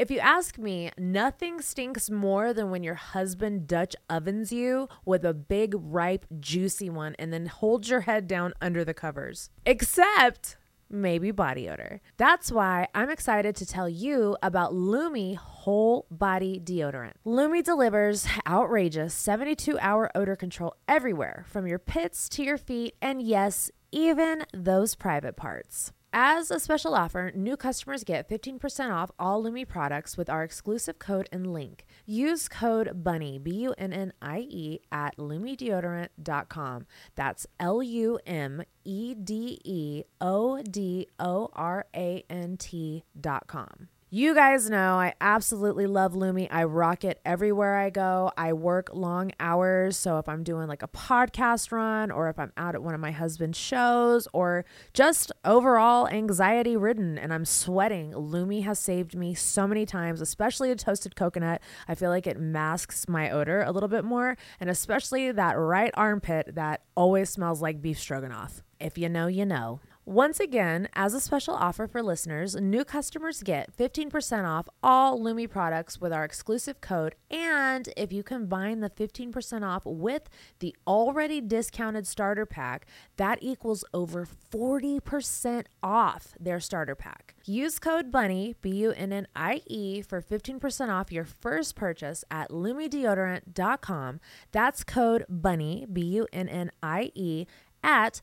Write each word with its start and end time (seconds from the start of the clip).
If 0.00 0.10
you 0.10 0.18
ask 0.18 0.56
me, 0.56 0.90
nothing 0.96 1.60
stinks 1.60 2.08
more 2.08 2.54
than 2.54 2.70
when 2.70 2.82
your 2.82 2.94
husband 2.94 3.66
Dutch 3.66 3.94
ovens 4.08 4.50
you 4.50 4.88
with 5.04 5.26
a 5.26 5.34
big, 5.34 5.74
ripe, 5.76 6.24
juicy 6.40 6.88
one 6.88 7.14
and 7.18 7.30
then 7.30 7.44
holds 7.44 7.90
your 7.90 8.00
head 8.00 8.26
down 8.26 8.54
under 8.62 8.82
the 8.82 8.94
covers. 8.94 9.50
Except 9.66 10.56
maybe 10.88 11.32
body 11.32 11.68
odor. 11.68 12.00
That's 12.16 12.50
why 12.50 12.88
I'm 12.94 13.10
excited 13.10 13.54
to 13.56 13.66
tell 13.66 13.90
you 13.90 14.38
about 14.42 14.72
Lume 14.72 15.34
Whole 15.34 16.06
Body 16.10 16.58
Deodorant. 16.58 17.16
Lume 17.26 17.62
delivers 17.62 18.26
outrageous 18.46 19.12
72 19.12 19.78
hour 19.80 20.10
odor 20.14 20.34
control 20.34 20.76
everywhere, 20.88 21.44
from 21.46 21.66
your 21.66 21.78
pits 21.78 22.26
to 22.30 22.42
your 22.42 22.56
feet, 22.56 22.94
and 23.02 23.20
yes, 23.20 23.70
even 23.92 24.46
those 24.54 24.94
private 24.94 25.36
parts. 25.36 25.92
As 26.12 26.50
a 26.50 26.58
special 26.58 26.96
offer, 26.96 27.30
new 27.36 27.56
customers 27.56 28.02
get 28.02 28.28
15% 28.28 28.90
off 28.90 29.12
all 29.16 29.40
Lume 29.44 29.64
products 29.64 30.16
with 30.16 30.28
our 30.28 30.42
exclusive 30.42 30.98
code 30.98 31.28
and 31.30 31.52
link. 31.52 31.86
Use 32.04 32.48
code 32.48 33.04
BUNNY, 33.04 33.38
B 33.38 33.50
U 33.52 33.74
N 33.78 33.92
N 33.92 34.12
I 34.20 34.40
E, 34.48 34.80
at 34.90 35.16
lumedeodorant.com. 35.18 36.86
That's 37.14 37.46
L 37.60 37.80
U 37.80 38.18
M 38.26 38.62
E 38.84 39.14
D 39.14 39.60
E 39.64 40.02
O 40.20 40.60
D 40.62 41.06
O 41.20 41.48
R 41.54 41.86
A 41.94 42.24
N 42.28 42.56
T.com. 42.56 43.88
You 44.12 44.34
guys 44.34 44.68
know 44.68 44.94
I 44.94 45.14
absolutely 45.20 45.86
love 45.86 46.16
Lume. 46.16 46.48
I 46.50 46.64
rock 46.64 47.04
it 47.04 47.20
everywhere 47.24 47.76
I 47.76 47.90
go. 47.90 48.32
I 48.36 48.52
work 48.54 48.90
long 48.92 49.30
hours. 49.38 49.96
So 49.96 50.18
if 50.18 50.28
I'm 50.28 50.42
doing 50.42 50.66
like 50.66 50.82
a 50.82 50.88
podcast 50.88 51.70
run 51.70 52.10
or 52.10 52.28
if 52.28 52.36
I'm 52.36 52.52
out 52.56 52.74
at 52.74 52.82
one 52.82 52.92
of 52.92 53.00
my 53.00 53.12
husband's 53.12 53.56
shows 53.56 54.26
or 54.32 54.64
just 54.92 55.30
overall 55.44 56.08
anxiety 56.08 56.76
ridden 56.76 57.18
and 57.18 57.32
I'm 57.32 57.44
sweating, 57.44 58.10
Lume 58.10 58.62
has 58.62 58.80
saved 58.80 59.14
me 59.14 59.32
so 59.32 59.68
many 59.68 59.86
times, 59.86 60.20
especially 60.20 60.72
a 60.72 60.74
toasted 60.74 61.14
coconut. 61.14 61.62
I 61.86 61.94
feel 61.94 62.10
like 62.10 62.26
it 62.26 62.40
masks 62.40 63.08
my 63.08 63.30
odor 63.30 63.62
a 63.62 63.70
little 63.70 63.88
bit 63.88 64.04
more 64.04 64.36
and 64.58 64.68
especially 64.68 65.30
that 65.30 65.52
right 65.56 65.92
armpit 65.94 66.56
that 66.56 66.82
always 66.96 67.30
smells 67.30 67.62
like 67.62 67.80
beef 67.80 68.00
stroganoff. 68.00 68.64
If 68.80 68.98
you 68.98 69.08
know, 69.08 69.28
you 69.28 69.46
know. 69.46 69.78
Once 70.06 70.40
again, 70.40 70.88
as 70.94 71.12
a 71.12 71.20
special 71.20 71.54
offer 71.54 71.86
for 71.86 72.02
listeners, 72.02 72.56
new 72.56 72.84
customers 72.84 73.42
get 73.42 73.76
15% 73.76 74.48
off 74.48 74.66
all 74.82 75.22
Lume 75.22 75.46
products 75.46 76.00
with 76.00 76.10
our 76.10 76.24
exclusive 76.24 76.80
code. 76.80 77.14
And 77.30 77.86
if 77.98 78.10
you 78.10 78.22
combine 78.22 78.80
the 78.80 78.88
15% 78.88 79.62
off 79.62 79.82
with 79.84 80.22
the 80.60 80.74
already 80.86 81.42
discounted 81.42 82.06
starter 82.06 82.46
pack, 82.46 82.86
that 83.18 83.38
equals 83.42 83.84
over 83.92 84.26
40% 84.26 85.66
off 85.82 86.34
their 86.40 86.60
starter 86.60 86.94
pack. 86.94 87.34
Use 87.44 87.78
code 87.78 88.10
BUNNY, 88.10 88.56
B 88.62 88.70
U 88.70 88.92
N 88.92 89.12
N 89.12 89.26
I 89.36 89.60
E, 89.66 90.00
for 90.00 90.22
15% 90.22 90.88
off 90.88 91.12
your 91.12 91.24
first 91.24 91.76
purchase 91.76 92.24
at 92.30 92.50
lumedeodorant.com. 92.50 94.20
That's 94.50 94.82
code 94.82 95.26
BUNNY, 95.28 95.92
B 95.92 96.00
U 96.00 96.26
N 96.32 96.48
N 96.48 96.70
I 96.82 97.12
E, 97.14 97.46
at 97.82 98.22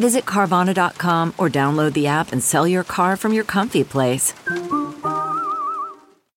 Visit 0.00 0.24
Carvana.com 0.24 1.34
or 1.36 1.50
download 1.50 1.92
the 1.92 2.06
app 2.06 2.32
and 2.32 2.42
sell 2.42 2.66
your 2.66 2.82
car 2.82 3.18
from 3.18 3.34
your 3.34 3.44
comfy 3.44 3.84
place. 3.84 4.32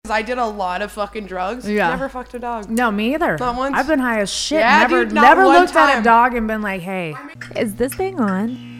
I 0.09 0.21
did 0.21 0.37
a 0.37 0.45
lot 0.45 0.81
of 0.81 0.91
fucking 0.91 1.27
drugs. 1.27 1.67
Yeah. 1.67 1.87
Never 1.87 2.09
fucked 2.09 2.33
a 2.33 2.39
dog. 2.39 2.69
No, 2.69 2.91
me 2.91 3.13
either. 3.13 3.37
Not 3.37 3.55
once? 3.55 3.73
I've 3.73 3.87
been 3.87 3.99
high 3.99 4.19
as 4.19 4.29
shit. 4.29 4.59
Yeah, 4.59 4.79
never 4.79 5.05
dude, 5.05 5.13
not 5.13 5.21
never 5.21 5.45
one 5.45 5.61
looked 5.61 5.77
at 5.77 5.97
a 5.97 6.03
dog 6.03 6.35
and 6.35 6.45
been 6.45 6.61
like, 6.61 6.81
hey, 6.81 7.15
is 7.55 7.75
this 7.75 7.93
thing 7.93 8.19
on? 8.19 8.72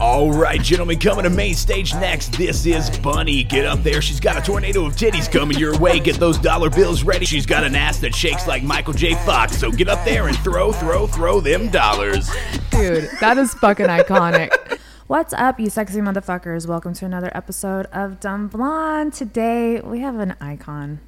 All 0.00 0.32
right, 0.32 0.60
gentlemen, 0.60 0.98
coming 0.98 1.22
to 1.22 1.30
main 1.30 1.54
stage 1.54 1.94
next. 1.94 2.32
This 2.32 2.66
is 2.66 2.90
Bunnie. 2.98 3.44
Get 3.44 3.64
up 3.64 3.82
there. 3.82 4.02
She's 4.02 4.18
got 4.18 4.36
a 4.36 4.42
tornado 4.42 4.86
of 4.86 4.94
titties 4.96 5.30
coming 5.30 5.56
your 5.58 5.78
way. 5.78 6.00
Get 6.00 6.16
those 6.16 6.36
dollar 6.36 6.68
bills 6.68 7.04
ready. 7.04 7.24
She's 7.24 7.46
got 7.46 7.62
an 7.62 7.76
ass 7.76 8.00
that 8.00 8.14
shakes 8.14 8.46
like 8.46 8.62
Michael 8.64 8.92
J. 8.92 9.14
Fox. 9.24 9.56
So 9.56 9.70
get 9.70 9.88
up 9.88 10.04
there 10.04 10.26
and 10.26 10.36
throw, 10.38 10.72
throw, 10.72 11.06
throw 11.06 11.40
them 11.40 11.68
dollars. 11.68 12.28
Dude, 12.70 13.08
that 13.20 13.38
is 13.38 13.54
fucking 13.54 13.86
iconic. 13.86 14.50
What's 15.06 15.32
up, 15.34 15.60
you 15.60 15.70
sexy 15.70 16.00
motherfuckers? 16.00 16.66
Welcome 16.66 16.94
to 16.94 17.04
another 17.04 17.30
episode 17.34 17.86
of 17.92 18.20
Dumb 18.20 18.48
Blonde. 18.48 19.12
Today 19.12 19.80
we 19.80 20.00
have 20.00 20.18
an 20.18 20.34
icon 20.40 21.00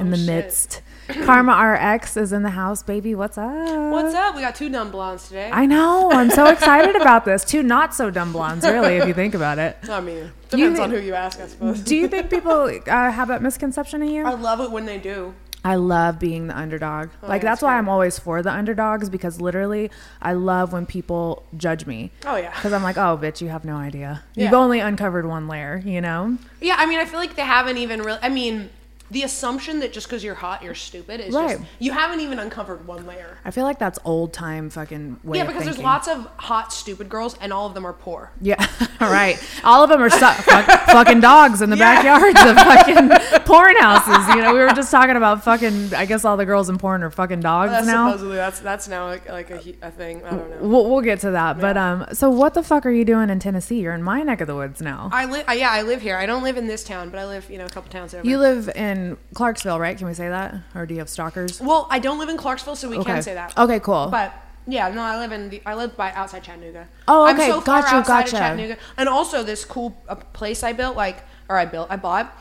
in 0.00 0.10
the 0.10 0.16
shit. 0.16 0.26
midst. 0.26 0.82
Karma 1.24 1.52
RX 1.72 2.16
is 2.16 2.32
in 2.32 2.42
the 2.44 2.50
house, 2.50 2.84
baby. 2.84 3.16
What's 3.16 3.36
up? 3.36 3.92
What's 3.92 4.14
up? 4.14 4.36
We 4.36 4.42
got 4.42 4.54
two 4.54 4.68
dumb 4.68 4.90
blondes 4.92 5.26
today. 5.26 5.50
I 5.52 5.66
know. 5.66 6.10
I'm 6.12 6.30
so 6.30 6.46
excited 6.52 6.94
about 6.94 7.24
this. 7.24 7.44
Two 7.44 7.62
not 7.64 7.94
so 7.94 8.10
dumb 8.10 8.32
blondes, 8.32 8.64
really, 8.64 8.96
if 8.96 9.08
you 9.08 9.14
think 9.14 9.34
about 9.34 9.58
it. 9.58 9.76
I 9.88 10.00
mean, 10.00 10.30
depends 10.50 10.78
thi- 10.78 10.84
on 10.84 10.90
who 10.90 10.98
you 10.98 11.14
ask, 11.14 11.40
I 11.40 11.48
suppose. 11.48 11.80
Do 11.80 11.96
you 11.96 12.06
think 12.06 12.30
people 12.30 12.52
uh, 12.86 13.10
have 13.10 13.26
that 13.28 13.42
misconception 13.42 14.02
of 14.02 14.08
you? 14.10 14.24
I 14.24 14.34
love 14.34 14.60
it 14.60 14.70
when 14.70 14.86
they 14.86 14.98
do. 14.98 15.34
I 15.62 15.74
love 15.74 16.18
being 16.18 16.46
the 16.46 16.56
underdog. 16.56 17.08
like 17.08 17.12
Oh, 17.22 17.26
yeah, 17.26 17.32
that's 17.32 17.42
that's 17.42 17.62
why. 17.62 17.76
I'm 17.76 17.88
always 17.88 18.18
for 18.18 18.40
the 18.42 18.50
underdogs 18.50 19.10
because 19.10 19.40
literally 19.42 19.90
I 20.22 20.32
love 20.32 20.72
when 20.72 20.86
people 20.86 21.42
judge 21.56 21.84
me. 21.86 22.12
Oh, 22.24 22.36
yeah. 22.36 22.54
Because 22.54 22.72
I'm 22.72 22.82
like, 22.82 22.96
oh, 22.96 23.18
bitch, 23.20 23.42
you 23.42 23.48
have 23.48 23.64
no 23.64 23.76
idea. 23.76 24.22
You've 24.36 24.54
only 24.54 24.78
uncovered 24.80 25.26
one 25.26 25.48
layer, 25.48 25.82
you 25.84 26.00
know? 26.00 26.38
Yeah, 26.62 26.76
I 26.78 26.86
mean, 26.86 26.98
I 26.98 27.04
feel 27.04 27.18
like 27.18 27.34
they 27.34 27.42
haven't 27.42 27.76
even 27.76 28.00
really. 28.00 28.20
I 28.22 28.30
mean, 28.30 28.70
the 29.10 29.22
assumption 29.22 29.80
that 29.80 29.92
just 29.92 30.06
because 30.06 30.22
you're 30.22 30.34
hot, 30.34 30.62
you're 30.62 30.74
stupid 30.74 31.20
is 31.20 31.34
Right. 31.34 31.58
just 31.58 31.70
you 31.78 31.92
haven't 31.92 32.20
even 32.20 32.38
uncovered 32.38 32.86
one 32.86 33.06
layer. 33.06 33.38
I 33.44 33.50
feel 33.50 33.64
like 33.64 33.78
that's 33.78 33.98
old 34.04 34.32
time 34.32 34.70
fucking 34.70 35.20
way. 35.24 35.38
yeah, 35.38 35.44
because 35.46 35.64
there's 35.64 35.78
lots 35.78 36.08
of 36.08 36.26
hot, 36.36 36.72
stupid 36.72 37.08
girls, 37.08 37.36
and 37.40 37.52
all 37.52 37.66
of 37.66 37.74
them 37.74 37.84
are 37.86 37.92
poor. 37.92 38.30
Yeah, 38.40 38.64
all 39.00 39.10
right. 39.10 39.36
All 39.64 39.82
of 39.82 39.90
them 39.90 40.00
are 40.02 40.10
su- 40.10 40.18
fuck, 40.42 40.66
fucking 40.86 41.20
dogs 41.20 41.60
in 41.62 41.70
the 41.70 41.76
Yeah. 41.80 42.02
backyards 42.02 42.40
of 42.40 42.56
fucking 42.56 43.40
porn 43.44 43.76
houses. 43.78 44.28
You 44.34 44.42
know, 44.42 44.52
we 44.52 44.60
were 44.60 44.70
just 44.70 44.90
talking 44.90 45.16
about 45.16 45.42
fucking. 45.44 45.94
I 45.94 46.06
guess 46.06 46.24
all 46.24 46.36
the 46.36 46.46
girls 46.46 46.68
in 46.68 46.78
porn 46.78 47.02
are 47.02 47.10
fucking 47.10 47.40
dogs 47.40 47.72
That's 47.72 47.86
now. 47.86 48.08
supposedly 48.08 48.36
that's 48.36 48.60
that's 48.60 48.86
now 48.88 49.06
like, 49.06 49.28
like 49.28 49.50
a, 49.50 49.60
a 49.82 49.90
thing. 49.90 50.22
I 50.24 50.30
don't 50.30 50.50
know. 50.50 50.56
We'll, 50.60 50.88
we'll 50.90 51.00
get 51.00 51.20
to 51.20 51.32
that. 51.32 51.58
But 51.60 51.76
um, 51.76 52.06
so 52.12 52.30
what 52.30 52.54
the 52.54 52.62
fuck 52.62 52.86
are 52.86 52.90
you 52.90 53.04
doing 53.04 53.30
in 53.30 53.38
Tennessee? 53.40 53.80
You're 53.80 53.94
in 53.94 54.02
my 54.02 54.22
neck 54.22 54.40
of 54.40 54.46
the 54.46 54.54
woods 54.54 54.80
now. 54.80 55.08
I 55.12 55.24
live. 55.24 55.44
Yeah, 55.52 55.70
I 55.70 55.82
live 55.82 56.00
here. 56.02 56.16
I 56.16 56.26
don't 56.26 56.42
live 56.42 56.56
in 56.56 56.66
this 56.66 56.84
town, 56.84 57.10
but 57.10 57.18
I 57.18 57.26
live, 57.26 57.50
you 57.50 57.58
know, 57.58 57.64
a 57.66 57.68
couple 57.68 57.90
towns 57.90 58.14
over. 58.14 58.26
You 58.26 58.38
live 58.38 58.68
in 58.74 58.99
Clarksville, 59.34 59.78
right? 59.78 59.96
Can 59.96 60.06
we 60.06 60.14
say 60.14 60.28
that? 60.28 60.54
Or 60.74 60.86
do 60.86 60.94
you 60.94 61.00
have 61.00 61.08
stalkers? 61.08 61.60
well, 61.60 61.86
I 61.90 61.98
don't 61.98 62.18
live 62.18 62.28
in 62.28 62.36
Clarksville, 62.36 62.76
so 62.76 62.88
we 62.88 63.02
can 63.02 63.22
say 63.22 63.34
that. 63.34 63.56
Okay, 63.56 63.80
cool. 63.80 64.08
But 64.10 64.32
yeah, 64.66 64.88
no, 64.90 65.02
I 65.02 65.18
live 65.18 65.32
in 65.32 65.50
the, 65.50 65.62
I 65.66 65.74
live 65.74 65.96
by 65.96 66.12
outside 66.12 66.42
Chattanooga. 66.44 66.88
Oh, 67.08 67.24
I'm 67.24 67.36
okay, 67.36 67.48
so 67.48 67.60
far 67.60 67.82
gotcha, 67.82 67.96
outside 67.96 68.24
gotcha. 68.24 68.36
of 68.36 68.40
Chattanooga, 68.40 68.76
and 68.96 69.08
also 69.08 69.42
this 69.42 69.64
cool 69.64 69.96
uh, 70.08 70.14
place 70.14 70.62
I 70.62 70.72
built, 70.72 70.96
like, 70.96 71.24
or 71.48 71.56
I 71.56 71.64
built, 71.64 71.88
I 71.90 71.96
bought. 71.96 72.36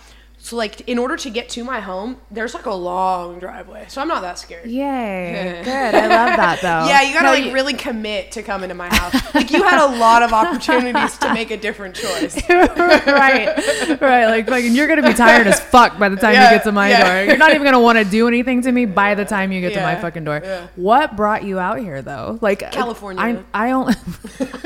So 0.50 0.56
like, 0.56 0.82
in 0.90 0.98
order 0.98 1.16
to 1.16 1.30
get 1.30 1.48
to 1.50 1.64
my 1.64 1.80
home, 1.80 2.18
there's 2.32 2.56
like 2.56 2.66
a 2.66 2.74
long 2.74 3.38
driveway, 3.38 3.86
so 3.88 4.02
I'm 4.02 4.08
not 4.08 4.24
that 4.24 4.40
scared. 4.40 4.66
Yay. 4.68 5.62
Good. 5.64 5.94
I 5.94 6.08
love 6.08 6.38
that 6.38 6.60
though. 6.64 6.88
Yeah, 6.90 7.04
you 7.04 7.14
gotta 7.14 7.26
No, 7.28 7.34
like 7.34 7.44
you- 7.46 7.54
really 7.54 7.76
commit 7.76 8.32
to 8.32 8.42
coming 8.42 8.70
to 8.70 8.74
my 8.74 8.88
house. 8.88 9.14
like 9.36 9.52
you 9.52 9.62
had 9.62 9.80
a 9.80 10.00
lot 10.00 10.24
of 10.24 10.34
opportunities 10.34 11.20
to 11.20 11.32
make 11.36 11.52
a 11.52 11.58
different 11.58 11.94
choice. 11.94 12.36
right, 12.50 14.02
right. 14.02 14.26
Like, 14.26 14.48
fucking, 14.48 14.74
you're 14.74 14.88
gonna 14.88 15.04
be 15.08 15.14
tired 15.14 15.46
as 15.46 15.60
fuck 15.60 16.00
by 16.00 16.10
the 16.10 16.16
time 16.16 16.34
Yeah, 16.34 16.50
you 16.50 16.58
get 16.58 16.64
to 16.64 16.72
my 16.72 16.90
yeah. 16.90 17.04
door. 17.14 17.26
You're 17.26 17.38
not 17.38 17.52
even 17.52 17.64
gonna 17.64 17.80
want 17.80 18.00
to 18.00 18.04
do 18.04 18.28
anything 18.28 18.64
to 18.64 18.72
me 18.72 18.86
by 18.86 19.14
the 19.14 19.26
time 19.26 19.52
you 19.52 19.62
get 19.62 19.76
to 19.76 19.82
my 19.84 19.98
fucking 19.98 20.24
door. 20.24 20.42
yeah. 20.44 20.66
What 20.76 21.16
brought 21.16 21.44
you 21.44 21.60
out 21.60 21.78
here 21.78 22.02
though? 22.02 22.40
Like 22.42 22.72
California. 22.72 23.44
I, 23.54 23.68
I 23.68 23.72
only. 23.74 23.94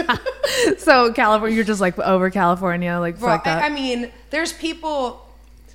so 0.78 1.12
California, 1.12 1.56
you're 1.56 1.66
just 1.66 1.82
like 1.82 2.00
over 2.00 2.30
California, 2.30 2.98
like 3.00 3.20
Bro, 3.20 3.30
fuck 3.30 3.44
that. 3.44 3.64
I, 3.64 3.68
I 3.68 3.70
mean, 3.70 4.12
there's 4.30 4.54
people 4.54 5.20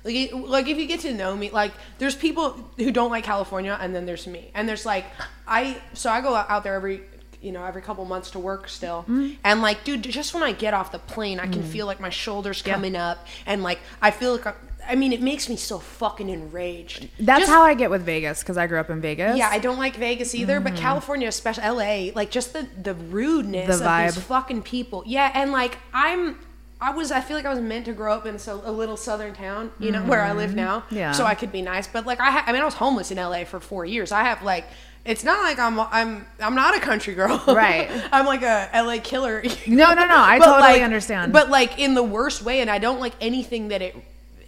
like 0.03 0.15
it- 0.15 0.33
like 0.33 0.67
if 0.67 0.77
you 0.77 0.85
get 0.87 1.01
to 1.01 1.13
know 1.13 1.35
me, 1.35 1.49
like 1.49 1.71
there's 1.97 2.15
people 2.15 2.51
who 2.77 2.91
don't 2.91 3.11
like 3.11 3.23
California, 3.23 3.77
and 3.79 3.93
then 3.95 4.05
there's 4.05 4.25
me, 4.27 4.51
and 4.53 4.67
there's 4.67 4.85
like 4.85 5.05
I 5.47 5.81
so 5.93 6.09
I 6.09 6.21
go 6.21 6.35
out 6.35 6.63
there 6.63 6.75
every 6.75 7.01
you 7.41 7.51
know 7.53 7.63
every 7.63 7.81
couple 7.81 8.03
months 8.05 8.31
to 8.31 8.39
work 8.39 8.67
still, 8.69 9.01
Mm-hmm. 9.03 9.35
and 9.43 9.61
like 9.61 9.83
dude, 9.83 10.03
just 10.03 10.33
when 10.33 10.43
I 10.43 10.51
get 10.51 10.73
off 10.73 10.91
the 10.91 10.99
plane, 10.99 11.39
I 11.39 11.47
can 11.47 11.63
feel 11.63 11.85
like 11.85 11.99
my 11.99 12.09
shoulders 12.09 12.61
coming 12.61 12.95
up, 12.95 13.25
and 13.45 13.63
like 13.63 13.79
I 14.01 14.11
feel 14.11 14.33
like. 14.33 14.45
I, 14.47 14.53
I 14.87 14.95
mean, 14.95 15.13
it 15.13 15.21
makes 15.21 15.47
me 15.49 15.55
so 15.55 15.77
fucking 15.77 16.29
enraged. 16.29 17.09
That's 17.19 17.41
Just- 17.41 17.51
how 17.51 17.61
I 17.61 17.75
get 17.75 17.91
with 17.91 18.01
Vegas 18.03 18.39
because 18.39 18.57
I 18.57 18.65
grew 18.65 18.79
up 18.79 18.89
in 18.89 18.99
Vegas. 19.01 19.37
Yeah, 19.37 19.47
I 19.51 19.59
don't 19.59 19.77
like 19.77 19.95
Vegas 19.97 20.33
either, 20.33 20.59
but 20.59 20.75
California, 20.75 21.27
especially 21.27 21.63
LA, 21.67 22.11
like 22.15 22.31
just 22.31 22.53
the 22.53 22.65
the 22.81 22.95
rudeness 22.95 23.69
Mm-hmm. 23.81 23.83
The 23.85 24.07
of 24.07 24.13
these 24.15 24.23
vibe. 24.23 24.27
fucking 24.27 24.61
people. 24.63 25.03
Yeah, 25.05 25.31
and 25.35 25.51
like 25.51 25.77
I'm 25.93 26.39
I 26.81 26.91
was 26.91 27.11
I 27.11 27.19
feel 27.21 27.35
like 27.35 27.45
I 27.45 27.49
was 27.49 27.59
meant 27.59 27.85
to 27.85 27.93
grow 27.93 28.13
up 28.13 28.25
in 28.25 28.39
so, 28.39 28.61
a 28.63 28.71
little 28.71 28.95
southern 28.95 29.33
town, 29.33 29.71
you 29.79 29.91
know, 29.91 30.01
where 30.03 30.21
I 30.21 30.31
live 30.33 30.55
now. 30.55 30.79
Mm-hmm. 30.81 30.95
Yeah. 30.95 31.11
So 31.11 31.25
I 31.25 31.35
could 31.35 31.51
be 31.51 31.61
nice, 31.61 31.87
but 31.87 32.05
like 32.05 32.19
I 32.21 32.31
ha- 32.31 32.43
I 32.47 32.53
mean 32.53 32.61
I 32.61 32.65
was 32.65 32.75
homeless 32.75 33.11
in 33.11 33.17
LA 33.17 33.43
for 33.43 33.59
4 33.59 33.85
years. 33.85 34.11
I 34.13 34.23
have 34.23 34.43
like 34.43 34.65
it's 35.05 35.23
not 35.23 35.41
like 35.43 35.59
I'm 35.59 35.79
I'm 35.79 36.25
I'm 36.39 36.55
not 36.55 36.77
a 36.77 36.79
country 36.79 37.15
girl. 37.15 37.41
Right. 37.47 37.89
I'm 38.11 38.25
like 38.25 38.43
a 38.43 38.69
LA 38.73 38.97
killer. 39.03 39.43
No, 39.67 39.93
no, 39.93 40.05
no. 40.07 40.15
I 40.17 40.39
totally 40.43 40.61
like- 40.61 40.81
understand. 40.81 41.33
But 41.33 41.49
like 41.49 41.79
in 41.79 41.95
the 41.95 42.03
worst 42.03 42.43
way 42.43 42.61
and 42.61 42.69
I 42.69 42.77
don't 42.79 42.99
like 43.01 43.13
anything 43.19 43.69
that 43.69 43.81
it 43.81 43.95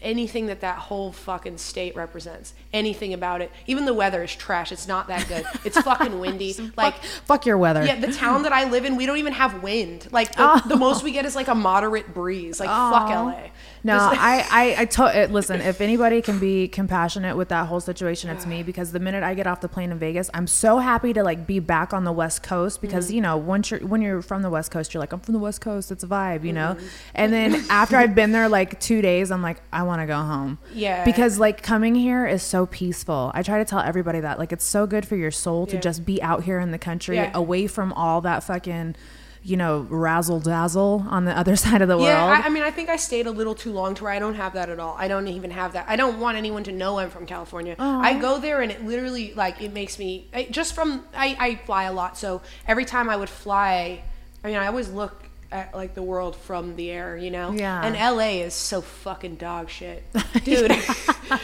anything 0.02 0.48
that 0.48 0.62
that 0.62 0.78
whole 0.78 1.12
fucking 1.12 1.58
state 1.58 1.96
represents. 1.96 2.54
Anything 2.74 3.14
about 3.14 3.42
it. 3.42 3.52
Even 3.68 3.86
the 3.86 3.94
weather 3.94 4.24
is 4.24 4.36
trash. 4.36 4.72
It's 4.72 4.88
not 4.88 5.08
that 5.08 5.28
good. 5.28 5.46
It's 5.64 5.80
fucking 5.82 6.20
windy. 6.20 6.56
like 6.76 6.96
fuck 7.26 7.46
your 7.46 7.58
weather. 7.58 7.84
yeah, 7.86 8.00
the 8.00 8.12
town 8.12 8.44
that 8.44 8.54
I 8.54 8.70
live 8.70 8.86
in, 8.86 8.96
we 8.96 9.06
don't 9.06 9.18
even 9.18 9.34
have 9.34 9.62
wind. 9.64 10.08
Like 10.12 10.36
the, 10.36 10.44
Oh. 10.54 10.62
the 10.68 10.76
most 10.78 11.04
we 11.04 11.12
get 11.12 11.26
is 11.26 11.36
like 11.36 11.48
a 11.48 11.56
moderate 11.56 12.14
breeze. 12.14 12.60
Like 12.60 12.70
fuck 12.70 13.10
LA. 13.10 13.50
No, 13.84 13.98
I, 13.98 14.46
I, 14.52 14.76
I 14.82 14.86
to- 14.86 15.22
it- 15.24 15.32
listen. 15.32 15.60
If 15.62 15.82
anybody 15.82 16.22
can 16.22 16.38
be 16.40 16.68
compassionate 16.68 17.36
with 17.36 17.50
that 17.50 17.68
whole 17.68 17.80
situation, 17.80 18.30
it's 18.30 18.46
me. 18.46 18.62
Because 18.64 18.92
the 18.92 19.00
minute 19.00 19.24
I 19.24 19.34
get 19.34 19.48
off 19.48 19.62
the 19.62 19.68
plane 19.70 19.92
in 19.92 19.98
Vegas, 19.98 20.30
I'm 20.34 20.46
so 20.48 20.78
happy 20.78 21.14
to 21.14 21.24
like 21.24 21.48
be 21.48 21.60
back 21.60 21.94
on 21.94 22.04
the 22.04 22.12
West 22.12 22.44
Coast. 22.44 22.82
Because 22.82 23.08
Mm-hmm. 23.08 23.16
you 23.16 23.22
know, 23.22 23.38
once 23.38 23.72
you're 23.72 23.80
when 23.80 24.02
you're 24.02 24.22
from 24.22 24.42
the 24.44 24.50
West 24.50 24.70
Coast, 24.72 24.94
you're 24.94 25.02
like, 25.02 25.14
I'm 25.14 25.20
from 25.20 25.34
the 25.34 25.40
West 25.40 25.62
Coast. 25.62 25.92
It's 25.92 26.04
a 26.04 26.08
vibe, 26.08 26.44
you 26.44 26.54
know. 26.54 26.76
Mm-hmm. 26.76 26.88
And 27.16 27.34
then 27.34 27.56
after 27.70 27.96
I've 27.98 28.14
been 28.14 28.32
there 28.32 28.48
like 28.50 28.80
two 28.80 29.02
days, 29.02 29.32
I'm 29.32 29.42
like, 29.42 29.62
I 29.74 29.84
want 29.84 30.02
to 30.02 30.06
go 30.06 30.18
home. 30.18 30.60
Yeah. 30.74 31.04
Because 31.04 31.40
like 31.40 31.64
coming 31.64 31.96
here 31.96 32.28
is 32.28 32.44
so 32.44 32.66
peaceful. 32.68 33.32
I 33.34 33.42
try 33.42 33.58
to 33.58 33.66
tell 33.66 33.80
everybody 33.80 34.20
that 34.20 34.38
like 34.38 34.52
it's 34.52 34.66
so 34.66 34.86
good 34.86 35.08
for 35.08 35.16
your 35.16 35.32
soul 35.32 35.66
to 35.68 35.76
Yeah. 35.76 35.82
just 35.82 36.06
be 36.06 36.22
out 36.22 36.44
here 36.44 36.60
in 36.60 36.72
the 36.72 36.78
country, 36.80 37.16
Yeah. 37.16 37.32
away 37.34 37.68
from 37.68 37.94
all 37.94 38.22
that 38.22 38.44
fucking. 38.44 38.96
You 39.44 39.58
know, 39.58 39.88
razzle 39.90 40.40
dazzle 40.40 41.06
on 41.10 41.26
the 41.26 41.36
other 41.36 41.56
side 41.66 41.82
of 41.82 41.88
the 41.88 41.98
Yeah, 41.98 42.26
world. 42.26 42.44
I, 42.44 42.46
I 42.46 42.50
mean, 42.50 42.62
I 42.62 42.70
think 42.70 42.90
I 42.90 42.96
stayed 42.96 43.26
a 43.26 43.32
little 43.32 43.56
too 43.56 43.72
long 43.72 43.96
to 43.96 44.04
where 44.04 44.14
I 44.14 44.20
don't 44.20 44.36
have 44.36 44.54
that 44.54 44.70
at 44.70 44.80
all. 44.80 44.96
I 45.00 45.08
don't 45.08 45.28
even 45.28 45.50
have 45.50 45.74
that. 45.74 45.86
I 45.88 45.96
don't 45.96 46.20
want 46.20 46.38
anyone 46.38 46.64
to 46.66 46.72
know 46.72 47.00
I'm 47.00 47.10
from 47.10 47.26
California. 47.26 47.76
I 47.80 48.20
go 48.20 48.38
there 48.40 48.62
and 48.62 48.72
it 48.72 48.86
literally, 48.86 49.34
like, 49.34 49.60
it 49.62 49.74
makes 49.74 49.98
me, 49.98 50.28
I, 50.34 50.44
just 50.52 50.76
from, 50.76 51.06
I, 51.16 51.36
I 51.40 51.56
fly 51.66 51.84
a 51.86 51.94
lot. 51.94 52.18
So 52.20 52.42
every 52.68 52.86
time 52.86 53.10
I 53.10 53.16
would 53.16 53.30
fly, 53.30 54.04
I 54.44 54.48
mean, 54.48 54.58
I 54.58 54.68
always 54.68 54.90
look 54.90 55.24
at, 55.52 55.74
like, 55.76 55.94
the 55.96 56.02
world 56.04 56.36
from 56.36 56.76
the 56.76 56.90
air, 56.92 57.18
you 57.18 57.30
know? 57.32 57.52
Yeah. 57.52 57.82
And 57.86 57.96
LA 57.96 58.44
is 58.46 58.54
so 58.54 58.82
fucking 58.82 59.36
dog 59.36 59.70
shit. 59.70 60.04
Dude. 60.44 60.72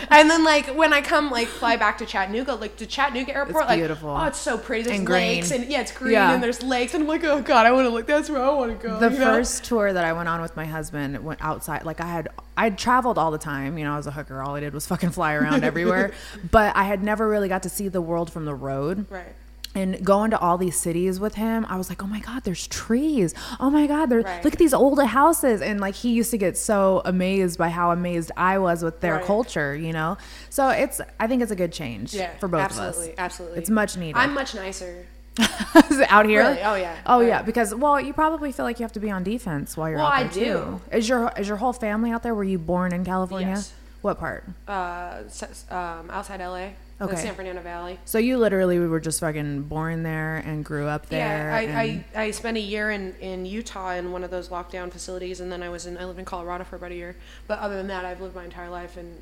and 0.10 0.30
then, 0.30 0.44
like, 0.44 0.68
when 0.76 0.94
I 0.94 1.02
come, 1.02 1.30
like, 1.32 1.48
fly 1.48 1.76
back 1.76 1.98
to 2.00 2.06
Chattanooga, 2.06 2.56
like, 2.56 2.78
to 2.78 2.86
Chattanooga 2.86 3.36
airport, 3.36 3.68
like, 3.68 3.80
beautiful. 3.80 4.10
oh, 4.10 4.24
it's 4.26 4.38
so 4.40 4.58
pretty. 4.58 4.84
There's 4.84 4.98
And 5.00 5.06
green. 5.08 5.22
lakes. 5.38 5.52
And, 5.52 5.66
yeah, 5.66 5.82
it's 5.82 5.92
green 5.92 6.14
Yeah. 6.14 6.34
and 6.34 6.42
there's 6.44 6.64
lakes. 6.64 6.94
And 6.94 7.04
I'm 7.04 7.08
like, 7.08 7.24
oh, 7.24 7.42
God, 7.42 7.66
I 7.66 7.72
want 7.72 7.86
to 7.86 7.90
look. 7.90 8.08
That's 8.08 8.30
where 8.30 8.42
I 8.42 8.50
want 8.50 8.80
to 8.80 8.88
go. 8.88 9.00
the 9.00 9.12
you 9.12 9.20
know? 9.20 9.26
first 9.26 9.64
tour 9.66 9.92
that 9.92 10.04
I 10.06 10.14
went 10.14 10.30
on 10.30 10.42
with 10.42 10.56
my 10.56 10.66
husband 10.66 11.24
went 11.24 11.44
outside. 11.44 11.84
Like 11.86 12.00
I 12.02 12.08
had, 12.08 12.30
I'd 12.56 12.78
traveled 12.78 13.18
all 13.18 13.32
the 13.32 13.38
time. 13.38 13.78
You 13.78 13.84
know, 13.86 13.94
I 13.94 13.98
was 13.98 14.08
a 14.08 14.12
hooker. 14.12 14.42
All 14.42 14.56
I 14.56 14.60
did 14.62 14.74
was 14.74 14.88
fucking 14.88 15.10
fly 15.12 15.34
around 15.34 15.64
everywhere. 15.66 16.12
But 16.52 16.76
I 16.76 16.84
had 16.84 17.04
never 17.04 17.28
really 17.28 17.50
got 17.50 17.64
to 17.64 17.70
see 17.70 17.88
the 17.88 18.02
world 18.02 18.32
from 18.32 18.46
the 18.46 18.56
road. 18.56 19.06
Right. 19.10 19.36
And 19.78 20.04
going 20.04 20.32
to 20.32 20.40
all 20.40 20.58
these 20.58 20.76
cities 20.76 21.20
with 21.20 21.36
him, 21.36 21.66
I 21.70 21.78
was 21.78 21.88
like, 21.90 22.02
oh 22.04 22.08
my 22.08 22.20
god, 22.20 22.44
there's 22.44 22.66
trees. 22.68 23.34
Oh 23.60 23.70
my 23.70 23.86
god, 23.86 24.08
there. 24.10 24.22
Right. 24.22 24.44
Look 24.44 24.54
at 24.54 24.60
these 24.60 24.74
old 24.74 25.02
houses. 25.04 25.62
And 25.62 25.80
like 25.80 25.94
he 25.96 26.10
used 26.14 26.32
to 26.32 26.38
get 26.38 26.58
so 26.58 27.02
amazed 27.06 27.58
by 27.60 27.70
how 27.70 27.92
amazed 27.92 28.32
I 28.36 28.58
was 28.58 28.84
with 28.84 29.02
their 29.02 29.18
Right. 29.18 29.26
culture. 29.26 29.76
You 29.76 29.94
know. 29.94 30.18
So 30.50 30.70
it's, 30.70 31.00
I 31.20 31.28
think 31.28 31.42
it's 31.44 31.52
a 31.52 31.56
good 31.56 31.72
change 31.72 32.14
Yeah, 32.14 32.32
for 32.40 32.48
both 32.48 32.72
of 32.72 32.72
us. 32.72 32.88
Absolutely, 32.88 33.18
Absolutely. 33.20 33.60
It's 33.60 33.70
much 33.70 33.98
needed. 33.98 34.18
I'm 34.18 34.34
much 34.34 34.56
nicer. 34.56 35.06
Out 36.10 36.26
here? 36.26 36.42
Really? 36.42 36.62
Oh, 36.64 36.74
yeah. 36.76 36.96
Oh 37.06 37.18
Oh, 37.18 37.20
yeah. 37.22 37.44
Because 37.44 37.76
well, 37.76 38.02
you 38.02 38.14
probably 38.14 38.52
feel 38.52 38.66
like 38.66 38.80
you 38.80 38.84
have 38.84 38.94
to 38.94 39.00
be 39.00 39.12
on 39.12 39.24
defense 39.24 39.78
while 39.78 39.90
you're 39.92 40.00
out 40.00 40.32
there. 40.34 40.46
Well, 40.56 40.64
I 40.64 40.74
do. 40.74 40.80
too. 40.90 40.98
Is 40.98 41.08
your 41.08 41.32
is 41.38 41.48
your 41.48 41.58
whole 41.58 41.74
family 41.74 42.10
out 42.12 42.24
there? 42.24 42.34
Were 42.34 42.44
you 42.44 42.58
born 42.58 42.92
in 42.94 43.06
California? 43.06 43.50
Yes. 43.50 43.72
What 44.02 44.18
part? 44.18 44.44
Uh, 44.68 45.22
um, 45.70 46.10
outside 46.10 46.40
LA, 46.40 46.70
the 46.98 47.06
Okay. 47.06 47.16
San 47.18 47.36
Fernando 47.36 47.62
Valley. 47.62 48.00
So 48.06 48.18
you 48.18 48.38
literally 48.38 48.80
were 48.80 49.00
just 49.00 49.20
fucking 49.20 49.64
born 49.64 50.04
there 50.04 50.38
and 50.38 50.66
grew 50.66 50.88
up 50.88 51.08
there. 51.08 51.20
Yeah, 51.50 51.56
I, 51.56 51.62
and- 51.62 52.04
I, 52.16 52.24
I 52.24 52.32
spent 52.32 52.58
a 52.58 52.62
year 52.62 52.90
in, 52.92 53.16
in 53.20 53.46
Utah 53.46 53.92
in 53.92 54.12
one 54.12 54.24
of 54.24 54.32
those 54.32 54.50
lockdown 54.50 54.92
facilities, 54.92 55.40
and 55.40 55.52
then 55.52 55.62
I 55.62 55.70
was 55.70 55.86
in 55.86 55.98
I 55.98 56.06
lived 56.06 56.20
in 56.20 56.26
Colorado 56.26 56.64
for 56.64 56.76
about 56.76 56.92
a 56.92 56.96
year. 56.96 57.16
But 57.48 57.60
other 57.60 57.76
than 57.78 57.88
that, 57.88 58.04
I've 58.06 58.20
lived 58.22 58.36
my 58.36 58.44
entire 58.46 58.70
life 58.70 58.98
in 58.98 59.18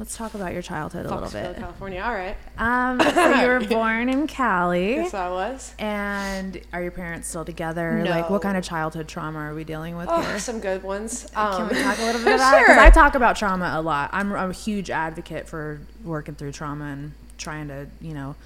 Let's 0.00 0.16
talk 0.16 0.32
about 0.32 0.54
your 0.54 0.62
childhood 0.62 1.04
a 1.04 1.14
little 1.14 1.28
bit. 1.28 1.56
California. 1.58 2.00
All 2.00 2.14
right, 2.14 2.34
Um, 2.56 2.98
so 3.02 3.34
you 3.42 3.46
were 3.48 3.60
born 3.68 4.08
in 4.08 4.26
Cali. 4.26 4.94
yes, 4.94 5.12
I 5.12 5.28
was. 5.28 5.74
And 5.78 6.58
are 6.72 6.80
your 6.80 6.90
parents 6.90 7.28
still 7.28 7.44
together? 7.44 8.02
No. 8.02 8.08
Like, 8.10 8.30
what 8.30 8.40
kind 8.40 8.56
of 8.56 8.64
childhood 8.64 9.08
trauma 9.08 9.38
are 9.40 9.54
we 9.54 9.62
dealing 9.62 9.98
with 9.98 10.08
Oh, 10.10 10.22
here? 10.22 10.38
some 10.38 10.58
good 10.58 10.82
ones. 10.82 11.28
Can 11.34 11.62
Um, 11.64 11.68
we 11.68 11.82
talk 11.82 11.98
a 11.98 12.02
little 12.02 12.24
bit 12.24 12.34
about 12.36 12.54
it? 12.54 12.60
Because 12.62 12.76
Sure. 12.76 12.80
I 12.80 12.88
talk 12.88 13.14
about 13.14 13.36
trauma 13.36 13.72
a 13.74 13.82
lot. 13.82 14.08
I'm, 14.14 14.32
I'm 14.32 14.48
a 14.50 14.54
huge 14.54 14.88
advocate 14.88 15.46
for 15.46 15.80
working 16.02 16.34
through 16.34 16.52
trauma 16.52 16.86
and 16.86 17.12
trying 17.36 17.68
to, 17.68 17.86
you 18.00 18.14
know, 18.14 18.36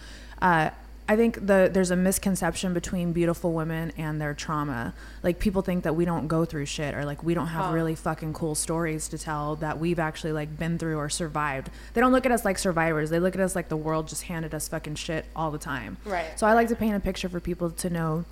uh, 0.42 0.70
I 1.06 1.16
think 1.16 1.46
the 1.46 1.68
there's 1.70 1.90
a 1.90 1.96
misconception 1.96 2.72
between 2.72 3.12
beautiful 3.12 3.52
women 3.52 3.92
and 3.98 4.18
their 4.20 4.32
trauma. 4.32 4.94
Like 5.22 5.38
people 5.38 5.60
think 5.60 5.84
that 5.84 5.94
we 5.94 6.06
don't 6.06 6.28
go 6.28 6.46
through 6.46 6.64
shit 6.64 6.94
or 6.94 7.04
like 7.04 7.22
we 7.22 7.34
don't 7.34 7.48
have 7.48 7.74
really 7.74 7.94
fucking 7.94 8.32
cool 8.32 8.54
stories 8.54 9.06
to 9.08 9.18
tell 9.18 9.56
that 9.56 9.78
we've 9.78 9.98
actually 9.98 10.32
like 10.32 10.58
been 10.58 10.78
through 10.78 10.96
or 10.96 11.10
survived. 11.10 11.68
They 11.92 12.00
don't 12.00 12.12
look 12.12 12.24
at 12.24 12.32
us 12.32 12.44
like 12.46 12.56
survivors. 12.56 13.10
They 13.10 13.20
look 13.20 13.34
at 13.34 13.40
us 13.42 13.54
like 13.54 13.68
the 13.68 13.76
world 13.76 14.08
just 14.08 14.22
handed 14.24 14.54
us 14.54 14.66
fucking 14.68 14.94
shit 14.94 15.26
all 15.36 15.50
the 15.50 15.58
time. 15.58 15.98
Right. 16.06 16.38
So 16.38 16.46
I 16.46 16.54
like 16.54 16.68
to 16.68 16.76
paint 16.76 16.96
a 16.96 17.00
picture 17.00 17.28
for 17.28 17.38
people 17.38 17.70
to 17.70 17.90
know 17.90 18.24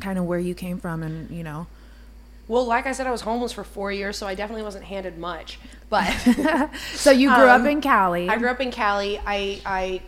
kind 0.00 0.18
of 0.18 0.24
where 0.24 0.40
you 0.40 0.54
came 0.56 0.78
from 0.78 1.02
and, 1.04 1.30
you 1.30 1.44
know, 1.44 1.66
well, 2.48 2.64
like 2.64 2.86
I 2.86 2.92
said, 2.92 3.06
I 3.06 3.10
was 3.10 3.20
homeless 3.20 3.52
for 3.52 3.62
four 3.62 3.92
years, 3.92 4.16
so 4.16 4.26
I 4.26 4.34
definitely 4.34 4.62
wasn't 4.62 4.84
handed 4.84 5.18
much. 5.18 5.58
But 5.90 6.10
so 6.94 7.10
you 7.10 7.28
grew 7.28 7.46
up 7.46 7.60
Um, 7.60 7.66
in 7.66 7.80
Cali. 7.82 8.26
I 8.28 8.38
grew 8.38 8.48
up 8.48 8.60
in 8.60 8.70
Cali. 8.70 9.20
I 9.24 9.60
I 9.66 10.00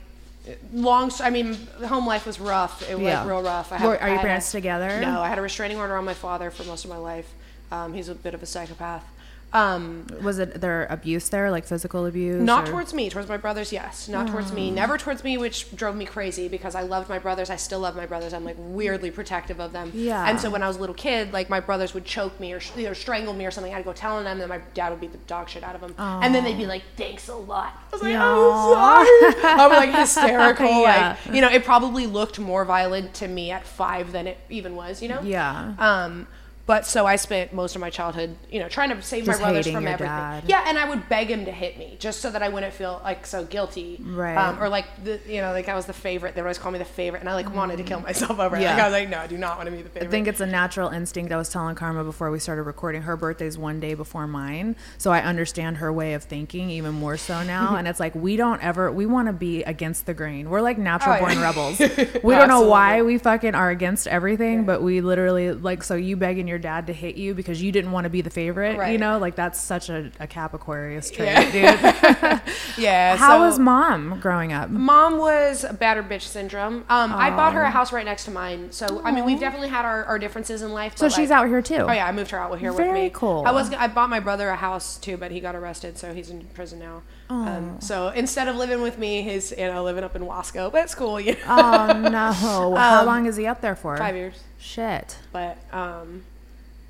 long. 0.73 1.11
I 1.21 1.31
mean, 1.31 1.55
home 1.87 2.07
life 2.07 2.27
was 2.27 2.39
rough. 2.41 2.89
It 2.89 2.95
was 2.95 3.05
Yeah. 3.05 3.21
like 3.21 3.29
real 3.29 3.43
rough. 3.43 3.73
I 3.73 3.77
had- 3.79 4.01
are 4.01 4.09
your 4.09 4.19
a- 4.19 4.23
parents 4.23 4.51
together? 4.53 5.01
No, 5.01 5.21
I 5.23 5.29
had 5.29 5.39
a 5.39 5.43
restraining 5.43 5.79
order 5.79 5.97
on 5.97 6.05
my 6.05 6.15
father 6.15 6.51
for 6.51 6.65
most 6.65 6.85
of 6.85 6.91
my 6.91 6.97
life. 6.97 7.29
Um, 7.73 7.93
he's 7.95 8.09
a 8.09 8.15
bit 8.15 8.35
of 8.35 8.43
a 8.43 8.47
psychopath. 8.47 9.05
Um, 9.53 10.07
Was 10.23 10.39
it 10.39 10.61
their 10.61 10.87
abuse 10.91 11.29
there, 11.29 11.51
like 11.51 11.65
physical 11.67 12.07
abuse? 12.07 12.41
not 12.43 12.69
or- 12.69 12.73
towards 12.73 12.95
me, 12.95 13.11
towards 13.11 13.29
my 13.29 13.37
brothers, 13.37 13.73
yes. 13.73 14.09
Not 14.09 14.29
towards 14.29 14.53
me, 14.53 14.71
never 14.71 14.97
towards 14.97 15.25
me, 15.25 15.37
which 15.39 15.75
drove 15.75 15.97
me 15.97 16.05
crazy 16.05 16.47
because 16.49 16.75
I 16.75 16.83
loved 16.83 17.09
my 17.09 17.19
brothers. 17.19 17.51
I 17.51 17.57
still 17.57 17.81
love 17.81 17.97
my 17.97 18.07
brothers. 18.07 18.33
I'm 18.33 18.45
like 18.45 18.57
weirdly 18.59 19.11
protective 19.11 19.61
of 19.61 19.73
them. 19.73 19.91
Yeah. 19.95 20.29
And 20.29 20.39
so 20.39 20.51
when 20.51 20.63
I 20.63 20.69
was 20.69 20.77
a 20.77 20.81
little 20.81 20.95
kid, 20.95 21.33
like 21.33 21.51
my 21.51 21.61
brothers 21.61 21.95
would 21.95 22.05
choke 22.05 22.39
me 22.39 22.53
or 22.53 22.61
know, 22.77 22.93
strangle 22.93 23.35
me 23.35 23.45
or 23.47 23.51
something. 23.51 23.75
I'd 23.75 23.85
go 23.85 23.93
telling 23.93 24.25
them, 24.25 24.33
and 24.33 24.41
then 24.43 24.49
my 24.49 24.61
dad 24.75 24.91
would 24.91 25.01
beat 25.01 25.13
the 25.13 25.19
dog 25.19 25.49
shit 25.49 25.63
out 25.65 25.75
of 25.75 25.81
them. 25.81 25.95
And 25.99 26.35
then 26.35 26.45
they'd 26.45 26.57
be 26.57 26.67
like, 26.67 26.83
"Thanks 26.97 27.29
a 27.29 27.35
lot." 27.35 27.73
I 27.93 27.97
was 27.97 28.03
like, 28.03 28.15
"I'm 28.15 28.21
sorry." 28.75 29.45
I'm 29.45 29.71
like 29.71 29.95
hysterical. 29.99 30.67
Yeah. 30.81 31.17
Like 31.27 31.35
you 31.35 31.41
know, 31.41 31.49
it 31.51 31.65
probably 31.65 32.07
looked 32.07 32.39
more 32.39 32.65
violent 32.65 33.15
to 33.15 33.29
me 33.29 33.51
at 33.51 33.67
five 33.67 34.13
than 34.13 34.27
it 34.27 34.39
even 34.49 34.77
was. 34.77 35.03
You 35.03 35.09
know. 35.09 35.21
Yeah. 35.23 35.75
Um, 35.79 36.27
but 36.71 36.87
so 36.87 37.05
I 37.05 37.17
spent 37.17 37.53
most 37.53 37.75
of 37.75 37.81
my 37.81 37.91
childhood, 37.91 38.37
you 38.49 38.61
know, 38.61 38.69
trying 38.69 38.91
to 38.91 39.03
save 39.03 39.25
Just 39.25 39.41
my 39.41 39.47
brothers 39.47 39.67
from 39.67 39.89
everything. 39.89 40.07
dad. 40.07 40.45
Yeah, 40.47 40.63
and 40.69 40.79
I 40.79 40.89
would 40.89 41.09
beg 41.09 41.27
him 41.27 41.45
to 41.47 41.51
hit 41.51 41.77
me 41.77 41.97
just 41.99 42.21
so 42.21 42.31
that 42.31 42.45
I 42.45 42.49
wouldn't 42.49 42.73
feel 42.73 43.01
like 43.03 43.27
so 43.27 43.45
guilty. 43.45 43.99
Right. 44.01 44.37
Um, 44.37 44.63
or 44.63 44.69
like 44.69 44.87
the, 45.03 45.19
you 45.27 45.41
know, 45.41 45.51
like 45.51 45.69
I 45.69 45.75
was 45.75 45.87
the 45.87 45.93
favorite. 45.93 46.37
They 46.37 46.43
would 46.43 46.47
always 46.47 46.59
call 46.59 46.71
me 46.71 46.79
the 46.79 46.85
favorite, 46.85 47.19
and 47.19 47.29
I 47.29 47.35
like 47.35 47.53
wanted 47.53 47.79
to 47.79 47.83
kill 47.83 47.99
myself 48.01 48.39
over 48.39 48.55
it. 48.55 48.63
Yeah. 48.63 48.75
Like 48.75 48.83
I 48.83 48.87
was 48.87 48.93
like, 48.93 49.09
no, 49.09 49.19
I 49.19 49.27
do 49.27 49.37
not 49.37 49.57
want 49.57 49.67
to 49.69 49.73
be 49.75 49.83
the 49.83 49.89
favorite. 49.89 50.07
I 50.07 50.11
think 50.13 50.29
it's 50.29 50.39
a 50.39 50.47
natural 50.47 50.91
instinct. 50.91 51.33
I 51.33 51.39
was 51.39 51.49
telling 51.49 51.75
Karma 51.75 52.05
before 52.05 52.31
we 52.31 52.39
started 52.39 52.63
recording. 52.63 53.03
Her 53.03 53.17
birthday's 53.17 53.59
one 53.59 53.81
day 53.81 53.95
before 53.95 54.29
mine, 54.29 54.77
so 54.97 55.11
I 55.11 55.23
understand 55.23 55.79
her 55.79 55.93
way 55.93 56.15
of 56.15 56.23
thinking 56.23 56.71
even 56.71 56.95
more 56.95 57.17
so 57.17 57.43
now. 57.43 57.75
and 57.79 57.89
it's 57.89 57.99
like 57.99 58.15
we 58.15 58.37
don't 58.37 58.63
ever 58.63 58.93
we 58.93 59.07
want 59.07 59.27
to 59.27 59.33
be 59.33 59.65
against 59.65 60.07
the 60.07 60.15
grain. 60.15 60.49
We're 60.49 60.61
like 60.61 60.79
natural 60.79 61.17
Oh, 61.17 61.19
born 61.19 61.33
yeah. 61.33 61.43
rebels. 61.43 61.81
We 62.23 62.37
don't 62.37 62.47
know 62.49 62.69
why 62.69 63.03
we 63.03 63.19
fucking 63.19 63.57
are 63.57 63.71
against 63.71 64.07
everything, 64.07 64.67
but 64.67 64.83
we 64.83 65.01
literally 65.01 65.53
like 65.53 65.83
so 65.83 65.97
you 65.97 66.17
begging 66.17 66.47
your 66.47 66.60
dad 66.61 66.87
to 66.87 66.93
hit 66.93 67.17
you 67.17 67.35
because 67.35 67.63
you 67.63 67.73
didn't 67.73 67.93
want 67.93 68.05
to 68.05 68.11
be 68.11 68.21
the 68.21 68.31
favorite. 68.31 68.79
Right. 68.79 68.93
You 68.93 68.99
know, 68.99 69.19
like 69.19 69.35
that's 69.35 69.61
such 69.61 69.89
a, 69.89 70.11
a 70.21 70.27
Cap 70.27 70.55
Aquarius 70.55 71.11
trait, 71.11 71.29
Yeah. 71.55 72.41
dude. 72.41 72.43
yeah. 72.79 73.17
How 73.17 73.39
so- 73.39 73.41
was 73.41 73.59
mom 73.59 74.21
growing 74.21 74.53
up? 74.53 74.71
Mom 74.71 75.19
was 75.19 75.65
a 75.65 75.73
battered 75.73 76.09
bitch 76.09 76.23
syndrome. 76.23 76.85
Um, 76.89 77.13
I 77.13 77.31
bought 77.31 77.55
her 77.55 77.63
a 77.63 77.71
house 77.71 77.93
right 77.93 78.05
next 78.05 78.25
to 78.27 78.31
mine, 78.31 78.71
so 78.73 79.01
I 79.05 79.11
mean 79.13 79.25
we've 79.25 79.41
definitely 79.41 79.69
had 79.69 79.85
our, 79.85 80.05
our 80.05 80.19
differences 80.19 80.63
in 80.63 80.73
life. 80.73 80.97
So 80.97 81.07
but, 81.07 81.13
she's 81.15 81.31
out 81.31 81.49
here 81.49 81.63
too. 81.63 81.77
Oh 81.89 81.93
yeah, 81.93 82.07
I 82.07 82.13
moved 82.13 82.31
her 82.31 82.39
out 82.39 82.57
here 82.59 82.71
with 82.73 82.79
Very 82.79 83.03
me. 83.05 83.11
cool. 83.13 83.45
I 83.47 83.51
was 83.53 83.73
I 83.73 83.89
bought 83.89 84.11
my 84.11 84.21
brother 84.21 84.49
a 84.49 84.57
house 84.57 84.99
too, 84.99 85.17
but 85.17 85.31
he 85.31 85.41
got 85.41 85.55
arrested, 85.55 85.99
so 85.99 86.13
he's 86.15 86.31
in 86.31 86.45
prison 86.55 86.79
now. 86.79 87.03
Um, 87.29 87.81
so 87.81 88.09
instead 88.09 88.49
of 88.49 88.57
living 88.57 88.83
with 88.83 88.99
me, 88.99 89.23
he's 89.23 89.53
you 89.53 89.67
know 89.67 89.85
living 89.85 90.03
up 90.03 90.17
in 90.17 90.23
Wasco, 90.23 90.71
but 90.73 90.83
it's 90.85 90.95
cool. 90.95 91.21
You 91.21 91.33
know? 91.35 91.39
Oh 91.47 92.09
no! 92.11 92.33
How 92.77 93.05
long 93.05 93.27
is 93.27 93.37
he 93.37 93.47
up 93.47 93.61
there 93.61 93.77
for? 93.77 93.97
Five 93.97 94.17
years. 94.17 94.43
Shit. 94.59 95.17
But 95.33 95.57
um, 95.73 96.25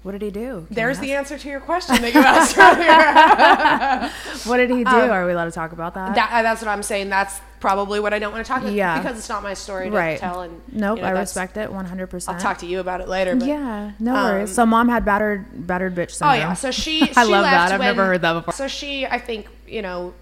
What 0.02 0.12
did 0.12 0.22
he 0.22 0.30
do? 0.30 0.64
Can 0.66 0.74
There's 0.74 0.98
the 0.98 1.12
answer 1.12 1.36
to 1.36 1.48
your 1.48 1.60
question 1.60 2.00
that 2.00 2.14
you 2.14 2.20
asked 2.20 2.56
earlier. 2.56 4.10
What 4.44 4.56
did 4.56 4.70
he 4.70 4.82
do? 4.82 4.90
Are 4.90 5.26
we 5.26 5.32
allowed 5.32 5.44
to 5.44 5.50
talk 5.50 5.72
about 5.72 5.92
that? 5.94 6.08
Um, 6.08 6.14
That, 6.14 6.32
uh, 6.32 6.42
that's 6.42 6.62
what 6.62 6.68
I'm 6.68 6.82
saying. 6.82 7.10
That's 7.10 7.38
probably 7.60 8.00
what 8.00 8.14
I 8.14 8.18
don't 8.18 8.32
want 8.32 8.44
to 8.44 8.48
talk 8.48 8.62
about 8.62 8.72
Yeah. 8.72 8.98
because 8.98 9.18
it's 9.18 9.28
not 9.28 9.42
my 9.42 9.52
story 9.52 9.90
to 9.90 9.96
right. 9.96 10.18
tell. 10.18 10.40
And 10.40 10.62
nope, 10.72 10.96
you 10.96 11.02
know, 11.02 11.08
I 11.08 11.12
respect 11.12 11.58
it 11.58 11.70
100%. 11.70 12.32
I'll 12.32 12.40
talk 12.40 12.58
to 12.58 12.66
you 12.66 12.80
about 12.80 13.02
it 13.02 13.08
later. 13.08 13.36
But, 13.36 13.46
Yeah, 13.46 13.92
no 13.98 14.16
um, 14.16 14.24
worries. 14.24 14.54
So 14.54 14.64
mom 14.64 14.88
had 14.88 15.04
battered 15.04 15.66
battered 15.66 15.94
bitch 15.94 16.12
syndrome. 16.12 16.36
Oh 16.36 16.38
yeah. 16.38 16.54
So 16.54 16.70
she. 16.70 17.02
I 17.16 17.24
love 17.24 17.42
left 17.42 17.68
that. 17.68 17.72
I've 17.72 17.80
never 17.80 18.06
heard 18.06 18.22
that 18.22 18.32
before. 18.32 18.54
So 18.54 18.68
she, 18.68 19.06
I 19.06 19.18
think, 19.18 19.48
you 19.66 19.82
know, 19.82 20.14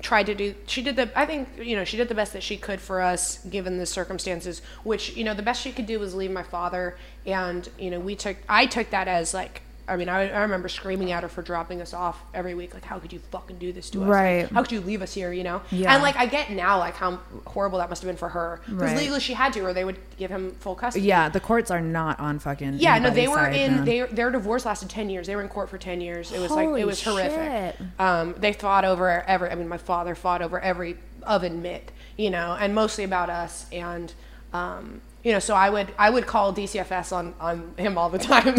tried 0.00 0.26
to 0.26 0.34
do. 0.34 0.54
She 0.66 0.82
did 0.82 0.96
the. 0.96 1.10
I 1.18 1.26
think 1.26 1.48
you 1.58 1.76
know 1.76 1.84
she 1.84 1.96
did 1.96 2.08
the 2.08 2.14
best 2.14 2.32
that 2.32 2.42
she 2.42 2.56
could 2.56 2.80
for 2.80 3.00
us 3.00 3.38
given 3.44 3.78
the 3.78 3.86
circumstances. 3.86 4.62
Which 4.84 5.16
you 5.16 5.24
know 5.24 5.34
the 5.34 5.42
best 5.42 5.62
she 5.62 5.72
could 5.72 5.86
do 5.86 5.98
was 5.98 6.14
leave 6.14 6.30
my 6.30 6.42
father, 6.42 6.96
and 7.26 7.68
you 7.78 7.90
know 7.90 8.00
we 8.00 8.14
took. 8.16 8.36
I 8.48 8.66
took 8.66 8.90
that 8.90 9.08
as 9.08 9.34
like. 9.34 9.62
I 9.88 9.96
mean, 9.96 10.08
I, 10.08 10.30
I 10.30 10.42
remember 10.42 10.68
screaming 10.68 11.10
at 11.10 11.22
her 11.24 11.28
for 11.28 11.42
dropping 11.42 11.82
us 11.82 11.92
off 11.92 12.22
every 12.32 12.54
week. 12.54 12.72
Like, 12.72 12.84
how 12.84 12.98
could 13.00 13.12
you 13.12 13.18
fucking 13.30 13.58
do 13.58 13.72
this 13.72 13.90
to 13.90 14.02
us? 14.02 14.08
Right. 14.08 14.48
How 14.48 14.62
could 14.62 14.70
you 14.72 14.80
leave 14.80 15.02
us 15.02 15.12
here? 15.12 15.32
You 15.32 15.42
know. 15.42 15.62
Yeah. 15.70 15.92
And 15.92 16.02
like, 16.02 16.16
I 16.16 16.26
get 16.26 16.50
now 16.50 16.78
like 16.78 16.94
how 16.94 17.18
horrible 17.46 17.78
that 17.78 17.90
must 17.90 18.02
have 18.02 18.08
been 18.08 18.16
for 18.16 18.28
her 18.28 18.60
because 18.64 18.80
Right. 18.80 18.96
legally 18.96 19.18
she 19.20 19.32
had 19.34 19.52
to, 19.54 19.60
or 19.60 19.72
they 19.72 19.84
would 19.84 19.98
give 20.16 20.30
him 20.30 20.52
full 20.60 20.74
custody. 20.76 21.04
Yeah, 21.04 21.28
the 21.28 21.40
courts 21.40 21.70
are 21.70 21.80
not 21.80 22.20
on 22.20 22.38
fucking. 22.38 22.74
Yeah, 22.74 22.98
no, 22.98 23.10
they 23.10 23.26
were 23.28 23.46
in. 23.48 23.84
They 23.84 24.02
their 24.02 24.30
divorce 24.30 24.64
lasted 24.64 24.88
ten 24.88 25.10
years. 25.10 25.26
They 25.26 25.34
were 25.36 25.42
in 25.42 25.48
court 25.48 25.68
for 25.68 25.78
ten 25.78 26.00
years. 26.00 26.30
It 26.32 26.38
was 26.40 26.50
like 26.52 26.68
it 26.78 26.86
was 26.86 27.02
horrific. 27.02 27.76
shit. 27.76 27.86
Um, 27.98 28.34
they 28.38 28.52
fought 28.52 28.84
over 28.84 29.22
every. 29.26 29.50
I 29.50 29.54
mean, 29.56 29.68
my 29.68 29.78
father 29.78 30.14
fought 30.14 30.42
over 30.42 30.60
every 30.60 30.96
oven 31.24 31.60
mitt, 31.62 31.90
you 32.16 32.30
know, 32.30 32.56
and 32.58 32.74
mostly 32.74 33.04
about 33.04 33.30
us. 33.30 33.66
And 33.72 34.12
um, 34.52 35.00
you 35.24 35.32
know, 35.32 35.38
so 35.38 35.54
I 35.54 35.70
would 35.70 35.88
I 35.98 36.10
would 36.10 36.26
call 36.26 36.52
DCFS 36.52 37.12
on 37.12 37.34
on 37.40 37.74
him 37.76 37.96
all 37.96 38.10
the 38.10 38.18
time, 38.18 38.46
and 38.48 38.56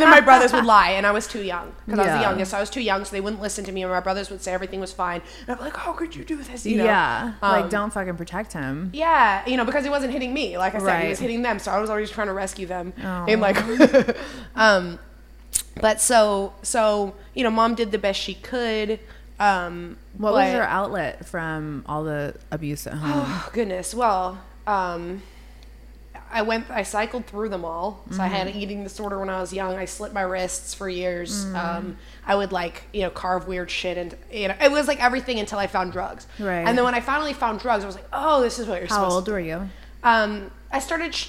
then 0.00 0.08
my 0.08 0.20
brothers 0.20 0.52
would 0.52 0.64
lie, 0.64 0.90
and 0.90 1.04
I 1.06 1.10
was 1.10 1.26
too 1.26 1.42
young 1.42 1.72
because 1.84 1.98
I 1.98 2.02
was 2.04 2.12
the 2.12 2.18
Yeah. 2.20 2.28
youngest. 2.30 2.54
I 2.54 2.60
was 2.60 2.70
too 2.70 2.80
young, 2.80 3.04
so 3.04 3.10
they 3.10 3.20
wouldn't 3.20 3.42
listen 3.42 3.64
to 3.64 3.72
me, 3.72 3.82
and 3.82 3.90
my 3.90 3.98
brothers 4.00 4.30
would 4.30 4.40
say 4.40 4.52
everything 4.52 4.78
was 4.80 4.92
fine. 4.92 5.20
And 5.48 5.56
I'm 5.58 5.64
like, 5.64 5.76
how 5.76 5.92
could 5.92 6.14
you 6.14 6.24
do 6.24 6.36
this? 6.36 6.64
You 6.64 6.78
know? 6.78 6.84
yeah, 6.84 7.32
Um, 7.42 7.60
like 7.62 7.70
don't 7.70 7.92
fucking 7.92 8.16
protect 8.16 8.52
him. 8.52 8.90
yeah, 8.92 9.44
you 9.48 9.56
know, 9.56 9.64
because 9.64 9.82
he 9.84 9.90
wasn't 9.90 10.12
hitting 10.12 10.32
me. 10.32 10.56
Like 10.58 10.74
I 10.76 10.78
said, 10.78 11.02
he 11.02 11.08
was 11.08 11.18
hitting 11.18 11.42
them, 11.42 11.58
so 11.58 11.72
I 11.72 11.80
was 11.80 11.90
always 11.90 12.10
trying 12.10 12.28
to 12.28 12.32
rescue 12.34 12.66
them. 12.66 12.92
Oh. 13.02 13.24
And 13.28 13.40
like, 13.40 13.56
um, 14.54 14.98
but 15.80 16.00
so 16.00 16.54
so 16.62 17.14
you 17.34 17.42
know, 17.42 17.50
mom 17.50 17.74
did 17.74 17.90
the 17.90 17.98
best 17.98 18.20
she 18.20 18.34
could. 18.34 19.00
Um, 19.38 19.98
What 20.16 20.32
was 20.32 20.52
your 20.52 20.62
outlet 20.62 21.26
from 21.26 21.84
all 21.86 22.04
the 22.04 22.34
abuse 22.50 22.86
at 22.86 22.94
home? 22.94 23.24
Oh, 23.26 23.50
goodness. 23.52 23.92
Well, 23.94 24.38
um, 24.66 25.22
I 26.30 26.42
went. 26.42 26.70
I 26.70 26.82
cycled 26.82 27.26
through 27.26 27.48
them 27.50 27.64
all. 27.64 28.02
So 28.10 28.22
I 28.22 28.26
had 28.26 28.46
an 28.46 28.52
Mm-hmm. 28.52 28.62
eating 28.62 28.82
disorder 28.84 29.18
when 29.18 29.28
I 29.30 29.40
was 29.40 29.52
young. 29.52 29.76
I 29.76 29.84
slit 29.84 30.12
my 30.12 30.22
wrists 30.22 30.74
for 30.74 30.88
years. 30.88 31.44
Mm. 31.46 31.54
Um, 31.56 31.96
I 32.26 32.34
would 32.34 32.52
like 32.52 32.84
you 32.92 33.02
know 33.02 33.10
carve 33.10 33.46
weird 33.46 33.70
shit, 33.70 33.96
and 33.98 34.16
you 34.32 34.48
know 34.48 34.54
it 34.60 34.70
was 34.70 34.88
like 34.88 35.02
everything 35.02 35.38
until 35.40 35.58
I 35.58 35.66
found 35.66 35.92
drugs. 35.92 36.26
Right. 36.38 36.66
And 36.66 36.76
then 36.76 36.84
when 36.84 36.94
I 36.94 37.00
finally 37.00 37.32
found 37.32 37.60
drugs, 37.60 37.84
I 37.84 37.86
was 37.86 37.96
like, 37.96 38.08
oh, 38.12 38.40
this 38.42 38.58
is 38.58 38.66
what 38.66 38.78
you're 38.80 38.88
How 38.88 38.96
supposed 38.96 39.14
old 39.14 39.24
to. 39.26 39.32
were 39.32 39.40
you? 39.40 39.68
Um, 40.02 40.50
I 40.72 40.78
started 40.80 41.14
sh- 41.14 41.28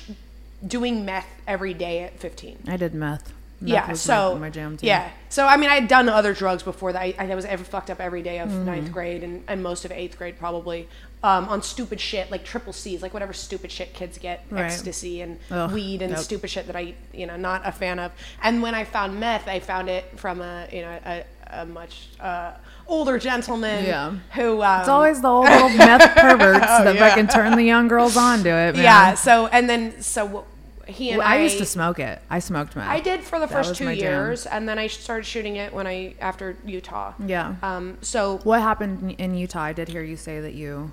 doing 0.65 1.05
meth 1.05 1.27
every 1.47 1.73
day 1.73 2.01
at 2.03 2.19
15. 2.19 2.63
I 2.67 2.77
did 2.77 2.93
meth. 2.93 3.33
Yeah, 3.59 3.93
so 3.93 4.33
my, 4.35 4.39
my 4.41 4.49
jam 4.51 4.77
too. 4.77 4.85
yeah, 4.85 5.09
so 5.29 5.47
I 5.47 5.57
mean, 5.57 5.69
I 5.71 5.75
had 5.75 5.87
done 5.87 6.09
other 6.09 6.33
drugs 6.33 6.61
before 6.61 6.93
that. 6.93 7.01
I, 7.01 7.15
I 7.17 7.33
was 7.35 7.43
ever 7.45 7.63
fucked 7.63 7.89
up 7.89 7.99
every 7.99 8.21
day 8.21 8.37
of 8.39 8.49
Mm-hmm. 8.49 8.65
ninth 8.65 8.91
grade 8.91 9.23
and, 9.23 9.43
and 9.47 9.63
most 9.63 9.83
of 9.83 9.91
eighth 9.91 10.15
grade 10.17 10.37
probably 10.37 10.87
um, 11.23 11.49
on 11.49 11.63
stupid 11.63 11.99
shit 11.99 12.29
like 12.29 12.45
triple 12.45 12.71
C's, 12.71 13.01
like 13.01 13.13
whatever 13.15 13.33
stupid 13.33 13.71
shit 13.71 13.93
kids 13.95 14.19
get, 14.19 14.45
Right. 14.51 14.65
ecstasy 14.65 15.21
and 15.21 15.39
Ugh, 15.49 15.71
weed 15.71 16.03
and 16.03 16.13
nope. 16.13 16.21
stupid 16.21 16.51
shit 16.51 16.67
that 16.67 16.75
I 16.75 16.93
you 17.13 17.25
know 17.25 17.35
not 17.35 17.63
a 17.65 17.71
fan 17.71 17.97
of. 17.97 18.11
And 18.43 18.61
when 18.61 18.75
I 18.75 18.83
found 18.83 19.19
meth, 19.19 19.47
I 19.47 19.59
found 19.59 19.89
it 19.89 20.05
from 20.19 20.39
a 20.41 20.67
you 20.71 20.81
know 20.81 20.99
a, 21.05 21.23
a 21.47 21.65
much 21.65 22.09
uh, 22.19 22.51
older 22.87 23.17
gentleman 23.17 23.85
Yeah. 23.85 24.13
who 24.35 24.61
um, 24.61 24.81
It's 24.81 24.89
always 24.89 25.19
the 25.21 25.29
old 25.29 25.45
little 25.49 25.69
meth 25.69 26.15
perverts 26.15 26.59
that 26.59 26.93
yeah. 26.95 27.09
fucking 27.09 27.27
turn 27.29 27.55
the 27.55 27.63
young 27.63 27.87
girls 27.87 28.15
on 28.15 28.43
to 28.43 28.49
it. 28.49 28.75
Man. 28.75 28.83
yeah. 28.83 29.13
So 29.15 29.47
and 29.47 29.67
then 29.67 29.99
so 30.03 30.45
he 30.87 31.09
and 31.11 31.19
Well, 31.19 31.27
I, 31.27 31.35
I 31.37 31.41
used 31.41 31.57
to 31.59 31.65
smoke 31.65 31.99
it. 31.99 32.19
I 32.29 32.39
smoked 32.39 32.75
meth. 32.75 32.89
I 32.89 32.99
did 32.99 33.21
for 33.21 33.39
the 33.39 33.45
That 33.45 33.65
first 33.65 33.75
two 33.75 33.85
my 33.85 33.93
jam. 33.95 34.03
years, 34.25 34.45
and 34.45 34.67
then 34.67 34.79
I 34.79 34.87
started 34.87 35.25
shooting 35.25 35.55
it 35.57 35.73
when 35.73 35.85
I 35.87 36.15
after 36.19 36.55
Utah. 36.65 37.13
Yeah. 37.25 37.55
Um. 37.61 37.97
So 38.01 38.39
What 38.43 38.61
happened 38.61 39.15
in 39.17 39.35
Utah? 39.35 39.61
I 39.61 39.73
did 39.73 39.87
hear 39.89 40.01
you 40.01 40.17
say 40.17 40.39
that 40.41 40.53
you 40.53 40.91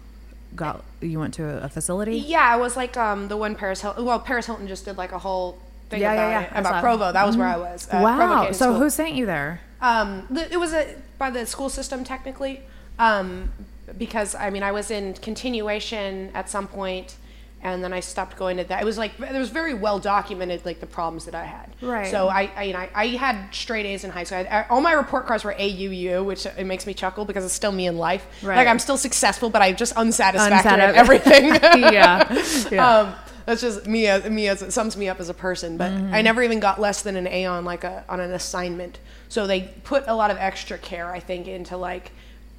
got 0.56 0.84
you 1.00 1.18
went 1.18 1.34
to 1.34 1.62
a 1.64 1.68
facility. 1.68 2.16
yeah, 2.16 2.54
it 2.56 2.60
was 2.60 2.76
like 2.76 2.96
um 2.96 3.28
the 3.28 3.36
one 3.36 3.54
Paris 3.54 3.80
Hilton. 3.80 4.04
Well, 4.04 4.20
Paris 4.20 4.46
Hilton 4.46 4.68
just 4.68 4.84
did 4.84 4.96
like 4.96 5.12
a 5.12 5.18
whole 5.18 5.58
thing 5.90 6.00
Yeah, 6.00 6.12
yeah, 6.14 6.20
about 6.20 6.30
yeah. 6.30 6.40
it 6.42 6.50
I 6.52 6.54
saw 6.62 6.68
about 6.68 6.78
it. 6.78 6.80
Provo. 6.82 7.12
That 7.12 7.26
was 7.26 7.36
where 7.36 7.48
I 7.48 7.56
was. 7.56 7.88
uh, 7.90 8.00
wow. 8.02 8.46
So 8.52 8.52
School. 8.52 8.74
who 8.78 8.90
sent 8.90 9.14
you 9.14 9.26
there? 9.26 9.60
Um, 9.80 10.26
the, 10.30 10.50
it 10.52 10.58
was 10.58 10.72
a 10.72 10.94
by 11.18 11.30
the 11.30 11.44
school 11.46 11.68
system 11.68 12.04
technically, 12.04 12.62
um, 12.98 13.50
because 13.98 14.34
I 14.34 14.50
mean 14.50 14.62
I 14.62 14.72
was 14.72 14.90
in 14.90 15.14
continuation 15.14 16.30
at 16.34 16.48
some 16.48 16.66
point, 16.68 17.16
and 17.64 17.82
then 17.82 17.92
I 17.92 18.00
stopped 18.00 18.36
going 18.36 18.58
to 18.58 18.64
that. 18.64 18.80
It 18.82 18.84
was 18.84 18.98
like 18.98 19.18
it 19.18 19.32
was 19.32 19.48
very 19.50 19.74
well 19.74 19.98
documented 19.98 20.64
like 20.64 20.78
the 20.80 20.86
problems 20.86 21.24
that 21.24 21.34
I 21.34 21.44
had. 21.44 21.74
Right. 21.82 22.10
So 22.10 22.28
I 22.28 22.50
I, 22.56 22.62
you 22.64 22.72
know, 22.74 22.78
I, 22.80 22.90
I 22.94 23.06
had 23.08 23.52
straight 23.52 23.86
A's 23.86 24.04
in 24.04 24.10
high 24.10 24.24
school. 24.24 24.38
I, 24.38 24.42
I- 24.60 24.66
all 24.68 24.80
my 24.80 24.92
report 24.92 25.26
cards 25.26 25.42
were 25.42 25.54
AUU, 25.54 26.24
which 26.24 26.46
it 26.46 26.64
makes 26.66 26.86
me 26.86 26.94
chuckle 26.94 27.24
because 27.24 27.44
it's 27.44 27.54
still 27.54 27.72
me 27.72 27.86
in 27.86 27.96
life. 27.98 28.24
Right. 28.42 28.56
Like 28.56 28.68
I'm 28.68 28.78
still 28.78 28.96
successful, 28.98 29.50
but 29.50 29.62
I'm 29.62 29.74
just 29.76 29.94
unsatisfactory 29.96 30.72
Unsati- 30.72 30.78
at 30.90 30.94
everything. 30.94 31.44
yeah. 31.92 32.42
yeah. 32.70 32.88
Um, 33.00 33.14
that's 33.46 33.60
just 33.60 33.86
me 33.86 34.06
as 34.06 34.24
me 34.30 34.48
as 34.48 34.62
it 34.62 34.72
sums 34.72 34.96
me 34.96 35.08
up 35.08 35.18
as 35.20 35.28
a 35.28 35.34
person. 35.34 35.76
But 35.76 35.90
Mm-hmm. 35.92 36.14
I 36.14 36.22
never 36.22 36.42
even 36.42 36.60
got 36.60 36.80
less 36.80 37.02
than 37.02 37.16
an 37.16 37.26
A 37.26 37.46
on 37.46 37.64
like 37.64 37.84
a 37.84 38.04
on 38.08 38.20
an 38.20 38.32
assignment. 38.32 38.98
So 39.28 39.46
they 39.46 39.62
put 39.84 40.04
a 40.06 40.14
lot 40.14 40.30
of 40.30 40.36
extra 40.38 40.78
care, 40.78 41.10
I 41.10 41.20
think, 41.20 41.48
into 41.48 41.76
like 41.76 42.12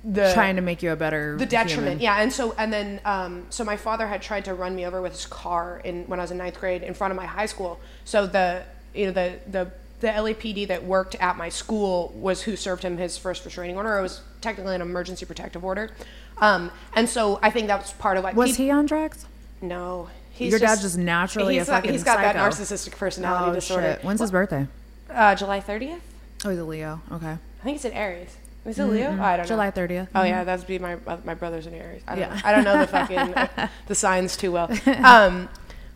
the 0.08 0.32
Trying 0.36 0.56
to 0.58 0.62
make 0.62 0.84
you 0.84 0.92
a 0.92 0.96
better 0.96 1.36
the 1.38 1.46
detriment. 1.48 2.00
human. 2.00 2.00
Yeah, 2.00 2.22
and 2.22 2.32
so 2.32 2.54
and 2.60 2.72
then 2.72 3.02
um, 3.06 3.46
so 3.50 3.64
my 3.64 3.76
father 3.76 4.06
had 4.08 4.22
tried 4.22 4.46
to 4.46 4.54
run 4.54 4.76
me 4.76 4.86
over 4.86 5.02
with 5.02 5.14
his 5.14 5.26
car 5.26 5.82
in 5.84 6.04
when 6.06 6.20
I 6.20 6.24
was 6.24 6.30
in 6.32 6.38
ninth 6.38 6.60
grade 6.60 6.84
in 6.84 6.94
front 6.94 7.12
of 7.12 7.16
my 7.18 7.26
high 7.26 7.48
school. 7.48 7.80
So 8.06 8.28
the 8.28 8.64
you 8.94 9.08
know 9.08 9.12
the 9.12 9.40
the 9.50 9.72
the 10.02 10.08
LAPD 10.10 10.68
that 10.68 10.84
worked 10.84 11.16
at 11.16 11.38
my 11.38 11.50
school 11.50 12.14
was 12.16 12.44
who 12.44 12.56
served 12.56 12.84
him 12.84 12.98
his 12.98 13.18
first 13.18 13.44
restraining 13.46 13.78
order. 13.78 13.98
It 13.98 14.02
was 14.04 14.22
technically 14.42 14.76
an 14.76 14.82
emergency 14.82 15.26
protective 15.26 15.66
order. 15.66 15.90
Um, 16.38 16.70
and 16.94 17.10
so 17.10 17.40
I 17.42 17.50
think 17.50 17.68
that 17.68 17.82
was 17.82 17.92
part 17.94 18.18
of 18.18 18.24
why 18.26 18.34
Was 18.34 18.52
peop- 18.52 18.58
he 18.58 18.72
on 18.72 18.86
drugs? 18.86 19.26
no. 19.62 20.10
He's 20.32 20.52
Your 20.52 20.60
dad's 20.60 20.82
just 20.82 20.98
naturally 20.98 21.56
a 21.56 21.62
he's 21.62 21.68
got- 21.70 21.76
fucking 21.78 21.92
He's 21.94 22.04
got 22.04 22.18
that 22.20 22.36
narcissistic 22.36 22.98
personality 22.98 23.52
Oh 23.52 23.54
disorder. 23.56 23.94
shit. 23.94 24.04
When's 24.04 24.20
his 24.20 24.32
birthday? 24.32 24.68
Uh, 25.10 25.34
July 25.34 25.62
30th? 25.62 26.02
Oh, 26.44 26.50
he's 26.50 26.60
a 26.60 26.66
Leo. 26.66 27.00
Okay. 27.10 27.32
I 27.32 27.64
think 27.64 27.78
it's 27.78 27.86
in 27.86 27.94
Aries. 27.94 28.36
Is 28.66 28.80
it 28.80 28.86
Leo? 28.86 29.12
I 29.22 29.38
don't 29.38 29.44
know. 29.44 29.48
July 29.48 29.72
30th. 29.72 30.08
Oh 30.16 30.24
yeah, 30.24 30.44
that'd 30.44 30.66
be 30.66 30.80
my 30.80 30.98
uh, 31.06 31.18
my 31.24 31.36
brother's 31.36 31.68
in 31.68 31.74
Aries. 31.74 32.02
I 32.08 32.16
don't, 32.16 32.20
Yeah. 32.22 32.34
know. 32.36 32.42
I 32.44 32.52
don't 32.52 32.64
know 32.64 32.80
the 32.80 32.88
fucking 32.88 33.70
the 33.88 33.96
signs 33.96 34.36
too 34.38 34.52
well. 34.52 34.70
Um, 35.04 35.50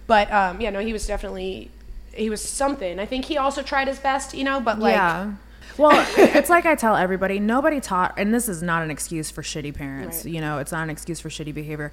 but 0.07 0.31
um, 0.31 0.59
yeah, 0.61 0.69
no, 0.69 0.79
he 0.79 0.93
was 0.93 1.05
definitely 1.07 1.71
he 2.13 2.29
was 2.29 2.41
something. 2.41 2.99
I 2.99 3.05
think 3.05 3.25
he 3.25 3.37
also 3.37 3.61
tried 3.61 3.87
his 3.87 3.99
best, 3.99 4.33
you 4.35 4.43
know, 4.43 4.59
but 4.59 4.79
like 4.79 4.93
yeah. 4.93 5.33
Well, 5.77 6.05
it's 6.17 6.49
like 6.49 6.65
I 6.65 6.75
tell 6.75 6.95
everybody, 6.95 7.39
nobody 7.39 7.79
taught, 7.79 8.15
and 8.17 8.33
this 8.33 8.49
is 8.49 8.61
not 8.61 8.83
an 8.83 8.91
excuse 8.91 9.31
for 9.31 9.41
shitty 9.41 9.73
parents. 9.73 10.25
Right. 10.25 10.33
You 10.33 10.41
know, 10.41 10.57
it's 10.57 10.71
not 10.71 10.83
an 10.83 10.89
excuse 10.89 11.19
for 11.19 11.29
shitty 11.29 11.53
behavior. 11.53 11.91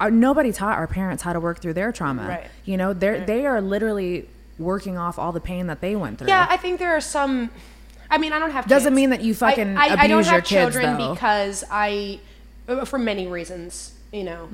Our, 0.00 0.10
nobody 0.10 0.52
taught 0.52 0.76
our 0.78 0.86
parents 0.86 1.22
how 1.22 1.32
to 1.32 1.40
work 1.40 1.60
through 1.60 1.74
their 1.74 1.90
trauma. 1.92 2.26
Right. 2.28 2.46
You 2.64 2.76
know, 2.76 2.92
they're 2.92 3.24
they 3.24 3.44
are 3.46 3.60
literally 3.60 4.28
working 4.58 4.96
off 4.96 5.18
all 5.18 5.32
the 5.32 5.40
pain 5.40 5.66
that 5.66 5.80
they 5.80 5.96
went 5.96 6.18
through. 6.18 6.28
Yeah, 6.28 6.46
I 6.48 6.56
think 6.56 6.78
there 6.78 6.96
are 6.96 7.00
some. 7.00 7.50
I 8.14 8.18
mean, 8.18 8.32
I 8.32 8.38
don't 8.38 8.50
have. 8.50 8.64
Children. 8.64 8.76
Doesn't 8.76 8.92
kids. 8.92 8.96
mean 8.96 9.10
that 9.10 9.22
you 9.22 9.34
fucking 9.34 9.76
I, 9.76 9.86
I, 9.86 9.92
I 10.02 10.06
don't 10.06 10.24
your 10.24 10.32
have 10.34 10.44
kids, 10.44 10.74
children 10.74 10.98
though. 10.98 11.14
because 11.14 11.64
I, 11.70 12.20
uh, 12.68 12.84
for 12.84 12.98
many 12.98 13.26
reasons, 13.26 13.92
you 14.12 14.22
know, 14.24 14.46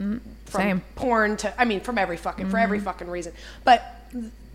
from 0.47 0.61
same. 0.61 0.81
porn 0.95 1.37
to. 1.39 1.61
I 1.61 1.67
mean, 1.67 1.81
from 1.81 1.99
every 1.99 2.17
fucking 2.17 2.49
for 2.49 2.59
every 2.59 2.81
fucking 2.81 3.09
reason. 3.09 3.33
But 3.65 4.01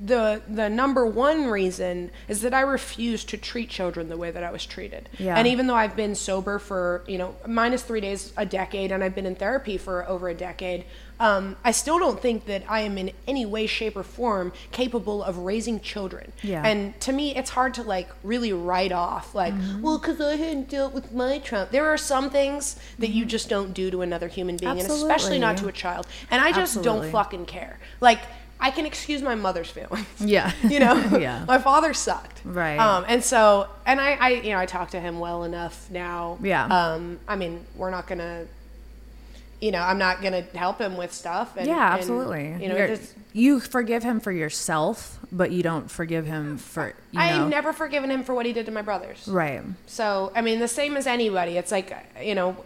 the 0.03 0.41
the 0.49 0.69
number 0.69 1.05
one 1.05 1.45
reason 1.45 2.11
is 2.27 2.41
that 2.41 2.53
I 2.53 2.61
refuse 2.61 3.23
to 3.25 3.37
treat 3.37 3.69
children 3.69 4.09
the 4.09 4.17
way 4.17 4.31
that 4.31 4.43
I 4.43 4.51
was 4.51 4.65
treated. 4.65 5.07
Yeah. 5.17 5.37
And 5.37 5.47
even 5.47 5.67
though 5.67 5.75
I've 5.75 5.95
been 5.95 6.15
sober 6.15 6.59
for 6.59 7.03
you 7.07 7.17
know 7.17 7.35
minus 7.47 7.83
three 7.83 8.01
days 8.01 8.33
a 8.37 8.45
decade, 8.45 8.91
and 8.91 9.03
I've 9.03 9.15
been 9.15 9.25
in 9.25 9.35
therapy 9.35 9.77
for 9.77 10.07
over 10.09 10.27
a 10.29 10.33
decade, 10.33 10.85
um, 11.19 11.55
I 11.63 11.71
still 11.71 11.97
don't 11.99 12.21
think 12.21 12.45
that 12.45 12.63
I 12.67 12.81
am 12.81 12.97
in 12.97 13.11
any 13.27 13.45
way, 13.45 13.67
shape, 13.67 13.95
or 13.95 14.03
form 14.03 14.51
capable 14.71 15.23
of 15.23 15.37
raising 15.37 15.79
children. 15.79 16.33
Yeah. 16.43 16.61
And 16.65 16.99
to 17.01 17.11
me, 17.13 17.35
it's 17.35 17.51
hard 17.51 17.73
to 17.75 17.83
like 17.83 18.09
really 18.23 18.51
write 18.53 18.91
off 18.91 19.33
like, 19.33 19.53
Mm-hmm. 19.53 19.81
well, 19.81 19.97
because 19.97 20.19
I 20.19 20.35
hadn't 20.35 20.69
dealt 20.69 20.93
with 20.93 21.13
my 21.13 21.39
Trump. 21.39 21.71
There 21.71 21.85
are 21.87 21.97
some 21.97 22.29
things 22.29 22.77
that 22.99 23.09
you 23.09 23.25
just 23.25 23.47
don't 23.49 23.73
do 23.73 23.89
to 23.91 24.01
another 24.01 24.27
human 24.27 24.57
being, 24.57 24.79
and 24.79 24.89
especially 24.89 25.39
not 25.39 25.57
to 25.57 25.61
Mm-hmm. 25.63 25.69
A 25.69 25.73
child. 25.73 26.07
And 26.29 26.41
I 26.41 26.51
just 26.51 26.77
Absolutely. 26.77 27.01
don't 27.03 27.11
fucking 27.11 27.45
care. 27.45 27.79
Like. 28.01 28.19
I 28.57 28.71
can 28.71 28.85
excuse 28.85 29.21
my 29.21 29.35
mother's 29.35 29.69
feelings. 29.69 30.07
Yeah. 30.19 30.49
You 30.63 30.79
know? 30.79 30.95
Yeah. 31.19 31.43
My 31.45 31.57
father 31.57 31.93
sucked. 31.93 32.39
Right. 32.45 32.77
Um, 32.77 33.03
and 33.05 33.21
so, 33.21 33.67
and 33.85 33.99
I, 33.99 34.13
I, 34.13 34.29
you 34.29 34.51
know, 34.51 34.59
I 34.59 34.65
talk 34.65 34.91
to 34.91 34.99
him 34.99 35.19
well 35.19 35.43
enough 35.43 35.91
now. 35.91 36.37
Yeah. 36.41 36.65
Um, 36.67 37.19
I 37.27 37.35
mean, 37.35 37.65
we're 37.75 37.91
not 37.91 38.07
gonna, 38.07 38.45
you 39.61 39.71
know, 39.71 39.81
I'm 39.81 39.97
not 39.97 40.21
gonna 40.21 40.41
help 40.53 40.79
him 40.79 40.97
with 40.97 41.13
stuff. 41.13 41.55
And, 41.57 41.67
yeah, 41.67 41.93
and, 41.93 41.99
absolutely. 41.99 42.55
you 42.61 42.69
know, 42.69 42.87
just 42.87 43.13
you 43.33 43.59
forgive 43.59 44.03
him 44.03 44.19
for 44.19 44.31
yourself, 44.31 45.19
but 45.31 45.51
you 45.51 45.63
don't 45.63 45.89
forgive 45.89 46.25
him 46.25 46.57
for 46.57 46.93
you 47.11 47.19
know. 47.19 47.25
I've 47.25 47.49
never 47.49 47.73
forgiven 47.73 48.09
him 48.11 48.23
for 48.23 48.33
what 48.33 48.45
he 48.45 48.53
did 48.53 48.65
to 48.67 48.71
my 48.71 48.81
brothers. 48.81 49.27
right. 49.27 49.61
So 49.87 50.31
I 50.35 50.41
mean, 50.41 50.59
the 50.59 50.67
same 50.67 50.97
as 50.97 51.07
anybody. 51.07 51.57
It's 51.57 51.71
like 51.71 51.95
you 52.21 52.35
know, 52.35 52.57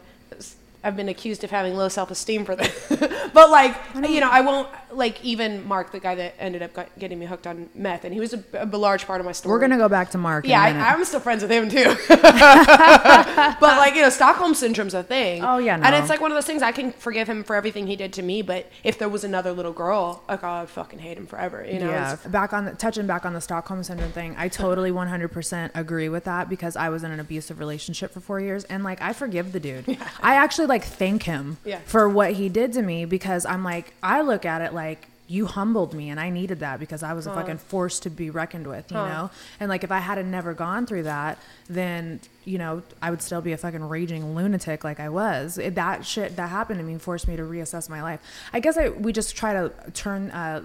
I've 0.83 0.95
been 0.95 1.09
accused 1.09 1.43
of 1.43 1.51
having 1.51 1.75
low 1.75 1.89
self 1.89 2.11
esteem 2.11 2.45
for 2.45 2.55
this, 2.55 2.87
but 3.33 3.49
like 3.49 3.75
you 3.95 4.19
know, 4.19 4.29
I 4.29 4.41
won't 4.41 4.69
like 4.91 5.23
even 5.23 5.67
Mark, 5.67 5.91
the 5.91 5.99
guy 5.99 6.15
that 6.15 6.35
ended 6.39 6.61
up 6.61 6.73
got, 6.73 6.97
getting 6.97 7.19
me 7.19 7.25
hooked 7.25 7.47
on 7.47 7.69
meth, 7.75 8.03
and 8.05 8.13
he 8.13 8.19
was 8.19 8.33
a, 8.33 8.43
a 8.53 8.65
large 8.65 9.05
part 9.05 9.19
of 9.19 9.25
my 9.25 9.31
story. 9.31 9.51
We're 9.51 9.59
gonna 9.59 9.77
go 9.77 9.89
back 9.89 10.11
to 10.11 10.17
Mark. 10.17 10.45
Yeah. 10.45 10.61
I, 10.61 10.69
I'm 10.69 11.03
still 11.05 11.19
friends 11.19 11.41
with 11.41 11.51
him 11.51 11.69
too. 11.69 11.95
but 12.07 13.61
like 13.61 13.95
you 13.95 14.01
know, 14.01 14.09
Stockholm 14.09 14.53
syndrome's 14.53 14.93
a 14.93 15.03
thing. 15.03 15.43
Oh, 15.43 15.57
yeah, 15.57 15.79
and 15.81 15.95
it's 15.95 16.09
like 16.09 16.21
one 16.21 16.31
of 16.31 16.35
those 16.35 16.45
things. 16.45 16.61
I 16.61 16.71
can 16.71 16.91
forgive 16.91 17.29
him 17.29 17.43
for 17.43 17.55
everything 17.55 17.87
he 17.87 17.95
did 17.95 18.13
to 18.13 18.21
me, 18.21 18.41
but 18.41 18.69
if 18.83 18.97
there 18.97 19.09
was 19.09 19.23
another 19.23 19.51
little 19.51 19.73
girl, 19.73 20.23
like 20.27 20.43
oh, 20.43 20.47
I'd 20.47 20.69
fucking 20.69 20.99
hate 20.99 21.17
him 21.17 21.27
forever. 21.27 21.65
You 21.65 21.79
know? 21.79 21.89
yeah, 21.89 22.15
back 22.27 22.53
on 22.53 22.65
the, 22.65 22.71
touching 22.73 23.07
back 23.07 23.25
on 23.25 23.33
the 23.33 23.41
Stockholm 23.41 23.83
syndrome 23.83 24.11
thing. 24.11 24.35
I 24.37 24.47
totally 24.47 24.91
100% 24.91 25.71
agree 25.75 26.09
with 26.09 26.23
that 26.25 26.49
because 26.49 26.75
I 26.75 26.89
was 26.89 27.03
in 27.03 27.11
an 27.11 27.19
abusive 27.19 27.59
relationship 27.59 28.11
for 28.11 28.19
four 28.19 28.39
years, 28.39 28.63
and 28.65 28.83
like 28.83 29.01
I 29.01 29.13
forgive 29.13 29.51
the 29.51 29.59
dude. 29.59 29.87
Yeah. 29.87 30.07
I 30.21 30.35
actually 30.35 30.67
like 30.67 30.83
thank 30.83 31.23
him 31.23 31.57
Yeah. 31.63 31.79
for 31.85 32.07
what 32.09 32.33
he 32.33 32.49
did 32.49 32.73
to 32.73 32.81
me 32.81 33.05
because 33.05 33.45
I'm 33.45 33.63
like 33.63 33.93
I 34.01 34.21
look 34.21 34.45
at 34.45 34.61
it 34.61 34.73
like 34.73 34.78
you 35.27 35.45
humbled 35.45 35.93
me 35.93 36.09
and 36.09 36.19
I 36.19 36.31
needed 36.31 36.59
that 36.61 36.79
because 36.79 37.03
I 37.03 37.13
was 37.13 37.27
a 37.27 37.33
fucking 37.33 37.59
force 37.59 37.99
to 37.99 38.09
be 38.09 38.31
reckoned 38.31 38.65
with, 38.65 38.89
you 38.91 38.97
know. 38.97 39.29
And 39.59 39.69
like 39.69 39.83
if 39.83 39.91
I 39.91 39.99
hadn't 39.99 40.31
never 40.31 40.55
gone 40.55 40.87
through 40.87 41.03
that, 41.03 41.37
then 41.69 42.19
you 42.45 42.57
know 42.57 42.81
I 43.01 43.11
would 43.11 43.21
still 43.21 43.41
be 43.41 43.51
a 43.51 43.57
fucking 43.57 43.87
raging 43.87 44.35
lunatic 44.35 44.83
like 44.83 44.99
I 44.99 45.09
was. 45.09 45.59
It, 45.59 45.75
that 45.75 46.05
shit 46.05 46.35
that 46.37 46.49
happened 46.49 46.79
to 46.79 46.85
me 46.85 46.97
forced 46.97 47.27
me 47.27 47.35
to 47.35 47.43
reassess 47.43 47.89
my 47.89 48.01
life. 48.01 48.21
I 48.53 48.59
guess 48.59 48.75
I 48.75 48.89
we 48.89 49.13
just 49.13 49.35
try 49.35 49.53
to 49.53 49.71
turn. 49.93 50.31
Uh, 50.31 50.63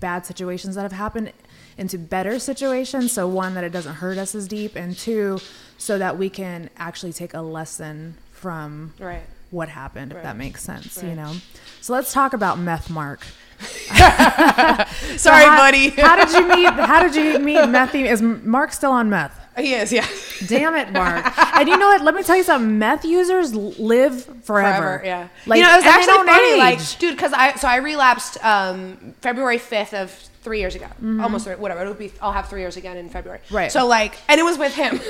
bad 0.00 0.24
situations 0.24 0.76
that 0.76 0.82
have 0.82 0.92
happened 0.92 1.32
into 1.76 1.98
better 1.98 2.38
situations. 2.38 3.12
So 3.12 3.26
one 3.28 3.54
that 3.54 3.64
it 3.64 3.70
doesn't 3.70 3.94
hurt 3.94 4.18
us 4.18 4.34
as 4.34 4.48
deep, 4.48 4.76
and 4.76 4.96
two, 4.96 5.40
so 5.76 5.98
that 5.98 6.18
we 6.18 6.30
can 6.30 6.70
actually 6.76 7.12
take 7.12 7.34
a 7.34 7.40
lesson 7.40 8.14
from 8.32 8.94
Right. 8.98 9.22
What 9.50 9.68
happened, 9.68 10.12
if 10.12 10.22
that 10.22 10.36
makes 10.36 10.62
sense. 10.62 11.02
You 11.02 11.14
know. 11.14 11.34
So 11.80 11.92
let's 11.92 12.12
talk 12.12 12.32
about 12.32 12.58
meth, 12.58 12.90
Mark. 12.90 13.24
Sorry, 13.96 15.44
how, 15.44 15.56
buddy. 15.56 15.88
how 15.90 16.16
did 16.16 16.32
you 16.32 16.46
meet? 16.48 16.68
How 16.72 17.02
did 17.06 17.14
you 17.14 17.38
meet 17.38 17.66
meth? 17.68 17.94
Is 17.94 18.22
Mark 18.22 18.72
still 18.72 18.92
on 18.92 19.10
meth? 19.10 19.34
he 19.58 19.74
is. 19.74 19.92
Yeah. 19.92 20.06
Damn 20.46 20.76
it, 20.76 20.92
Mark. 20.92 21.36
and 21.56 21.68
you 21.68 21.76
know 21.76 21.88
what? 21.88 22.02
Let 22.02 22.14
me 22.14 22.22
tell 22.22 22.36
you 22.36 22.44
something. 22.44 22.78
Meth 22.78 23.04
users 23.04 23.52
live 23.54 24.24
forever. 24.24 24.42
Forever, 24.44 25.02
yeah. 25.04 25.28
Like, 25.46 25.58
you 25.58 25.64
know, 25.64 25.72
it 25.72 25.76
was 25.78 25.84
actually 25.86 26.26
funny, 26.26 26.52
age. 26.52 26.58
like, 26.58 26.98
dude, 27.00 27.16
because 27.16 27.32
I 27.32 27.54
so 27.56 27.66
I 27.66 27.76
relapsed 27.76 28.42
um, 28.44 29.14
February 29.20 29.58
fifth 29.58 29.94
of 29.94 30.12
three 30.42 30.60
years 30.60 30.76
ago, 30.76 30.86
Mm-hmm. 30.86 31.20
almost 31.20 31.44
three, 31.46 31.56
whatever. 31.56 31.80
It'll 31.80 31.94
be. 31.94 32.12
I'll 32.22 32.32
have 32.32 32.48
three 32.48 32.60
years 32.60 32.76
again 32.76 32.96
in 32.96 33.08
February. 33.08 33.40
Right. 33.50 33.72
So 33.72 33.84
like, 33.86 34.14
and 34.28 34.38
it 34.38 34.44
was 34.44 34.58
with 34.58 34.74
him. 34.74 35.00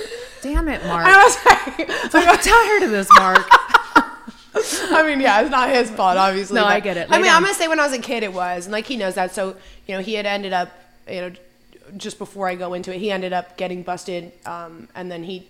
Damn 0.40 0.68
it, 0.68 0.82
Mark. 0.86 1.04
I 1.06 1.24
was 1.24 2.14
like, 2.14 2.26
I'm 2.26 2.38
tired 2.38 2.82
of 2.84 2.90
this, 2.90 3.08
Mark. 3.18 3.46
I 4.54 5.04
mean, 5.06 5.20
yeah, 5.20 5.40
it's 5.42 5.50
not 5.50 5.68
his 5.70 5.90
fault, 5.90 6.16
obviously. 6.16 6.56
No, 6.56 6.64
I 6.64 6.80
get 6.80 6.96
it. 6.96 7.08
I 7.10 7.16
mean, 7.16 7.24
down. 7.26 7.36
I'm 7.36 7.42
gonna 7.42 7.54
say 7.54 7.68
when 7.68 7.78
I 7.80 7.84
was 7.86 7.92
a 7.96 7.98
kid, 8.00 8.22
it 8.22 8.32
was, 8.32 8.66
and 8.66 8.72
like 8.72 8.86
he 8.86 8.96
knows 8.96 9.14
that. 9.14 9.34
So 9.34 9.56
you 9.86 9.94
know, 9.94 10.00
he 10.00 10.14
had 10.14 10.26
ended 10.26 10.52
up, 10.52 10.70
you 11.08 11.20
know, 11.20 11.32
just 11.96 12.18
before 12.18 12.48
I 12.48 12.54
go 12.54 12.74
into 12.74 12.94
it, 12.94 12.98
he 12.98 13.10
ended 13.10 13.32
up 13.32 13.56
getting 13.56 13.82
busted, 13.82 14.32
um, 14.46 14.88
and 14.94 15.10
then 15.10 15.24
he 15.24 15.46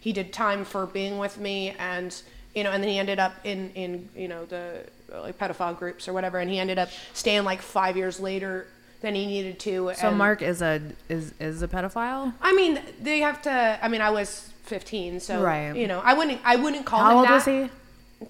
he 0.00 0.12
did 0.12 0.32
time 0.32 0.64
for 0.64 0.86
being 0.86 1.18
with 1.18 1.38
me, 1.38 1.74
and 1.78 2.14
you 2.54 2.64
know, 2.64 2.70
and 2.72 2.82
then 2.82 2.90
he 2.90 2.98
ended 2.98 3.18
up 3.18 3.34
in 3.44 3.70
in 3.74 4.08
you 4.16 4.28
know 4.28 4.44
the 4.46 4.84
like 5.12 5.38
pedophile 5.38 5.76
groups 5.78 6.08
or 6.08 6.12
whatever, 6.12 6.38
and 6.38 6.50
he 6.50 6.58
ended 6.58 6.78
up 6.78 6.88
staying 7.14 7.44
like 7.44 7.62
five 7.62 7.96
years 7.96 8.18
later 8.20 8.66
than 9.00 9.14
he 9.14 9.26
needed 9.26 9.58
to. 9.60 9.92
So 9.96 10.08
and- 10.08 10.18
Mark 10.18 10.42
is 10.42 10.60
a 10.60 10.80
is 11.08 11.32
is 11.40 11.62
a 11.62 11.68
pedophile. 11.68 12.32
I 12.42 12.52
mean, 12.54 12.80
they 13.00 13.20
have 13.20 13.40
to. 13.42 13.78
I 13.82 13.88
mean, 13.88 14.00
I 14.00 14.10
was 14.10 14.50
15, 14.64 15.18
so 15.20 15.40
Right. 15.42 15.74
you 15.74 15.86
know, 15.88 16.00
I 16.04 16.14
wouldn't 16.14 16.40
I 16.44 16.56
wouldn't 16.56 16.84
call 16.86 17.00
How 17.00 17.10
him 17.10 17.16
old 17.18 17.26
that. 17.28 17.32
was 17.34 17.44
he? 17.44 17.68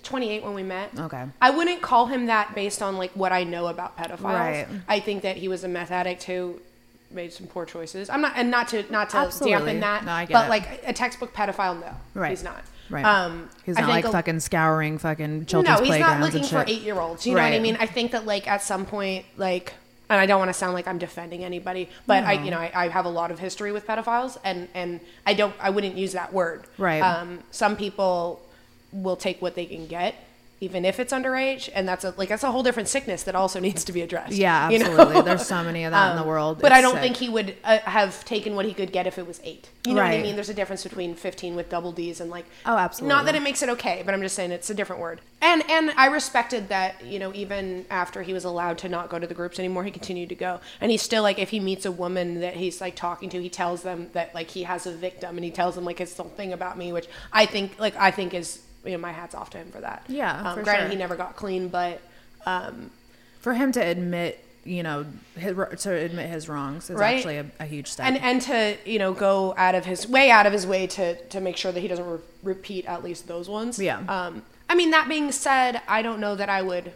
28 0.02 0.42
when 0.44 0.54
we 0.54 0.62
met. 0.62 0.90
Okay. 0.98 1.24
I 1.40 1.50
wouldn't 1.50 1.82
call 1.82 2.06
him 2.06 2.26
that 2.26 2.54
based 2.54 2.80
on 2.82 2.96
like 2.96 3.10
what 3.12 3.32
I 3.32 3.44
know 3.44 3.66
about 3.66 3.96
pedophiles. 3.98 4.22
Right. 4.22 4.66
I 4.88 5.00
think 5.00 5.22
that 5.22 5.36
he 5.36 5.48
was 5.48 5.64
a 5.64 5.68
meth 5.68 5.90
addict 5.90 6.24
who 6.24 6.60
made 7.10 7.32
some 7.32 7.46
poor 7.48 7.66
choices. 7.66 8.08
I'm 8.08 8.20
not, 8.20 8.32
and 8.36 8.50
not 8.50 8.68
to 8.68 8.84
not 8.90 9.10
to 9.10 9.16
Absolutely. 9.16 9.52
dampen 9.58 9.80
that, 9.80 10.04
No, 10.04 10.12
I 10.12 10.24
get 10.26 10.32
but 10.32 10.46
it. 10.46 10.48
like 10.48 10.82
a 10.86 10.92
textbook 10.92 11.34
pedophile, 11.34 11.80
no, 11.80 11.92
Right. 12.14 12.30
he's 12.30 12.44
not. 12.44 12.62
Right. 12.88 13.04
Um, 13.04 13.48
He's 13.64 13.76
not 13.78 13.88
like 13.88 14.04
a- 14.04 14.10
fucking 14.12 14.40
scouring 14.40 14.98
fucking 14.98 15.46
children's 15.46 15.80
no, 15.80 15.84
he's 15.86 15.98
not 16.00 16.20
looking 16.20 16.42
for 16.42 16.64
eight 16.66 16.82
year 16.82 16.98
olds. 16.98 17.24
You 17.26 17.34
know 17.34 17.42
what 17.42 17.52
I 17.52 17.58
mean? 17.60 17.76
I 17.80 17.86
think 17.86 18.12
that 18.12 18.26
like 18.26 18.48
at 18.48 18.62
some 18.62 18.84
point, 18.86 19.26
like, 19.36 19.74
and 20.08 20.20
I 20.20 20.26
don't 20.26 20.40
want 20.40 20.48
to 20.48 20.54
sound 20.54 20.74
like 20.74 20.88
I'm 20.88 20.98
defending 20.98 21.44
anybody, 21.44 21.88
but 22.08 22.24
I, 22.24 22.32
you 22.32 22.50
know, 22.50 22.58
I, 22.58 22.72
I 22.74 22.88
have 22.88 23.04
a 23.04 23.08
lot 23.10 23.30
of 23.30 23.38
history 23.38 23.70
with 23.70 23.86
pedophiles, 23.86 24.38
and 24.44 24.66
and 24.74 25.00
I 25.24 25.34
don't, 25.34 25.54
I 25.60 25.70
wouldn't 25.70 25.96
use 25.96 26.12
that 26.12 26.32
word. 26.32 26.64
Right. 26.78 27.00
Um, 27.00 27.44
some 27.52 27.76
people 27.76 28.40
will 28.92 29.16
take 29.16 29.40
what 29.42 29.54
they 29.54 29.66
can 29.66 29.86
get. 29.86 30.14
Even 30.62 30.84
if 30.84 31.00
it's 31.00 31.10
underage, 31.10 31.70
and 31.74 31.88
that's 31.88 32.04
a 32.04 32.12
like 32.18 32.28
that's 32.28 32.42
a 32.42 32.50
whole 32.52 32.62
different 32.62 32.86
sickness 32.86 33.22
that 33.22 33.34
also 33.34 33.58
needs 33.66 33.82
to 33.84 33.94
be 33.94 34.02
addressed. 34.02 34.34
Yeah, 34.34 34.68
you 34.68 34.78
know? 34.78 34.90
absolutely. 34.90 35.22
There's 35.22 35.46
so 35.46 35.62
many 35.64 35.84
of 35.84 35.92
that 35.92 36.10
in 36.10 36.16
the 36.16 36.22
Um, 36.22 36.28
world. 36.28 36.58
But 36.60 36.70
I 36.70 36.82
don't 36.82 36.92
sick. 36.92 37.00
think 37.00 37.16
he 37.16 37.30
would 37.30 37.56
uh, 37.64 37.78
have 37.78 38.22
taken 38.26 38.54
what 38.54 38.66
he 38.66 38.74
could 38.74 38.92
get 38.92 39.06
if 39.06 39.16
it 39.16 39.26
was 39.26 39.40
eight. 39.42 39.70
You 39.86 39.94
know 39.94 40.02
what 40.02 40.12
I 40.12 40.20
mean? 40.20 40.34
There's 40.34 40.50
a 40.50 40.54
difference 40.54 40.82
between 40.82 41.14
15 41.14 41.56
with 41.56 41.70
double 41.70 41.92
D's 41.92 42.20
and 42.20 42.30
like. 42.30 42.44
Oh, 42.66 42.76
absolutely 42.76 43.08
Not 43.08 43.24
that 43.24 43.34
it 43.36 43.42
makes 43.42 43.62
it 43.62 43.70
okay, 43.70 44.02
but 44.04 44.12
I'm 44.12 44.20
just 44.20 44.34
saying 44.36 44.50
it's 44.50 44.68
a 44.68 44.74
different 44.74 45.00
word. 45.00 45.22
And 45.40 45.62
and 45.70 45.92
I 45.96 46.08
respected 46.08 46.68
that. 46.68 47.02
You 47.06 47.18
know, 47.18 47.32
even 47.32 47.86
after 47.90 48.20
he 48.20 48.34
was 48.34 48.44
allowed 48.44 48.76
to 48.78 48.88
not 48.90 49.08
go 49.08 49.18
to 49.18 49.26
the 49.26 49.32
groups 49.32 49.58
anymore, 49.58 49.84
he 49.84 49.90
continued 49.90 50.28
to 50.28 50.34
go. 50.34 50.60
And 50.82 50.90
he's 50.90 51.00
still 51.00 51.22
like, 51.22 51.38
if 51.38 51.48
he 51.48 51.58
meets 51.58 51.86
a 51.86 51.90
woman 51.92 52.40
that 52.40 52.56
he's 52.56 52.82
like 52.82 52.96
talking 52.96 53.30
to, 53.30 53.40
he 53.40 53.48
tells 53.48 53.80
them 53.80 54.10
that 54.12 54.34
like 54.34 54.50
he 54.50 54.64
has 54.64 54.84
a 54.86 54.92
victim, 54.92 55.36
and 55.38 55.44
he 55.44 55.50
tells 55.50 55.74
them 55.74 55.86
like 55.86 56.00
his 56.00 56.14
whole 56.14 56.28
thing 56.28 56.52
about 56.52 56.76
me, 56.76 56.92
which 56.92 57.08
I 57.32 57.46
think 57.46 57.78
like 57.78 57.96
I 57.96 58.10
think 58.10 58.34
is 58.34 58.60
you 58.84 58.92
know 58.92 58.98
my 58.98 59.12
hats 59.12 59.34
off 59.34 59.50
to 59.50 59.58
him 59.58 59.70
for 59.70 59.80
that. 59.80 60.04
Yeah, 60.08 60.40
Um, 60.50 60.56
for 60.58 60.62
granted, 60.64 60.82
sure. 60.84 60.90
he 60.90 60.96
never 60.96 61.16
got 61.16 61.36
clean, 61.36 61.68
but. 61.68 62.00
Um, 62.46 62.90
for 63.40 63.54
him 63.54 63.72
to 63.72 63.80
admit, 63.80 64.42
you 64.64 64.82
know, 64.82 65.06
his, 65.36 65.54
to 65.82 65.92
admit 65.94 66.28
his 66.28 66.48
wrongs 66.48 66.90
is 66.90 66.96
Right. 66.96 67.16
actually 67.16 67.38
a, 67.38 67.46
a 67.58 67.64
huge 67.66 67.86
step. 67.88 68.06
and 68.06 68.18
and 68.18 68.40
to 68.42 68.76
you 68.84 68.98
know 68.98 69.12
go 69.14 69.54
out 69.56 69.74
of 69.74 69.84
his 69.86 70.06
way 70.06 70.30
out 70.30 70.46
of 70.46 70.52
his 70.52 70.66
way 70.66 70.86
to 70.86 71.14
to 71.28 71.40
make 71.40 71.56
sure 71.56 71.72
that 71.72 71.80
he 71.80 71.88
doesn't 71.88 72.06
re- 72.06 72.18
repeat 72.42 72.84
at 72.86 73.02
least 73.02 73.26
those 73.28 73.48
ones 73.48 73.78
Yeah. 73.78 74.00
um 74.08 74.42
i 74.68 74.74
mean 74.74 74.90
that 74.90 75.08
being 75.08 75.32
said 75.32 75.80
i 75.88 76.02
don't 76.02 76.20
know 76.20 76.34
that 76.34 76.48
i 76.50 76.60
would 76.60 76.92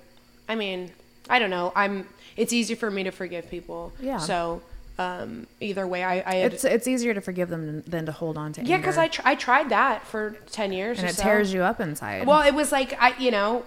i 0.48 0.54
mean 0.54 0.90
i 1.30 1.38
don't 1.38 1.48
know 1.50 1.72
i'm 1.74 2.06
it's 2.36 2.52
easy 2.52 2.74
for 2.74 2.90
me 2.90 3.02
to 3.04 3.10
forgive 3.10 3.50
people 3.50 3.92
Yeah. 4.00 4.18
so 4.18 4.60
um 4.98 5.46
either 5.60 5.86
way 5.86 6.04
i 6.04 6.22
i 6.24 6.34
had, 6.36 6.52
it's 6.52 6.64
it's 6.64 6.86
easier 6.86 7.14
to 7.14 7.20
forgive 7.20 7.48
them 7.48 7.82
than, 7.82 8.06
to 8.06 8.12
hold 8.12 8.38
on 8.38 8.52
to. 8.52 8.62
yeah 8.64 8.76
because. 8.76 8.96
I, 8.96 9.08
tr- 9.08 9.22
I 9.24 9.34
tried 9.34 9.70
that 9.70 10.06
for 10.06 10.36
10 10.52 10.72
years 10.72 10.98
and 11.00 11.08
it 11.08 11.16
so. 11.16 11.22
tears 11.24 11.52
you 11.52 11.62
up 11.62 11.80
inside. 11.80 12.26
well 12.26 12.42
it 12.42 12.54
was 12.54 12.70
like 12.70 12.96
i 13.00 13.16
you 13.18 13.30
know 13.30 13.64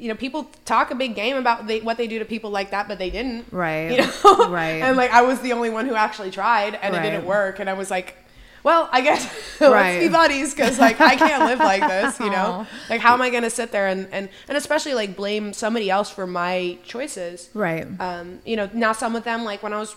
you 0.00 0.08
know, 0.08 0.14
people 0.14 0.50
talk 0.64 0.90
a 0.90 0.94
big 0.94 1.14
game 1.14 1.36
about 1.36 1.66
they, 1.66 1.80
what 1.80 1.98
they 1.98 2.06
do 2.06 2.18
to 2.18 2.24
people 2.24 2.50
like 2.50 2.70
that, 2.70 2.88
but 2.88 2.98
they 2.98 3.10
didn't. 3.10 3.44
Right. 3.52 3.90
You 3.92 3.98
know. 3.98 4.48
Right. 4.48 4.82
And 4.82 4.96
like 4.96 5.10
I 5.10 5.22
was 5.22 5.40
the 5.40 5.52
only 5.52 5.68
one 5.70 5.86
who 5.86 5.94
actually 5.94 6.30
tried, 6.30 6.74
and 6.74 6.96
it 6.96 7.02
didn't 7.02 7.26
work. 7.26 7.60
And 7.60 7.68
I 7.68 7.74
was 7.74 7.90
like, 7.90 8.16
well, 8.62 8.88
I 8.90 9.02
guess 9.02 9.24
Right. 9.60 9.70
let's 9.70 10.04
be 10.06 10.08
buddies 10.08 10.54
because 10.54 10.78
like 10.78 11.00
I 11.00 11.16
can't 11.16 11.44
live 11.44 11.58
like 11.58 11.82
this. 11.88 12.18
You 12.18 12.30
know. 12.30 12.66
Like 12.88 13.00
how 13.00 13.12
am 13.14 13.22
I 13.22 13.30
gonna 13.30 13.50
sit 13.50 13.72
there 13.72 13.88
and 13.88 14.08
and 14.10 14.28
and 14.48 14.56
especially 14.56 14.94
like 14.94 15.16
blame 15.16 15.52
somebody 15.52 15.90
else 15.90 16.10
for 16.10 16.26
my 16.26 16.78
choices? 16.84 17.50
right. 17.52 17.86
Um, 18.00 18.40
you 18.46 18.56
know, 18.56 18.70
now 18.72 18.92
some 18.92 19.14
of 19.14 19.24
them, 19.24 19.44
like 19.44 19.62
when 19.62 19.72
I 19.74 19.78
was 19.78 19.94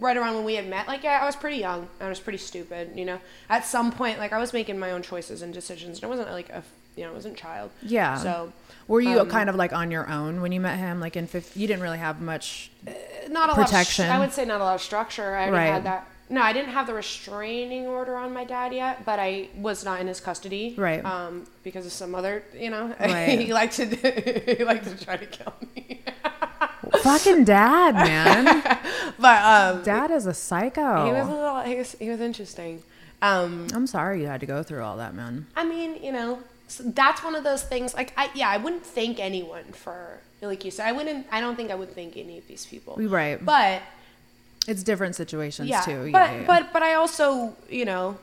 right 0.00 0.16
around 0.16 0.34
when 0.36 0.44
we 0.44 0.54
had 0.54 0.68
met, 0.68 0.86
like 0.88 1.02
yeah, 1.02 1.18
I 1.22 1.26
was 1.26 1.36
pretty 1.36 1.56
young. 1.58 1.88
I 2.00 2.08
was 2.08 2.20
pretty 2.20 2.38
stupid. 2.38 2.92
You 2.94 3.04
know, 3.04 3.20
at 3.48 3.64
some 3.64 3.92
point, 3.92 4.18
like 4.18 4.32
I 4.32 4.38
was 4.38 4.52
making 4.52 4.78
my 4.78 4.90
own 4.92 5.02
choices 5.02 5.42
and 5.42 5.52
decisions. 5.54 5.98
And 5.98 6.04
I 6.04 6.08
wasn't 6.08 6.30
like 6.30 6.48
a, 6.50 6.62
you 6.96 7.04
know, 7.04 7.10
I 7.10 7.14
wasn't 7.14 7.34
a 7.34 7.40
child. 7.40 7.70
yeah. 7.82 8.16
So 8.16 8.52
were 8.88 9.00
you 9.00 9.20
um, 9.20 9.28
kind 9.28 9.48
of 9.50 9.56
like 9.56 9.72
on 9.72 9.90
your 9.90 10.08
own 10.08 10.40
when 10.40 10.52
you 10.52 10.60
met 10.60 10.78
him? 10.78 11.00
Like 11.00 11.16
in 11.16 11.26
fifth, 11.26 11.56
you 11.56 11.66
didn't 11.66 11.82
really 11.82 11.98
have 11.98 12.20
much. 12.20 12.70
not 13.28 13.50
a 13.50 13.54
Protection. 13.54 14.06
lot. 14.06 14.14
Of, 14.14 14.20
I 14.20 14.24
would 14.24 14.32
say 14.32 14.44
not 14.44 14.60
a 14.60 14.64
lot 14.64 14.74
of 14.76 14.82
structure. 14.82 15.34
I 15.34 15.50
Right. 15.50 15.66
had 15.66 15.84
that. 15.84 16.06
No, 16.28 16.42
I 16.42 16.52
didn't 16.52 16.70
have 16.72 16.88
the 16.88 16.94
restraining 16.94 17.86
order 17.86 18.16
on 18.16 18.32
my 18.34 18.42
dad 18.44 18.72
yet, 18.74 19.04
but 19.04 19.20
I 19.20 19.48
was 19.56 19.84
not 19.84 20.00
in 20.00 20.08
his 20.08 20.18
custody. 20.20 20.74
Right. 20.76 21.04
Um, 21.04 21.46
because 21.62 21.86
of 21.86 21.92
some 21.92 22.16
other, 22.16 22.42
you 22.52 22.68
know, 22.68 22.92
Right. 23.00 23.38
he 23.38 23.52
liked 23.52 23.74
to 23.76 23.84
he 24.56 24.64
liked 24.64 24.84
to 24.86 25.04
try 25.04 25.16
to 25.16 25.26
kill 25.26 25.54
me. 25.74 26.02
Fucking 27.02 27.44
dad, 27.44 27.94
man. 27.94 28.62
but 29.18 29.42
um, 29.42 29.82
dad 29.82 30.10
is 30.10 30.26
a 30.26 30.34
psycho. 30.34 31.06
he 31.06 31.12
was 31.12 31.28
a 31.28 31.30
little 31.30 31.60
he 31.62 31.74
was, 31.76 31.92
he 31.98 32.08
was 32.08 32.20
interesting. 32.20 32.82
Um, 33.22 33.66
I'm 33.72 33.86
sorry 33.86 34.20
you 34.20 34.26
had 34.26 34.40
to 34.40 34.46
go 34.46 34.62
through 34.62 34.82
all 34.82 34.96
that, 34.98 35.14
man. 35.14 35.46
I 35.56 35.64
mean, 35.64 36.02
you 36.02 36.12
know, 36.12 36.40
so 36.68 36.84
that's 36.84 37.24
one 37.24 37.34
of 37.34 37.44
those 37.44 37.62
things. 37.62 37.94
Like, 37.94 38.12
I 38.16 38.30
yeah, 38.34 38.48
I 38.50 38.58
wouldn't 38.58 38.84
thank 38.84 39.18
anyone 39.18 39.64
for 39.72 40.20
like 40.42 40.64
you 40.64 40.70
said. 40.70 40.86
I 40.86 40.92
wouldn't. 40.92 41.26
I 41.30 41.40
don't 41.40 41.56
think 41.56 41.70
I 41.70 41.74
would 41.74 41.94
thank 41.94 42.16
any 42.16 42.38
of 42.38 42.46
these 42.46 42.66
people. 42.66 42.96
Right. 42.98 43.42
But 43.44 43.82
It's 44.68 44.82
different 44.82 45.16
situations 45.16 45.68
yeah, 45.68 45.80
too. 45.80 46.10
but 46.12 46.30
yeah, 46.30 46.40
yeah. 46.40 46.46
but 46.46 46.72
but 46.72 46.82
I 46.82 46.94
also, 46.94 47.56
you 47.70 47.84
know, 47.84 48.18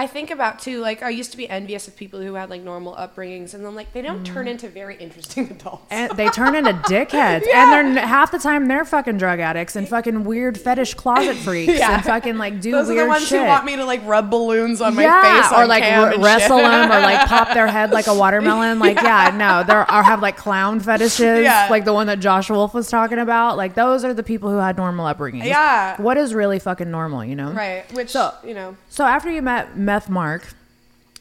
I 0.00 0.06
think 0.06 0.30
about 0.30 0.58
too, 0.60 0.78
like 0.80 1.02
I 1.02 1.10
used 1.10 1.30
to 1.32 1.36
be 1.36 1.48
envious 1.48 1.86
of 1.86 1.94
people 1.94 2.20
who 2.20 2.34
had 2.34 2.48
like 2.48 2.62
normal 2.62 2.94
upbringings, 2.94 3.52
and 3.54 3.64
then 3.64 3.74
like 3.74 3.92
they 3.92 4.00
don't 4.00 4.24
turn 4.24 4.48
into 4.48 4.68
very 4.68 4.96
interesting 4.96 5.50
adults. 5.50 5.82
Mm. 5.92 5.96
And 6.10 6.16
they 6.16 6.28
turn 6.30 6.54
into 6.54 6.72
dickheads, 6.72 7.44
Yeah. 7.46 7.74
and 7.80 7.96
they're 7.96 8.06
half 8.06 8.30
the 8.32 8.38
time 8.38 8.66
they're 8.66 8.84
fucking 8.86 9.18
drug 9.18 9.40
addicts 9.40 9.76
and 9.76 9.86
fucking 9.88 10.24
weird 10.24 10.58
fetish 10.58 10.94
closet 10.94 11.36
freaks 11.46 11.78
Yeah. 11.78 11.96
and 11.96 12.04
fucking 12.04 12.38
like 12.38 12.60
do 12.60 12.70
Those 12.72 12.88
are 12.90 12.94
the 12.94 13.06
ones 13.06 13.26
shit. 13.26 13.40
who 13.40 13.46
want 13.46 13.64
me 13.66 13.76
to 13.76 13.84
like 13.84 14.00
rub 14.06 14.30
balloons 14.30 14.80
on 14.80 14.94
my 14.94 15.02
face 15.04 15.52
or 15.52 15.66
like 15.66 15.84
r- 15.84 16.18
wrestle 16.18 16.58
shit. 16.58 16.66
them, 16.70 16.90
or 16.90 17.00
like 17.00 17.28
pop 17.28 17.52
their 17.52 17.66
head 17.66 17.90
like 17.90 18.06
a 18.06 18.14
watermelon. 18.24 18.78
Like, 18.78 18.96
yeah, 19.02 19.34
no, 19.36 19.62
they're 19.64 19.84
have 19.84 20.22
like 20.22 20.36
clown 20.38 20.80
fetishes, 20.80 21.44
Yeah. 21.44 21.68
like 21.70 21.84
the 21.84 21.92
one 21.92 22.06
that 22.06 22.20
Josh 22.20 22.48
Wolf 22.48 22.72
was 22.72 22.88
talking 22.88 23.18
about. 23.18 23.56
Like, 23.56 23.74
those 23.74 24.02
are 24.04 24.14
the 24.14 24.22
people 24.22 24.50
who 24.50 24.56
had 24.56 24.76
normal 24.76 25.04
upbringings. 25.12 25.44
Yeah. 25.44 26.00
what 26.00 26.16
is 26.16 26.32
really 26.34 26.58
fucking 26.58 26.90
normal, 26.90 27.24
you 27.24 27.36
know? 27.36 27.52
right? 27.52 27.84
Which 27.92 28.10
So- 28.10 28.32
you 28.44 28.54
know, 28.54 28.76
So 28.88 29.04
after 29.04 29.30
you 29.30 29.42
met 29.42 29.76
Meth 29.90 30.08
Mark, 30.08 30.54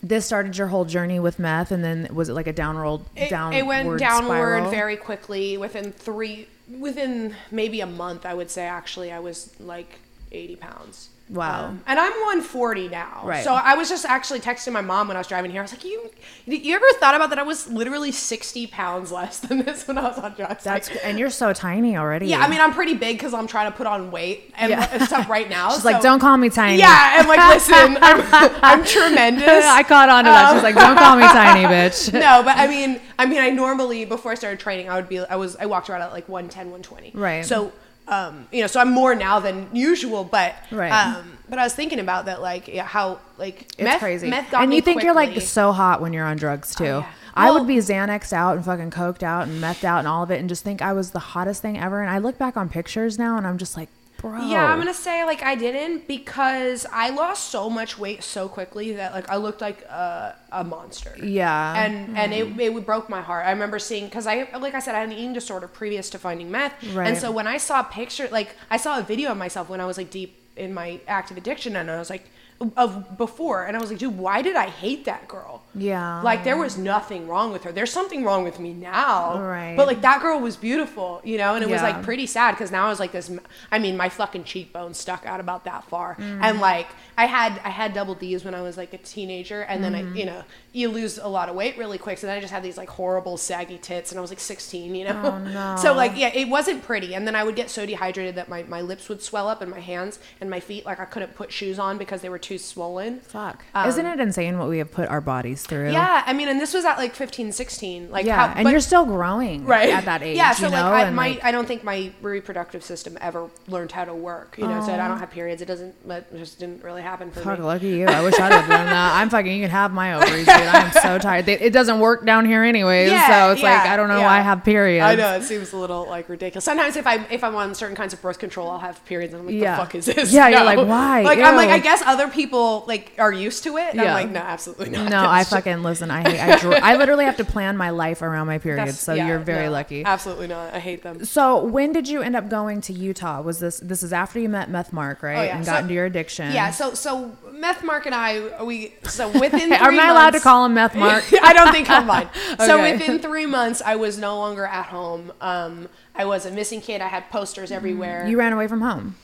this 0.03 0.27
started 0.27 0.55
your 0.55 0.67
whole 0.67 0.86
journey 0.86 1.19
with 1.19 1.39
meth, 1.39 1.71
and 1.71 1.84
then 1.84 2.08
was 2.13 2.29
it 2.29 2.34
like 2.34 2.45
a 2.45 2.53
downward, 2.53 3.01
it, 3.15 3.27
downward 3.27 3.58
it 3.58 3.65
went 3.65 3.97
downward 3.97 4.27
spiral? 4.27 4.69
very 4.69 4.95
quickly. 4.95 5.58
Within 5.58 5.91
three, 5.91 6.47
within 6.77 7.36
maybe 7.49 7.82
a 7.82 7.88
month, 7.88 8.27
I 8.27 8.36
would 8.36 8.51
say 8.51 8.67
actually, 8.67 9.12
I 9.12 9.21
was 9.21 9.60
like 9.60 9.97
eighty 10.32 10.55
pounds. 10.55 11.10
Wow. 11.30 11.65
Um, 11.68 11.84
and 11.86 12.00
I'm 12.00 12.12
140 12.12 12.88
now. 12.88 13.22
Right. 13.24 13.44
So 13.44 13.54
I 13.54 13.76
was 13.76 13.88
just 13.88 14.04
actually 14.04 14.39
texting 14.39 14.72
my 14.74 14.82
mom 14.82 15.08
when 15.08 15.15
I 15.15 15.20
was 15.20 15.28
driving 15.28 15.52
here. 15.52 15.62
I 15.62 15.63
was 15.63 15.72
like, 15.72 15.84
"You, 15.86 16.10
you 16.48 16.76
ever 16.76 16.86
thought 17.00 17.13
about 17.13 17.30
that? 17.30 17.38
I 17.38 17.44
was 17.44 17.68
literally 17.70 18.12
60 18.12 18.65
pounds 18.68 19.12
less 19.12 19.39
than 19.39 19.60
this 19.65 19.88
when 19.88 20.00
I 20.00 20.04
was 20.08 20.18
on 20.18 20.34
drugs." 20.34 20.63
That's 20.63 20.89
Like, 20.89 21.00
and 21.04 21.20
you're 21.20 21.30
so 21.30 21.54
tiny 21.54 21.96
already. 21.96 22.26
yeah. 22.28 22.39
I 22.39 22.50
mean, 22.50 22.60
I'm 22.60 22.74
pretty 22.74 22.96
big 22.96 23.18
because 23.18 23.36
I'm 23.36 23.46
trying 23.46 23.72
to 23.72 23.78
put 23.78 23.86
on 23.86 24.10
weight 24.10 24.52
and, 24.58 24.72
Yeah. 24.72 25.06
stuff 25.06 25.30
right 25.30 25.48
now. 25.48 25.70
she's 25.72 25.86
like, 25.86 26.02
don't 26.02 26.20
call 26.20 26.36
me 26.38 26.50
tiny. 26.50 26.80
Yeah, 26.80 27.20
and 27.20 27.28
like, 27.28 27.48
listen, 27.54 27.98
I'm, 28.02 28.22
I'm 28.63 28.84
tremendous. 28.84 29.65
I 29.65 29.84
caught 29.84 30.10
on 30.10 30.24
to 30.24 30.30
that. 30.32 30.54
She's 30.56 30.63
like, 30.63 30.76
don't 30.76 30.98
call 30.98 31.15
me 31.15 31.24
tiny, 31.24 31.65
bitch. 31.65 32.12
no, 32.12 32.42
but 32.44 32.58
I 32.58 32.65
mean, 32.68 33.00
I 33.20 33.28
mean, 33.28 33.39
I 33.39 33.52
normally 33.52 34.04
before 34.06 34.32
I 34.32 34.36
started 34.36 34.60
training, 34.60 34.89
I 34.89 34.96
would 34.96 35.08
be, 35.10 35.20
I 35.20 35.36
was, 35.36 35.56
I 35.58 35.68
walked 35.68 35.89
around 35.92 36.02
at 36.02 36.12
like 36.12 36.28
110, 36.28 36.72
120. 36.72 37.12
Right. 37.13 37.46
So, 37.46 37.72
um, 38.10 38.48
you 38.52 38.62
know, 38.62 38.67
so 38.67 38.80
I'm 38.80 38.91
more 38.91 39.15
now 39.15 39.39
than 39.39 39.69
usual, 39.74 40.24
but, 40.24 40.56
Right. 40.72 40.91
Um, 40.91 41.38
but 41.50 41.58
I 41.60 41.63
was 41.63 41.74
thinking 41.74 42.00
about 42.00 42.26
that, 42.26 42.41
like, 42.41 42.67
yeah, 42.67 42.84
how 42.86 43.19
like 43.38 43.62
It's 43.63 43.82
meth, 43.82 44.00
crazy. 44.00 44.30
Meth 44.30 44.52
got 44.52 44.63
and 44.63 44.74
you 44.74 44.82
think 44.82 45.02
you're 45.04 45.13
like. 45.15 45.32
Oh, 45.36 45.39
so 45.39 45.72
hot 45.72 46.02
when 46.02 46.13
you're 46.13 46.26
on 46.26 46.38
drugs 46.38 46.76
too. 46.76 46.84
yeah. 46.84 47.06
I 47.36 47.45
Well- 47.45 47.60
would 47.60 47.67
be 47.67 47.78
Xanaxed 47.78 48.34
out 48.34 48.56
and 48.58 48.65
fucking 48.65 48.91
coked 48.91 49.24
out 49.24 49.48
and 49.48 49.62
methed 49.63 49.84
out 49.84 50.00
and 50.00 50.08
all 50.08 50.24
of 50.24 50.32
it 50.32 50.39
and 50.39 50.50
just 50.50 50.63
think 50.63 50.82
I 50.82 50.93
was 50.93 51.12
the 51.12 51.19
hottest 51.19 51.62
thing 51.62 51.80
ever. 51.80 52.02
And 52.02 52.10
I 52.10 52.17
look 52.17 52.38
back 52.38 52.58
on 52.58 52.67
pictures 52.69 53.17
now 53.17 53.38
and 53.38 53.48
I'm 53.48 53.58
just 53.58 53.78
like, 53.78 53.89
bro. 54.19 54.45
Yeah, 54.47 54.65
I'm 54.65 54.77
gonna 54.77 54.93
say 54.93 55.23
like 55.23 55.41
I 55.41 55.55
didn't 55.55 56.08
because 56.08 56.86
I 56.91 57.10
lost 57.10 57.49
so 57.49 57.69
much 57.69 57.97
weight 57.97 58.23
so 58.23 58.47
quickly 58.47 58.93
that 58.93 59.13
like 59.13 59.29
I 59.29 59.38
looked 59.38 59.62
like 59.62 59.82
a, 59.84 60.36
a 60.51 60.63
monster. 60.63 61.15
Yeah. 61.21 61.84
and 61.84 62.17
and 62.17 62.34
it, 62.34 62.47
hmm. 62.47 62.60
it 62.60 62.86
broke 62.86 63.10
my 63.10 63.21
heart. 63.21 63.45
I 63.45 63.51
remember 63.51 63.79
seeing 63.79 64.05
because 64.05 64.27
I 64.27 64.47
like 64.60 64.75
I 64.75 64.79
said 64.79 64.95
I 64.95 64.99
had 64.99 65.10
an 65.10 65.15
eating 65.15 65.34
disorder 65.34 65.67
previous 65.67 66.10
to 66.12 66.19
finding 66.19 66.51
meth, 66.51 66.73
Right. 66.93 67.08
and 67.08 67.17
so 67.17 67.32
when 67.32 67.47
I 67.47 67.58
saw 67.58 67.79
a 67.79 67.86
picture, 67.86 68.27
like 68.32 68.55
I 68.69 68.77
saw 68.77 68.99
a 68.99 69.03
video 69.03 69.32
of 69.32 69.38
myself 69.38 69.69
when 69.69 69.82
I 69.82 69.86
was 69.86 69.97
like 69.97 70.12
deep 70.12 70.36
in 70.55 70.73
my 70.73 70.99
active 71.08 71.38
addiction, 71.38 71.75
and 71.75 71.89
I 71.89 71.97
was 71.97 72.10
like 72.10 72.29
of 72.76 73.17
before, 73.17 73.63
and 73.65 73.78
I 73.78 73.80
was 73.80 73.89
like, 73.89 74.00
dude, 74.00 74.17
why 74.17 74.41
did 74.41 74.56
I 74.58 74.67
hate 74.67 75.06
that 75.06 75.28
girl? 75.30 75.63
Yeah. 75.76 76.22
like 76.24 76.43
there 76.43 76.58
was 76.58 76.78
nothing 76.78 77.28
wrong 77.28 77.54
with 77.54 77.63
her. 77.63 77.72
There's 77.72 77.91
something 77.93 78.24
wrong 78.26 78.43
with 78.43 78.60
me 78.60 78.74
now, 78.74 79.39
Right. 79.39 79.76
But 79.78 79.88
like 79.88 80.02
that 80.02 80.22
girl 80.22 80.39
was 80.39 80.58
beautiful, 80.58 81.22
you 81.24 81.38
know, 81.38 81.56
and 81.56 81.63
it 81.63 81.69
was 81.69 81.82
like 81.82 82.02
pretty 82.04 82.26
sad 82.26 82.52
because 82.52 82.72
now 82.72 82.88
I 82.88 82.89
was 82.89 83.00
like 83.00 83.12
this. 83.13 83.32
I 83.72 83.80
mean, 83.80 83.95
my 83.95 84.10
fucking 84.10 84.43
cheekbones 84.43 84.98
stuck 84.98 85.26
out 85.26 85.39
about 85.39 85.63
that 85.65 85.84
far, 85.86 86.15
Mm. 86.15 86.39
and 86.43 86.60
like 86.60 86.88
I 87.17 87.26
had 87.28 87.62
I 87.63 87.69
had 87.69 87.93
double 87.93 88.15
D's 88.15 88.43
when 88.43 88.54
I 88.56 88.62
was 88.62 88.76
like 88.78 88.93
a 88.93 88.98
teenager, 88.98 89.62
and 89.62 89.84
then 89.84 89.93
Mm-hmm. 89.93 90.13
I 90.13 90.17
you 90.19 90.26
know 90.26 90.43
you 90.72 90.89
lose 90.89 91.17
a 91.17 91.28
lot 91.28 91.50
of 91.50 91.56
weight 91.56 91.78
really 91.78 91.98
quick, 91.98 92.17
so 92.17 92.28
then 92.28 92.38
I 92.38 92.41
just 92.41 92.54
had 92.54 92.62
these 92.63 92.78
like 92.78 92.89
horrible 92.89 93.38
saggy 93.38 93.78
tits, 93.78 94.12
and 94.12 94.19
I 94.19 94.22
was 94.22 94.30
like 94.32 94.39
16, 94.39 94.93
you 94.95 95.06
know. 95.06 95.22
Oh, 95.24 95.38
no. 95.54 95.76
so 95.82 95.93
like 95.93 96.13
yeah, 96.15 96.32
it 96.34 96.50
wasn't 96.50 96.84
pretty, 96.84 97.13
and 97.15 97.26
then 97.28 97.36
I 97.36 97.43
would 97.43 97.56
get 97.56 97.69
so 97.69 97.86
dehydrated 97.86 98.36
that 98.36 98.50
my 98.50 98.63
my 98.63 98.82
lips 98.82 99.08
would 99.08 99.22
swell 99.22 99.48
up, 99.48 99.62
and 99.62 99.72
my 99.72 99.80
hands 99.80 100.19
and 100.41 100.50
my 100.50 100.60
feet 100.60 100.86
like 100.86 101.00
I 101.00 101.06
couldn't 101.06 101.36
put 101.36 101.52
shoes 101.54 101.80
on 101.80 101.98
because 102.00 102.22
they 102.22 102.30
were 102.30 102.39
too 102.39 102.48
swollen. 102.57 103.19
Fuck. 103.19 103.63
Isn't 103.85 104.05
it 104.05 104.19
insane 104.19 104.57
what 104.57 104.69
we 104.69 104.79
have 104.79 104.91
put 104.91 105.07
our 105.09 105.21
bodies 105.21 105.63
through? 105.63 105.88
Um, 105.88 105.93
Yeah, 105.93 106.23
I 106.25 106.33
mean, 106.33 106.47
and 106.47 106.59
this 106.59 106.73
was 106.73 106.85
at 106.85 106.97
like 106.97 107.13
15, 107.13 107.51
16. 107.51 108.09
Like 108.12 108.25
Yeah. 108.25 108.35
how, 108.47 108.53
and 108.55 108.63
but- 108.63 108.71
you're 108.71 108.79
still 108.79 109.05
growing 109.05 109.65
right 109.65 109.89
at 109.89 110.05
that 110.05 110.23
age. 110.23 110.38
Yeah, 110.38 110.51
so 110.53 110.65
you 110.67 110.71
like? 110.71 110.83
I, 110.83 111.03
and 111.07 111.15
my 111.15 111.29
like, 111.29 111.43
I 111.43 111.51
don't 111.51 111.67
think 111.67 111.83
my 111.83 112.12
reproductive 112.21 112.83
system 112.83 113.17
ever 113.21 113.49
learned 113.67 113.91
how 113.91 114.05
to 114.05 114.13
work. 114.13 114.55
You 114.57 114.67
know, 114.67 114.81
so 114.81 114.93
I 114.93 114.97
don't 115.07 115.19
have 115.19 115.31
periods. 115.31 115.62
It 115.62 115.65
doesn't. 115.65 115.95
It 116.07 116.25
just 116.38 116.59
didn't 116.59 116.83
really 116.83 117.01
happen 117.01 117.31
for 117.31 117.41
Fuck, 117.41 117.59
me. 117.59 117.65
lucky 117.65 117.88
you. 117.89 118.05
I 118.07 118.21
wish 118.23 118.39
I'd 118.39 118.51
have 118.51 118.67
done 118.67 118.85
that. 118.88 119.13
I'm 119.15 119.29
fucking, 119.29 119.51
you 119.51 119.62
can 119.62 119.69
have 119.71 119.91
my 119.93 120.13
ovaries, 120.15 120.45
dude. 120.45 120.55
I'm 120.55 120.91
so 120.91 121.17
tired. 121.19 121.45
They, 121.45 121.59
it 121.59 121.73
doesn't 121.73 121.99
work 121.99 122.25
down 122.25 122.45
here 122.45 122.63
anyways. 122.63 123.12
Yeah, 123.12 123.27
so 123.47 123.51
it's 123.53 123.62
like, 123.62 123.81
I 123.85 123.95
don't 123.97 124.07
know 124.07 124.17
yeah. 124.17 124.25
why 124.25 124.39
I 124.39 124.41
have 124.41 124.63
periods. 124.63 125.03
I 125.03 125.15
know 125.15 125.35
it 125.35 125.43
seems 125.43 125.73
a 125.73 125.77
little 125.77 126.07
like 126.07 126.29
ridiculous. 126.29 126.65
Sometimes 126.65 126.95
if 126.95 127.05
I 127.07 127.15
if 127.29 127.43
I'm 127.43 127.55
on 127.55 127.75
certain 127.75 127.95
kinds 127.95 128.13
of 128.13 128.21
birth 128.21 128.39
control, 128.39 128.69
I'll 128.69 128.79
have 128.79 129.03
periods, 129.05 129.33
and 129.33 129.41
I'm 129.41 129.45
like, 129.47 129.55
Yeah. 129.55 129.75
the 129.75 129.81
fuck 129.83 129.95
is 129.95 130.05
this? 130.05 130.31
Yeah, 130.31 130.47
you're 130.49 130.63
like, 130.63 130.79
why? 130.88 131.21
Like 131.21 131.39
I'm 131.39 131.55
like, 131.55 131.69
I 131.69 131.79
guess 131.79 132.01
other 132.05 132.27
people 132.27 132.38
like 132.88 133.12
are 133.17 133.32
used 133.32 133.63
to 133.63 133.78
it. 133.78 133.89
And 133.91 133.95
Yeah. 134.02 134.15
I'm 134.15 134.23
like, 134.25 134.30
no, 134.30 134.39
absolutely 134.39 134.89
not. 134.89 135.10
No, 135.10 135.19
I 135.25 135.41
just- 135.41 135.49
fucking 135.52 135.84
listen. 135.84 136.10
I 136.12 136.21
hate. 136.30 136.39
I, 136.39 136.58
dr- 136.60 136.84
I 136.84 136.95
literally 136.95 137.25
have 137.25 137.38
to 137.38 137.45
plan 137.45 137.78
my 137.78 137.89
life 137.89 138.21
around 138.21 138.47
my 138.47 138.58
periods. 138.58 138.80
that's- 138.86 138.99
So 138.99 139.13
yeah, 139.13 139.28
you're 139.28 139.39
very 139.39 139.65
no, 139.65 139.71
lucky. 139.71 140.04
Absolutely 140.06 140.47
not. 140.47 140.73
I 140.73 140.80
hate 140.80 141.04
them. 141.04 141.25
So 141.25 141.63
when 141.63 141.93
did 141.93 142.08
you 142.08 142.21
end 142.21 142.36
up 142.36 142.49
going 142.49 142.82
to 142.82 142.93
Utah? 142.93 143.41
Was 143.41 143.60
this 143.60 143.80
this 143.80 144.04
is 144.04 144.13
after 144.13 144.39
you 144.39 144.49
met 144.49 144.69
Meth 144.69 144.93
Mark, 144.93 145.23
right? 145.23 145.38
Oh, 145.38 145.43
yeah. 145.43 145.56
And 145.58 145.65
So- 145.65 145.71
got 145.71 145.82
into 145.84 145.93
your 145.93 146.06
addiction. 146.06 146.52
Yeah. 146.54 146.71
So 146.71 146.93
so 146.93 147.32
meth 147.52 147.84
mark 147.84 148.06
and 148.06 148.15
I 148.15 148.63
we 148.63 148.93
so 149.04 149.28
within. 149.30 149.71
Am 149.73 149.84
three 149.86 149.99
I 149.99 150.08
allowed 150.10 150.32
to 150.32 150.39
call 150.39 150.65
him 150.65 150.73
Meth 150.75 150.95
Mark? 150.95 151.23
I 151.43 151.54
don't 151.54 151.71
think 151.73 151.88
he'll 151.88 152.04
mind. 152.04 152.30
So 152.60 152.82
within 152.82 153.19
three 153.19 153.45
months, 153.45 153.82
I 153.86 153.95
was 153.95 154.17
no 154.17 154.38
longer 154.38 154.65
at 154.65 154.88
home. 154.88 155.32
Um, 155.41 155.88
I 156.15 156.25
was 156.25 156.45
a 156.45 156.52
missing 156.52 156.82
kid. 156.82 157.02
I 157.02 157.08
had 157.08 157.30
posters 157.30 157.71
everywhere. 157.71 158.28
you 158.28 158.38
ran 158.38 158.54
away 158.54 158.67
from 158.67 158.82
home. 158.82 159.15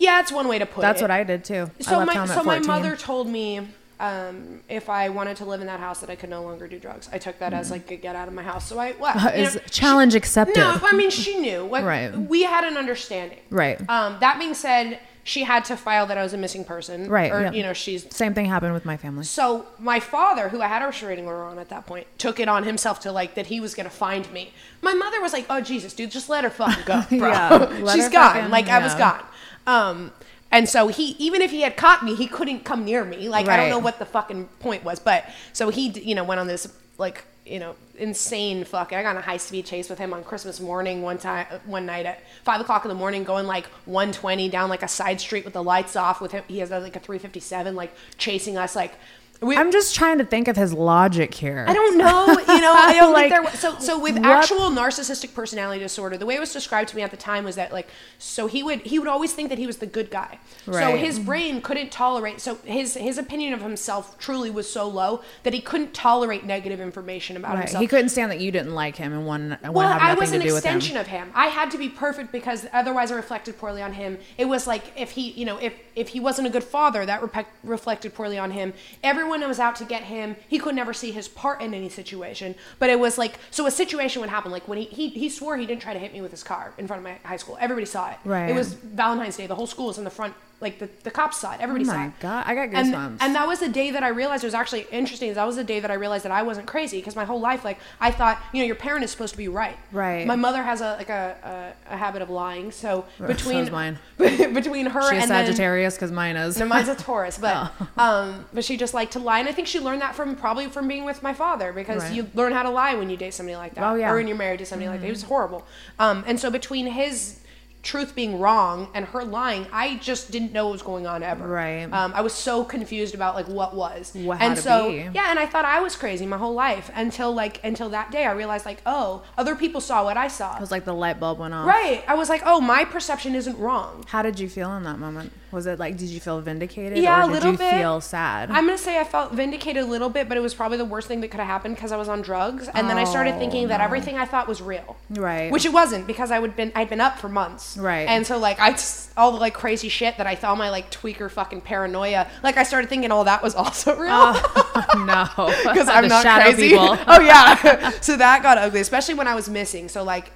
Yeah, 0.00 0.18
it's 0.20 0.32
one 0.32 0.48
way 0.48 0.58
to 0.58 0.66
put 0.66 0.80
it. 0.80 0.82
That's 0.82 1.00
it. 1.00 1.04
what 1.04 1.10
I 1.12 1.22
did 1.22 1.44
too. 1.44 1.70
I 1.78 1.82
So 1.84 1.98
left 1.98 2.14
my 2.14 2.26
so 2.26 2.42
my 2.42 2.58
mother 2.58 2.96
told 2.96 3.28
me 3.28 3.68
um, 4.00 4.60
if 4.68 4.88
I 4.88 5.10
wanted 5.10 5.36
to 5.36 5.44
live 5.44 5.60
in 5.60 5.66
that 5.66 5.78
house 5.80 6.00
that 6.00 6.08
I 6.10 6.16
could 6.16 6.30
no 6.30 6.42
longer 6.42 6.66
do 6.66 6.78
drugs. 6.78 7.08
I 7.12 7.18
took 7.18 7.38
that 7.40 7.52
as 7.52 7.70
like 7.70 7.90
a 7.90 7.96
get 7.96 8.16
out 8.16 8.28
of 8.28 8.34
my 8.34 8.42
house. 8.42 8.66
So 8.66 8.78
I 8.78 8.94
left. 8.98 9.36
you 9.36 9.42
Is 9.42 9.54
know, 9.56 9.60
challenge 9.70 10.12
she- 10.12 10.18
accepted. 10.18 10.56
No, 10.56 10.78
I 10.82 10.96
mean 10.96 11.10
she 11.10 11.38
knew. 11.38 11.60
Like, 11.64 11.84
Right. 11.84 12.10
We 12.16 12.42
had 12.44 12.64
an 12.64 12.76
understanding. 12.78 13.38
Right. 13.50 13.78
Um, 13.90 14.16
that 14.20 14.38
being 14.38 14.54
said, 14.54 14.98
she 15.22 15.42
had 15.44 15.66
to 15.66 15.76
file 15.76 16.06
that 16.06 16.16
I 16.16 16.22
was 16.22 16.32
a 16.32 16.38
missing 16.38 16.64
person. 16.64 17.10
Right, 17.10 17.30
Or 17.30 17.42
yeah. 17.42 17.52
you 17.52 17.62
know 17.62 17.74
she's 17.74 18.06
Same 18.16 18.32
thing 18.32 18.46
happened 18.46 18.72
with 18.72 18.86
my 18.86 18.96
family. 18.96 19.24
so 19.24 19.66
my 19.78 20.00
father, 20.00 20.48
who 20.48 20.62
I 20.62 20.66
had 20.68 20.80
a 20.82 20.86
restraining 20.86 21.26
order 21.26 21.42
on 21.44 21.58
at 21.58 21.68
that 21.68 21.84
point, 21.84 22.06
took 22.16 22.40
it 22.40 22.48
on 22.48 22.64
himself 22.64 23.00
to 23.00 23.12
like 23.12 23.34
that 23.34 23.48
he 23.48 23.60
was 23.60 23.74
gonna 23.74 23.90
find 23.90 24.32
me. 24.32 24.54
My 24.80 24.94
mother 24.94 25.20
was 25.20 25.34
like, 25.34 25.44
"Oh 25.50 25.60
Jesus, 25.60 25.92
dude, 25.92 26.10
just 26.10 26.30
let 26.30 26.42
her 26.44 26.48
fucking 26.50 26.84
go, 26.86 27.02
bro. 27.18 27.28
Yeah, 27.28 27.92
She's 27.92 28.08
gone. 28.08 28.32
fucking- 28.32 28.50
like 28.50 28.68
I 28.68 28.78
was 28.82 28.94
gone." 28.94 29.22
Um, 29.66 30.12
and 30.52 30.68
so 30.68 30.88
he, 30.88 31.14
even 31.18 31.42
if 31.42 31.50
he 31.50 31.60
had 31.60 31.76
caught 31.76 32.04
me, 32.04 32.14
he 32.14 32.26
couldn't 32.26 32.64
come 32.64 32.84
near 32.84 33.04
me. 33.04 33.28
Like 33.28 33.48
I 33.48 33.56
don't 33.56 33.70
know 33.70 33.78
what 33.78 33.98
the 33.98 34.06
fucking 34.06 34.46
point 34.58 34.82
was, 34.84 34.98
but 34.98 35.24
so 35.52 35.70
he, 35.70 35.88
you 35.90 36.14
know, 36.14 36.24
went 36.24 36.40
on 36.40 36.46
this 36.46 36.66
like 36.98 37.24
you 37.46 37.58
know 37.58 37.76
insane 37.96 38.64
fucking. 38.64 38.98
I 38.98 39.02
got 39.02 39.16
a 39.16 39.20
high 39.20 39.36
speed 39.36 39.66
chase 39.66 39.88
with 39.88 39.98
him 39.98 40.12
on 40.12 40.24
Christmas 40.24 40.60
morning 40.60 41.02
one 41.02 41.18
time, 41.18 41.46
one 41.66 41.86
night 41.86 42.06
at 42.06 42.22
five 42.42 42.60
o'clock 42.60 42.84
in 42.84 42.88
the 42.88 42.94
morning, 42.96 43.22
going 43.22 43.46
like 43.46 43.66
120 43.86 44.48
down 44.48 44.68
like 44.68 44.82
a 44.82 44.88
side 44.88 45.20
street 45.20 45.44
with 45.44 45.54
the 45.54 45.62
lights 45.62 45.94
off. 45.94 46.20
With 46.20 46.32
him, 46.32 46.42
he 46.48 46.58
has 46.58 46.70
like 46.70 46.96
a 46.96 47.00
357, 47.00 47.76
like 47.76 47.94
chasing 48.18 48.56
us 48.56 48.74
like. 48.74 48.94
We, 49.42 49.56
I'm 49.56 49.72
just 49.72 49.94
trying 49.94 50.18
to 50.18 50.24
think 50.24 50.48
of 50.48 50.56
his 50.56 50.74
logic 50.74 51.32
here. 51.32 51.64
I 51.66 51.72
don't 51.72 51.96
know. 51.96 52.26
You 52.26 52.60
know, 52.60 52.74
I 52.76 52.92
don't 52.98 53.12
Like, 53.14 53.32
think 53.32 53.44
there. 53.46 53.54
So, 53.54 53.78
so 53.78 53.98
with 53.98 54.16
what- 54.18 54.26
actual 54.26 54.68
narcissistic 54.70 55.32
personality 55.32 55.80
disorder, 55.80 56.18
the 56.18 56.26
way 56.26 56.34
it 56.34 56.40
was 56.40 56.52
described 56.52 56.90
to 56.90 56.96
me 56.96 57.00
at 57.00 57.10
the 57.10 57.16
time 57.16 57.44
was 57.44 57.56
that 57.56 57.72
like, 57.72 57.88
so 58.18 58.46
he 58.48 58.62
would 58.62 58.80
he 58.82 58.98
would 58.98 59.08
always 59.08 59.32
think 59.32 59.48
that 59.48 59.56
he 59.56 59.66
was 59.66 59.78
the 59.78 59.86
good 59.86 60.10
guy. 60.10 60.38
So 60.66 60.94
his 60.96 61.18
brain 61.18 61.62
couldn't 61.62 61.90
tolerate. 61.90 62.40
So 62.42 62.56
his 62.64 62.94
his 62.94 63.16
opinion 63.16 63.54
of 63.54 63.62
himself 63.62 64.18
truly 64.18 64.50
was 64.50 64.70
so 64.70 64.86
low 64.86 65.22
that 65.44 65.54
he 65.54 65.60
couldn't 65.62 65.94
tolerate 65.94 66.44
negative 66.44 66.78
information 66.80 67.38
about 67.38 67.52
Right. 67.54 67.60
himself. 67.60 67.80
He 67.80 67.86
couldn't 67.86 68.10
stand 68.10 68.30
that 68.32 68.40
you 68.40 68.50
didn't 68.52 68.74
like 68.74 68.96
him 68.96 69.14
and 69.14 69.58
to 69.62 69.72
Well, 69.72 69.88
I 69.88 70.12
was 70.14 70.32
an 70.32 70.40
with 70.42 70.48
him. 70.50 70.56
extension 70.56 70.96
of 70.98 71.06
him. 71.06 71.30
I 71.34 71.46
had 71.46 71.70
to 71.70 71.78
be 71.78 71.88
perfect 71.88 72.30
because 72.30 72.66
otherwise 72.74 73.10
I 73.10 73.16
reflected 73.16 73.56
poorly 73.58 73.80
on 73.80 73.94
him. 73.94 74.18
It 74.36 74.44
was 74.46 74.66
like 74.66 74.82
if 74.96 75.12
he, 75.12 75.30
you 75.30 75.46
know, 75.46 75.56
if 75.56 75.72
if 75.96 76.08
he 76.08 76.20
wasn't 76.20 76.46
a 76.46 76.50
good 76.50 76.64
father, 76.64 77.06
that 77.06 77.22
repec 77.22 77.46
reflected 77.64 78.12
poorly 78.14 78.38
on 78.38 78.50
him. 78.50 78.74
Everyone 79.02 79.29
was 79.30 79.60
out 79.60 79.76
to 79.76 79.84
get 79.84 80.02
him. 80.02 80.36
He 80.48 80.58
could 80.58 80.74
never 80.74 80.92
see 80.92 81.12
his 81.12 81.28
part 81.28 81.60
in 81.60 81.72
any 81.74 81.88
situation. 81.88 82.54
But 82.78 82.90
it 82.90 82.98
was 82.98 83.18
like 83.18 83.38
so 83.50 83.66
a 83.66 83.70
situation 83.70 84.20
would 84.20 84.30
happen. 84.30 84.50
Like 84.50 84.66
when 84.66 84.78
he 84.78 84.84
he, 84.84 85.08
he 85.10 85.28
swore 85.28 85.56
he 85.56 85.66
didn't 85.66 85.82
try 85.82 85.92
to 85.92 85.98
hit 85.98 86.12
me 86.12 86.20
with 86.20 86.32
his 86.32 86.42
car 86.42 86.72
in 86.78 86.86
front 86.86 86.98
of 86.98 87.04
my 87.04 87.18
high 87.24 87.36
school. 87.36 87.56
Everybody 87.60 87.86
saw 87.86 88.10
it. 88.10 88.18
Right. 88.24 88.50
It 88.50 88.54
was 88.54 88.74
Valentine's 88.74 89.36
Day. 89.36 89.46
The 89.46 89.54
whole 89.54 89.66
school 89.66 89.86
was 89.86 89.98
in 89.98 90.04
the 90.04 90.10
front 90.10 90.34
like 90.60 90.78
the, 90.78 90.88
the 91.04 91.10
cops 91.10 91.38
saw 91.38 91.52
it. 91.54 91.60
Everybody 91.60 91.84
Oh 91.84 91.88
saw 91.92 91.96
my 91.96 92.06
it. 92.08 92.12
God, 92.20 92.44
I 92.46 92.54
got 92.54 92.68
And, 92.74 92.94
goosebumps. 92.94 93.16
and 93.20 93.34
that 93.34 93.46
was 93.48 93.60
the 93.60 93.68
day 93.68 93.90
that 93.92 94.02
I 94.02 94.08
realized 94.08 94.44
it 94.44 94.46
was 94.46 94.54
actually 94.54 94.86
interesting. 94.90 95.32
That 95.32 95.46
was 95.46 95.56
the 95.56 95.64
day 95.64 95.80
that 95.80 95.90
I 95.90 95.94
realized 95.94 96.24
that 96.24 96.32
I 96.32 96.42
wasn't 96.42 96.66
crazy 96.66 96.98
because 96.98 97.16
my 97.16 97.24
whole 97.24 97.40
life, 97.40 97.64
like 97.64 97.78
I 98.00 98.10
thought, 98.10 98.38
you 98.52 98.60
know, 98.60 98.66
your 98.66 98.74
parent 98.76 99.02
is 99.04 99.10
supposed 99.10 99.32
to 99.32 99.38
be 99.38 99.48
right. 99.48 99.76
Right. 99.90 100.26
My 100.26 100.36
mother 100.36 100.62
has 100.62 100.80
a 100.82 100.96
like 100.98 101.08
a, 101.08 101.74
a, 101.88 101.94
a 101.94 101.96
habit 101.96 102.20
of 102.22 102.28
lying. 102.30 102.72
So 102.72 103.06
So 103.18 103.26
between 103.26 103.58
is 103.58 103.70
mine. 103.70 103.98
between 104.18 104.86
her 104.86 105.02
She's 105.10 105.22
and 105.22 105.28
Sagittarius 105.28 105.94
because 105.94 106.12
mine 106.12 106.36
is. 106.36 106.58
no, 106.58 106.66
mine's 106.66 106.88
a 106.88 106.94
Taurus, 106.94 107.38
but 107.38 107.72
Oh. 107.80 107.88
um, 107.96 108.44
but 108.52 108.64
she 108.64 108.76
just 108.76 108.92
liked 108.94 109.12
to 109.12 109.18
lie, 109.18 109.38
and 109.38 109.48
I 109.48 109.52
think 109.52 109.66
she 109.66 109.80
learned 109.80 110.02
that 110.02 110.14
from 110.14 110.36
probably 110.36 110.66
from 110.66 110.88
being 110.88 111.04
with 111.04 111.22
my 111.22 111.32
father 111.34 111.72
because 111.72 112.02
Right. 112.02 112.12
you 112.14 112.26
learn 112.34 112.52
how 112.52 112.62
to 112.62 112.70
lie 112.70 112.94
when 112.94 113.08
you 113.10 113.16
date 113.16 113.34
somebody 113.34 113.56
like 113.56 113.74
that, 113.74 113.84
Oh, 113.84 113.94
yeah. 113.94 114.04
Mm-hmm. 114.06 114.12
or 114.12 114.16
when 114.16 114.28
you're 114.28 114.36
married 114.36 114.58
to 114.58 114.66
somebody 114.66 114.88
like 114.88 115.00
that. 115.00 115.06
It 115.06 115.10
was 115.10 115.22
horrible. 115.22 115.66
Um, 115.98 116.24
and 116.26 116.38
so 116.38 116.50
between 116.50 116.86
his 116.86 117.38
truth 117.82 118.14
being 118.14 118.38
wrong 118.38 118.88
and 118.94 119.06
her 119.06 119.24
lying, 119.24 119.66
I 119.72 119.96
just 119.96 120.30
didn't 120.30 120.52
know 120.52 120.66
what 120.66 120.72
was 120.72 120.82
going 120.82 121.06
on 121.06 121.22
ever. 121.22 121.46
Right. 121.46 121.84
Um, 121.84 122.12
I 122.14 122.20
was 122.20 122.34
so 122.34 122.64
confused 122.64 123.14
about 123.14 123.34
like 123.34 123.48
what 123.48 123.74
was. 123.74 124.12
What 124.14 124.40
and 124.40 124.58
so 124.58 124.90
be. 124.90 124.96
yeah, 125.14 125.30
and 125.30 125.38
I 125.38 125.46
thought 125.46 125.64
I 125.64 125.80
was 125.80 125.96
crazy 125.96 126.26
my 126.26 126.36
whole 126.36 126.54
life 126.54 126.90
until 126.94 127.32
like 127.32 127.62
until 127.64 127.88
that 127.90 128.10
day 128.10 128.24
I 128.24 128.32
realized 128.32 128.66
like 128.66 128.82
oh 128.86 129.22
other 129.38 129.54
people 129.54 129.80
saw 129.80 130.04
what 130.04 130.16
I 130.16 130.28
saw. 130.28 130.56
It 130.56 130.60
was 130.60 130.70
like 130.70 130.84
the 130.84 130.94
light 130.94 131.18
bulb 131.18 131.38
went 131.38 131.54
off. 131.54 131.66
right. 131.66 132.04
I 132.06 132.14
was 132.14 132.28
like 132.28 132.42
oh 132.44 132.60
my 132.60 132.84
perception 132.84 133.34
isn't 133.34 133.58
wrong. 133.58 134.04
How 134.08 134.22
did 134.22 134.38
you 134.38 134.48
feel 134.48 134.74
in 134.76 134.84
that 134.84 134.98
moment? 134.98 135.32
Was 135.52 135.66
it 135.66 135.78
like, 135.78 135.96
did 135.96 136.08
you 136.08 136.20
feel 136.20 136.40
vindicated? 136.40 136.98
Yeah, 136.98 137.20
or 137.20 137.22
a 137.22 137.26
did 137.26 137.32
little 137.32 137.52
you 137.52 137.58
bit. 137.58 137.74
feel 137.74 138.00
sad? 138.00 138.50
I'm 138.50 138.66
gonna 138.66 138.78
say 138.78 138.98
I 139.00 139.04
felt 139.04 139.32
vindicated 139.32 139.82
a 139.82 139.86
little 139.86 140.08
bit, 140.08 140.28
but 140.28 140.36
it 140.36 140.40
was 140.40 140.54
probably 140.54 140.78
the 140.78 140.84
worst 140.84 141.08
thing 141.08 141.20
that 141.20 141.28
could 141.28 141.40
have 141.40 141.46
happened 141.46 141.74
because 141.76 141.92
I 141.92 141.96
was 141.96 142.08
on 142.08 142.22
drugs, 142.22 142.68
and 142.68 142.88
then 142.88 142.96
I 142.98 143.04
started 143.04 143.38
thinking 143.38 143.68
that 143.68 143.80
oh, 143.80 143.84
everything 143.84 144.16
I 144.16 144.24
thought 144.24 144.48
was 144.48 144.62
real, 144.62 144.80
Oh, 144.88 144.96
Right. 145.20 145.50
Which 145.50 145.64
it 145.64 145.72
wasn't 145.72 146.06
because 146.06 146.30
I 146.30 146.38
would 146.38 146.56
been 146.56 146.72
I'd 146.74 146.88
been 146.88 147.00
up 147.00 147.18
for 147.18 147.28
months, 147.28 147.76
Right. 147.76 148.08
And 148.08 148.26
so 148.26 148.38
like 148.38 148.60
I 148.60 148.70
just, 148.72 149.10
all 149.16 149.32
the 149.32 149.38
like 149.38 149.54
crazy 149.54 149.88
shit 149.88 150.16
that 150.18 150.26
I 150.26 150.34
thought 150.34 150.56
my 150.58 150.70
like 150.70 150.90
tweaker 150.90 151.30
fucking 151.30 151.62
paranoia, 151.62 152.26
like 152.42 152.56
I 152.56 152.62
started 152.62 152.88
thinking 152.88 153.10
all 153.10 153.24
that 153.24 153.42
was 153.42 153.54
also 153.54 153.96
real 153.96 154.10
oh, 154.12 155.26
no. 155.36 155.46
because 155.72 155.88
I'm 155.88 156.08
not 156.08 156.24
crazy. 156.24 156.74
oh 156.76 157.20
yeah, 157.20 157.90
so 158.00 158.16
that 158.16 158.42
got 158.42 158.58
ugly, 158.58 158.80
especially 158.80 159.14
when 159.14 159.26
I 159.28 159.34
was 159.34 159.48
missing. 159.48 159.88
So 159.88 160.02
like. 160.02 160.32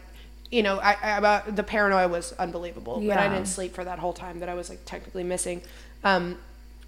You 0.51 0.63
know, 0.63 0.79
I, 0.79 0.97
I 1.03 1.19
about 1.19 1.57
the 1.57 1.63
paranoia 1.63 2.09
was 2.09 2.33
unbelievable, 2.33 3.03
yeah. 3.03 3.15
but 3.15 3.23
I 3.25 3.29
didn't 3.29 3.49
sleep 3.49 3.75
for 3.75 3.85
that 3.85 3.99
whole 3.99 4.13
time 4.13 4.41
that 4.41 4.49
I 4.49 4.55
was 4.55 4.69
like 4.69 4.85
technically 4.85 5.25
missing. 5.25 5.63
Um, 6.05 6.39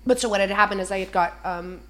but 0.06 0.20
so 0.20 0.28
what 0.28 0.40
had 0.40 0.50
happened 0.50 0.80
is 0.80 0.90
I 0.90 1.00
had 1.00 1.10
got 1.10 1.34
um, 1.44 1.80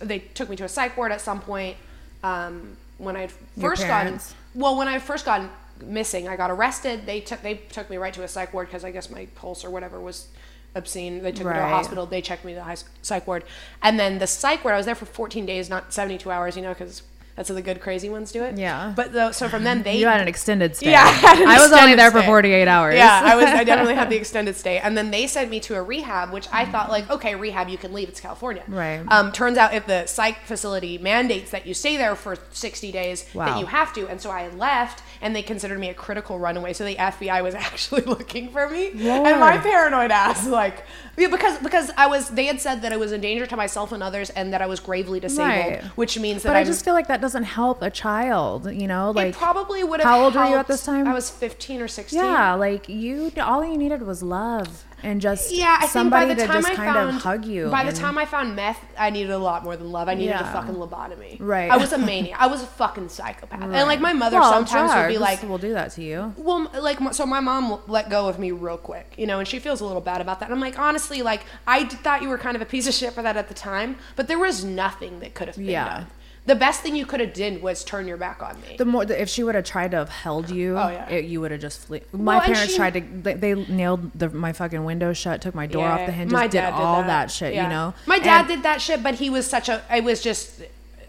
they 0.00 0.20
took 0.20 0.48
me 0.48 0.56
to 0.56 0.64
a 0.64 0.68
psych 0.68 0.96
ward 0.96 1.10
at 1.10 1.20
some 1.20 1.40
point 1.40 1.76
um, 2.22 2.76
when 2.98 3.16
I 3.16 3.22
had 3.22 3.32
first 3.60 3.86
gotten 3.86 4.20
well 4.54 4.76
when 4.76 4.86
I 4.86 4.98
first 4.98 5.24
got 5.24 5.42
missing. 5.82 6.28
I 6.28 6.36
got 6.36 6.50
arrested. 6.50 7.06
They 7.06 7.20
took 7.20 7.42
they 7.42 7.54
took 7.54 7.90
me 7.90 7.96
right 7.96 8.14
to 8.14 8.22
a 8.22 8.28
psych 8.28 8.54
ward 8.54 8.68
because 8.68 8.84
I 8.84 8.90
guess 8.90 9.10
my 9.10 9.26
pulse 9.34 9.64
or 9.64 9.70
whatever 9.70 10.00
was 10.00 10.28
obscene. 10.74 11.22
They 11.22 11.32
took 11.32 11.46
me 11.46 11.52
to 11.52 11.64
a 11.64 11.68
hospital. 11.68 12.06
They 12.06 12.20
checked 12.20 12.44
me 12.44 12.52
to 12.52 12.56
the 12.56 12.64
high 12.64 12.76
psych 13.02 13.26
ward, 13.26 13.44
and 13.82 13.98
then 13.98 14.18
the 14.18 14.26
psych 14.26 14.64
ward. 14.64 14.74
I 14.74 14.76
was 14.76 14.86
there 14.86 14.94
for 14.94 15.06
14 15.06 15.46
days, 15.46 15.68
not 15.68 15.92
72 15.92 16.30
hours. 16.30 16.56
You 16.56 16.62
know, 16.62 16.70
because 16.70 17.02
that's 17.36 17.48
how 17.48 17.54
the 17.54 17.62
good 17.62 17.80
crazy 17.80 18.08
ones 18.08 18.30
do 18.30 18.44
it. 18.44 18.56
Yeah. 18.56 18.92
But 18.94 19.34
so 19.34 19.48
from 19.48 19.64
then 19.64 19.82
they 19.84 19.98
You 19.98 20.06
had 20.06 20.20
an 20.20 20.28
extended 20.28 20.76
stay. 20.76 20.92
yeah, 20.92 21.02
I, 21.02 21.08
had 21.10 21.38
an 21.40 21.48
I 21.48 21.58
was 21.60 21.72
only 21.72 21.94
there 21.94 22.10
for 22.10 22.22
48 22.22 22.68
hours. 22.68 22.94
Yeah, 22.94 23.20
I 23.24 23.34
was. 23.36 23.46
I 23.46 23.64
definitely 23.64 23.94
had 23.94 24.08
the 24.10 24.16
extended 24.16 24.56
stay, 24.56 24.78
and 24.78 24.96
then 24.96 25.10
they 25.10 25.26
sent 25.26 25.50
me 25.50 25.60
to 25.60 25.74
a 25.74 25.82
rehab, 25.82 26.32
which 26.32 26.46
I 26.52 26.64
thought 26.64 26.90
like, 26.90 27.10
okay, 27.10 27.34
rehab, 27.34 27.68
you 27.68 27.78
can 27.78 27.92
leave. 27.92 28.08
It's 28.08 28.20
California. 28.20 28.62
Right. 28.68 29.02
Um, 29.08 29.32
turns 29.32 29.58
out 29.58 29.74
if 29.74 29.86
the 29.86 30.06
psych 30.06 30.38
facility 30.44 30.98
mandates 30.98 31.50
that 31.50 31.66
you 31.66 31.74
stay 31.74 31.96
there 31.96 32.14
for 32.14 32.36
60 32.52 32.92
days, 32.92 33.24
that 33.34 33.58
you 33.58 33.66
have 33.66 33.92
to, 33.94 34.06
and 34.08 34.20
so 34.20 34.30
I 34.30 34.48
left, 34.48 35.02
and 35.20 35.34
they 35.34 35.42
considered 35.42 35.78
me 35.78 35.88
a 35.88 35.94
critical 35.94 36.38
runaway. 36.38 36.72
So 36.72 36.84
the 36.84 36.96
FBI 36.96 37.42
was 37.42 37.54
actually 37.66 38.02
looking 38.02 38.50
for 38.50 38.68
me, 38.68 38.88
and 38.90 39.40
my 39.40 39.58
paranoid 39.58 40.10
ass 40.10 40.46
like, 40.46 40.84
yeah, 41.16 41.28
because 41.28 41.58
because 41.58 41.90
I 41.96 42.06
was. 42.06 42.30
They 42.30 42.46
had 42.46 42.60
said 42.60 42.82
that 42.82 42.92
I 42.92 42.96
was 42.96 43.12
a 43.12 43.18
danger 43.18 43.46
to 43.46 43.56
myself 43.56 43.92
and 43.92 44.02
others, 44.02 44.30
and 44.30 44.52
that 44.52 44.60
I 44.62 44.66
was 44.66 44.80
gravely 44.80 45.20
disabled, 45.20 45.72
Right. 45.72 45.84
which 45.96 46.18
means 46.18 46.42
that 46.42 46.50
But 46.50 46.56
I 46.56 46.60
I'm- 46.60 46.66
just 46.66 46.84
feel 46.84 46.94
like 46.94 47.06
that 47.08 47.20
doesn't 47.20 47.44
help 47.44 47.82
a 47.82 47.90
child, 47.90 48.70
you 48.72 48.86
know? 48.88 49.10
Like, 49.12 49.34
probably 49.36 49.84
would 49.84 50.00
have. 50.00 50.08
how 50.08 50.24
old 50.24 50.34
were 50.34 50.44
you 50.46 50.56
at 50.56 50.66
this 50.66 50.84
time? 50.84 51.06
I 51.06 51.14
was 51.14 51.30
15 51.30 51.80
or 51.80 51.88
16. 51.88 52.18
yeah, 52.18 52.54
like 52.54 52.88
you, 52.88 53.30
all 53.40 53.64
you 53.64 53.76
needed 53.78 54.02
was 54.02 54.22
love 54.22 54.84
and 55.04 55.20
just 55.20 55.52
Yeah, 55.52 55.76
I 55.80 55.86
somebody 55.86 56.26
think 56.34 56.38
by 56.38 56.42
the 56.46 56.52
time 56.52 56.62
just 56.62 56.72
I 56.72 56.74
kind 56.76 56.94
found, 56.96 57.16
of 57.16 57.22
hug 57.22 57.44
you. 57.44 57.68
By 57.68 57.84
the 57.84 57.92
time 57.92 58.18
I 58.18 58.24
found 58.24 58.56
meth, 58.56 58.80
I 58.98 59.10
needed 59.10 59.30
a 59.30 59.38
lot 59.38 59.62
more 59.62 59.76
than 59.76 59.92
love. 59.92 60.08
I 60.08 60.14
needed 60.14 60.34
a 60.34 60.44
fucking 60.52 60.74
lobotomy. 60.74 61.36
Right. 61.38 61.70
I 61.70 61.76
was 61.76 61.92
a 61.92 61.98
maniac. 61.98 62.40
I 62.40 62.46
was 62.48 62.62
a 62.62 62.66
fucking 62.66 63.08
psychopath. 63.10 63.62
And 63.62 63.72
like 63.86 64.00
my 64.00 64.12
mother 64.12 64.38
Well, 64.40 64.50
sometimes 64.52 64.92
would 64.94 65.08
be 65.08 65.18
like, 65.18 65.42
"We'll 65.42 65.58
do 65.58 65.74
that 65.74 65.92
to 65.92 66.02
you." 66.02 66.34
well, 66.36 66.70
like 66.80 66.98
so 67.14 67.26
my 67.26 67.40
mom 67.40 67.80
let 67.86 68.10
go 68.10 68.28
of 68.28 68.38
me 68.38 68.50
real 68.50 68.78
quick, 68.78 69.14
you 69.16 69.26
know, 69.26 69.38
and 69.38 69.46
she 69.46 69.58
feels 69.58 69.80
a 69.80 69.84
little 69.86 70.00
bad 70.02 70.20
about 70.20 70.40
that. 70.40 70.46
And 70.46 70.54
I'm 70.54 70.60
like, 70.60 70.78
honestly, 70.78 71.22
like 71.22 71.42
I 71.66 71.84
d- 71.84 71.96
thought 71.96 72.22
you 72.22 72.28
were 72.28 72.38
kind 72.38 72.56
of 72.56 72.62
a 72.62 72.66
piece 72.66 72.88
of 72.88 72.94
shit 72.94 73.12
for 73.12 73.22
that 73.22 73.36
at 73.36 73.48
the 73.48 73.54
time, 73.54 73.96
but 74.16 74.26
there 74.26 74.38
was 74.38 74.64
nothing 74.64 75.20
that 75.20 75.34
could 75.34 75.48
have 75.48 75.56
been 75.56 75.66
Yeah. 75.66 75.88
done. 75.88 76.06
The 76.46 76.54
best 76.54 76.82
thing 76.82 76.94
you 76.94 77.06
could 77.06 77.20
have 77.20 77.32
did 77.32 77.62
was 77.62 77.82
turn 77.84 78.06
your 78.06 78.18
back 78.18 78.42
on 78.42 78.60
me. 78.60 78.76
The 78.76 78.84
more, 78.84 79.04
if 79.10 79.30
she 79.30 79.42
would 79.42 79.54
have 79.54 79.64
tried 79.64 79.92
to 79.92 79.96
have 79.98 80.10
held 80.10 80.50
you, 80.50 80.76
Oh, 80.78 80.88
yeah. 80.88 81.08
it, 81.08 81.24
you 81.24 81.40
would 81.40 81.50
have 81.52 81.60
just 81.60 81.80
flee. 81.86 82.02
My 82.12 82.36
Well, 82.36 82.40
parents 82.44 82.72
she- 82.72 82.76
tried 82.76 82.94
to. 82.94 83.00
They, 83.00 83.34
they 83.34 83.54
nailed 83.54 84.12
the, 84.18 84.28
my 84.28 84.52
fucking 84.52 84.84
window 84.84 85.14
shut, 85.14 85.40
took 85.40 85.54
my 85.54 85.66
door 85.66 85.86
off 85.88 86.04
the 86.04 86.12
hinges, 86.12 86.32
my 86.34 86.46
did 86.46 86.58
dad 86.58 86.74
all 86.74 87.02
that, 87.02 87.30
shit. 87.30 87.54
Yeah. 87.54 87.62
You 87.64 87.68
know, 87.70 87.94
my 88.06 88.18
dad 88.18 88.40
And 88.40 88.48
did 88.48 88.62
that 88.62 88.82
shit, 88.82 89.02
but 89.02 89.14
he 89.14 89.30
was 89.30 89.46
such 89.46 89.68
a 89.70 89.82
it 89.94 90.04
was 90.04 90.20
just. 90.20 90.60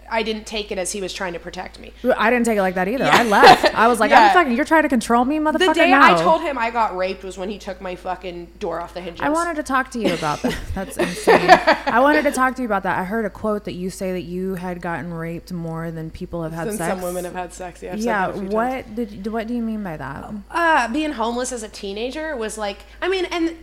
I 0.10 0.24
didn't 0.24 0.46
take 0.46 0.72
it 0.72 0.78
as 0.78 0.92
he 0.92 1.02
was 1.02 1.14
trying 1.14 1.34
to 1.34 1.40
protect 1.40 1.80
me. 1.80 1.92
I 2.18 2.30
didn't 2.30 2.46
take 2.46 2.58
it 2.58 2.62
like 2.62 2.76
that 2.76 2.88
either. 2.88 3.06
I 3.06 3.24
left. 3.24 3.74
I 3.74 3.88
was 3.90 4.00
like, 4.00 4.12
Yeah. 4.12 4.28
I'm 4.28 4.34
fucking. 4.34 4.56
You're 4.56 4.66
trying 4.66 4.84
to 4.84 4.90
control 4.90 5.26
me, 5.26 5.40
motherfucker. 5.40 5.68
The 5.68 5.74
day 5.74 5.92
no. 5.92 6.02
I 6.02 6.14
told 6.22 6.42
him 6.42 6.58
I 6.58 6.70
got 6.70 6.96
raped 6.96 7.24
was 7.24 7.38
when 7.38 7.50
he 7.50 7.58
took 7.58 7.82
my 7.82 7.96
fucking 7.96 8.54
door 8.60 8.80
off 8.82 8.94
the 8.94 9.02
hinges. 9.02 9.22
I 9.22 9.30
wanted 9.30 9.56
to 9.56 9.64
talk 9.64 9.92
to 9.92 10.00
you 10.00 10.14
about 10.14 10.42
that. 10.44 10.56
That's 10.76 10.98
insane. 10.98 11.50
I 11.50 12.00
wanted 12.00 12.24
to 12.24 12.32
talk 12.32 12.56
to 12.56 12.62
you 12.62 12.66
about 12.68 12.84
that. 12.84 13.00
I 13.00 13.04
heard 13.04 13.26
a 13.26 13.30
quote 13.30 13.66
that 13.66 13.74
you 13.74 13.90
say 13.90 14.12
that 14.12 14.24
you 14.24 14.56
had 14.56 14.82
gotten 14.82 15.14
raped 15.14 15.52
more 15.52 15.92
than 15.92 16.12
people 16.12 16.44
have 16.44 16.54
had 16.54 16.68
Since 16.68 16.78
sex. 16.78 16.94
some 16.94 17.02
women 17.02 17.26
have 17.26 17.34
had 17.34 17.54
sex. 17.54 17.82
Yeah. 17.82 17.94
I've 17.94 18.00
yeah. 18.00 18.26
times. 18.28 18.54
What 18.54 18.96
did? 18.96 19.28
What 19.28 19.48
do 19.48 19.54
you 19.54 19.62
mean 19.62 19.84
by 19.84 19.98
that? 19.98 20.34
uh, 20.52 20.88
being 20.94 21.12
homeless 21.14 21.52
as 21.52 21.64
a 21.64 21.70
teenager 21.70 22.36
was 22.36 22.58
like 22.58 22.80
I 23.02 23.10
mean 23.10 23.26
and 23.26 23.56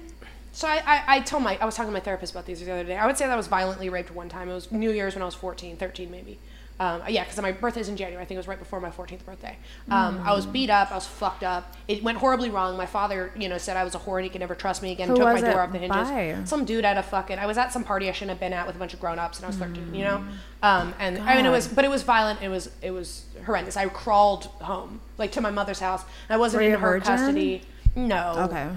so 0.52 0.68
I, 0.68 0.82
I, 0.86 1.02
I 1.16 1.20
told 1.20 1.42
my 1.42 1.58
I 1.60 1.64
was 1.64 1.74
talking 1.74 1.90
to 1.90 1.94
my 1.94 2.00
therapist 2.00 2.32
about 2.32 2.46
these 2.46 2.64
the 2.64 2.70
other 2.70 2.84
day. 2.84 2.96
I 2.96 3.06
would 3.06 3.16
say 3.18 3.26
that 3.26 3.32
I 3.32 3.36
was 3.36 3.48
violently 3.48 3.88
raped 3.88 4.10
one 4.10 4.28
time. 4.28 4.48
It 4.48 4.54
was 4.54 4.70
New 4.70 4.90
Year's 4.90 5.14
when 5.14 5.22
I 5.22 5.26
was 5.26 5.34
14, 5.34 5.76
13 5.76 6.10
maybe. 6.10 6.38
Um, 6.80 7.00
yeah, 7.08 7.22
because 7.22 7.40
my 7.40 7.52
birthday's 7.52 7.88
in 7.88 7.96
January. 7.96 8.20
I 8.20 8.26
think 8.26 8.36
it 8.36 8.40
was 8.40 8.48
right 8.48 8.58
before 8.58 8.80
my 8.80 8.90
14th 8.90 9.24
birthday. 9.24 9.56
Um, 9.88 10.20
I 10.24 10.32
was 10.32 10.46
beat 10.46 10.68
up. 10.68 10.90
I 10.90 10.96
was 10.96 11.06
fucked 11.06 11.44
up. 11.44 11.76
It 11.86 12.02
went 12.02 12.18
horribly 12.18 12.50
wrong. 12.50 12.76
My 12.76 12.86
father, 12.86 13.30
you 13.36 13.48
know, 13.48 13.56
said 13.56 13.76
I 13.76 13.84
was 13.84 13.94
a 13.94 13.98
whore 13.98 14.16
and 14.16 14.24
he 14.24 14.30
could 14.30 14.40
never 14.40 14.56
trust 14.56 14.82
me 14.82 14.90
again. 14.90 15.08
Who 15.08 15.14
took 15.14 15.24
my 15.24 15.40
door 15.40 15.60
off 15.60 15.70
the 15.70 15.78
hinges. 15.78 15.96
by? 15.96 16.38
Some 16.44 16.64
dude 16.64 16.84
at 16.84 16.96
a 16.96 17.02
fucking. 17.04 17.38
I 17.38 17.46
was 17.46 17.56
at 17.56 17.72
some 17.72 17.84
party 17.84 18.08
I 18.08 18.12
shouldn't 18.12 18.30
have 18.30 18.40
been 18.40 18.52
at 18.52 18.66
with 18.66 18.74
a 18.74 18.78
bunch 18.80 18.94
of 18.94 19.00
grown 19.00 19.20
ups, 19.20 19.38
and 19.38 19.44
I 19.44 19.48
was 19.48 19.56
13. 19.58 19.94
You 19.94 20.04
know, 20.04 20.24
um, 20.62 20.92
and 20.98 21.18
I 21.18 21.36
mean 21.36 21.46
it 21.46 21.50
was, 21.50 21.68
but 21.68 21.84
it 21.84 21.90
was 21.90 22.02
violent. 22.02 22.42
It 22.42 22.48
was 22.48 22.68
it 22.80 22.90
was 22.90 23.26
horrendous. 23.44 23.76
I 23.76 23.86
crawled 23.88 24.46
home 24.60 25.00
like 25.18 25.30
to 25.32 25.40
my 25.40 25.50
mother's 25.50 25.78
house. 25.78 26.04
I 26.28 26.36
wasn't 26.36 26.64
in 26.64 26.72
her 26.72 26.78
virgin? 26.78 27.06
custody. 27.06 27.62
No. 27.94 28.48
Okay. 28.50 28.68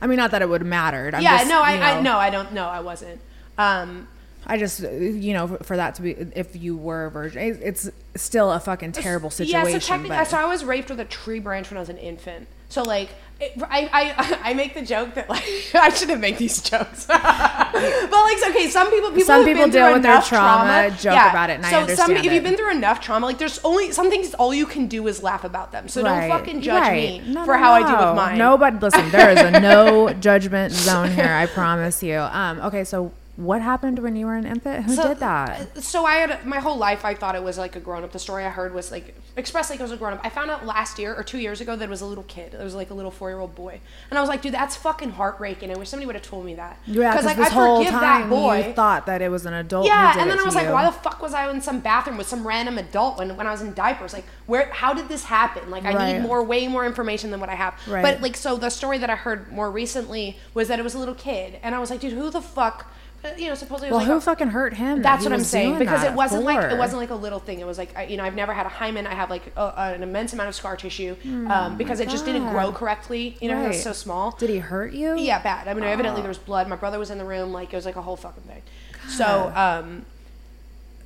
I 0.00 0.06
mean, 0.06 0.16
not 0.16 0.30
that 0.30 0.42
it 0.42 0.48
would 0.48 0.62
have 0.62 0.68
mattered. 0.68 1.14
I'm 1.14 1.22
yeah, 1.22 1.38
just, 1.38 1.50
no, 1.50 1.60
I, 1.62 1.74
you 1.74 1.80
I 1.80 1.94
know, 1.96 2.02
no, 2.02 2.18
I 2.18 2.30
don't. 2.30 2.52
No, 2.52 2.66
I 2.66 2.80
wasn't. 2.80 3.20
Um, 3.58 4.08
I 4.46 4.56
just, 4.56 4.80
you 4.80 5.34
know, 5.34 5.58
for 5.62 5.76
that 5.76 5.94
to 5.96 6.02
be, 6.02 6.12
if 6.12 6.56
you 6.56 6.76
were 6.76 7.06
a 7.06 7.10
virgin, 7.10 7.58
it's 7.62 7.90
still 8.16 8.50
a 8.50 8.58
fucking 8.58 8.92
terrible 8.92 9.30
situation. 9.30 9.66
Yeah, 9.72 9.78
so 9.78 9.78
technically, 9.78 10.16
but- 10.16 10.26
so 10.28 10.38
I 10.38 10.46
was 10.46 10.64
raped 10.64 10.88
with 10.88 11.00
a 11.00 11.04
tree 11.04 11.40
branch 11.40 11.70
when 11.70 11.76
I 11.76 11.80
was 11.80 11.90
an 11.90 11.98
infant. 11.98 12.48
So 12.68 12.82
like, 12.82 13.10
it, 13.40 13.52
I, 13.62 13.88
I 13.92 14.38
I 14.50 14.54
make 14.54 14.74
the 14.74 14.82
joke 14.82 15.14
that 15.14 15.28
like 15.28 15.44
I 15.74 15.88
shouldn't 15.90 16.20
make 16.20 16.38
these 16.38 16.60
jokes, 16.60 17.06
but 17.06 17.22
like 17.22 18.50
okay, 18.50 18.68
some 18.68 18.90
people 18.90 19.10
people 19.10 19.24
Some 19.24 19.44
people 19.44 19.68
deal 19.68 19.92
with 19.92 20.02
their 20.02 20.10
enough 20.10 20.28
trauma, 20.28 20.90
joke 20.98 21.12
about 21.14 21.50
it, 21.50 21.54
and 21.54 21.66
I 21.66 21.70
so 21.70 21.76
some 21.94 22.10
understand 22.10 22.26
if 22.26 22.32
you've 22.32 22.44
been 22.44 22.56
through 22.56 22.72
enough 22.72 23.00
trauma, 23.00 23.26
like 23.26 23.38
there's 23.38 23.58
only 23.64 23.92
some 23.92 24.10
things 24.10 24.34
all 24.34 24.52
you 24.52 24.66
can 24.66 24.86
do 24.86 25.06
is 25.06 25.22
laugh 25.22 25.44
about 25.44 25.72
them. 25.72 25.88
So 25.88 26.02
Right, 26.02 26.28
don't 26.28 26.38
fucking 26.38 26.60
judge 26.60 26.82
right. 26.82 27.22
me 27.24 27.32
No, 27.32 27.44
for 27.44 27.54
no, 27.54 27.60
how 27.60 27.72
I 27.72 27.80
do 27.82 27.92
no. 27.92 28.08
with 28.08 28.16
mine. 28.16 28.38
Nobody, 28.38 28.78
listen, 28.78 29.10
there 29.10 29.30
is 29.30 29.40
a 29.40 29.50
no 29.60 30.12
judgment 30.14 30.72
zone 30.72 31.10
here. 31.10 31.32
I 31.32 31.46
promise 31.46 32.02
you. 32.02 32.18
Um, 32.18 32.60
okay, 32.60 32.84
so 32.84 33.12
what 33.36 33.62
happened 33.62 33.98
when 34.00 34.16
you 34.16 34.26
were 34.26 34.34
an 34.34 34.44
infant? 34.46 34.84
Who 34.84 34.94
So- 34.94 35.08
did 35.08 35.20
that? 35.20 35.82
So 35.82 36.04
I 36.04 36.16
had 36.16 36.44
my 36.44 36.58
whole 36.58 36.76
life. 36.76 37.04
I 37.04 37.14
thought 37.14 37.34
it 37.34 37.42
was 37.42 37.56
like 37.56 37.74
a 37.76 37.80
grown 37.80 38.04
up. 38.04 38.12
The 38.12 38.18
story 38.18 38.44
I 38.44 38.50
heard 38.50 38.74
was 38.74 38.90
like 38.90 39.14
expressed 39.36 39.70
like 39.70 39.80
it 39.80 39.82
was 39.82 39.92
a 39.92 39.96
grown 39.96 40.12
up. 40.12 40.20
I 40.22 40.28
found 40.28 40.50
out 40.50 40.66
last 40.66 40.98
year 40.98 41.14
or 41.14 41.22
two 41.22 41.38
years 41.38 41.60
ago 41.60 41.74
that 41.76 41.84
it 41.84 41.88
was 41.90 42.00
a 42.02 42.06
little 42.06 42.24
kid. 42.24 42.52
It 42.52 42.62
was 42.62 42.74
like 42.74 42.90
a 42.90 42.94
little 42.94 43.10
four 43.10 43.30
year 43.30 43.38
old 43.38 43.54
boy, 43.54 43.80
and 44.10 44.18
I 44.18 44.20
was 44.20 44.28
like, 44.28 44.42
dude, 44.42 44.52
that's 44.52 44.76
fucking 44.76 45.10
heartbreaking. 45.10 45.70
I 45.70 45.78
wish 45.78 45.88
somebody 45.88 46.06
would 46.06 46.16
have 46.16 46.24
told 46.24 46.44
me 46.44 46.54
that. 46.56 46.78
Yeah, 46.86 47.12
because 47.12 47.24
like 47.24 47.36
this 47.38 47.48
I 47.48 47.52
whole 47.54 47.78
forgive 47.78 47.92
time 47.92 48.02
that 48.28 48.28
boy. 48.30 48.66
you 48.66 48.72
thought 48.74 49.06
that 49.06 49.22
it 49.22 49.30
was 49.30 49.46
an 49.46 49.54
adult. 49.54 49.86
yeah, 49.86 50.18
and 50.18 50.30
then 50.30 50.38
I 50.38 50.42
was 50.42 50.54
like, 50.54 50.66
you. 50.66 50.72
why 50.72 50.84
the 50.84 50.92
fuck 50.92 51.22
was 51.22 51.32
I 51.32 51.48
in 51.50 51.60
some 51.62 51.80
bathroom 51.80 52.18
with 52.18 52.26
some 52.28 52.46
random 52.46 52.76
adult 52.78 53.16
when, 53.18 53.36
when 53.36 53.46
I 53.46 53.52
was 53.52 53.62
in 53.62 53.72
diapers? 53.72 54.12
Like, 54.12 54.24
where? 54.46 54.68
How 54.72 54.92
did 54.92 55.08
this 55.08 55.24
happen? 55.24 55.70
Like, 55.70 55.84
I 55.84 55.94
Right. 55.94 56.12
need 56.14 56.22
more, 56.22 56.42
way 56.42 56.68
more 56.68 56.84
information 56.84 57.30
than 57.30 57.40
what 57.40 57.48
I 57.48 57.54
have. 57.54 57.74
Right. 57.88 58.02
But 58.02 58.20
like, 58.20 58.36
so 58.36 58.56
the 58.56 58.68
story 58.70 58.98
that 58.98 59.08
I 59.08 59.14
heard 59.16 59.50
more 59.50 59.70
recently 59.70 60.36
was 60.52 60.68
that 60.68 60.78
it 60.78 60.82
was 60.82 60.94
a 60.94 60.98
little 60.98 61.14
kid, 61.14 61.58
and 61.62 61.74
I 61.74 61.78
was 61.78 61.88
like, 61.90 62.00
dude, 62.00 62.12
who 62.12 62.28
the 62.30 62.42
fuck 62.42 62.89
you 63.36 63.48
know, 63.48 63.54
supposedly 63.54 63.90
Well, 63.90 64.00
was 64.00 64.08
who 64.08 64.16
a- 64.16 64.20
fucking 64.20 64.48
hurt 64.48 64.74
him? 64.74 65.02
That's 65.02 65.24
what 65.24 65.32
I'm 65.32 65.44
saying 65.44 65.78
because 65.78 66.02
it 66.04 66.12
wasn't 66.12 66.44
like 66.44 66.70
it 66.72 66.78
wasn't 66.78 67.00
like 67.00 67.10
a 67.10 67.14
little 67.14 67.38
thing. 67.38 67.60
It 67.60 67.66
was 67.66 67.78
like 67.78 67.96
I, 67.96 68.04
you 68.04 68.16
know 68.16 68.24
I've 68.24 68.34
never 68.34 68.52
had 68.54 68.66
a 68.66 68.70
hymen. 68.70 69.06
I 69.06 69.14
have 69.14 69.30
like 69.30 69.52
a, 69.56 69.72
an 69.94 70.02
immense 70.02 70.32
amount 70.32 70.48
of 70.48 70.54
scar 70.54 70.76
tissue 70.76 71.16
um, 71.48 71.76
because 71.76 72.00
it 72.00 72.08
just 72.08 72.24
didn't 72.24 72.48
grow 72.50 72.72
correctly. 72.72 73.36
You 73.40 73.50
know, 73.50 73.64
it 73.64 73.68
was 73.68 73.82
so 73.82 73.92
small. 73.92 74.32
Did 74.32 74.50
he 74.50 74.58
hurt 74.58 74.92
you? 74.92 75.18
Yeah, 75.18 75.42
bad. 75.42 75.68
I 75.68 75.74
mean, 75.74 75.84
evidently 75.84 76.22
there 76.22 76.28
was 76.28 76.38
blood. 76.38 76.68
My 76.68 76.76
brother 76.76 76.98
was 76.98 77.10
in 77.10 77.18
the 77.18 77.24
room. 77.24 77.52
Like 77.52 77.72
it 77.72 77.76
was 77.76 77.84
like 77.86 77.96
a 77.96 78.02
whole 78.02 78.16
fucking 78.16 78.44
thing. 78.44 78.62
So, 79.08 79.52
um, 79.54 80.04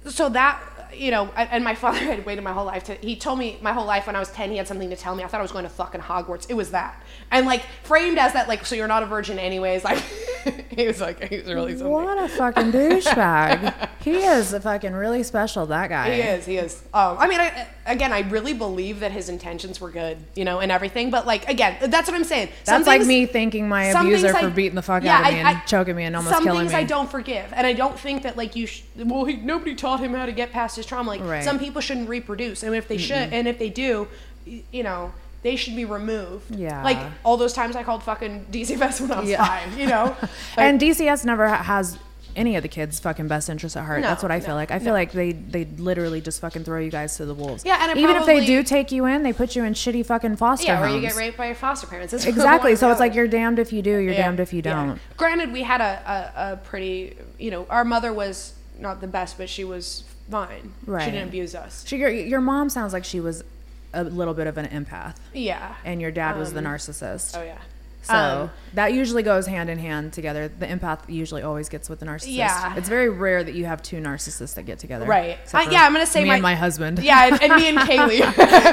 so 0.07 0.29
that 0.31 0.61
you 0.97 1.11
know, 1.11 1.29
and 1.37 1.65
my 1.65 1.75
father 1.85 1.99
had 1.99 2.25
waited 2.25 2.43
my 2.45 2.53
whole 2.53 2.65
life 2.65 2.85
to. 2.85 2.95
He 2.95 3.17
told 3.17 3.39
me 3.39 3.59
my 3.61 3.73
whole 3.73 3.85
life 3.87 4.07
when 4.07 4.15
I 4.17 4.21
was 4.21 4.31
ten, 4.31 4.51
he 4.51 4.57
had 4.57 4.69
something 4.69 4.91
to 4.91 4.97
tell 4.97 5.15
me. 5.15 5.25
I 5.25 5.27
thought 5.27 5.41
I 5.41 5.43
was 5.43 5.53
going 5.53 5.65
to 5.65 5.71
fucking 5.71 6.01
Hogwarts. 6.03 6.47
It 6.49 6.55
was 6.55 6.71
that, 6.71 7.03
and 7.31 7.47
like 7.47 7.63
framed 7.83 8.19
as 8.19 8.33
that, 8.35 8.49
like 8.49 8.65
so 8.65 8.75
you're 8.75 8.89
not 8.89 9.03
a 9.03 9.07
virgin 9.07 9.39
anyways. 9.39 9.83
Like 9.85 9.99
he 10.71 10.87
was 10.87 11.01
like 11.01 11.23
he 11.29 11.39
was 11.39 11.47
really 11.47 11.73
something. 11.73 11.91
What 11.91 12.19
a 12.19 12.29
fucking 12.29 12.73
douchebag. 12.73 13.89
he 14.03 14.17
is 14.25 14.53
a 14.53 14.61
fucking 14.61 14.93
really 14.93 15.23
special. 15.23 15.67
That 15.67 15.89
guy. 15.89 16.15
He 16.15 16.21
is. 16.21 16.47
He 16.47 16.57
is. 16.59 16.83
Um, 16.93 17.17
I 17.19 17.27
mean, 17.29 17.41
I, 17.41 17.67
again, 17.87 18.13
I 18.13 18.21
really 18.21 18.55
believe 18.55 19.01
that 19.01 19.13
his 19.13 19.29
intentions 19.29 19.81
were 19.81 19.91
good, 19.91 20.19
you 20.35 20.45
know, 20.45 20.61
and 20.61 20.71
everything. 20.71 21.11
But 21.11 21.27
like, 21.27 21.49
again, 21.49 21.77
that's 21.91 22.09
what 22.09 22.15
I'm 22.15 22.25
saying. 22.25 22.49
Some 22.65 22.83
That's 22.83 22.87
like 22.87 23.07
me 23.07 23.27
thanking 23.27 23.69
my 23.69 23.93
some 23.93 24.07
abuser 24.07 24.31
for 24.33 24.47
I- 24.47 24.51
beating 24.51 24.75
the 24.77 24.83
fuck 24.83 25.03
yeah, 25.03 25.19
out 25.19 25.27
of 25.29 25.35
me 25.35 25.41
I- 25.41 25.51
and 25.53 25.67
choking 25.67 25.97
me 25.97 26.05
and 26.05 26.15
almost 26.17 26.35
some 26.37 26.45
killing 26.45 26.61
things 26.61 26.73
me. 26.73 26.79
I 26.79 26.85
don't 26.85 27.11
forgive, 27.11 27.53
and 27.53 27.67
I 27.67 27.73
don't 27.73 27.99
think 27.99 28.23
that 28.23 28.37
like 28.37 28.55
you. 28.55 28.67
Sh- 28.67 28.83
well, 28.97 29.25
he, 29.25 29.37
nobody 29.37 29.75
taught 29.75 29.94
him 30.01 30.13
how 30.15 30.27
to 30.27 30.33
get 30.33 30.53
past 30.53 30.77
his 30.77 30.87
trauma. 30.87 31.11
Like 31.11 31.21
Right. 31.23 31.45
some 31.45 31.59
people 31.59 31.81
shouldn't 31.81 32.09
reproduce, 32.09 32.63
and 32.63 32.75
if 32.75 32.89
they 32.89 32.99
should, 32.99 33.33
and 33.33 33.47
if 33.49 33.59
they 33.59 33.71
do, 33.71 34.09
you 34.47 34.83
know. 34.83 35.13
They 35.43 35.57
should 35.57 35.77
be 35.77 35.85
removed. 35.85 36.55
Yeah. 36.57 36.83
Like 36.83 36.97
all 37.23 37.37
those 37.37 37.53
times 37.53 37.77
I 37.77 37.83
called 37.83 38.03
fucking 38.03 38.47
DCFS 38.51 39.03
when 39.03 39.13
I 39.13 39.21
was 39.21 39.29
Yeah. 39.29 39.45
five, 39.45 39.79
you 39.79 39.87
know? 39.87 40.17
Like, 40.23 40.31
and 40.57 40.81
DCS 40.81 41.27
never 41.27 41.47
ha- 41.47 41.63
has 41.63 41.99
any 42.35 42.57
of 42.57 42.63
the 42.63 42.69
kids' 42.71 42.99
fucking 42.99 43.29
best 43.29 43.51
interest 43.51 43.77
at 43.77 43.85
heart. 43.85 44.01
No, 44.01 44.09
That's 44.09 44.23
what 44.23 44.33
I 44.33 44.41
feel 44.41 44.55
like. 44.55 44.71
I 44.71 44.79
feel 44.79 44.89
no. 44.89 44.93
like 44.95 45.13
they 45.13 45.33
they 45.33 45.67
literally 45.77 46.23
just 46.23 46.41
fucking 46.41 46.65
throw 46.65 46.81
you 46.81 46.91
guys 46.91 47.19
to 47.19 47.27
the 47.27 47.35
wolves. 47.35 47.63
Yeah, 47.63 47.77
and 47.87 47.99
even 47.99 48.17
if 48.17 48.25
they 48.25 48.47
do 48.47 48.63
take 48.63 48.91
you 48.91 49.05
in, 49.05 49.23
they 49.23 49.35
put 49.35 49.55
you 49.55 49.65
in 49.65 49.75
shitty 49.75 50.07
fucking 50.07 50.37
foster 50.37 50.67
yeah, 50.67 50.77
homes. 50.79 50.93
where 50.93 50.97
you 50.99 51.07
get 51.07 51.15
raped 51.15 51.37
by 51.37 51.45
your 51.49 51.55
foster 51.57 51.87
parents. 51.89 52.15
One 52.15 52.23
Exactly. 52.27 52.75
So 52.75 52.91
it's 52.91 52.99
like 52.99 53.15
you're 53.15 53.29
damned 53.29 53.59
if 53.59 53.71
you 53.71 53.83
do, 53.83 53.91
you're 53.99 54.15
Yeah, 54.15 54.23
damned 54.23 54.41
if 54.41 54.55
you 54.55 54.63
don't. 54.63 54.99
Granted, 55.19 55.53
we 55.53 55.63
had 55.63 55.83
a, 55.83 56.33
a, 56.39 56.53
a 56.53 56.57
pretty, 56.57 57.19
you 57.39 57.51
know, 57.51 57.67
our 57.69 57.85
mother 57.85 58.15
was 58.15 58.55
not 58.79 59.01
the 59.01 59.07
best, 59.07 59.39
but 59.39 59.49
she 59.49 59.65
was 59.65 60.05
fine. 60.31 60.73
Right. 60.87 61.05
She 61.05 61.11
didn't 61.11 61.29
abuse 61.29 61.55
us. 61.55 61.85
She, 61.87 61.97
your, 61.99 62.11
your 62.11 62.41
mom 62.41 62.69
sounds 62.69 62.93
like 62.93 63.05
she 63.05 63.21
was 63.21 63.45
a 63.93 64.03
little 64.05 64.35
bit 64.35 64.47
of 64.47 64.59
an 64.59 64.67
empath, 64.67 65.17
Yeah. 65.33 65.75
and 65.85 66.01
your 66.01 66.11
dad 66.11 66.37
was 66.37 66.53
the 66.53 66.59
um, 66.59 66.65
narcissist. 66.67 67.39
oh 67.39 67.43
yeah. 67.43 67.59
So 68.05 68.15
Um, 68.15 68.51
that 68.75 68.93
usually 68.93 69.23
goes 69.23 69.47
hand 69.47 69.71
in 69.71 69.79
hand 69.79 70.13
together. 70.13 70.49
The 70.49 70.67
empath 70.67 71.01
usually 71.09 71.43
always 71.43 71.69
gets 71.69 71.89
with 71.89 72.01
the 72.01 72.07
narcissist. 72.07 72.35
Yeah. 72.35 72.75
It's 72.77 72.89
very 72.89 73.09
rare 73.09 73.43
that 73.45 73.55
you 73.55 73.65
have 73.67 73.83
two 73.83 73.97
narcissists 73.99 74.55
that 74.55 74.65
get 74.65 74.79
together. 74.79 75.07
Right. 75.07 75.39
Uh, 75.53 75.65
yeah, 75.71 75.85
I'm 75.85 75.93
gonna 75.93 76.05
say 76.07 76.23
me 76.23 76.29
my- 76.29 76.35
and 76.35 76.43
my 76.43 76.55
husband. 76.55 76.99
Yeah, 76.99 77.27
and, 77.27 77.43
and 77.43 77.55
me 77.57 77.69
and 77.69 77.79
Kaylee. 77.89 78.21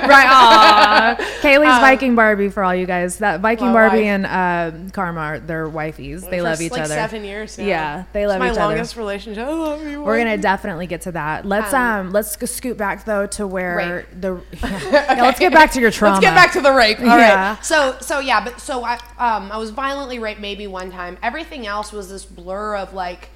right. 0.07 1.17
Kaylee's 1.41 1.79
Viking 1.79 2.15
Barbie 2.15 2.49
for 2.49 2.63
all 2.63 2.75
you 2.75 2.85
guys. 2.85 3.17
That 3.19 3.39
Viking 3.41 3.67
My 3.67 3.73
Barbie 3.73 3.97
wife. 3.99 4.05
and 4.07 4.25
uh, 4.25 4.91
Karma, 4.93 5.19
are 5.21 5.39
they're 5.39 5.67
wifeys. 5.69 6.29
They 6.29 6.41
love 6.41 6.61
each 6.61 6.71
like 6.71 6.81
other. 6.81 6.93
Seven 6.93 7.23
years. 7.23 7.57
Now. 7.57 7.65
Yeah, 7.65 8.03
they 8.13 8.27
love 8.27 8.37
each 8.41 8.49
other. 8.51 8.59
My 8.59 8.65
longest 8.67 8.95
relationship. 8.97 9.47
I 9.47 9.53
love 9.53 9.83
you. 9.85 10.01
We're 10.03 10.17
gonna 10.17 10.37
definitely 10.37 10.87
get 10.87 11.01
to 11.01 11.11
that. 11.13 11.45
Let's 11.45 11.73
um, 11.73 12.11
let's 12.11 12.35
go 12.35 12.45
scoot 12.45 12.77
back 12.77 13.05
though 13.05 13.27
to 13.27 13.47
where 13.47 13.75
Rape. 13.77 14.21
the 14.21 14.41
yeah, 14.63 15.21
let's 15.21 15.39
get 15.39 15.53
back 15.53 15.71
to 15.73 15.79
your 15.81 15.91
trauma. 15.91 16.15
Let's 16.15 16.25
get 16.25 16.35
back 16.35 16.51
to 16.53 16.61
the 16.61 16.71
rape. 16.73 16.99
All 16.99 17.05
right. 17.05 17.19
Yeah. 17.19 17.59
So 17.61 17.97
so 18.01 18.19
yeah, 18.19 18.43
but 18.43 18.59
so 18.59 18.83
I 18.83 18.99
um 19.21 19.51
I 19.51 19.57
was 19.57 19.69
violently 19.69 20.19
raped 20.19 20.41
maybe 20.41 20.67
one 20.67 20.91
time. 20.91 21.17
Everything 21.21 21.67
else 21.67 21.93
was 21.93 22.09
this 22.09 22.25
blur 22.25 22.75
of 22.75 22.93
like 22.93 23.29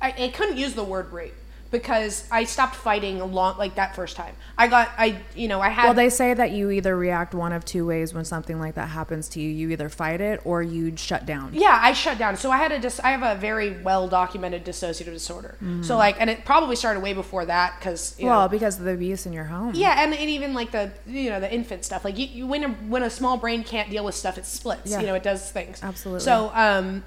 I, 0.00 0.14
I 0.16 0.28
couldn't 0.28 0.58
use 0.58 0.74
the 0.74 0.84
word 0.84 1.10
rape 1.12 1.34
because 1.72 2.28
I 2.30 2.44
stopped 2.44 2.76
fighting 2.76 3.20
a 3.20 3.24
long 3.24 3.58
like 3.58 3.74
that 3.74 3.96
first 3.96 4.14
time. 4.14 4.36
I 4.56 4.68
got 4.68 4.90
I 4.96 5.20
you 5.34 5.48
know 5.48 5.60
I 5.60 5.70
had 5.70 5.86
Well, 5.86 5.94
they 5.94 6.10
say 6.10 6.32
that 6.34 6.52
you 6.52 6.70
either 6.70 6.96
react 6.96 7.34
one 7.34 7.52
of 7.52 7.64
two 7.64 7.84
ways 7.84 8.14
when 8.14 8.24
something 8.24 8.60
like 8.60 8.76
that 8.76 8.90
happens 8.90 9.28
to 9.30 9.40
you. 9.40 9.48
You 9.48 9.70
either 9.70 9.88
fight 9.88 10.20
it 10.20 10.40
or 10.44 10.62
you 10.62 10.96
shut 10.96 11.26
down. 11.26 11.50
yeah, 11.54 11.78
I 11.82 11.92
shut 11.94 12.18
down. 12.18 12.36
So 12.36 12.50
I 12.52 12.58
had 12.58 12.70
a 12.70 12.78
dis- 12.78 13.00
I 13.00 13.10
have 13.10 13.22
a 13.24 13.40
very 13.40 13.70
well 13.82 14.06
documented 14.06 14.64
dissociative 14.64 15.12
disorder. 15.12 15.56
So 15.82 15.96
like, 15.96 16.20
and 16.20 16.30
it 16.30 16.44
probably 16.44 16.76
started 16.76 17.00
way 17.00 17.14
before 17.14 17.44
that 17.46 17.74
because 17.80 18.12
Mm. 18.12 18.24
Well, 18.26 18.48
because 18.48 18.78
of 18.78 18.84
the 18.84 18.92
abuse 18.92 19.24
in 19.26 19.32
your 19.32 19.44
home. 19.44 19.72
yeah, 19.74 20.02
and, 20.04 20.12
and 20.14 20.28
even 20.30 20.52
like 20.54 20.70
the 20.70 20.92
you 21.06 21.30
know 21.30 21.40
the 21.40 21.52
infant 21.52 21.84
stuff. 21.84 22.04
Like 22.04 22.18
you, 22.18 22.26
you 22.26 22.46
when 22.46 22.62
a 22.64 22.68
when 22.68 23.02
a 23.02 23.10
small 23.10 23.38
brain 23.38 23.64
can't 23.64 23.88
deal 23.90 24.04
with 24.04 24.14
stuff, 24.14 24.36
it 24.36 24.44
splits. 24.44 24.90
Yeah. 24.90 25.00
You 25.00 25.06
know, 25.06 25.14
it 25.14 25.22
does 25.22 25.50
things. 25.50 25.80
Absolutely. 25.82 26.20
So 26.20 26.50
um, 26.54 27.02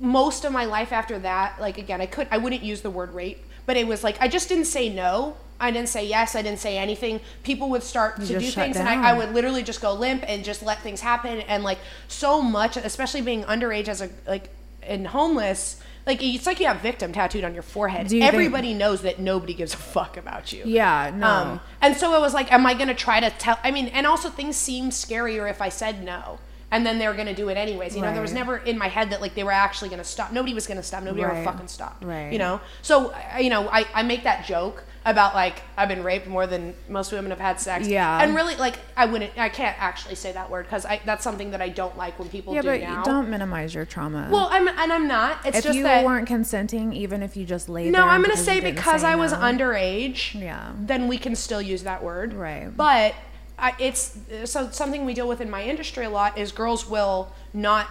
most 0.00 0.44
of 0.44 0.52
my 0.52 0.64
life 0.64 0.92
after 0.92 1.18
that, 1.20 1.60
like 1.60 1.78
again, 1.78 2.00
I 2.00 2.06
could 2.06 2.28
I 2.30 2.38
wouldn't 2.38 2.62
use 2.62 2.80
the 2.82 2.90
word 2.90 3.12
rape, 3.14 3.44
but 3.66 3.76
it 3.76 3.86
was 3.86 4.02
like 4.04 4.16
I 4.20 4.28
just 4.28 4.48
didn't 4.48 4.66
say 4.66 4.88
no. 4.88 5.36
I 5.60 5.70
didn't 5.70 5.88
say 5.88 6.04
yes. 6.06 6.34
I 6.34 6.42
didn't 6.42 6.58
say 6.58 6.76
anything. 6.78 7.20
People 7.44 7.70
would 7.70 7.82
start 7.84 8.16
to 8.16 8.26
do 8.40 8.46
things, 8.64 8.76
and 8.76 8.88
I, 8.88 9.10
I 9.10 9.12
would 9.18 9.32
literally 9.34 9.62
just 9.62 9.80
go 9.80 9.92
limp 9.94 10.24
and 10.26 10.44
just 10.44 10.62
let 10.62 10.80
things 10.80 11.00
happen. 11.00 11.40
And 11.42 11.62
like 11.62 11.78
so 12.08 12.42
much, 12.42 12.76
especially 12.76 13.20
being 13.22 13.44
underage 13.44 13.88
as 13.88 14.02
a 14.02 14.10
like 14.26 14.50
and 14.82 15.06
homeless. 15.06 15.80
Like 16.06 16.22
it's 16.22 16.44
like 16.44 16.60
you 16.60 16.66
have 16.66 16.80
victim 16.82 17.12
tattooed 17.12 17.44
on 17.44 17.54
your 17.54 17.62
forehead. 17.62 18.10
You 18.12 18.20
think- 18.20 18.24
Everybody 18.34 18.74
knows 18.74 19.00
that 19.02 19.20
nobody 19.20 19.54
gives 19.54 19.72
a 19.72 19.78
fuck 19.78 20.16
about 20.18 20.52
you. 20.52 20.62
Yeah. 20.66 21.10
No. 21.14 21.26
Um, 21.26 21.60
and 21.80 21.96
so 21.96 22.14
it 22.14 22.20
was 22.20 22.34
like, 22.34 22.52
am 22.52 22.66
I 22.66 22.74
going 22.74 22.88
to 22.88 22.94
try 22.94 23.20
to 23.20 23.30
tell? 23.30 23.58
I 23.64 23.70
mean, 23.70 23.86
and 23.86 24.06
also 24.06 24.28
things 24.28 24.56
seemed 24.56 24.92
scarier 24.92 25.48
if 25.48 25.62
I 25.62 25.70
said 25.70 26.04
no. 26.04 26.40
And 26.74 26.84
then 26.84 26.98
they 26.98 27.06
were 27.06 27.14
going 27.14 27.28
to 27.28 27.34
do 27.34 27.50
it 27.50 27.56
anyways. 27.56 27.94
You 27.94 28.02
know, 28.02 28.12
there 28.12 28.20
was 28.20 28.32
never 28.32 28.56
in 28.56 28.76
my 28.76 28.88
head 28.88 29.10
that 29.10 29.20
like 29.20 29.36
they 29.36 29.44
were 29.44 29.52
actually 29.52 29.90
going 29.90 30.00
to 30.00 30.04
stop. 30.04 30.32
Nobody 30.32 30.54
was 30.54 30.66
going 30.66 30.76
to 30.76 30.82
stop. 30.82 31.04
Nobody 31.04 31.22
ever 31.22 31.44
fucking 31.44 31.68
stopped. 31.68 32.02
Right. 32.02 32.32
You 32.32 32.40
know? 32.40 32.60
So, 32.82 33.14
you 33.40 33.48
know, 33.48 33.68
I, 33.68 33.86
I 33.94 34.02
make 34.02 34.24
that 34.24 34.44
joke 34.44 34.82
about 35.06 35.36
like, 35.36 35.62
I've 35.76 35.88
been 35.88 36.02
raped 36.02 36.26
more 36.26 36.48
than 36.48 36.74
most 36.88 37.12
women 37.12 37.30
have 37.30 37.38
had 37.38 37.60
sex. 37.60 37.86
Yeah. 37.86 38.20
And 38.20 38.34
really, 38.34 38.56
like, 38.56 38.80
I 38.96 39.06
wouldn't, 39.06 39.38
I 39.38 39.50
can't 39.50 39.80
actually 39.80 40.16
say 40.16 40.32
that 40.32 40.50
word 40.50 40.64
because 40.64 40.84
that's 41.04 41.22
something 41.22 41.52
that 41.52 41.62
I 41.62 41.68
don't 41.68 41.96
like 41.96 42.18
when 42.18 42.28
people 42.28 42.54
yeah, 42.54 42.62
do 42.62 42.68
but 42.68 42.80
now. 42.80 43.02
don't 43.04 43.30
minimize 43.30 43.72
your 43.72 43.84
trauma. 43.84 44.28
Well, 44.32 44.48
I'm, 44.50 44.66
and 44.66 44.92
I'm 44.92 45.06
not. 45.06 45.46
It's 45.46 45.52
just 45.52 45.52
that 45.52 45.58
if 45.58 45.64
just 45.64 45.76
you 45.76 45.82
that. 45.84 46.04
weren't 46.04 46.26
consenting, 46.26 46.92
even 46.92 47.22
if 47.22 47.36
you 47.36 47.44
just 47.44 47.68
laid 47.68 47.92
down. 47.92 47.92
No, 47.92 48.08
I'm 48.08 48.22
gonna 48.22 48.36
say 48.36 48.58
because 48.58 49.02
say 49.02 49.08
I 49.08 49.14
was 49.14 49.30
no. 49.30 49.38
underage. 49.38 50.40
Yeah. 50.40 50.72
Then 50.76 51.06
we 51.06 51.18
can 51.18 51.36
still 51.36 51.62
use 51.62 51.84
that 51.84 52.02
word. 52.02 52.32
Right. 52.32 52.74
But 52.76 53.14
I, 53.58 53.74
it's 53.78 54.16
so 54.44 54.70
something 54.70 55.04
we 55.04 55.14
deal 55.14 55.28
with 55.28 55.40
in 55.40 55.50
my 55.50 55.62
industry 55.62 56.04
a 56.04 56.10
lot 56.10 56.36
is 56.38 56.50
girls 56.52 56.88
will 56.88 57.32
not 57.52 57.86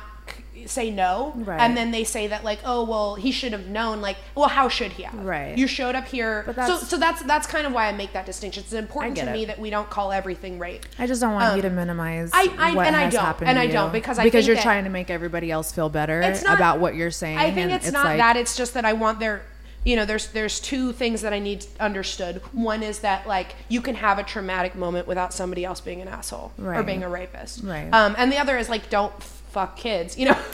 c- 0.56 0.68
say 0.68 0.90
no 0.92 1.34
Right. 1.36 1.60
and 1.60 1.76
then 1.76 1.92
they 1.92 2.04
say 2.04 2.28
that 2.28 2.44
like 2.44 2.60
oh 2.66 2.84
well 2.84 3.16
he 3.16 3.32
should 3.32 3.52
have 3.54 3.68
known 3.68 4.02
like 4.02 4.18
well 4.36 4.50
how 4.50 4.68
should 4.70 4.92
he 4.94 5.04
have 5.04 5.14
Right. 5.26 5.58
you 5.58 5.68
showed 5.68 5.96
up 5.96 6.06
here 6.08 6.44
But 6.46 6.56
so 6.56 6.62
that's- 6.62 6.90
so 6.90 6.98
that's 6.98 7.22
that's 7.24 7.48
kind 7.48 7.66
of 7.66 7.74
why 7.74 7.88
i 7.88 7.92
make 7.94 8.12
that 8.14 8.26
distinction 8.26 8.64
it's 8.64 8.74
important 8.74 9.18
to 9.18 9.32
me 9.32 9.46
that 9.46 9.58
we 9.60 9.70
don't 9.70 9.90
call 9.90 10.12
everything 10.12 10.60
rape 10.60 10.86
I 11.00 11.08
just 11.08 11.22
don't 11.22 11.34
want 11.34 11.56
you 11.56 11.62
to 11.64 11.68
Um, 11.70 11.76
minimize 11.76 12.32
I- 12.34 12.54
I- 12.58 12.74
what 12.76 12.88
and 12.88 12.96
I 12.96 13.04
has 13.04 13.14
don't, 13.14 13.24
happened 13.24 13.50
and 13.50 13.58
I 13.60 13.68
don't, 13.68 13.92
because 13.92 14.20
I 14.20 14.24
because 14.24 14.46
you're 14.48 14.58
trying 14.58 14.84
to 14.84 14.90
make 14.90 15.10
everybody 15.10 15.50
else 15.50 15.72
feel 15.72 15.90
better 15.90 16.22
It's 16.22 16.44
not- 16.44 16.56
about 16.58 16.80
what 16.80 16.96
you're 16.96 17.12
saying. 17.12 17.38
I 17.38 17.46
think 17.52 17.72
and 17.72 17.74
it's, 17.74 17.92
not 17.92 18.06
like, 18.06 18.18
that. 18.18 18.38
It's 18.38 18.56
just 18.56 18.74
that 18.76 18.86
I 18.86 18.94
want 18.94 19.20
their, 19.20 19.42
you 19.84 19.96
know, 19.96 20.06
there's 20.06 20.28
there's 20.28 20.60
two 20.60 20.92
things 20.92 21.22
that 21.22 21.34
I 21.34 21.40
need 21.40 21.66
understood. 21.80 22.38
One 22.54 22.84
is 22.84 23.00
that 23.00 23.28
like 23.28 23.56
you 23.70 23.82
can 23.82 23.96
have 23.96 24.20
a 24.20 24.24
traumatic 24.24 24.76
moment 24.76 25.08
without 25.08 25.34
somebody 25.34 25.66
else 25.66 25.82
being 25.82 26.02
an 26.02 26.08
asshole 26.08 26.52
or 26.62 26.84
being 26.84 27.04
a 27.04 27.10
rapist. 27.10 27.64
Right. 27.64 27.90
Um, 27.92 28.16
and 28.18 28.32
the 28.32 28.38
other 28.38 28.58
is 28.58 28.70
like 28.70 28.90
don't 28.90 29.14
fuck 29.54 29.78
kids. 29.78 30.18
You 30.18 30.30
know, 30.30 30.34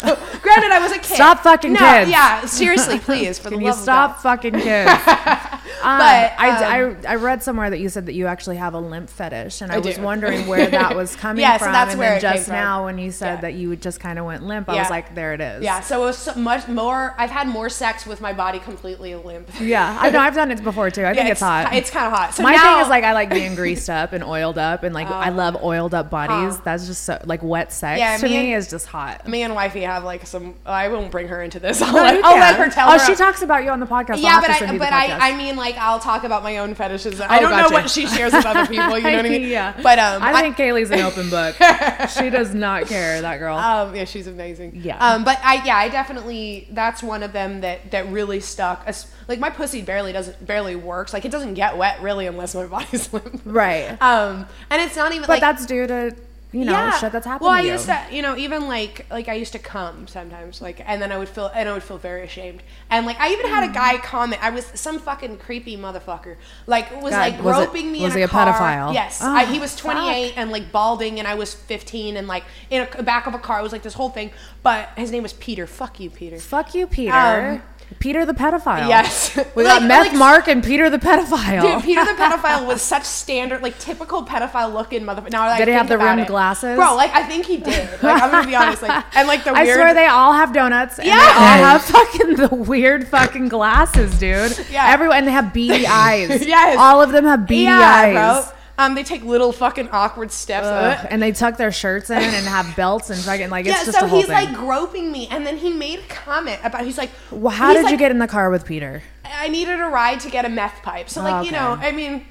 granted 0.42 0.72
I 0.72 0.80
was 0.82 0.92
a 0.92 1.00
kid. 1.00 1.16
Stop 1.16 1.40
fucking 1.40 1.74
no, 1.74 1.80
kids. 1.80 2.12
Yeah, 2.12 2.46
seriously, 2.46 3.00
please, 3.00 3.40
for 3.40 3.50
Can 3.50 3.60
the 3.60 3.66
you 3.66 3.72
love 3.72 3.80
stop 3.80 4.18
of 4.18 4.24
God. 4.24 4.24
fucking 4.24 4.60
kids? 4.60 4.92
But, 5.82 6.34
I, 6.38 6.82
um, 6.82 6.98
I, 7.06 7.12
I 7.12 7.16
read 7.16 7.42
somewhere 7.44 7.70
that 7.70 7.80
you 7.80 7.90
said 7.90 8.06
that 8.08 8.14
you 8.14 8.28
actually 8.28 8.58
have 8.58 8.74
a 8.74 8.80
limp 8.80 9.10
fetish, 9.10 9.62
and 9.62 9.72
I, 9.72 9.76
I 9.76 9.80
was 9.80 9.96
do. 9.96 10.02
wondering 10.02 10.48
where 10.48 10.68
that 10.68 10.96
was 10.96 11.16
coming 11.16 11.42
Yeah, 11.42 11.58
so 11.58 11.66
from. 11.66 11.74
that's 11.74 11.92
and 11.92 12.00
where 12.00 12.10
then 12.10 12.18
it 12.18 12.22
came 12.22 12.38
just 12.38 12.50
now, 12.50 12.86
when 12.86 12.98
you 12.98 13.12
said 13.12 13.36
Yeah. 13.36 13.42
that 13.42 13.54
you 13.54 13.76
just 13.76 14.00
kind 14.00 14.20
of 14.20 14.26
went 14.26 14.44
limp, 14.44 14.70
I 14.70 14.76
Yeah. 14.76 14.82
was 14.82 14.90
like, 14.90 15.16
there 15.16 15.34
it 15.34 15.42
is. 15.42 15.64
Yeah, 15.64 15.80
so 15.82 16.02
it 16.04 16.06
was 16.06 16.18
so 16.18 16.34
much 16.36 16.68
more. 16.68 17.16
I've 17.18 17.30
had 17.32 17.48
more 17.48 17.70
sex 17.70 18.06
with 18.06 18.22
my 18.22 18.34
body 18.34 18.60
completely 18.60 19.16
limp. 19.16 19.50
Yeah, 19.60 19.98
I 20.00 20.10
know. 20.10 20.20
I've 20.20 20.36
done 20.36 20.52
it 20.52 20.64
before 20.64 20.90
too. 20.92 21.06
I 21.06 21.14
think 21.14 21.26
Yeah, 21.26 21.32
it's, 21.32 21.42
hot. 21.42 21.74
It's 21.74 21.90
kind 21.90 22.06
of 22.08 22.12
hot. 22.18 22.34
So 22.34 22.44
My 22.44 22.54
now, 22.54 22.64
thing 22.76 22.84
is 22.84 22.90
like 22.90 23.04
I 23.04 23.14
like 23.14 23.30
being 23.30 23.56
greased 23.56 23.90
up 23.90 24.14
and 24.14 24.24
oiled 24.24 24.58
up, 24.58 24.84
and 24.84 24.94
like 24.94 25.08
I 25.08 25.30
love 25.30 25.64
oiled 25.64 25.94
up 25.94 26.10
bodies. 26.10 26.56
Huh. 26.58 26.62
That's 26.66 26.88
just 26.88 27.04
so 27.04 27.22
like 27.26 27.42
wet 27.44 27.72
sex 27.72 28.00
Yeah, 28.00 28.18
to 28.18 28.24
me 28.26 28.30
me 28.30 28.38
and- 28.54 28.58
is 28.60 28.70
just 28.70 28.88
hot. 28.88 29.28
me 29.28 29.44
and 29.44 29.56
wifey 29.56 29.82
have 29.82 30.04
like 30.04 30.26
some. 30.28 30.56
I 30.66 30.88
won't 30.90 31.12
bring 31.12 31.28
her 31.30 31.42
into 31.42 31.60
this. 31.60 31.82
I'll, 31.82 31.94
No, 31.94 32.02
let, 32.04 32.24
I'll 32.26 32.40
let 32.40 32.56
her 32.58 32.70
tell 32.70 32.90
Oh, 32.90 32.98
her. 32.98 33.06
she 33.06 33.16
talks 33.16 33.42
about 33.42 33.64
you 33.64 33.70
on 33.70 33.80
the 33.80 33.86
podcast. 33.86 34.12
I'll 34.16 34.20
Yeah, 34.20 34.42
but 34.42 34.50
I 34.50 34.60
send 34.60 34.74
you 34.74 34.80
the 34.80 34.86
but 34.86 34.94
I. 34.94 35.32
I 35.32 35.38
mean 35.38 35.56
like 35.56 35.69
I'll 35.78 36.00
talk 36.00 36.24
about 36.24 36.44
my 36.44 36.58
own 36.58 36.74
fetishes. 36.76 37.20
I 37.22 37.38
Oh, 37.38 37.42
don't 37.42 37.52
know 37.52 37.58
gotcha. 37.64 37.74
what 37.74 37.90
she 37.90 38.08
shares 38.08 38.34
with 38.34 38.46
other 38.46 38.66
people. 38.66 38.98
You 38.98 39.04
know 39.12 39.18
what 39.18 39.26
I 39.26 39.30
mean? 39.30 39.44
yeah. 39.50 39.80
But 39.82 40.00
um, 40.00 40.24
I 40.24 40.42
think 40.42 40.56
Kaylee's 40.58 40.92
an 40.92 41.00
open 41.02 41.30
book. 41.30 41.56
she 42.10 42.30
does 42.30 42.54
not 42.56 42.86
care. 42.88 43.22
That 43.22 43.38
girl. 43.40 43.58
um, 43.58 43.96
yeah, 43.96 44.06
she's 44.06 44.28
amazing. 44.28 44.82
Yeah. 44.84 44.98
Um, 44.98 45.24
but 45.24 45.38
I 45.44 45.64
yeah, 45.66 45.78
I 45.78 45.90
definitely 45.90 46.68
that's 46.72 47.04
one 47.04 47.24
of 47.24 47.34
them 47.34 47.62
that 47.62 47.92
that 47.92 48.08
really 48.10 48.40
stuck. 48.40 48.84
As, 48.86 49.08
like 49.28 49.40
my 49.40 49.50
pussy 49.50 49.82
barely 49.82 50.12
doesn't 50.14 50.46
barely 50.46 50.76
works. 50.76 51.14
Like 51.14 51.26
it 51.26 51.32
doesn't 51.32 51.54
get 51.56 51.78
wet 51.78 52.02
really 52.02 52.26
unless 52.28 52.56
my 52.56 52.66
body's 52.68 53.12
limp. 53.14 53.42
right. 53.46 53.90
Um, 54.02 54.48
and 54.70 54.82
it's 54.82 54.96
not 54.96 55.12
even 55.12 55.22
but 55.24 55.30
like 55.30 55.42
that's 55.42 55.66
due 55.66 55.86
to 55.88 56.16
you 56.52 56.66
know, 56.66 56.92
shit 57.00 57.12
that's 57.12 57.28
happened 57.28 57.46
well, 57.46 57.56
I 57.56 57.62
you. 57.62 57.74
used 57.74 57.86
to, 57.86 58.00
you 58.12 58.24
know, 58.24 58.36
even 58.36 58.68
like 58.68 59.06
like 59.12 59.28
I 59.30 59.34
used 59.36 59.52
to 59.54 59.60
come 59.60 60.08
sometimes, 60.08 60.62
like, 60.62 60.82
and 60.86 61.00
then 61.02 61.12
I 61.12 61.18
would 61.20 61.30
feel 61.30 61.52
and 61.54 61.70
I 61.70 61.74
would 61.74 61.84
feel 61.84 62.00
very 62.00 62.24
ashamed. 62.24 62.64
And 62.90 63.06
like 63.06 63.20
I 63.20 63.32
even 63.34 63.46
had 63.48 63.70
a 63.70 63.72
guy 63.72 63.98
comment. 64.00 64.44
I 64.44 64.50
was 64.50 64.66
some 64.74 64.98
fucking 64.98 65.38
creepy 65.38 65.78
motherfucker. 65.78 66.38
Like 66.66 66.90
was 67.04 67.12
God, 67.12 67.20
like 67.34 67.44
was 67.44 67.68
it- 67.68 67.74
me 67.74 68.02
was 68.02 68.14
in 68.14 68.18
he 68.20 68.24
a 68.24 68.28
car. 68.28 68.52
pedophile? 68.52 68.94
Yes, 68.94 69.20
Oh, 69.22 69.32
I, 69.32 69.46
he 69.46 69.60
was 69.60 69.74
fuck. 69.80 69.94
28 69.94 70.34
and 70.38 70.50
like 70.52 70.72
balding, 70.72 71.20
and 71.20 71.28
I 71.28 71.36
was 71.36 71.54
15, 71.54 72.18
and 72.18 72.28
like 72.28 72.44
in 72.72 72.88
a 72.98 73.04
back 73.04 73.28
of 73.28 73.36
a 73.36 73.40
car. 73.40 73.60
It 73.60 73.64
was 73.64 73.72
like 73.72 73.84
this 73.84 73.94
whole 73.94 74.10
thing. 74.10 74.32
But 74.64 74.90
his 74.98 75.12
name 75.12 75.24
was 75.24 75.34
Peter. 75.34 75.68
Fuck 75.68 76.00
you, 76.00 76.10
Peter. 76.10 76.40
Fuck 76.40 76.74
you, 76.74 76.88
Peter. 76.88 77.14
Um, 77.14 77.64
Peter 77.98 78.26
the 78.26 78.34
pedophile. 78.34 78.88
Yes. 78.88 79.36
We 79.56 79.64
got 79.64 79.82
Like- 79.82 79.88
Meth 79.88 80.08
like- 80.10 80.18
Mark 80.18 80.48
and 80.48 80.64
Peter 80.64 80.90
the 80.90 81.00
pedophile. 81.00 81.62
Dude, 81.62 81.84
Peter 81.84 82.06
the 82.06 82.12
pedophile 82.12 82.66
was 82.68 82.82
such 82.82 83.04
standard, 83.04 83.62
like 83.64 83.78
typical 83.80 84.24
pedophile 84.26 84.74
looking 84.74 85.02
motherfucker. 85.04 85.32
Now, 85.32 85.48
that 85.48 85.56
I 85.56 85.58
Did 85.60 85.68
he 85.70 85.74
have 85.74 85.90
the 85.90 85.98
rimmed 85.98 86.22
it. 86.22 86.28
glasses? 86.28 86.76
Bro, 86.78 86.96
like 86.96 87.12
I 87.14 87.24
think 87.24 87.46
he 87.46 87.58
did. 87.58 87.90
Like 88.04 88.22
I'm 88.22 88.32
gonna 88.32 88.48
be 88.48 88.56
honest, 88.56 88.82
like 88.82 89.04
and 89.16 89.28
like 89.28 89.44
the 89.44 89.54
weird. 89.54 89.68
I 89.68 89.74
swear 89.74 89.94
they 89.94 90.06
all 90.06 90.34
have 90.34 90.54
donuts. 90.54 90.98
And 91.00 91.08
Yes. 91.08 91.34
They 91.34 91.64
all 91.64 91.70
have 91.72 91.82
fucking 91.84 92.36
the 92.36 92.56
weird 92.56 93.08
fucking 93.08 93.50
glasses, 93.50 94.18
dude. 94.20 94.58
Yeah. 94.72 94.88
Everyone 94.94 95.18
and 95.18 95.28
they 95.28 95.32
have 95.32 95.54
beady 95.54 95.86
eyes. 95.88 96.46
Yes. 96.46 96.78
All 96.80 97.02
of 97.02 97.12
them 97.12 97.26
have 97.26 97.48
beady 97.48 97.64
yeah, 97.64 97.80
eyes. 97.80 98.14
bro. 98.46 98.56
Um, 98.80 98.96
they 98.96 99.04
take 99.04 99.26
little 99.26 99.52
fucking 99.52 99.90
awkward 99.90 100.32
steps. 100.32 100.66
Ugh, 100.66 101.08
and 101.10 101.22
they 101.22 101.34
tuck 101.34 101.58
their 101.58 101.72
shirts 101.72 102.10
in 102.10 102.18
and 102.18 102.48
have 102.48 102.78
belts 102.78 103.10
and 103.10 103.20
fucking 103.20 103.50
like 103.50 103.66
it's 103.66 103.78
yeah, 103.78 103.84
just 103.84 104.00
so 104.00 104.06
a 104.06 104.08
whole 104.08 104.20
he's 104.20 104.28
thing. 104.28 104.34
like 104.34 104.56
groping 104.56 105.12
me, 105.12 105.28
and 105.28 105.46
then 105.46 105.58
he 105.58 105.74
made 105.74 106.00
a 106.00 106.08
comment 106.08 106.62
about. 106.64 106.86
He's 106.86 106.98
like, 106.98 107.10
well, 107.30 107.54
how 107.54 107.74
he's 107.74 107.84
did 107.84 107.92
you 107.92 107.98
get 107.98 108.10
in 108.10 108.20
the 108.20 108.28
car 108.28 108.50
with 108.50 108.66
Peter? 108.66 109.04
I 109.26 109.50
needed 109.50 109.82
a 109.82 109.88
ride 109.88 110.22
to 110.22 110.32
get 110.32 110.46
a 110.46 110.50
meth 110.50 110.82
pipe. 110.82 111.10
So 111.10 111.22
like 111.22 111.46
you 111.46 111.52
know, 111.52 111.78
I 111.80 111.92
mean, 111.92 112.26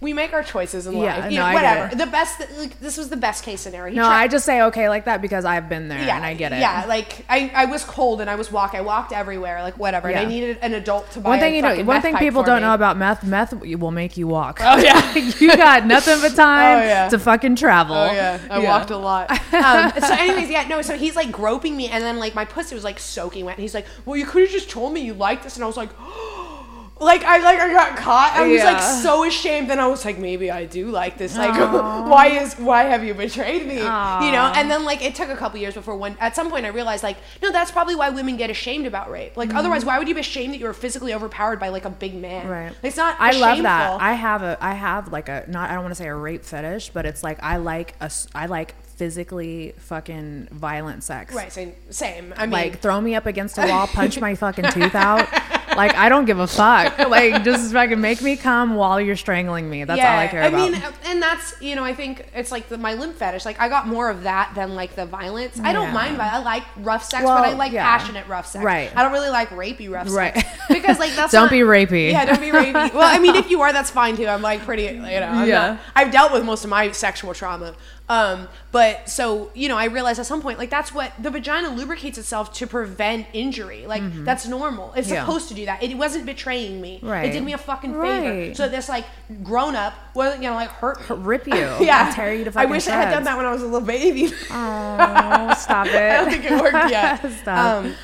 we 0.00 0.12
make 0.12 0.32
our 0.34 0.42
choices 0.42 0.86
in 0.86 0.92
Yeah, 0.96 1.20
life. 1.20 1.32
You 1.32 1.38
no, 1.38 1.42
know, 1.42 1.48
I 1.48 1.52
get 1.52 1.62
whatever. 1.78 1.92
it. 1.94 1.98
The 1.98 2.06
best. 2.06 2.40
Like, 2.58 2.78
this 2.80 2.98
was 2.98 3.08
the 3.08 3.16
best 3.16 3.42
case 3.44 3.62
scenario. 3.62 3.90
He 3.92 3.96
No, 3.96 4.04
tried- 4.04 4.22
I 4.24 4.28
just 4.28 4.44
say 4.44 4.60
okay 4.64 4.88
like 4.90 5.06
that 5.06 5.22
because 5.22 5.44
I've 5.46 5.68
been 5.70 5.88
there 5.88 5.98
and 5.98 6.24
I 6.24 6.34
get 6.34 6.52
it. 6.52 6.60
Yeah, 6.60 6.84
like 6.86 7.24
I, 7.30 7.50
I 7.54 7.64
was 7.64 7.82
cold 7.84 8.20
and 8.20 8.28
I 8.28 8.34
was 8.34 8.52
walk. 8.52 8.74
I 8.74 8.82
walked 8.82 9.12
everywhere, 9.12 9.62
like 9.62 9.78
whatever. 9.78 10.08
And 10.08 10.18
I 10.18 10.24
needed 10.26 10.58
an 10.60 10.74
adult 10.74 11.10
to 11.12 11.20
buy. 11.20 11.30
One 11.30 11.38
thing 11.40 11.54
a 11.54 11.56
you 11.56 11.62
know, 11.62 11.84
one 11.84 12.02
thing 12.02 12.16
people 12.18 12.42
don't 12.42 12.56
me. 12.56 12.68
know 12.68 12.74
about 12.74 12.98
meth, 12.98 13.24
meth 13.24 13.54
will 13.54 13.90
make 13.90 14.16
you 14.18 14.26
walk. 14.28 14.60
Oh 14.62 14.76
yeah. 14.76 15.14
you 15.40 15.56
got 15.56 15.86
nothing 15.86 16.20
but 16.20 16.34
time 16.36 16.78
Oh, 16.78 16.82
yeah. 16.82 17.08
to 17.08 17.18
fucking 17.18 17.56
travel. 17.56 17.96
Oh 17.96 18.12
yeah, 18.12 18.38
I 18.50 18.58
walked 18.58 18.90
a 18.90 18.96
lot. 18.98 19.30
Um, 19.56 19.90
so, 19.98 20.12
anyways, 20.12 20.50
yeah, 20.50 20.68
no. 20.68 20.82
So 20.82 20.96
he's 20.98 21.16
like 21.16 21.32
groping 21.32 21.76
me, 21.76 21.88
and 21.88 22.04
then 22.04 22.18
like 22.18 22.34
my 22.34 22.44
pussy 22.44 22.74
was 22.74 22.84
like 22.84 22.98
soaking 22.98 23.46
wet. 23.46 23.56
And 23.56 23.62
he's 23.62 23.72
like, 23.74 23.86
"Well, 24.04 24.16
you 24.16 24.26
could 24.26 24.42
have 24.42 24.50
just 24.50 24.68
told 24.68 24.92
me 24.92 25.00
you 25.00 25.14
liked 25.14 25.44
this," 25.44 25.56
and 25.56 25.64
I 25.64 25.66
was 25.66 25.76
like, 25.78 25.88
like 26.98 27.24
I 27.24 27.38
like 27.38 27.60
I 27.60 27.70
got 27.72 27.96
caught. 27.96 28.32
I 28.34 28.48
was 28.48 28.64
like 28.64 28.80
so 28.80 29.24
ashamed. 29.24 29.68
Then 29.68 29.78
I 29.78 29.86
was 29.86 30.04
like, 30.04 30.18
maybe 30.18 30.50
I 30.50 30.64
do 30.64 30.90
like 30.90 31.18
this. 31.18 31.36
Like, 31.36 31.54
why 32.10 32.28
is 32.28 32.54
why 32.54 32.84
have 32.84 33.04
you 33.04 33.12
betrayed 33.12 33.66
me? 33.66 33.76
You 33.76 33.82
know. 33.82 34.50
And 34.54 34.70
then 34.70 34.84
like 34.84 35.04
it 35.04 35.14
took 35.14 35.28
a 35.28 35.36
couple 35.36 35.60
years 35.60 35.74
before 35.74 35.94
when 35.96 36.16
At 36.20 36.34
some 36.34 36.50
point, 36.50 36.64
I 36.64 36.68
realized 36.68 37.02
like, 37.02 37.18
no, 37.42 37.52
that's 37.52 37.70
probably 37.70 37.96
why 37.96 38.08
women 38.08 38.36
get 38.38 38.48
ashamed 38.48 38.86
about 38.86 39.10
rape. 39.10 39.36
Like, 39.36 39.50
mm-hmm. 39.50 39.58
otherwise, 39.58 39.84
why 39.84 39.98
would 39.98 40.08
you 40.08 40.14
be 40.14 40.20
ashamed 40.20 40.54
that 40.54 40.58
you 40.58 40.66
were 40.66 40.72
physically 40.72 41.12
overpowered 41.12 41.60
by 41.60 41.68
like 41.68 41.84
a 41.84 41.90
big 41.90 42.14
man? 42.14 42.48
Right. 42.48 42.72
It's 42.82 42.96
not. 42.96 43.16
I 43.18 43.32
love 43.32 43.62
that. 43.62 44.00
I 44.00 44.14
have 44.14 44.42
a 44.42 44.56
I 44.60 44.72
have 44.72 45.12
like 45.12 45.28
a 45.28 45.44
not 45.48 45.68
I 45.68 45.74
don't 45.74 45.82
want 45.82 45.92
to 45.92 45.96
say 46.02 46.08
a 46.08 46.14
rape 46.14 46.44
fetish, 46.44 46.90
but 46.90 47.04
it's 47.04 47.22
like 47.22 47.42
I 47.42 47.58
like 47.58 47.94
a 48.00 48.10
I 48.34 48.46
like 48.46 48.74
physically 48.96 49.74
fucking 49.76 50.48
violent 50.50 51.04
sex. 51.04 51.34
Right. 51.34 51.52
Same. 51.52 51.74
Same. 51.90 52.32
I 52.38 52.46
mean, 52.46 52.52
Like 52.52 52.80
throw 52.80 53.02
me 53.02 53.14
up 53.14 53.26
against 53.26 53.58
a 53.58 53.66
wall, 53.66 53.86
punch 53.86 54.18
my 54.18 54.34
fucking 54.34 54.70
tooth 54.70 54.94
out. 54.94 55.28
Like 55.76 55.94
I 55.94 56.08
don't 56.08 56.24
give 56.24 56.38
a 56.38 56.46
fuck. 56.46 56.98
Like 56.98 57.44
just 57.44 57.72
fucking 57.72 58.00
make 58.00 58.22
me 58.22 58.36
come 58.36 58.74
while 58.74 59.00
you're 59.00 59.16
strangling 59.16 59.68
me. 59.70 59.84
That's 59.84 60.00
all 60.00 60.06
I 60.18 60.26
care 60.28 60.42
about. 60.42 60.60
I 60.60 60.70
mean, 60.70 60.82
and 61.04 61.22
that's 61.22 61.60
you 61.60 61.74
know, 61.76 61.84
I 61.84 61.94
think 61.94 62.26
it's 62.34 62.50
like 62.50 62.68
the, 62.68 62.78
my 62.78 62.94
limp 62.94 63.16
fetish. 63.16 63.44
Like 63.44 63.60
I 63.60 63.68
got 63.68 63.86
more 63.86 64.10
of 64.10 64.22
that 64.24 64.52
than 64.54 64.74
like 64.74 64.94
the 64.96 65.06
violence. 65.06 65.58
I 65.60 65.72
don't 65.72 65.88
Yeah. 65.88 65.92
mind. 65.92 66.20
I 66.22 66.38
like 66.42 66.64
rough 66.78 67.04
sex, 67.04 67.24
Well, 67.24 67.36
but 67.38 67.48
I 67.48 67.52
like 67.52 67.72
yeah. 67.72 67.84
passionate 67.84 68.26
rough 68.26 68.46
sex. 68.46 68.64
Right. 68.64 68.90
I 68.96 69.02
don't 69.02 69.12
really 69.12 69.30
like 69.30 69.50
rapey 69.50 69.90
rough 69.90 70.08
sex. 70.08 70.16
Right. 70.16 70.34
sex 70.34 70.58
because 70.68 70.98
like 70.98 71.14
that's 71.14 71.32
Don't 71.36 71.44
not- 71.44 71.50
be 71.50 71.60
rapey. 71.60 72.10
Yeah, 72.10 72.24
don't 72.24 72.40
be 72.40 72.48
rapey. 72.50 72.92
well, 72.94 73.02
I 73.14 73.18
mean, 73.18 73.36
if 73.36 73.50
you 73.50 73.60
are, 73.62 73.72
that's 73.72 73.90
fine 73.90 74.16
too. 74.16 74.26
I'm 74.26 74.42
like 74.42 74.60
pretty, 74.62 74.84
you 74.84 74.92
know. 74.94 75.06
I'm 75.26 75.48
Yeah. 75.48 75.66
not- 75.72 75.80
I've 75.94 76.10
dealt 76.10 76.32
with 76.32 76.44
most 76.44 76.64
of 76.64 76.70
my 76.70 76.90
sexual 76.92 77.34
trauma. 77.34 77.74
Um, 78.08 78.46
but 78.70 79.08
so 79.10 79.50
you 79.54 79.68
know, 79.68 79.76
I 79.76 79.86
realized 79.86 80.20
at 80.20 80.26
some 80.26 80.40
point, 80.40 80.58
like 80.58 80.70
that's 80.70 80.94
what 80.94 81.12
the 81.20 81.28
vagina 81.30 81.70
lubricates 81.70 82.18
itself 82.18 82.52
to 82.54 82.66
prevent 82.66 83.26
injury. 83.32 83.84
Like 83.86 84.02
that's 84.24 84.46
normal. 84.46 84.92
It's 84.92 85.06
Mm-hmm. 85.08 85.14
Yeah. 85.14 85.24
supposed 85.24 85.48
to 85.48 85.54
do 85.54 85.64
that. 85.66 85.82
It 85.82 85.96
wasn't 85.98 86.24
betraying 86.26 86.80
me. 86.80 87.00
Right. 87.02 87.26
It 87.26 87.32
did 87.32 87.42
me 87.42 87.52
a 87.52 87.58
fucking 87.58 88.00
favor. 88.00 88.54
So 88.54 88.68
this 88.68 88.88
like 88.88 89.06
grown 89.42 89.74
up 89.74 89.94
wasn't 90.14 90.42
gonna 90.42 90.54
like 90.54 90.70
hurt 90.70 91.00
me. 91.10 91.16
Rip 91.16 91.46
you. 91.48 91.54
Yeah, 91.80 92.12
tear 92.14 92.32
you 92.32 92.44
to 92.44 92.52
fucking 92.52 92.68
I 92.68 92.70
wish 92.70 92.86
I 92.86 92.92
had 92.92 93.10
done 93.10 93.24
that 93.24 93.36
when 93.36 93.44
I 93.46 93.52
was 93.52 93.62
a 93.62 93.66
little 93.66 93.86
baby. 93.86 94.32
Oh, 94.50 95.54
stop 95.58 95.86
it. 95.88 95.94
I 95.96 96.16
don't 96.16 96.30
think 96.30 96.44
it 96.44 96.52
worked 96.60 96.90
yet. 96.90 97.20
Stop. 97.40 97.84
Um, 97.84 97.94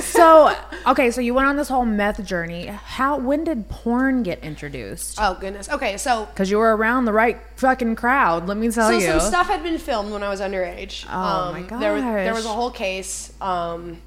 so 0.00 0.54
okay, 0.86 1.10
so 1.10 1.20
you 1.20 1.34
went 1.34 1.48
on 1.48 1.56
this 1.56 1.68
whole 1.68 1.84
meth 1.84 2.24
journey. 2.24 2.66
How 2.66 3.18
when 3.18 3.44
did 3.44 3.68
porn 3.68 4.22
get 4.22 4.40
introduced? 4.40 5.18
oh 5.20 5.36
goodness. 5.40 5.68
Okay, 5.68 5.96
so 5.96 6.26
Because 6.26 6.50
you 6.50 6.58
were 6.58 6.76
around 6.76 7.04
the 7.04 7.12
right 7.12 7.38
fucking 7.56 7.96
crowd. 7.96 8.46
Let 8.46 8.56
me 8.56 8.70
tell 8.70 8.88
so 8.88 8.94
you. 8.94 9.00
So 9.00 9.18
some 9.18 9.28
stuff 9.28 9.46
had 9.48 9.62
been 9.62 9.78
filmed 9.78 10.12
when 10.12 10.22
I 10.22 10.28
was 10.28 10.40
underage. 10.40 11.04
Oh, 11.08 11.52
my 11.52 11.62
There 11.62 11.94
was, 11.94 12.02
there 12.02 12.34
was 12.34 12.44
a 12.46 12.50
whole 12.50 12.70
case. 12.70 13.32
Um, 13.40 13.98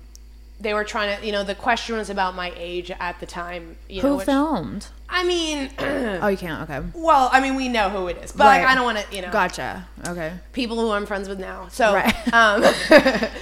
they 0.59 0.73
were 0.73 0.83
trying 0.83 1.19
to, 1.19 1.25
you 1.25 1.31
know, 1.31 1.43
the 1.43 1.55
question 1.55 1.97
was 1.97 2.09
about 2.09 2.35
my 2.35 2.53
age 2.55 2.91
at 2.91 3.19
the 3.19 3.25
time. 3.25 3.77
You 3.89 4.03
know, 4.03 4.09
Who 4.09 4.15
which- 4.17 4.25
filmed? 4.25 4.87
I 5.13 5.23
mean, 5.25 5.69
Oh, 5.77 6.27
you 6.27 6.37
can't. 6.37 6.69
Okay. 6.69 6.81
well, 6.95 7.29
I 7.33 7.41
mean, 7.41 7.55
we 7.55 7.67
know 7.67 7.89
who 7.89 8.07
it 8.07 8.17
is, 8.23 8.31
but 8.31 8.45
like, 8.45 8.63
I 8.63 8.73
don't 8.75 8.85
want 8.85 8.97
to, 8.99 9.15
you 9.15 9.21
know, 9.21 9.29
Gotcha. 9.31 9.85
Okay. 10.07 10.31
people 10.53 10.79
who 10.79 10.91
I'm 10.91 11.05
friends 11.05 11.27
with 11.27 11.37
now. 11.39 11.67
So, 11.69 11.93
Right. 11.93 12.33
um, 12.33 12.61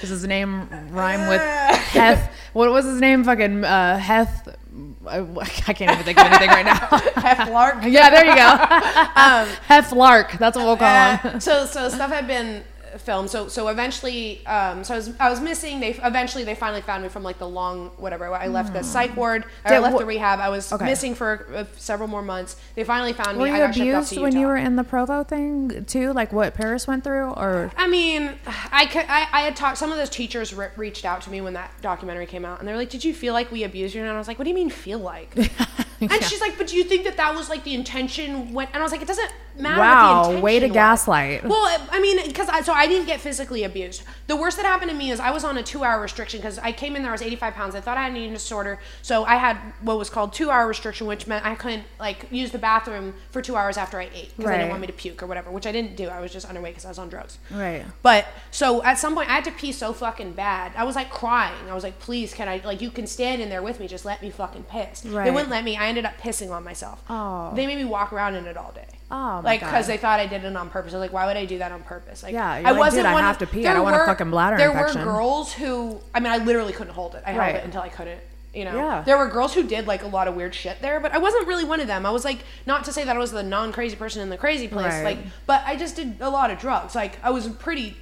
his 0.10 0.26
name 0.26 0.68
rhyme 0.90 1.28
with 1.28 1.40
Heth? 1.40 2.32
What 2.54 2.70
was 2.72 2.84
his 2.84 3.00
name? 3.00 3.22
Fucking 3.24 3.64
uh, 3.64 3.98
Heth. 3.98 4.48
I, 5.06 5.18
I 5.68 5.72
can't 5.72 5.92
even 5.92 6.04
think 6.04 6.18
of 6.18 6.26
anything 6.26 6.48
right 6.48 6.64
now. 6.66 6.74
Hef 7.22 7.48
Lark. 7.50 7.76
yeah, 7.86 8.10
there 8.10 8.24
you 8.26 8.34
go. 8.34 8.50
Um, 9.16 9.96
Lark. 9.96 10.32
That's 10.38 10.56
what 10.56 10.66
we'll 10.66 10.76
call 10.76 11.16
him. 11.16 11.36
Uh, 11.36 11.38
so 11.38 11.66
so 11.66 11.88
stuff 11.88 12.10
had 12.10 12.26
been 12.26 12.62
filmed. 12.98 13.30
So 13.30 13.48
so 13.48 13.68
eventually, 13.68 14.44
um, 14.46 14.84
so 14.84 14.94
I 14.94 14.96
was 14.96 15.10
I 15.20 15.30
was 15.30 15.40
missing. 15.40 15.80
They 15.80 15.90
eventually 15.90 16.44
they 16.44 16.54
finally 16.54 16.82
found 16.82 17.02
me 17.02 17.08
from 17.08 17.22
like 17.22 17.38
the 17.38 17.48
long 17.48 17.88
whatever. 17.96 18.32
I 18.34 18.48
left 18.48 18.72
the 18.72 18.82
psych 18.82 19.16
ward. 19.16 19.44
or 19.64 19.72
I 19.72 19.78
left 19.78 19.98
the 19.98 20.06
rehab. 20.06 20.40
I 20.40 20.48
was 20.48 20.72
Okay. 20.72 20.84
missing 20.84 21.14
for 21.14 21.46
uh, 21.54 21.64
several 21.76 22.08
more 22.08 22.22
months. 22.22 22.56
They 22.74 22.84
finally 22.84 23.12
found 23.12 23.38
Were 23.38 23.44
me. 23.44 23.50
I 23.50 23.54
you 23.54 23.66
got 23.66 23.76
abused 23.76 24.18
when 24.18 24.36
you 24.36 24.46
were 24.46 24.56
in 24.56 24.76
the 24.76 24.84
Provo 24.84 25.24
thing 25.24 25.84
too? 25.86 26.12
Like 26.12 26.32
what 26.32 26.54
Paris 26.54 26.86
went 26.86 27.04
through, 27.04 27.30
or 27.30 27.70
I 27.76 27.86
mean, 27.88 28.30
I 28.72 28.86
could. 28.86 29.04
I, 29.08 29.26
I 29.32 29.40
had 29.42 29.56
talked. 29.56 29.78
Some 29.78 29.90
of 29.92 29.98
those 29.98 30.10
teachers 30.10 30.54
re- 30.54 30.68
reached 30.76 31.04
out 31.04 31.22
to 31.22 31.30
me 31.30 31.40
when 31.40 31.54
that 31.54 31.70
documentary 31.82 32.26
came 32.26 32.44
out, 32.44 32.58
and 32.58 32.68
they 32.68 32.72
were 32.72 32.78
like, 32.78 32.90
"Did 32.90 33.04
you 33.04 33.14
feel 33.14 33.34
like 33.34 33.50
we 33.52 33.64
abused 33.64 33.94
you?" 33.94 34.02
And 34.02 34.10
I 34.10 34.16
was 34.18 34.28
like, 34.28 34.38
"What 34.38 34.44
do 34.44 34.50
you 34.50 34.56
mean 34.56 34.70
feel 34.70 34.98
like?" 34.98 35.34
And 36.02 36.24
she's 36.24 36.40
like, 36.40 36.56
"But 36.56 36.68
do 36.68 36.76
you 36.76 36.84
think 36.84 37.04
that 37.04 37.18
that 37.18 37.34
was 37.34 37.50
like 37.50 37.62
the 37.62 37.74
intention?" 37.74 38.54
When 38.54 38.66
and 38.68 38.76
I 38.78 38.82
was 38.82 38.90
like, 38.90 39.02
"It 39.02 39.08
doesn't 39.08 39.30
matter." 39.60 39.80
Wow, 39.80 40.40
way 40.40 40.58
to 40.58 40.66
was." 40.66 40.74
gaslight. 40.74 41.44
Well, 41.44 41.88
I 41.90 42.00
mean, 42.00 42.26
because 42.26 42.48
I 42.48 42.62
so 42.62 42.72
I 42.72 42.86
didn't 42.86 43.06
get 43.06 43.20
physically 43.20 43.64
abused. 43.64 44.02
The 44.26 44.36
worst 44.36 44.56
that 44.56 44.66
happened 44.66 44.90
to 44.90 44.96
me 44.96 45.10
is 45.10 45.20
I 45.20 45.30
was 45.30 45.44
on 45.44 45.58
a 45.58 45.62
two-hour 45.62 46.00
restriction 46.00 46.40
because 46.40 46.58
I 46.58 46.72
came 46.72 46.96
in 46.96 47.02
there 47.02 47.10
I 47.10 47.14
was 47.14 47.22
85 47.22 47.54
pounds. 47.54 47.74
I 47.74 47.80
thought 47.80 47.96
I 47.96 48.02
had 48.02 48.12
an 48.12 48.16
eating 48.16 48.32
disorder, 48.32 48.78
so 49.02 49.24
I 49.24 49.36
had 49.36 49.56
what 49.80 49.98
was 49.98 50.10
called 50.10 50.32
two-hour 50.32 50.66
restriction, 50.66 51.06
which 51.06 51.26
meant 51.26 51.44
I 51.44 51.54
couldn't 51.54 51.84
like 51.98 52.26
use 52.30 52.50
the 52.50 52.58
bathroom 52.58 53.14
for 53.30 53.42
two 53.42 53.56
hours 53.56 53.76
after 53.76 54.00
I 54.00 54.04
ate 54.14 54.36
because 54.36 54.50
they 54.50 54.58
didn't 54.58 54.70
want 54.70 54.80
me 54.80 54.86
to 54.86 54.92
puke 54.92 55.22
or 55.22 55.26
whatever, 55.26 55.50
which 55.50 55.66
I 55.66 55.72
didn't 55.72 55.96
do. 55.96 56.08
I 56.08 56.20
was 56.20 56.32
just 56.32 56.48
underweight 56.48 56.70
because 56.70 56.84
I 56.84 56.88
was 56.88 56.98
on 56.98 57.08
drugs. 57.08 57.38
Right. 57.50 57.84
But 58.02 58.26
so 58.50 58.82
at 58.82 58.98
some 58.98 59.14
point 59.14 59.28
I 59.28 59.34
had 59.34 59.44
to 59.44 59.52
pee 59.52 59.72
so 59.72 59.92
fucking 59.92 60.32
bad. 60.32 60.72
I 60.76 60.84
was 60.84 60.96
like 60.96 61.10
crying. 61.10 61.68
I 61.68 61.74
was 61.74 61.84
like, 61.84 61.98
please, 61.98 62.32
can 62.34 62.48
I 62.48 62.60
like 62.64 62.80
you 62.80 62.90
can 62.90 63.06
stand 63.06 63.42
in 63.42 63.48
there 63.48 63.62
with 63.62 63.80
me? 63.80 63.88
Just 63.88 64.04
let 64.04 64.22
me 64.22 64.30
fucking 64.30 64.64
piss. 64.64 65.04
Right. 65.04 65.24
They 65.24 65.30
wouldn't 65.30 65.50
let 65.50 65.64
me. 65.64 65.76
I 65.76 65.88
ended 65.88 66.04
up 66.04 66.18
pissing 66.18 66.50
on 66.50 66.64
myself. 66.64 67.02
Oh. 67.08 67.52
They 67.54 67.66
made 67.66 67.78
me 67.78 67.84
walk 67.84 68.12
around 68.12 68.34
in 68.34 68.46
it 68.46 68.56
all 68.56 68.72
day. 68.72 68.86
Oh, 69.12 69.16
my 69.16 69.40
like 69.40 69.60
because 69.60 69.86
they 69.88 69.96
thought 69.96 70.20
I 70.20 70.26
did 70.26 70.44
it 70.44 70.56
on 70.56 70.70
purpose. 70.70 70.92
I 70.92 70.96
was 70.98 71.00
like, 71.00 71.12
why 71.12 71.26
would 71.26 71.36
I 71.36 71.44
do 71.44 71.58
that 71.58 71.72
on 71.72 71.82
purpose? 71.82 72.22
Like, 72.22 72.32
Yeah, 72.32 72.58
you're 72.60 72.78
like, 72.78 72.92
"Dude, 72.92 73.04
I 73.04 73.12
one 73.12 73.22
have 73.24 73.40
of- 73.42 73.48
to 73.48 73.52
pee. 73.52 73.60
I 73.60 73.62
there 73.64 73.74
don't 73.74 73.82
want 73.82 73.96
a 73.96 73.98
were- 74.00 74.06
fucking 74.06 74.30
bladder 74.30 74.56
there 74.56 74.70
infection." 74.70 75.04
were 75.04 75.12
girls 75.12 75.52
who, 75.52 76.00
I 76.14 76.20
mean, 76.20 76.32
I 76.32 76.36
literally 76.38 76.72
couldn't 76.72 76.92
hold 76.94 77.14
it. 77.16 77.24
I 77.26 77.36
Right. 77.36 77.46
held 77.52 77.56
it 77.56 77.64
until 77.64 77.82
I 77.82 77.88
couldn't. 77.88 78.20
You 78.54 78.64
know, 78.66 78.74
Yeah. 78.76 79.02
there 79.06 79.16
were 79.18 79.26
girls 79.28 79.54
who 79.54 79.62
did 79.64 79.86
like 79.86 80.02
a 80.02 80.06
lot 80.08 80.26
of 80.28 80.34
weird 80.34 80.54
shit 80.54 80.80
there, 80.82 81.00
but 81.00 81.12
I 81.12 81.18
wasn't 81.18 81.46
really 81.48 81.64
one 81.64 81.80
of 81.80 81.86
them. 81.88 82.04
I 82.06 82.10
was 82.10 82.24
like, 82.24 82.38
not 82.66 82.84
to 82.84 82.92
say 82.92 83.04
that 83.04 83.14
I 83.16 83.18
was 83.18 83.32
the 83.32 83.42
non-crazy 83.42 83.96
person 83.96 84.22
in 84.22 84.28
the 84.28 84.36
crazy 84.38 84.66
place, 84.68 84.92
Right. 84.92 85.04
like, 85.04 85.18
but 85.46 85.62
I 85.66 85.76
just 85.76 85.96
did 85.96 86.16
a 86.20 86.30
lot 86.30 86.50
of 86.50 86.58
drugs. 86.58 86.94
Like, 86.94 87.18
I 87.22 87.30
was 87.30 87.46
pretty. 87.48 87.96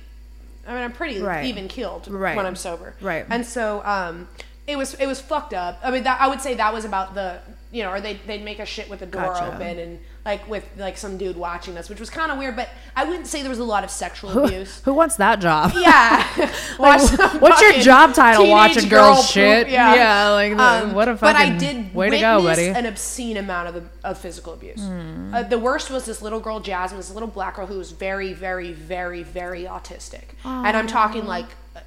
I 0.66 0.72
mean, 0.74 0.82
I'm 0.82 0.92
pretty 0.92 1.20
Right. 1.22 1.46
even 1.46 1.68
keeled 1.68 2.06
Right. 2.08 2.36
when 2.36 2.44
I'm 2.44 2.56
sober. 2.56 2.94
Right. 3.00 3.24
And 3.30 3.46
so, 3.46 3.82
um, 3.86 4.28
it 4.66 4.76
was 4.76 4.92
it 4.94 5.06
was 5.06 5.20
fucked 5.20 5.54
up. 5.54 5.78
I 5.82 5.90
mean, 5.90 6.02
that 6.04 6.20
I 6.20 6.28
would 6.28 6.42
say 6.42 6.54
that 6.54 6.74
was 6.74 6.84
about 6.84 7.14
the 7.14 7.38
you 7.70 7.82
know, 7.82 7.90
or 7.90 8.00
they 8.00 8.14
they'd 8.26 8.42
make 8.42 8.60
us 8.60 8.68
shit 8.68 8.88
with 8.88 9.00
the 9.00 9.06
door 9.06 9.22
Gotcha. 9.22 9.54
open 9.54 9.78
and 9.78 9.98
like 10.24 10.48
with 10.48 10.64
like 10.76 10.96
some 10.96 11.16
dude 11.18 11.36
watching 11.36 11.76
us, 11.76 11.88
which 11.88 12.00
was 12.00 12.08
kind 12.10 12.30
of 12.32 12.38
weird. 12.38 12.56
But 12.56 12.68
I 12.96 13.04
wouldn't 13.04 13.26
say 13.26 13.40
there 13.42 13.50
was 13.50 13.58
a 13.58 13.64
lot 13.64 13.84
of 13.84 13.90
sexual 13.90 14.44
abuse. 14.44 14.80
Who 14.84 14.94
wants 14.94 15.16
that 15.16 15.40
job? 15.40 15.72
Yeah. 15.74 16.26
Watch 16.78 17.02
some 17.02 17.40
What's 17.40 17.60
your 17.60 17.72
job 17.74 18.14
title? 18.14 18.48
Watching 18.48 18.88
girl 18.88 19.14
girls 19.14 19.26
poop, 19.26 19.32
shit? 19.32 19.68
Yeah. 19.68 19.94
Yeah, 19.94 20.28
like, 20.30 20.52
Um, 20.58 20.94
what 20.94 21.08
a 21.08 21.16
fucking 21.16 21.34
But 21.34 21.36
I 21.36 21.56
did 21.56 21.94
way 21.94 22.06
to 22.10 22.16
witness 22.16 22.20
go, 22.20 22.42
buddy. 22.42 22.66
an 22.68 22.86
obscene 22.86 23.36
amount 23.36 23.68
of, 23.76 23.88
of 24.04 24.18
physical 24.18 24.52
abuse. 24.54 24.80
Hmm. 24.80 25.34
Uh, 25.34 25.42
the 25.42 25.58
worst 25.58 25.90
was 25.90 26.04
this 26.06 26.22
little 26.22 26.40
girl, 26.40 26.60
Jasmine, 26.60 26.98
this 26.98 27.10
little 27.12 27.28
black 27.28 27.56
girl 27.56 27.66
who 27.66 27.78
was 27.78 27.92
very, 27.92 28.32
very, 28.32 28.72
very, 28.72 29.22
very 29.22 29.64
autistic. 29.64 30.22
And 30.44 30.76
I'm 30.76 30.86
talking 30.86 31.26
like, 31.26 31.46
uh, 31.76 31.80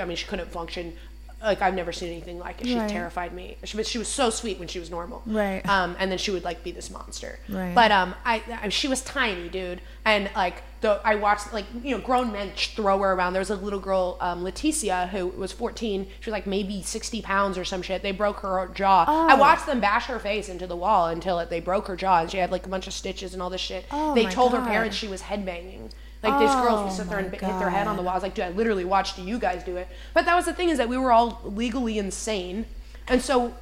I 0.00 0.04
mean, 0.04 0.16
she 0.16 0.26
couldn't 0.26 0.50
function. 0.50 0.94
Like 1.42 1.62
I've 1.62 1.74
never 1.74 1.92
seen 1.92 2.10
anything 2.10 2.38
like 2.38 2.60
it. 2.60 2.66
She 2.66 2.76
Right. 2.76 2.88
terrified 2.88 3.32
me. 3.32 3.56
She 3.64 3.76
was, 3.76 3.88
she 3.88 3.98
was 3.98 4.08
so 4.08 4.28
sweet 4.30 4.58
when 4.58 4.68
she 4.68 4.78
was 4.78 4.90
normal. 4.90 5.22
Right. 5.26 5.66
Um, 5.68 5.96
and 5.98 6.10
then 6.10 6.18
she 6.18 6.30
would 6.30 6.44
like 6.44 6.62
be 6.62 6.70
this 6.70 6.90
monster. 6.90 7.38
Right. 7.48 7.74
But 7.74 7.90
um, 7.90 8.14
I, 8.24 8.42
I 8.62 8.68
she 8.68 8.88
was 8.88 9.00
tiny, 9.02 9.48
dude, 9.48 9.80
and 10.04 10.30
like 10.36 10.62
the 10.82 11.00
I 11.04 11.14
watched 11.14 11.52
like 11.52 11.64
you 11.82 11.96
know 11.96 12.02
grown 12.02 12.32
men 12.32 12.52
throw 12.56 12.98
her 12.98 13.12
around. 13.12 13.32
There 13.32 13.40
was 13.40 13.50
a 13.50 13.56
little 13.56 13.80
girl, 13.80 14.18
um, 14.20 14.44
Leticia, 14.44 15.08
who 15.08 15.28
was 15.28 15.52
14. 15.52 16.06
She 16.20 16.30
was 16.30 16.32
like 16.32 16.46
maybe 16.46 16.82
60 16.82 17.22
pounds 17.22 17.56
or 17.58 17.64
some 17.64 17.82
shit. 17.82 18.02
They 18.02 18.12
broke 18.12 18.40
her 18.40 18.68
jaw. 18.74 19.04
Oh. 19.08 19.28
I 19.28 19.34
watched 19.34 19.66
them 19.66 19.80
bash 19.80 20.06
her 20.06 20.18
face 20.18 20.48
into 20.48 20.66
the 20.66 20.76
wall 20.76 21.06
until 21.08 21.38
it, 21.38 21.48
they 21.50 21.60
broke 21.60 21.86
her 21.88 21.96
jaw, 21.96 22.20
and 22.20 22.30
she 22.30 22.36
had 22.38 22.50
like 22.50 22.66
a 22.66 22.68
bunch 22.68 22.86
of 22.86 22.92
stitches 22.92 23.32
and 23.32 23.42
all 23.42 23.50
this 23.50 23.60
shit. 23.60 23.86
Oh, 23.90 24.14
they 24.14 24.26
told 24.26 24.52
her 24.52 24.60
parents 24.60 24.96
she 24.96 25.08
was 25.08 25.22
headbanging. 25.22 25.90
Like 26.22 26.38
these 26.38 26.54
girls 26.54 26.80
would 26.84 26.92
Oh, 26.92 26.94
sit 26.94 27.08
there 27.08 27.18
and 27.18 27.30
b- 27.30 27.38
hit 27.38 27.58
their 27.58 27.70
head 27.70 27.86
on 27.86 27.96
the 27.96 28.02
wall. 28.02 28.12
I 28.12 28.14
was 28.16 28.22
like, 28.22 28.34
dude, 28.34 28.44
I 28.44 28.50
literally 28.50 28.84
watched 28.84 29.18
you 29.18 29.38
guys 29.38 29.64
do 29.64 29.76
it. 29.76 29.88
But 30.12 30.26
that 30.26 30.34
was 30.34 30.44
the 30.44 30.52
thing 30.52 30.68
is 30.68 30.78
that 30.78 30.88
we 30.88 30.98
were 30.98 31.12
all 31.12 31.40
legally 31.44 31.98
insane, 31.98 32.66
and 33.08 33.22
so 33.22 33.54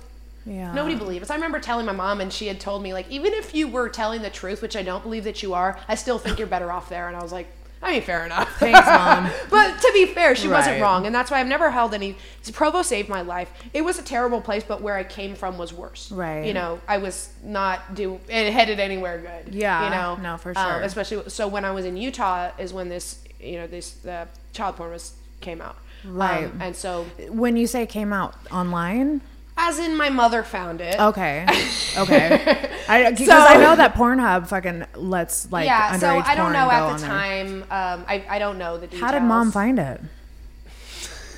Yeah. 0.47 0.73
Nobody 0.73 0.95
believed 0.97 1.23
us. 1.23 1.31
I 1.31 1.35
remember 1.35 1.61
telling 1.61 1.85
my 1.85 1.93
mom, 1.93 2.21
and 2.23 2.33
she 2.33 2.47
had 2.47 2.59
told 2.59 2.83
me, 2.83 2.95
like, 2.95 3.09
even 3.11 3.35
if 3.35 3.55
you 3.55 3.69
were 3.69 3.89
telling 3.91 4.23
the 4.23 4.31
truth, 4.31 4.63
which 4.63 4.77
I 4.77 4.83
don't 4.83 5.03
believe 5.03 5.25
that 5.25 5.43
you 5.43 5.53
are, 5.53 5.79
I 5.89 5.95
still 5.95 6.19
think 6.19 6.39
you're 6.39 6.49
better 6.49 6.73
off 6.73 6.89
there. 6.89 7.07
And 7.07 7.15
I 7.17 7.23
was 7.23 7.33
like, 7.33 7.49
I 7.83 7.93
mean, 7.93 8.03
fair 8.03 8.27
enough. 8.27 8.49
Thanks, 8.59 8.87
Mom. 8.87 9.31
but 9.51 9.81
to 9.81 9.91
be 9.95 10.07
fair, 10.07 10.35
she 10.35 10.49
wasn't 10.49 10.81
wrong, 10.83 11.07
and 11.07 11.15
that's 11.15 11.31
why 11.31 11.39
I've 11.41 11.47
never 11.47 11.71
held 11.71 11.95
any. 11.95 12.17
Provo 12.53 12.83
saved 12.83 13.09
my 13.09 13.21
life. 13.23 13.51
It 13.73 13.83
was 13.83 13.99
a 13.99 14.03
terrible 14.03 14.41
place, 14.41 14.65
but 14.67 14.81
where 14.83 14.97
I 14.97 15.05
came 15.05 15.35
from 15.35 15.59
was 15.59 15.73
worse. 15.73 16.11
Right. 16.11 16.45
You 16.45 16.55
know, 16.55 16.81
I 16.89 16.99
was 16.99 17.31
not 17.43 17.95
do 17.95 18.19
it 18.29 18.53
headed 18.53 18.81
anywhere 18.81 19.19
good. 19.19 19.55
Yeah, 19.55 19.85
You 19.85 19.91
know. 19.91 20.17
no, 20.33 20.37
for 20.39 20.51
Um, 20.57 20.67
sure. 20.73 20.81
especially 20.83 21.29
so 21.31 21.47
when 21.47 21.65
I 21.65 21.71
was 21.71 21.85
in 21.85 21.97
Utah 21.97 22.51
is 22.59 22.73
when 22.73 22.89
this 22.89 23.23
you 23.41 23.57
know 23.59 23.67
this 23.67 23.93
the 23.93 24.27
child 24.53 24.77
porn 24.77 24.91
was 24.91 25.13
came 25.41 25.61
out. 25.61 25.77
Right. 26.05 26.45
Um, 26.47 26.59
and 26.61 26.75
so 26.77 27.05
When 27.29 27.57
you 27.57 27.67
say 27.67 27.87
came 27.87 28.13
out 28.13 28.35
online, 28.51 29.21
as 29.59 29.79
in 29.79 29.97
my 29.97 30.09
mother 30.09 30.43
found 30.43 30.81
it. 30.81 30.99
okay, 30.99 31.45
okay, 31.99 32.71
I 32.89 33.11
because 33.11 33.27
So- 33.27 33.37
I 33.37 33.57
know 33.59 33.77
that 33.77 33.95
Pornhub 33.95 34.47
fucking 34.49 34.85
lets 34.95 35.51
like 35.53 35.67
yeah, 35.67 35.97
so 35.99 36.09
I 36.19 36.35
don't 36.35 36.53
know 36.53 36.71
at 36.71 36.97
the 36.99 37.05
time. 37.07 37.63
Um, 37.65 38.05
I, 38.09 38.25
I 38.29 38.39
don't 38.39 38.57
know 38.59 38.79
the 38.79 38.87
details. 38.87 39.03
How 39.03 39.13
did 39.13 39.23
mom 39.23 39.51
find 39.53 39.79
it? 39.79 40.01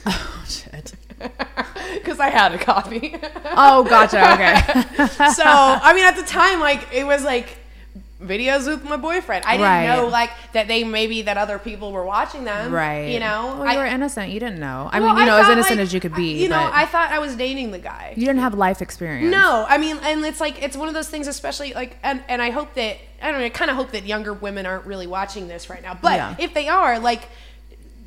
Oh 0.07 0.45
shit. 0.49 0.95
Because 1.95 2.21
I 2.21 2.31
had 2.31 2.53
a 2.53 2.59
copy. 2.59 3.15
Oh, 3.45 3.85
gotcha. 3.85 4.33
Okay. 4.35 5.07
so 5.35 5.43
I 5.45 5.93
mean, 5.95 6.05
at 6.05 6.17
the 6.17 6.23
time, 6.23 6.61
like 6.61 6.89
it 6.93 7.05
was 7.05 7.23
like 7.25 7.59
videos 8.23 8.67
with 8.67 8.85
my 8.85 8.97
boyfriend. 8.97 9.45
I 9.47 9.53
didn't 9.53 9.67
Right. 9.67 9.87
know 9.87 10.07
like 10.09 10.31
that 10.53 10.69
they 10.69 10.85
maybe 10.85 11.23
that 11.23 11.37
other 11.39 11.59
people 11.59 11.91
were 11.93 12.05
watching 12.05 12.45
them. 12.45 12.73
right. 12.73 13.09
You 13.11 13.21
know. 13.21 13.57
Well, 13.59 13.63
I, 13.69 13.73
you 13.73 13.79
were 13.79 13.87
innocent. 13.87 14.31
You 14.31 14.41
didn't 14.41 14.61
know. 14.61 14.89
I 14.93 15.01
well, 15.01 15.15
mean, 15.15 15.21
you 15.25 15.27
know, 15.31 15.39
as 15.39 15.49
innocent 15.49 15.79
like, 15.79 15.85
as 15.85 15.95
you 15.95 16.01
could 16.01 16.15
be. 16.15 16.43
You 16.43 16.49
know, 16.49 16.71
I 16.73 16.87
thought 16.87 17.11
I 17.11 17.19
was 17.19 17.37
dating 17.37 17.71
the 17.71 17.79
guy. 17.79 18.13
you 18.17 18.27
didn't 18.27 18.41
have 18.43 18.55
life 18.55 18.83
experience. 18.83 19.31
No, 19.31 19.65
I 19.69 19.79
mean, 19.79 19.99
and 20.03 20.25
it's 20.25 20.41
like 20.41 20.63
it's 20.63 20.77
one 20.77 20.89
of 20.89 20.95
those 20.95 21.09
things, 21.09 21.27
especially 21.27 21.73
like, 21.73 21.97
and 22.03 22.23
and 22.29 22.43
I 22.43 22.51
hope 22.51 22.75
that 22.75 22.99
I 23.23 23.31
don't 23.31 23.41
know, 23.41 23.47
I 23.47 23.51
kind 23.51 23.71
of 23.71 23.77
hope 23.77 23.91
that 23.93 24.05
younger 24.07 24.33
women 24.33 24.67
aren't 24.67 24.87
really 24.87 25.07
watching 25.07 25.49
this 25.49 25.69
right 25.71 25.83
now. 25.83 25.97
But 26.01 26.15
Yeah. 26.17 26.35
if 26.39 26.55
they 26.55 26.69
are, 26.69 26.99
like, 26.99 27.23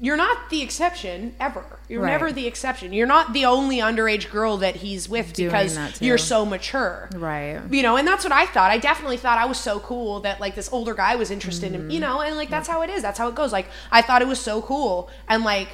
you're 0.06 0.18
not 0.18 0.50
the 0.50 0.62
exception 0.62 1.34
ever. 1.40 1.64
You're 1.88 2.02
Right. 2.02 2.10
never 2.12 2.34
the 2.34 2.46
exception. 2.46 2.92
You're 2.92 3.08
not 3.08 3.32
the 3.32 3.46
only 3.46 3.78
underage 3.78 4.30
girl 4.30 4.58
that 4.58 4.76
he's 4.78 5.08
with 5.08 5.32
Doing 5.32 5.48
because 5.50 6.02
you're 6.02 6.18
so 6.18 6.46
mature. 6.46 7.10
Right. 7.16 7.62
You 7.72 7.82
know, 7.84 7.96
and 7.96 8.06
that's 8.06 8.26
what 8.26 8.34
I 8.34 8.46
thought. 8.46 8.70
I 8.70 8.78
definitely 8.80 9.16
thought 9.16 9.38
I 9.38 9.46
was 9.46 9.58
so 9.58 9.80
cool 9.80 10.20
that 10.20 10.42
like 10.42 10.56
this 10.56 10.70
older 10.74 10.94
guy 10.94 11.16
was 11.16 11.32
interested 11.32 11.72
Mm-hmm. 11.72 11.86
in, 11.86 11.92
you 11.92 12.00
know, 12.02 12.20
and 12.20 12.36
like 12.36 12.50
that's 12.50 12.68
how 12.68 12.82
it 12.82 12.90
is. 12.90 13.02
That's 13.02 13.18
how 13.18 13.30
it 13.30 13.36
goes. 13.36 13.54
Like 13.54 13.68
I 13.92 14.02
thought 14.02 14.22
it 14.22 14.28
was 14.28 14.42
so 14.42 14.62
cool, 14.62 15.10
and 15.30 15.44
like, 15.46 15.70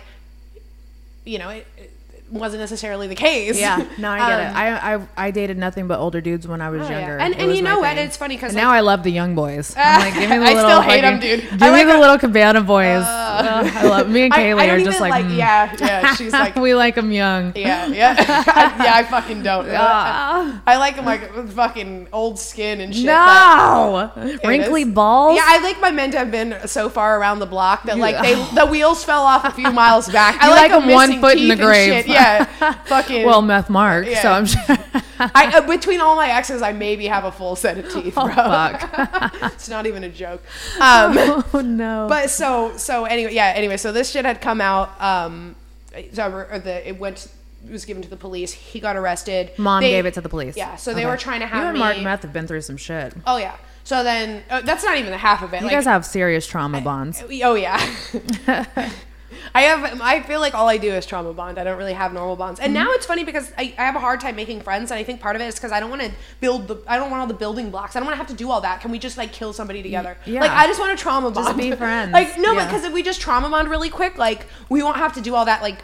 you 1.26 1.40
know, 1.40 1.50
it, 1.50 1.66
it 1.78 1.92
wasn't 2.32 2.60
necessarily 2.62 3.08
the 3.08 3.16
case. 3.16 3.60
Yeah, 3.60 3.86
no, 3.98 4.10
I 4.12 4.20
get 4.20 4.40
it. 4.40 4.46
Um, 4.48 4.56
I, 4.56 4.96
I 4.96 5.08
I 5.28 5.32
dated 5.32 5.58
nothing 5.58 5.88
but 5.88 6.00
older 6.00 6.22
dudes 6.22 6.48
when 6.48 6.62
I 6.62 6.70
was 6.70 6.82
Oh, 6.82 6.90
yeah. 6.90 7.00
younger. 7.00 7.18
And- 7.18 7.36
and 7.36 7.48
was 7.48 7.58
you 7.58 7.64
know 7.64 7.80
what? 7.80 7.96
thing. 7.96 8.06
It's 8.08 8.18
funny 8.18 8.36
because 8.36 8.54
like- 8.54 8.64
now 8.64 8.72
I 8.72 8.82
love 8.82 9.04
the 9.04 9.12
young 9.12 9.36
boys. 9.36 9.74
I'm 9.78 10.00
like, 10.02 10.14
give 10.14 10.30
me 10.30 10.38
the 10.38 10.44
I 10.46 10.54
little 10.54 10.70
still 10.70 10.82
hate 10.82 11.02
fucking- 11.02 11.20
dude. 11.20 11.42
Give 11.50 11.62
I 11.64 11.72
me 11.78 11.84
the 11.86 11.98
a- 11.98 12.00
little 12.00 12.18
cabana 12.20 12.62
boys. 12.62 13.04
Ugh, 13.04 13.72
I 13.76 13.84
love 13.88 14.10
me 14.10 14.24
and 14.24 14.34
I, 14.34 14.38
Kaylee 14.38 14.60
I 14.60 14.68
don't 14.68 14.82
are 14.82 14.84
just 14.84 15.00
like, 15.02 15.12
like, 15.12 15.26
mm. 15.26 15.38
yeah, 15.38 15.76
yeah. 15.80 16.16
She's 16.16 16.34
like, 16.34 16.56
we 16.68 16.74
like 16.76 16.96
them 16.96 17.12
young. 17.12 17.54
yeah, 17.56 17.88
yeah, 17.88 18.16
I, 18.20 18.84
yeah. 18.84 18.94
I 18.96 19.04
fucking 19.04 19.42
don't. 19.44 19.68
Ah. 19.72 20.62
I 20.68 20.78
like 20.78 20.96
them 20.96 21.06
like 21.06 21.36
with 21.36 21.54
fucking 21.54 22.10
old 22.14 22.38
skin 22.40 22.82
and 22.82 22.96
shit. 22.96 23.06
but- 23.08 24.16
No, 24.16 24.38
wrinkly 24.46 24.84
balls. 24.86 25.36
Yeah, 25.38 25.44
I 25.46 25.60
like 25.64 25.80
my 25.82 25.92
men 25.92 26.12
to 26.12 26.18
have 26.20 26.32
been 26.32 26.56
so 26.68 26.90
far 26.90 27.20
around 27.20 27.40
the 27.40 27.46
block 27.46 27.84
that 27.84 27.98
like 27.98 28.22
they 28.22 28.36
the 28.56 28.66
wheels 28.66 29.04
fell 29.04 29.24
off 29.24 29.46
a 29.46 29.52
few 29.52 29.72
miles 29.72 30.10
back. 30.10 30.38
I 30.42 30.50
like, 30.50 30.72
like 30.72 30.72
'em 30.72 30.88
them 30.88 30.94
one 30.96 31.22
foot 31.22 31.38
in 31.38 31.48
the 31.48 31.56
grave. 31.56 32.06
shit. 32.06 32.08
Yeah, 32.20 32.74
fucking. 32.86 33.26
well, 33.26 33.42
meth 33.42 33.70
mark. 33.70 34.06
Yeah. 34.08 34.22
So 34.22 34.32
I'm 34.32 34.46
sure. 34.46 34.62
I, 35.20 35.52
uh, 35.58 35.68
between 35.68 36.00
all 36.02 36.16
my 36.16 36.30
exes, 36.30 36.62
I 36.62 36.72
maybe 36.72 37.08
have 37.08 37.26
a 37.26 37.32
full 37.32 37.56
set 37.56 37.78
of 37.78 37.92
teeth, 37.92 38.14
bro. 38.16 38.24
Oh, 38.26 38.34
fuck. 38.36 39.34
it's 39.54 39.68
not 39.70 39.86
even 39.86 40.04
a 40.04 40.10
joke. 40.10 40.42
Um, 40.80 41.16
oh 41.54 41.62
no. 41.64 42.08
but 42.10 42.30
so 42.30 42.76
so 42.78 43.06
anyway 43.06 43.34
yeah 43.34 43.54
anyway 43.56 43.78
so 43.78 43.92
this 43.92 44.10
shit 44.12 44.24
had 44.26 44.40
come 44.42 44.62
out 44.62 45.00
um 45.02 45.56
so 46.14 46.28
or 46.32 46.60
the 46.60 46.88
it 46.88 46.98
went 47.00 47.28
it 47.66 47.72
was 47.72 47.84
given 47.86 48.02
to 48.02 48.10
the 48.10 48.16
police 48.16 48.52
he 48.54 48.80
got 48.80 48.96
arrested 48.96 49.52
Mom 49.58 49.82
They- 49.82 49.90
gave 49.92 50.06
it 50.06 50.14
to 50.16 50.22
the 50.22 50.30
police. 50.30 50.56
yeah 50.56 50.76
so 50.78 50.94
they 50.94 51.02
Okay. 51.02 51.10
were 51.10 51.18
trying 51.18 51.42
to 51.42 51.48
have 51.48 51.62
you 51.62 51.68
and 51.70 51.74
me 51.74 51.80
Mark 51.80 52.00
Meth 52.00 52.22
have 52.22 52.32
been 52.34 52.48
through 52.48 52.62
some 52.62 52.78
shit. 52.78 53.14
oh 53.28 53.38
yeah 53.38 53.56
so 53.84 54.04
then 54.04 54.44
uh, 54.50 54.62
that's 54.62 54.84
not 54.84 54.98
even 54.98 55.12
the 55.12 55.18
half 55.18 55.42
of 55.44 55.54
it 55.54 55.58
You 55.58 55.64
like, 55.68 55.72
guys 55.76 55.86
have 55.86 56.06
serious 56.06 56.46
trauma 56.48 56.80
bonds. 56.82 57.22
oh 57.44 57.56
yeah 57.56 57.78
I 59.56 59.62
have. 59.64 60.02
I 60.02 60.22
feel 60.22 60.40
like 60.40 60.54
all 60.54 60.68
I 60.70 60.78
do 60.78 60.92
is 60.92 61.06
trauma 61.06 61.34
bond. 61.34 61.58
I 61.58 61.64
don't 61.64 61.78
really 61.78 61.94
have 61.94 62.14
normal 62.14 62.36
bonds. 62.36 62.60
And 62.60 62.76
Mm-hmm. 62.76 62.86
now 62.86 62.92
it's 62.94 63.06
funny 63.06 63.24
because 63.24 63.52
I, 63.58 63.74
I 63.78 63.84
have 63.86 63.96
a 63.96 64.00
hard 64.00 64.20
time 64.22 64.36
making 64.36 64.62
friends, 64.62 64.92
and 64.92 65.00
I 65.00 65.04
think 65.04 65.20
part 65.22 65.36
of 65.36 65.42
it 65.42 65.46
is 65.46 65.56
because 65.56 65.72
I 65.72 65.80
don't 65.80 65.90
want 65.90 66.02
to 66.04 66.12
build 66.40 66.68
the. 66.68 66.78
I 66.88 66.98
don't 66.98 67.10
want 67.12 67.22
all 67.22 67.28
the 67.28 67.34
building 67.34 67.70
blocks. 67.72 67.96
I 67.96 68.00
don't 68.00 68.06
want 68.08 68.14
to 68.16 68.18
have 68.18 68.28
to 68.28 68.34
do 68.36 68.50
all 68.52 68.62
that. 68.62 68.82
Can 68.82 68.92
we 68.92 69.00
just 69.00 69.18
like 69.18 69.32
kill 69.32 69.54
somebody 69.54 69.82
together? 69.84 70.18
yeah. 70.26 70.42
Like 70.42 70.52
I 70.52 70.68
just 70.68 70.80
want 70.80 70.98
to 70.98 71.02
trauma 71.02 71.32
bond. 71.32 71.48
Just 71.48 71.58
be 71.58 71.72
friends. 71.76 72.12
like 72.14 72.38
no, 72.38 72.54
but 72.54 72.62
Yeah. 72.62 72.66
because 72.68 72.84
if 72.84 72.94
we 72.94 73.04
just 73.04 73.22
trauma 73.22 73.50
bond 73.50 73.70
really 73.70 73.90
quick, 73.90 74.18
like 74.18 74.46
we 74.70 74.84
won't 74.84 74.98
have 74.98 75.14
to 75.14 75.22
do 75.22 75.36
all 75.36 75.46
that. 75.46 75.62
Like 75.62 75.80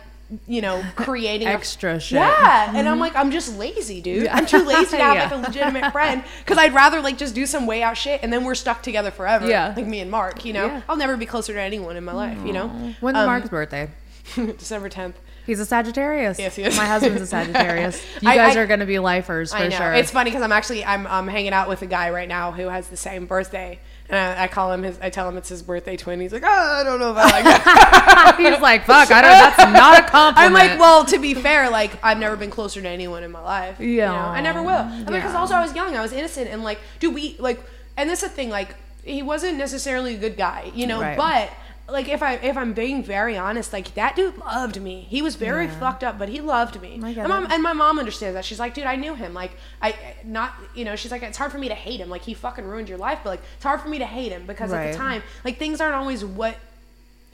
you 0.48 0.62
know, 0.62 0.84
creating 0.96 1.48
a- 1.48 1.52
Extra 1.52 2.00
shit. 2.00 2.18
Mm-hmm. 2.20 2.46
Yeah, 2.46 2.74
and 2.80 2.90
I'm 2.90 3.00
like, 3.00 3.16
I'm 3.16 3.32
just 3.32 3.58
lazy, 3.58 4.02
dude. 4.02 4.28
I'm 4.28 4.46
too 4.46 4.64
lazy 4.66 4.92
to 4.92 4.98
have 4.98 5.32
like 5.32 5.40
a 5.40 5.48
legitimate 5.48 5.92
friend 5.92 6.24
because 6.40 6.58
I'd 6.58 6.74
rather 6.74 7.02
like 7.02 7.18
just 7.18 7.36
do 7.36 7.46
some 7.46 7.66
way 7.68 7.84
out 7.84 7.98
shit, 7.98 8.22
and 8.24 8.32
then 8.34 8.44
we're 8.44 8.56
stuck 8.56 8.82
together 8.84 9.12
forever. 9.12 9.48
Yeah. 9.48 9.74
like 9.76 9.86
me 9.88 10.00
and 10.00 10.10
Mark. 10.10 10.46
You 10.46 10.54
know, 10.54 10.66
Yeah. 10.66 10.82
I'll 10.90 10.98
never 10.98 11.16
be 11.18 11.26
closer 11.26 11.54
to 11.54 11.62
anyone 11.62 11.96
in 11.98 12.04
my 12.04 12.14
life. 12.14 12.38
You 12.46 12.54
know, 12.54 12.70
When's 13.02 13.18
Um, 13.18 13.26
Mark's 13.26 13.50
birthday? 13.50 13.90
December 14.36 14.90
10th. 14.90 15.14
He's 15.46 15.60
a 15.60 15.66
Sagittarius. 15.66 16.40
Yes, 16.40 16.56
he 16.56 16.64
is. 16.64 16.76
My 16.76 16.86
husband's 16.88 17.22
a 17.22 17.28
Sagittarius. 17.28 18.04
You 18.20 18.30
I- 18.30 18.36
guys 18.36 18.58
I- 18.58 18.62
are 18.62 18.66
going 18.66 18.80
to 18.80 18.88
be 18.88 18.98
lifers 18.98 19.54
for 19.54 19.70
sure. 19.70 19.94
It's 19.94 20.10
funny 20.10 20.32
because 20.32 20.42
I'm 20.42 20.52
actually 20.52 20.84
I'm 20.84 21.06
I'm 21.06 21.28
hanging 21.28 21.54
out 21.54 21.70
with 21.70 21.84
a 21.84 21.86
guy 21.86 22.10
right 22.10 22.28
now 22.28 22.52
who 22.52 22.68
has 22.70 22.88
the 22.88 22.98
same 22.98 23.28
birthday, 23.28 23.80
and 24.10 24.40
I, 24.40 24.44
I 24.44 24.48
call 24.48 24.72
him 24.72 24.84
his. 24.84 25.00
I 25.02 25.10
tell 25.10 25.28
him 25.28 25.38
it's 25.38 25.50
his 25.50 25.62
birthday 25.64 25.98
twin. 25.98 26.20
He's 26.20 26.32
like, 26.34 26.44
oh, 26.46 26.48
I 26.48 26.84
don't 26.84 27.00
know 27.00 27.12
if 27.12 27.18
I 27.18 27.24
like 27.24 27.44
that. 27.44 28.36
He's 28.40 28.60
like, 28.62 28.86
fuck, 28.86 29.10
I 29.12 29.22
don't. 29.22 29.32
That's 29.58 29.74
not 29.74 30.00
a 30.00 30.04
compliment. 30.04 30.38
I'm 30.38 30.54
like, 30.54 30.80
well, 30.80 31.06
to 31.06 31.18
be 31.20 31.34
fair, 31.34 31.70
like 31.70 31.92
I've 32.04 32.20
never 32.20 32.36
been 32.36 32.52
closer 32.52 32.82
to 32.82 32.88
anyone 32.88 33.24
in 33.24 33.32
my 33.32 33.42
life. 33.42 33.80
you 33.80 33.88
Yeah. 33.88 34.12
know? 34.12 34.18
I 34.18 34.42
never 34.42 34.62
will. 34.62 34.70
I 34.70 34.90
mean, 34.90 35.06
because 35.06 35.34
Yeah. 35.34 35.40
also 35.40 35.56
I 35.56 35.62
was 35.62 35.74
young, 35.76 35.96
I 35.96 36.02
was 36.02 36.14
innocent, 36.14 36.50
and 36.50 36.64
like, 36.64 36.80
do 37.00 37.10
we 37.12 37.36
like? 37.40 37.64
And 37.98 38.10
this 38.10 38.22
is 38.24 38.30
the 38.30 38.36
thing, 38.36 38.50
like, 38.50 38.76
he 39.04 39.22
wasn't 39.24 39.58
necessarily 39.58 40.16
a 40.16 40.18
good 40.18 40.38
guy, 40.38 40.72
you 40.76 40.86
know, 40.88 41.02
Right. 41.02 41.18
but. 41.18 41.50
Like 41.88 42.10
if 42.10 42.24
I 42.24 42.36
if 42.36 42.58
I'm 42.58 42.74
being 42.74 43.04
very 43.04 43.38
honest, 43.38 43.72
like 43.72 43.94
that 43.94 44.16
dude 44.16 44.38
loved 44.38 44.82
me. 44.82 45.06
He 45.08 45.22
was 45.22 45.36
very 45.36 45.68
fucked 45.68 46.04
up, 46.04 46.18
but 46.18 46.30
he 46.30 46.42
loved 46.42 46.82
me. 46.82 46.98
Get 46.98 47.18
and, 47.18 47.28
mom, 47.28 47.48
and 47.52 47.62
my 47.62 47.74
mom 47.74 48.00
understands 48.00 48.34
that. 48.34 48.44
She's 48.44 48.60
like, 48.60 48.74
dude, 48.74 48.86
I 48.86 48.96
knew 48.96 49.14
him. 49.14 49.36
Like 49.36 49.52
I 49.82 49.96
not 50.24 50.54
you 50.74 50.84
know, 50.84 50.96
she's 50.96 51.12
like, 51.12 51.22
it's 51.22 51.38
hard 51.38 51.52
for 51.52 51.60
me 51.60 51.68
to 51.68 51.76
hate 51.76 52.00
him. 52.00 52.10
Like 52.10 52.24
he 52.24 52.34
fucking 52.34 52.66
ruined 52.66 52.90
your 52.90 52.98
life, 52.98 53.20
but 53.24 53.30
like 53.30 53.42
it's 53.56 53.64
hard 53.64 53.82
for 53.82 53.90
me 53.90 54.00
to 54.00 54.06
hate 54.06 54.32
him 54.32 54.48
because 54.48 54.74
at 54.74 54.92
the 54.92 54.98
time, 54.98 55.22
like 55.44 55.58
things 55.58 55.80
aren't 55.80 55.96
always 55.96 56.26
what 56.26 56.58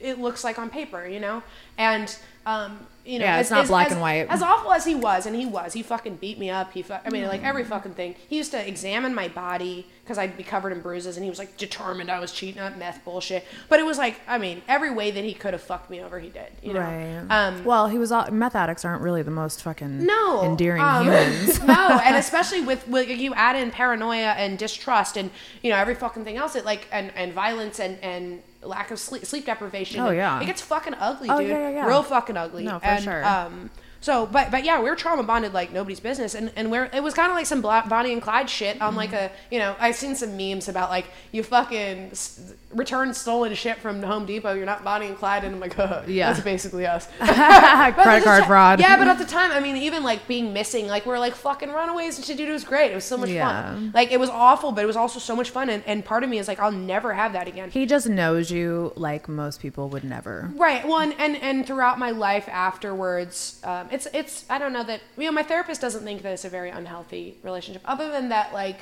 it 0.02 0.18
looks 0.18 0.44
like 0.44 0.58
on 0.58 0.68
paper, 0.68 1.06
you 1.06 1.20
know? 1.20 1.42
And 1.78 2.14
um, 2.44 2.86
you 3.04 3.18
know, 3.18 3.24
Yeah, 3.24 3.40
it's 3.40 3.50
not 3.50 3.66
black 3.66 3.90
and 3.90 4.00
white. 4.00 4.26
As 4.28 4.42
awful 4.42 4.72
as 4.72 4.84
he 4.84 4.94
was, 4.94 5.26
and 5.26 5.34
he 5.34 5.46
was, 5.46 5.72
he 5.72 5.82
fucking 5.82 6.16
beat 6.16 6.38
me 6.38 6.50
up. 6.50 6.72
He, 6.72 6.82
fu- 6.82 6.94
I 7.04 7.10
mean, 7.10 7.26
like 7.26 7.42
every 7.42 7.64
fucking 7.64 7.94
thing. 7.94 8.14
He 8.28 8.36
used 8.36 8.50
to 8.52 8.68
examine 8.68 9.14
my 9.14 9.28
body 9.28 9.86
because 10.04 10.18
I'd 10.18 10.36
be 10.36 10.42
covered 10.42 10.72
in 10.72 10.80
bruises, 10.80 11.16
and 11.16 11.24
he 11.24 11.30
was 11.30 11.38
like 11.38 11.56
determined 11.56 12.10
I 12.10 12.20
was 12.20 12.32
cheating 12.32 12.60
on 12.60 12.78
meth 12.78 13.04
bullshit. 13.04 13.44
But 13.68 13.80
it 13.80 13.86
was 13.86 13.98
like, 13.98 14.20
I 14.26 14.38
mean, 14.38 14.62
every 14.68 14.90
way 14.90 15.10
that 15.10 15.24
he 15.24 15.34
could 15.34 15.52
have 15.52 15.62
fucked 15.62 15.90
me 15.90 16.00
over, 16.00 16.18
he 16.20 16.28
did. 16.28 16.52
You 16.62 16.74
know. 16.74 16.80
Right. 16.80 17.26
Um, 17.28 17.64
well, 17.64 17.88
he 17.88 17.98
was 17.98 18.12
all, 18.12 18.30
meth 18.30 18.54
addicts 18.54 18.84
aren't 18.84 19.02
really 19.02 19.22
the 19.22 19.30
most 19.30 19.62
fucking 19.62 20.04
no 20.04 20.44
endearing 20.44 20.82
um, 20.82 21.04
humans. 21.04 21.62
no, 21.64 22.00
and 22.04 22.16
especially 22.24 22.60
with, 22.60 22.86
with 22.88 23.08
you 23.08 23.34
add 23.34 23.56
in 23.56 23.70
paranoia 23.70 24.32
and 24.32 24.58
distrust 24.58 25.16
and 25.16 25.30
you 25.62 25.70
know 25.70 25.76
every 25.76 25.94
fucking 25.94 26.24
thing 26.24 26.36
else. 26.36 26.56
It 26.56 26.64
like 26.64 26.88
and 26.92 27.12
and 27.16 27.32
violence 27.32 27.80
and 27.80 27.98
and 28.02 28.42
lack 28.62 28.90
of 28.90 28.98
sleep 28.98 29.24
sleep 29.24 29.46
deprivation. 29.46 30.00
Oh, 30.00 30.10
yeah. 30.10 30.40
it 30.40 30.46
gets 30.46 30.60
fucking 30.62 30.94
ugly, 30.94 31.28
Oh, 31.28 31.38
dude. 31.38 31.48
yeah, 31.48 31.58
yeah, 31.58 31.70
yeah. 31.70 31.86
Real 31.86 32.02
fucking 32.02 32.36
ugly. 32.36 32.64
No, 32.64 32.78
for 32.78 32.86
and, 32.86 33.04
sure. 33.04 33.24
Um, 33.24 33.70
so, 34.02 34.26
but 34.26 34.50
but 34.50 34.64
yeah, 34.64 34.82
we 34.82 34.90
are 34.90 34.94
trauma 34.96 35.22
bonded 35.22 35.54
like 35.54 35.72
nobody's 35.72 36.00
business, 36.00 36.34
and 36.34 36.52
and 36.56 36.70
we're 36.70 36.90
it 36.92 37.02
was 37.02 37.14
kind 37.14 37.30
of 37.30 37.36
like 37.36 37.46
some 37.46 37.62
Bla- 37.62 37.86
Bonnie 37.88 38.12
and 38.12 38.20
Clyde 38.20 38.50
shit 38.50 38.82
on 38.82 38.94
like 38.94 39.14
a 39.14 39.30
you 39.50 39.58
know 39.58 39.74
I've 39.80 39.96
seen 39.96 40.14
some 40.14 40.36
memes 40.36 40.68
about 40.68 40.90
like 40.90 41.06
you 41.32 41.42
fucking 41.42 42.10
s- 42.10 42.52
return 42.72 43.14
stolen 43.14 43.54
shit 43.54 43.78
from 43.78 44.02
Home 44.02 44.26
Depot, 44.26 44.52
you're 44.54 44.66
not 44.66 44.82
Bonnie 44.84 45.06
and 45.06 45.16
Clyde, 45.16 45.44
and 45.44 45.54
I'm 45.54 45.60
like, 45.60 45.78
oh, 45.78 46.02
Yeah. 46.06 46.32
that's 46.32 46.42
basically 46.44 46.86
us. 46.86 47.06
Credit 47.18 47.96
But 47.96 48.06
at 48.06 48.18
the 48.20 48.24
card 48.24 48.44
fraud. 48.46 48.80
Yeah, 48.80 48.96
but 48.96 49.08
at 49.08 49.18
the 49.18 49.24
time, 49.26 49.50
I 49.52 49.60
mean, 49.60 49.76
even 49.76 50.02
like 50.02 50.26
being 50.26 50.52
missing, 50.54 50.86
like 50.86 51.04
we're 51.06 51.18
like 51.18 51.34
fucking 51.34 51.70
runaways 51.70 52.16
and 52.16 52.24
shit, 52.26 52.36
dude. 52.38 52.48
It 52.48 52.52
was 52.52 52.64
great. 52.64 52.90
It 52.90 52.94
was 52.94 53.04
so 53.04 53.16
much 53.18 53.28
Yeah. 53.30 53.46
fun. 53.72 53.92
Like 53.94 54.10
it 54.10 54.18
was 54.18 54.30
awful, 54.30 54.72
but 54.72 54.82
it 54.84 54.86
was 54.86 54.96
also 54.96 55.18
so 55.18 55.36
much 55.36 55.50
fun. 55.50 55.68
And, 55.70 55.82
and 55.86 56.02
part 56.04 56.24
of 56.24 56.30
me 56.30 56.38
is 56.38 56.48
like, 56.48 56.58
I'll 56.60 56.72
never 56.72 57.12
have 57.12 57.34
that 57.34 57.46
again. 57.46 57.70
he 57.70 57.84
just 57.84 58.08
knows 58.08 58.50
you 58.50 58.92
like 58.96 59.28
most 59.28 59.60
people 59.60 59.90
would 59.90 60.02
never. 60.04 60.50
Right. 60.56 60.86
Well, 60.88 60.98
and, 61.00 61.14
and, 61.18 61.36
and 61.36 61.66
throughout 61.66 61.98
my 61.98 62.10
life 62.10 62.48
afterwards, 62.48 63.60
um, 63.64 63.88
it's 63.92 64.06
it's 64.12 64.44
I 64.50 64.58
don't 64.58 64.72
know 64.72 64.84
that 64.84 65.00
you 65.16 65.24
know 65.24 65.32
my 65.32 65.42
therapist 65.42 65.80
doesn't 65.80 66.04
think 66.04 66.22
that 66.22 66.32
it's 66.32 66.44
a 66.44 66.48
very 66.48 66.70
unhealthy 66.70 67.36
relationship. 67.42 67.82
Other 67.84 68.10
than 68.10 68.30
that, 68.30 68.52
like 68.52 68.78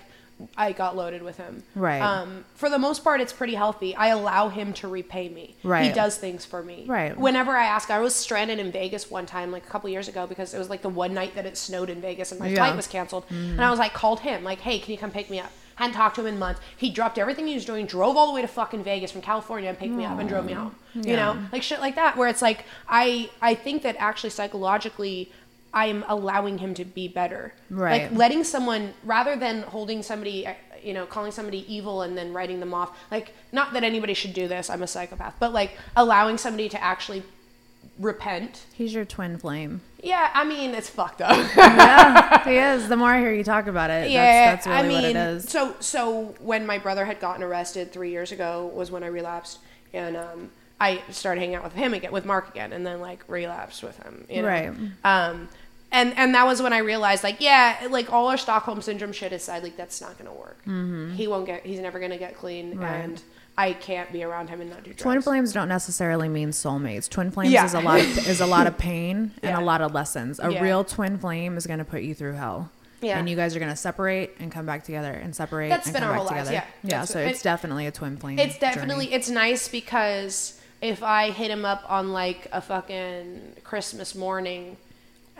I 0.57 0.73
got 0.73 0.97
loaded 0.97 1.23
with 1.23 1.37
him. 1.37 1.63
Right. 1.75 2.01
Um, 2.01 2.47
for 2.55 2.71
the 2.71 2.79
most 2.79 3.05
part, 3.05 3.21
it's 3.21 3.33
pretty 3.33 3.55
healthy. 3.55 3.95
I 3.95 4.09
allow 4.09 4.49
him 4.49 4.73
to 4.75 4.89
repay 4.89 5.29
me. 5.29 5.55
Right. 5.63 5.85
He 5.85 5.93
does 5.93 6.17
things 6.17 6.47
for 6.47 6.63
me. 6.63 6.87
Right. 6.89 7.15
Whenever 7.15 7.55
I 7.55 7.67
ask, 7.67 7.91
I 7.91 7.99
was 8.01 8.15
stranded 8.15 8.59
in 8.59 8.73
Vegas 8.73 9.11
one 9.11 9.27
time, 9.27 9.53
like 9.53 9.67
a 9.67 9.69
couple 9.69 9.91
years 9.91 10.09
ago, 10.09 10.27
because 10.27 10.55
it 10.55 10.59
was 10.59 10.71
like 10.71 10.81
the 10.81 10.89
one 10.89 11.13
night 11.13 11.35
that 11.35 11.45
it 11.45 11.59
snowed 11.59 11.91
in 11.91 12.01
Vegas 12.01 12.31
and 12.31 12.41
my 12.41 12.49
Yeah. 12.49 12.57
flight 12.57 12.75
was 12.77 12.87
canceled. 12.87 13.25
And 13.29 13.61
I 13.63 13.69
was 13.69 13.79
like, 13.79 13.93
called 13.93 14.21
him, 14.21 14.43
like, 14.43 14.61
hey, 14.61 14.79
can 14.79 14.93
you 14.93 14.99
come 14.99 15.11
pick 15.11 15.29
me 15.29 15.41
up? 15.41 15.53
Hadn't 15.81 15.95
talked 15.95 16.17
to 16.17 16.21
him 16.21 16.27
in 16.27 16.39
months. 16.39 16.61
He 16.77 16.91
dropped 16.91 17.17
everything 17.17 17.47
he 17.47 17.55
was 17.55 17.65
doing, 17.65 17.87
drove 17.87 18.15
all 18.15 18.27
the 18.27 18.35
way 18.35 18.43
to 18.43 18.49
fucking 18.49 18.85
Vegas 18.85 19.11
from 19.11 19.23
California 19.23 19.71
and 19.71 19.79
picked 19.79 19.95
me 19.95 20.05
up 20.05 20.19
and 20.19 20.29
drove 20.29 20.45
me 20.45 20.53
home. 20.53 20.75
You 20.95 21.17
know, 21.17 21.39
like 21.53 21.63
shit 21.63 21.81
like 21.81 21.95
that, 21.95 22.19
where 22.19 22.29
it's 22.29 22.43
like 22.43 22.67
I 22.87 23.31
I 23.41 23.55
think 23.55 23.83
that 23.83 23.97
actually 23.99 24.31
psychologically. 24.31 25.33
I'm 25.73 26.05
allowing 26.09 26.59
him 26.59 26.75
to 26.75 26.85
be 26.85 27.07
better. 27.07 27.55
Right. 27.71 28.11
Like 28.11 28.19
letting 28.19 28.43
someone 28.43 28.93
rather 29.05 29.37
than 29.37 29.63
holding 29.63 30.03
somebody 30.03 30.45
uh, 30.45 30.55
you 30.83 30.93
know 30.93 31.07
calling 31.07 31.31
somebody 31.31 31.65
evil 31.73 32.03
and 32.03 32.19
then 32.19 32.33
writing 32.33 32.59
them 32.59 32.75
off 32.75 32.91
like 33.11 33.33
not 33.53 33.73
that 33.75 33.85
anybody 33.85 34.15
should 34.15 34.33
do 34.33 34.49
this 34.49 34.71
i'm 34.71 34.83
a 34.83 34.87
psychopath 34.87 35.35
but 35.39 35.53
like 35.53 35.77
allowing 35.95 36.39
somebody 36.39 36.71
to 36.71 36.83
actually 36.83 37.23
repent 38.01 38.65
He's 38.73 38.93
your 38.95 39.05
twin 39.05 39.37
flame. 39.39 39.83
yeah 40.03 40.31
i 40.35 40.43
mean 40.45 40.71
it's 40.75 40.89
fucked 40.89 41.21
up 41.21 41.37
yeah, 41.57 42.43
he 42.49 42.57
is. 42.57 42.89
The 42.89 42.97
more 42.97 43.11
I 43.11 43.21
hear 43.21 43.33
you 43.33 43.45
talk 43.45 43.67
about 43.67 43.91
it, 43.91 44.11
yeah 44.11 44.51
that's, 44.55 44.65
that's 44.65 44.83
really 44.85 44.97
i 44.97 45.03
mean 45.03 45.17
what 45.17 45.23
it 45.25 45.35
is. 45.37 45.49
so 45.49 45.77
so 45.81 46.35
when 46.41 46.65
my 46.67 46.79
brother 46.79 47.05
had 47.05 47.21
gotten 47.21 47.43
arrested 47.43 47.93
three 47.93 48.11
years 48.11 48.33
ago 48.33 48.71
was 48.75 48.91
when 48.91 49.03
i 49.05 49.07
relapsed 49.07 49.59
and 49.93 50.17
um 50.17 50.51
i 50.81 51.03
started 51.11 51.41
hanging 51.41 51.57
out 51.57 51.65
with 51.65 51.75
him 51.75 51.93
again 51.93 52.11
with 52.11 52.25
mark 52.25 52.49
again 52.49 52.73
and 52.73 52.87
then 52.87 53.01
like 53.01 53.23
relapsed 53.29 53.83
with 53.83 53.97
him 54.03 54.25
you 54.31 54.41
know? 54.43 54.49
Right. 54.49 54.73
um 55.05 55.49
and 55.93 56.17
and 56.17 56.35
that 56.37 56.47
was 56.47 56.63
when 56.63 56.73
I 56.73 56.79
realized, 56.79 57.25
like, 57.25 57.41
yeah, 57.41 57.89
like 57.91 58.13
all 58.13 58.29
our 58.29 58.37
Stockholm 58.37 58.81
syndrome 58.81 59.11
shit 59.13 59.33
aside, 59.33 59.65
like 59.65 59.77
that's 59.77 60.01
not 60.01 60.17
gonna 60.17 60.33
work. 60.33 60.57
He 61.17 61.27
won't 61.27 61.47
get. 61.47 61.67
He's 61.67 61.81
never 61.81 61.99
gonna 61.99 62.17
get 62.17 62.37
clean, 62.37 62.71
Mm-hmm. 62.75 62.81
Right. 62.81 62.95
and 63.07 63.21
I 63.59 63.73
can't 63.75 64.11
be 64.13 64.23
around 64.25 64.49
him 64.49 64.61
and 64.61 64.71
not 64.71 64.79
do 64.85 64.91
drugs. 64.91 65.03
Twin 65.03 65.21
flames 65.23 65.53
don't 65.53 65.69
necessarily 65.69 66.29
mean 66.29 66.51
soulmates. 66.51 67.09
Twin 67.09 67.31
flames 67.31 67.53
Yeah. 67.53 67.65
is 67.67 67.75
a 67.75 67.81
lot 67.81 68.01
of, 68.01 68.29
is 68.29 68.41
a 68.41 68.47
lot 68.47 68.67
of 68.67 68.79
pain 68.89 69.33
and 69.43 69.51
Yeah. 69.57 69.61
a 69.61 69.63
lot 69.65 69.81
of 69.83 69.93
lessons. 69.93 70.41
A 70.43 70.51
Yeah. 70.51 70.63
real 70.63 70.83
twin 70.85 71.19
flame 71.19 71.57
is 71.59 71.67
going 71.67 71.79
to 71.79 71.85
put 71.85 72.03
you 72.03 72.15
through 72.15 72.35
hell. 72.35 72.71
Yeah. 73.03 73.19
And 73.19 73.29
you 73.29 73.37
guys 73.37 73.57
are 73.57 73.59
going 73.59 73.71
to 73.71 73.77
separate 73.77 74.33
and 74.41 74.51
come 74.53 74.67
back 74.67 74.85
together 74.85 75.11
and 75.13 75.35
separate 75.35 75.69
That's 75.71 75.87
and 75.87 75.95
been 75.95 76.03
come 76.03 76.11
our 76.11 76.17
back 76.19 76.27
whole 76.27 76.37
lives, 76.37 76.49
together. 76.49 76.67
yeah. 76.83 76.91
Yeah, 76.91 76.99
That's 77.01 77.13
so 77.13 77.19
it's 77.19 77.43
definitely 77.43 77.87
a 77.87 77.91
twin 77.91 78.17
flame. 78.19 78.39
It's 78.39 78.59
definitely 78.59 79.07
journey. 79.07 79.17
it's 79.17 79.31
nice 79.31 79.69
because 79.69 80.61
if 80.83 81.03
I 81.03 81.31
hit 81.31 81.51
him 81.51 81.65
up 81.65 81.83
on 81.89 82.13
like 82.13 82.47
a 82.53 82.61
fucking 82.61 83.57
Christmas 83.65 84.15
morning. 84.15 84.77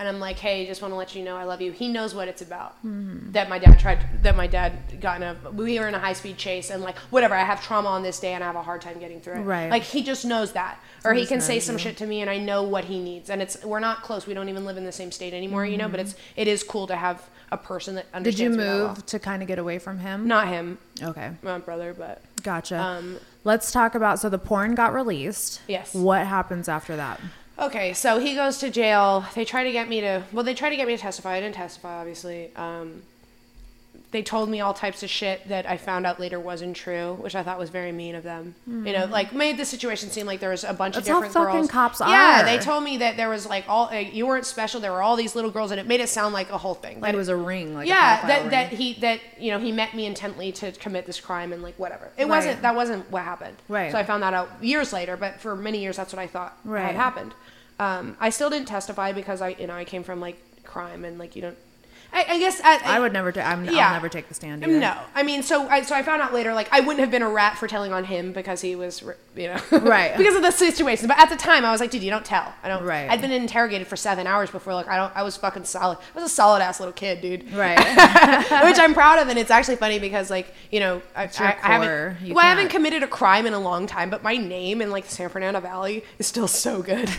And 0.01 0.09
I'm 0.09 0.19
like, 0.19 0.39
hey, 0.39 0.65
just 0.67 0.81
want 0.81 0.93
to 0.93 0.97
let 0.97 1.15
you 1.15 1.23
know 1.23 1.37
I 1.37 1.45
love 1.45 1.61
you. 1.61 1.73
He 1.73 1.87
knows 1.89 2.15
what 2.15 2.27
it's 2.27 2.41
about. 2.41 2.77
Mm-hmm. 2.79 3.33
That 3.33 3.51
my 3.51 3.59
dad 3.59 3.79
tried. 3.79 3.99
That 4.23 4.35
my 4.35 4.47
dad 4.47 4.99
got 4.99 5.19
in 5.19 5.23
a. 5.25 5.37
We 5.53 5.79
were 5.79 5.89
in 5.89 5.95
a 5.95 5.99
high 5.99 6.15
speed 6.15 6.39
chase, 6.39 6.71
and 6.71 6.83
like 6.83 6.97
whatever. 7.11 7.35
I 7.35 7.45
have 7.45 7.63
trauma 7.63 7.91
on 7.91 8.03
this 8.03 8.19
day, 8.19 8.33
and 8.33 8.43
I 8.43 8.47
have 8.47 8.57
a 8.57 8.63
hard 8.63 8.81
time 8.81 8.99
getting 8.99 9.21
through 9.21 9.35
it. 9.35 9.41
Right. 9.43 9.69
Like 9.71 9.83
he 9.83 10.03
just 10.03 10.25
knows 10.25 10.53
that, 10.53 10.79
or 11.05 11.13
he 11.13 11.21
just 11.21 11.31
can 11.33 11.41
say 11.43 11.57
knows 11.57 11.65
some 11.65 11.75
you. 11.75 11.81
shit 11.81 11.99
to 11.99 12.07
me, 12.07 12.23
and 12.23 12.31
I 12.31 12.39
know 12.39 12.63
what 12.63 12.87
he 12.87 12.99
needs. 12.99 13.29
And 13.29 13.43
it's 13.43 13.63
we're 13.63 13.79
not 13.79 14.03
close. 14.03 14.27
We 14.27 14.33
don't 14.33 14.49
even 14.49 14.65
live 14.65 14.79
in 14.79 14.87
the 14.87 14.91
same 14.93 15.13
state 15.13 15.35
anymore, 15.35 15.67
you 15.67 15.77
know. 15.77 15.89
But 15.89 16.01
it's 16.01 16.15
it 16.35 16.49
is 16.49 16.63
cool 16.63 16.87
to 16.87 16.97
have 16.97 17.23
a 17.53 17.59
person 17.59 17.97
that 17.97 18.11
Mm-hmm. 18.13 18.23
Did 18.23 18.39
you 18.39 18.47
understands. 18.47 18.79
move 18.79 18.87
well. 18.97 18.97
to 19.07 19.19
kind 19.19 19.43
of 19.43 19.49
get 19.49 19.59
away 19.59 19.79
from 19.79 19.99
him? 19.99 20.27
Not 20.27 20.49
him, 20.49 20.79
Okay. 21.03 21.33
my 21.43 21.59
brother, 21.59 21.93
but 21.93 22.23
Gotcha. 22.43 22.79
Um, 22.81 23.19
Let's 23.45 23.71
talk 23.73 23.95
about 23.95 24.19
so 24.19 24.29
the 24.31 24.39
porn 24.39 24.75
got 24.75 24.95
released. 24.95 25.61
Yes. 25.69 25.95
What 25.95 26.27
happens 26.27 26.69
after 26.69 26.97
that? 26.97 27.21
Okay, 27.59 27.93
so 27.93 28.19
he 28.19 28.35
goes 28.35 28.59
to 28.59 28.71
jail. 28.71 29.25
They 29.35 29.45
try 29.45 29.65
to 29.65 29.73
get 29.73 29.89
me 29.89 30.01
to 30.01 30.25
well, 30.33 30.45
they 30.45 30.55
try 30.55 30.71
to 30.71 30.77
get 30.77 30.87
me 30.87 30.97
to 30.97 31.03
testify. 31.03 31.35
I 31.35 31.41
didn't 31.41 31.57
testify, 31.57 32.01
obviously. 32.01 32.51
Um, 32.57 33.03
they 34.13 34.23
told 34.23 34.49
me 34.49 34.61
all 34.61 34.75
types 34.75 35.05
of 35.05 35.09
shit 35.11 35.47
that 35.49 35.67
I 35.71 35.77
found 35.77 36.05
out 36.05 36.19
later 36.19 36.41
wasn't 36.41 36.75
true, 36.77 37.15
which 37.21 37.37
I 37.37 37.45
thought 37.45 37.61
was 37.61 37.71
very 37.71 37.93
mean 37.93 38.17
of 38.17 38.25
them. 38.25 38.57
You 38.67 38.93
know, 38.93 39.05
like 39.07 39.33
made 39.33 39.57
the 39.57 39.65
situation 39.65 40.11
seem 40.11 40.27
like 40.27 40.41
there 40.41 40.51
was 40.51 40.65
a 40.65 40.75
bunch 40.75 40.97
That's 40.97 41.07
of 41.07 41.13
how 41.15 41.21
different 41.21 41.35
fucking 41.47 41.61
girls. 41.61 41.71
cops 41.71 42.01
Yeah, 42.01 42.43
are. 42.43 42.45
they 42.45 42.59
told 42.59 42.83
me 42.83 42.97
that 42.97 43.17
there 43.17 43.29
was 43.29 43.47
like 43.47 43.67
all 43.69 43.85
like, 43.87 44.13
you 44.13 44.27
weren't 44.27 44.47
special. 44.47 44.81
There 44.81 44.91
were 44.91 45.01
all 45.03 45.15
these 45.15 45.37
little 45.37 45.51
girls, 45.53 45.71
and 45.71 45.79
it 45.79 45.87
made 45.87 46.01
it 46.01 46.09
sound 46.09 46.35
like 46.35 46.51
a 46.51 46.59
whole 46.59 46.75
thing. 46.75 47.01
Like 47.01 47.15
it 47.15 47.17
was 47.17 47.29
a 47.29 47.37
ring. 47.37 47.73
Like 47.75 47.87
yeah, 47.87 48.27
that 48.27 48.41
ring. 48.43 48.51
that 48.51 48.69
he 48.73 48.95
that 48.95 49.21
you 49.39 49.53
know 49.53 49.61
he 49.61 49.71
met 49.71 49.95
me 49.95 50.07
intently 50.07 50.51
to 50.53 50.73
commit 50.73 51.07
this 51.07 51.21
crime 51.21 51.53
and 51.53 51.63
like 51.63 51.77
whatever. 51.79 52.09
It 52.17 52.23
Right. 52.25 52.29
wasn't 52.31 52.63
that 52.63 52.75
wasn't 52.75 53.09
what 53.13 53.23
happened. 53.23 53.57
Right. 53.69 53.93
So 53.93 53.99
I 53.99 54.03
found 54.03 54.25
that 54.25 54.35
out 54.35 54.49
years 54.61 54.93
later, 54.93 55.17
but 55.17 55.41
for 55.41 55.55
many 55.55 55.79
years 55.79 55.97
that's 55.97 56.13
what 56.13 56.19
I 56.21 56.27
thought 56.27 56.59
Right. 56.65 56.83
had 56.87 56.97
happened. 56.97 57.33
Um, 57.79 58.17
I 58.21 58.31
still 58.31 58.51
didn't 58.51 58.67
testify 58.67 59.13
because 59.13 59.41
I 59.41 59.51
you 59.51 59.69
know 59.69 59.75
I 59.75 59.85
came 59.85 60.03
from 60.03 60.21
like 60.21 60.37
crime 60.65 61.05
and 61.05 61.17
like 61.17 61.37
you 61.37 61.43
don't. 61.43 61.57
I, 62.13 62.25
I 62.29 62.39
guess 62.39 62.61
I, 62.65 62.81
I 62.85 63.01
would 63.01 63.13
never. 63.13 63.31
ta- 63.33 63.43
I'm, 63.43 63.65
Yeah. 63.65 63.87
I'll 63.89 63.93
never 63.95 64.09
take 64.09 64.29
the 64.29 64.35
stand. 64.35 64.65
Either. 64.65 64.79
No, 64.81 64.97
I 65.15 65.23
mean, 65.23 65.43
so 65.43 65.69
I 65.69 65.83
so 65.83 65.95
I 65.95 66.03
found 66.03 66.21
out 66.23 66.33
later, 66.35 66.53
like 66.55 66.69
I 66.73 66.81
wouldn't 66.81 67.01
have 67.01 67.11
been 67.11 67.23
a 67.23 67.29
rat 67.31 67.57
for 67.57 67.67
telling 67.69 67.93
on 67.93 68.05
him 68.05 68.33
because 68.33 68.61
he 68.61 68.75
was, 68.77 69.03
you 69.37 69.47
know, 69.49 69.61
Right. 69.79 70.17
because 70.17 70.35
of 70.35 70.43
the 70.43 70.51
situation. 70.51 71.07
But 71.09 71.19
at 71.19 71.31
the 71.31 71.37
time, 71.37 71.65
I 71.65 71.71
was 71.71 71.81
like, 71.81 71.91
dude, 71.91 72.03
you 72.03 72.11
don't 72.11 72.25
tell. 72.25 72.53
I 72.63 72.69
don't. 72.69 72.85
Right. 72.85 73.09
I'd 73.11 73.21
been 73.21 73.31
interrogated 73.33 73.87
for 73.87 73.97
seven 73.97 74.27
hours 74.27 74.51
before. 74.51 74.75
Like 74.75 74.89
I 74.89 74.97
don't. 74.97 75.15
I 75.17 75.23
was 75.23 75.37
fucking 75.37 75.65
solid. 75.65 75.99
I 76.15 76.21
was 76.21 76.31
a 76.31 76.35
solid 76.35 76.63
ass 76.63 76.81
little 76.81 76.93
kid, 76.93 77.21
dude. 77.21 77.53
Right. 77.53 77.79
Which 78.65 78.79
I'm 78.79 78.95
proud 78.95 79.19
of, 79.21 79.29
and 79.29 79.39
it's 79.39 79.51
actually 79.51 79.77
funny 79.77 79.99
because 79.99 80.31
like 80.31 80.53
you 80.71 80.81
know 80.81 81.03
I, 81.15 81.25
I, 81.25 81.29
I 81.63 81.73
haven't 81.79 82.23
You 82.27 82.35
well 82.35 82.45
I 82.45 82.49
haven't 82.49 82.69
committed 82.71 83.03
a 83.03 83.09
crime 83.09 83.47
in 83.47 83.53
a 83.55 83.61
long 83.61 83.87
time, 83.87 84.11
but 84.11 84.23
my 84.23 84.37
name 84.37 84.83
in 84.83 84.91
like 84.91 85.05
the 85.05 85.11
San 85.15 85.29
Fernando 85.29 85.61
Valley 85.61 86.05
is 86.19 86.27
still 86.27 86.49
so 86.49 86.83
good. 86.83 87.09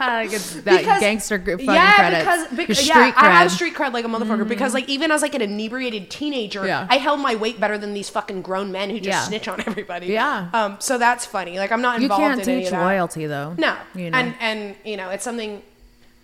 like 0.00 0.32
it's 0.32 0.54
that 0.62 0.78
Because- 0.80 1.00
gangster 1.00 1.38
gr- 1.38 1.52
fucking 1.52 1.66
yeah, 1.66 1.94
credits. 1.96 2.24
because 2.50 2.56
because 2.56 2.88
yeah, 2.88 3.12
I 3.16 3.30
have 3.30 3.50
cred. 3.50 3.54
street 3.54 3.74
cred 3.74 3.92
like 3.92 3.99
a 4.04 4.08
motherfucker. 4.08 4.46
Because 4.48 4.74
like 4.74 4.88
even 4.88 5.10
as 5.10 5.22
like 5.22 5.34
an 5.34 5.42
inebriated 5.42 6.10
teenager, 6.10 6.66
Yeah. 6.66 6.86
I 6.90 6.96
held 6.98 7.20
my 7.20 7.34
weight 7.34 7.58
better 7.60 7.78
than 7.78 7.94
these 7.94 8.08
fucking 8.10 8.42
grown 8.42 8.70
men 8.72 8.90
who 8.90 8.96
just 8.98 9.08
Yeah. 9.08 9.22
snitch 9.24 9.48
on 9.48 9.60
everybody. 9.66 10.06
Yeah. 10.08 10.48
Um. 10.52 10.76
So 10.80 10.98
that's 10.98 11.24
funny. 11.26 11.58
Like 11.58 11.72
I'm 11.72 11.82
not 11.82 11.98
You 11.98 12.04
involved 12.04 12.22
can't 12.22 12.40
in 12.42 12.48
any 12.48 12.62
teach 12.64 12.72
loyalty 12.72 13.26
though. 13.26 13.54
No. 13.58 13.74
You 13.94 14.10
know. 14.10 14.18
And 14.18 14.34
and 14.40 14.76
you 14.84 14.96
know 14.96 15.10
it's 15.10 15.24
something. 15.24 15.62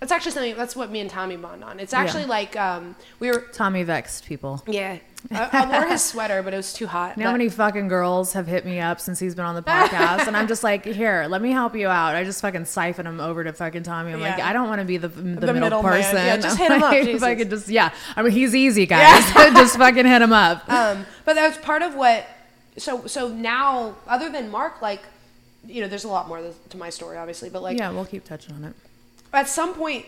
That's 0.09 0.13
actually 0.13 0.33
something. 0.33 0.57
That's 0.57 0.77
what 0.77 0.91
me 0.91 1.01
and 1.01 1.11
Tommy 1.11 1.37
bond 1.37 1.65
on. 1.65 1.81
It's 1.81 1.93
actually 1.93 2.27
like 2.27 2.55
um 2.57 2.95
we 3.19 3.29
were 3.29 3.41
Tommy 3.53 3.83
Vext 3.83 4.25
people. 4.27 4.63
yeah. 4.67 4.99
I, 5.33 5.49
I 5.65 5.81
wore 5.81 5.89
his 5.89 6.05
sweater, 6.05 6.41
but 6.45 6.55
it 6.55 6.57
was 6.57 6.73
too 6.73 6.87
hot. 6.87 7.17
You 7.17 7.25
know 7.25 7.31
how 7.31 7.33
many 7.33 7.49
fucking 7.49 7.89
girls 7.89 8.35
have 8.35 8.47
hit 8.47 8.65
me 8.65 8.79
up 8.79 9.01
since 9.01 9.19
he's 9.19 9.35
been 9.35 9.45
on 9.45 9.57
the 9.57 9.63
podcast, 9.63 10.29
and 10.29 10.37
I'm 10.37 10.47
just 10.47 10.63
like, 10.63 10.85
here, 11.01 11.27
let 11.29 11.43
me 11.43 11.51
help 11.51 11.75
you 11.75 11.89
out. 11.89 12.15
I 12.15 12.23
just 12.23 12.41
fucking 12.43 12.67
siphon 12.67 13.09
him 13.09 13.19
over 13.19 13.43
to 13.43 13.53
fucking 13.53 13.83
Tommy. 13.83 14.13
I'm 14.13 14.21
like, 14.21 14.39
I 14.39 14.53
don't 14.53 14.69
want 14.69 14.83
to 14.83 14.85
be 14.85 14.99
the 14.99 15.09
the, 15.09 15.23
middle, 15.23 15.55
middle 15.55 15.83
man. 15.83 15.93
person. 15.93 16.15
Yeah, 16.15 16.37
just 16.37 16.61
I'm 16.61 16.71
hit 16.71 16.71
him 16.77 16.83
up, 16.85 16.93
If 16.95 17.07
Jesus. 17.07 17.23
I 17.25 17.35
could 17.35 17.51
just, 17.51 17.69
yeah. 17.69 17.93
I 18.15 18.23
mean, 18.23 18.31
he's 18.31 18.55
easy, 18.55 18.87
guys. 18.87 19.25
just 19.55 19.77
fucking 19.77 20.07
hit 20.07 20.23
him 20.23 20.33
up. 20.33 20.71
um, 20.71 21.05
but 21.25 21.35
that's 21.35 21.59
part 21.59 21.83
of 21.83 21.97
what. 21.97 22.25
So 22.77 23.09
so 23.09 23.27
now, 23.27 23.97
other 24.07 24.31
than 24.31 24.49
Mark, 24.49 24.81
like, 24.81 25.03
you 25.67 25.81
know, 25.81 25.89
there's 25.89 26.05
a 26.05 26.09
lot 26.09 26.29
more 26.29 26.41
to 26.71 26.77
my 26.77 26.91
story, 26.91 27.17
obviously, 27.17 27.51
but 27.51 27.63
like, 27.63 27.79
yeah, 27.79 27.91
we'll 27.91 28.05
keep 28.05 28.25
touching 28.25 28.55
on 28.55 28.63
it. 28.63 28.75
At 29.37 29.49
some 29.49 29.75
point, 29.75 30.05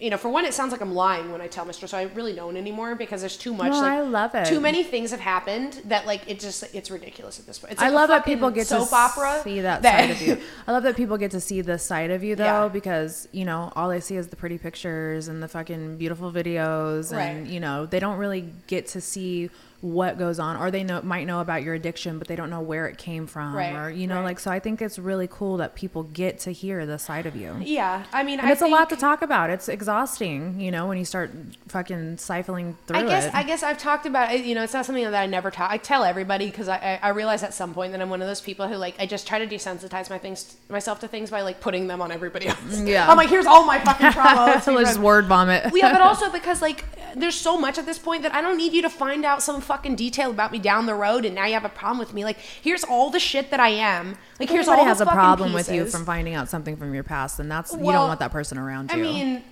you 0.00 0.10
know, 0.10 0.16
for 0.16 0.28
one, 0.30 0.44
it 0.44 0.52
sounds 0.52 0.72
like 0.72 0.80
I'm 0.80 0.94
lying 0.96 1.30
when 1.30 1.40
I 1.40 1.46
tell 1.46 1.64
Mr. 1.64 1.88
so 1.88 1.96
I 1.96 2.02
really 2.14 2.32
don't 2.32 2.56
anymore 2.56 2.96
because 2.96 3.20
there's 3.20 3.36
too 3.36 3.54
much. 3.54 3.70
No, 3.70 3.78
like, 3.82 3.92
I 3.92 4.00
love 4.00 4.34
it. 4.34 4.46
Too 4.46 4.58
many 4.58 4.82
things 4.82 5.12
have 5.12 5.20
happened 5.20 5.80
that 5.84 6.06
like 6.06 6.22
it 6.28 6.40
just 6.40 6.64
it's 6.74 6.90
ridiculous 6.90 7.38
at 7.38 7.46
this 7.46 7.60
point. 7.60 7.74
It's 7.74 7.80
I 7.82 7.84
like 7.86 7.92
a 7.92 7.94
love 7.94 8.08
that 8.08 8.24
people 8.24 8.50
get 8.50 8.66
soap 8.66 8.88
to 8.88 8.94
opera 8.96 9.40
see 9.44 9.60
that, 9.60 9.80
side 9.84 10.10
of 10.10 10.20
you. 10.26 10.38
I 10.66 10.72
love 10.72 10.82
that 10.82 10.96
people 10.96 11.16
get 11.18 11.30
to 11.32 11.40
see 11.40 11.60
the 11.60 11.78
side 11.78 12.10
of 12.10 12.24
you 12.24 12.34
though, 12.34 12.64
Yeah. 12.64 12.68
because 12.68 13.28
you 13.30 13.44
know 13.44 13.72
all 13.76 13.88
they 13.90 14.00
see 14.00 14.16
is 14.16 14.26
the 14.26 14.34
pretty 14.36 14.58
pictures 14.58 15.28
and 15.28 15.40
the 15.40 15.46
fucking 15.46 15.98
beautiful 15.98 16.32
videos, 16.32 17.12
and 17.12 17.44
Right. 17.44 17.52
you 17.52 17.60
know 17.60 17.86
they 17.86 18.00
don't 18.00 18.18
really 18.18 18.48
get 18.66 18.88
to 18.88 19.00
see 19.00 19.50
what 19.82 20.16
goes 20.16 20.38
on, 20.38 20.56
or 20.56 20.70
they 20.70 20.82
know 20.84 21.02
might 21.02 21.26
know 21.26 21.40
about 21.40 21.62
your 21.62 21.74
addiction, 21.74 22.18
but 22.18 22.28
they 22.28 22.36
don't 22.36 22.48
know 22.50 22.60
where 22.60 22.86
it 22.86 22.96
came 22.98 23.26
from, 23.26 23.54
Right, 23.54 23.74
or 23.74 23.90
you 23.90 24.06
know, 24.06 24.16
right. 24.16 24.24
like 24.24 24.40
so. 24.40 24.50
I 24.50 24.58
think 24.60 24.80
it's 24.80 24.98
really 24.98 25.28
cool 25.30 25.58
that 25.58 25.74
people 25.74 26.04
get 26.04 26.38
to 26.40 26.52
hear 26.52 26.86
the 26.86 26.98
side 26.98 27.26
of 27.26 27.34
you. 27.36 27.56
yeah, 27.60 28.04
I 28.12 28.22
mean, 28.22 28.38
I 28.40 28.52
it's 28.52 28.62
a 28.62 28.66
lot 28.68 28.88
to 28.90 28.96
talk 28.96 29.22
about. 29.22 29.50
It's 29.50 29.68
exhausting, 29.68 30.60
you 30.60 30.70
know, 30.70 30.86
when 30.86 30.98
you 30.98 31.04
start 31.04 31.32
fucking 31.68 32.16
siphoning 32.16 32.74
through 32.86 32.98
I 32.98 33.02
guess 33.02 33.26
it. 33.26 33.34
I 33.34 33.42
guess 33.42 33.62
I've 33.62 33.78
talked 33.78 34.06
about 34.06 34.32
it. 34.32 34.44
You 34.44 34.54
know, 34.54 34.62
it's 34.62 34.72
not 34.72 34.86
something 34.86 35.04
that 35.04 35.14
I 35.14 35.26
never 35.26 35.50
talk. 35.50 35.70
I 35.70 35.76
tell 35.78 36.04
everybody 36.04 36.46
because 36.46 36.68
I, 36.68 36.76
I 37.02 37.08
I 37.08 37.08
realize 37.10 37.42
at 37.42 37.52
some 37.52 37.74
point 37.74 37.92
that 37.92 38.00
I'm 38.00 38.08
one 38.08 38.22
of 38.22 38.28
those 38.28 38.40
people 38.40 38.68
who 38.68 38.76
like 38.76 38.94
I 39.00 39.06
just 39.06 39.26
try 39.26 39.44
to 39.44 39.46
desensitize 39.52 40.08
my 40.10 40.18
things 40.18 40.56
myself 40.68 41.00
to 41.00 41.08
things 41.08 41.30
by 41.30 41.42
like 41.42 41.60
putting 41.60 41.88
them 41.88 42.00
on 42.00 42.12
everybody 42.12 42.46
else. 42.54 42.58
Mm, 42.60 42.86
yeah. 42.88 43.10
I'm 43.10 43.16
like, 43.16 43.28
here's 43.28 43.46
all 43.46 43.66
my 43.66 43.78
fucking 43.80 44.12
trauma. 44.12 44.60
So 44.62 44.78
just 44.78 44.98
word 44.98 45.26
vomit. 45.26 45.72
Yeah, 45.74 45.92
but 45.92 46.00
also 46.12 46.30
because 46.30 46.62
like 46.62 46.84
there's 47.16 47.34
so 47.34 47.58
much 47.58 47.78
at 47.78 47.84
this 47.84 47.98
point 47.98 48.22
that 48.22 48.32
I 48.32 48.40
don't 48.40 48.56
need 48.56 48.72
you 48.72 48.82
to 48.82 48.88
find 48.90 49.24
out 49.24 49.42
some 49.42 49.60
fucking 49.72 49.96
detail 49.96 50.30
about 50.30 50.52
me 50.52 50.58
down 50.58 50.84
the 50.86 50.94
road, 50.94 51.24
and 51.24 51.34
now 51.34 51.46
you 51.46 51.54
have 51.54 51.64
a 51.64 51.68
problem 51.70 51.98
with 51.98 52.12
me. 52.12 52.24
Like, 52.24 52.36
here's 52.38 52.84
all 52.84 53.08
the 53.08 53.18
shit 53.18 53.50
that 53.50 53.60
I 53.60 53.70
am. 53.70 54.18
Like, 54.38 54.50
here's 54.50 54.68
Everybody 54.68 54.80
all 54.82 54.86
has 54.86 54.98
the 54.98 55.08
a 55.08 55.12
problem 55.12 55.52
with 55.54 55.70
you 55.72 55.86
from 55.86 56.04
finding 56.04 56.34
out 56.34 56.48
something 56.50 56.76
from 56.76 56.92
your 56.92 57.04
past, 57.04 57.40
and 57.40 57.50
that's 57.50 57.72
you 57.72 57.78
don't 57.78 58.08
want 58.08 58.20
that 58.20 58.32
person 58.32 58.58
around 58.58 58.90
you. 58.92 58.98
I 58.98 59.02
mean, 59.02 59.42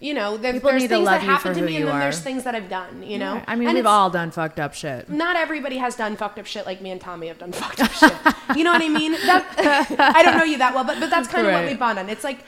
you 0.00 0.14
know, 0.14 0.36
there, 0.38 0.58
there's 0.58 0.86
things 0.86 1.04
love 1.04 1.20
that 1.20 1.22
you 1.22 1.28
happen 1.28 1.54
to 1.54 1.62
me, 1.62 1.76
and 1.76 1.88
then 1.88 1.98
there's 1.98 2.20
things 2.20 2.44
that 2.44 2.54
I've 2.54 2.70
done. 2.70 3.02
You 3.02 3.18
know, 3.18 3.42
I 3.46 3.54
mean, 3.54 3.68
And 3.68 3.76
we've 3.76 3.86
all 3.86 4.08
done 4.10 4.30
fucked 4.30 4.58
up 4.58 4.72
shit. 4.74 5.10
not 5.10 5.36
everybody 5.36 5.76
has 5.76 5.94
done 5.94 6.16
fucked 6.16 6.38
up 6.38 6.46
shit 6.46 6.64
like 6.64 6.80
me 6.80 6.90
and 6.90 7.00
Tommy 7.00 7.28
have 7.28 7.38
done 7.38 7.52
fucked 7.62 7.80
up 7.80 7.92
shit. 7.92 8.14
You 8.56 8.64
know 8.64 8.72
what 8.72 8.82
I 8.82 8.88
mean? 8.88 9.12
That 9.12 9.44
I 10.16 10.22
don't 10.22 10.38
know 10.38 10.44
you 10.44 10.58
that 10.58 10.74
well, 10.74 10.84
but 10.84 10.98
but 11.00 11.10
that's 11.10 11.28
kind 11.28 11.46
of 11.46 11.52
what 11.52 11.66
we 11.66 11.74
bond 11.74 11.98
on. 11.98 12.08
It's 12.08 12.24
like 12.24 12.40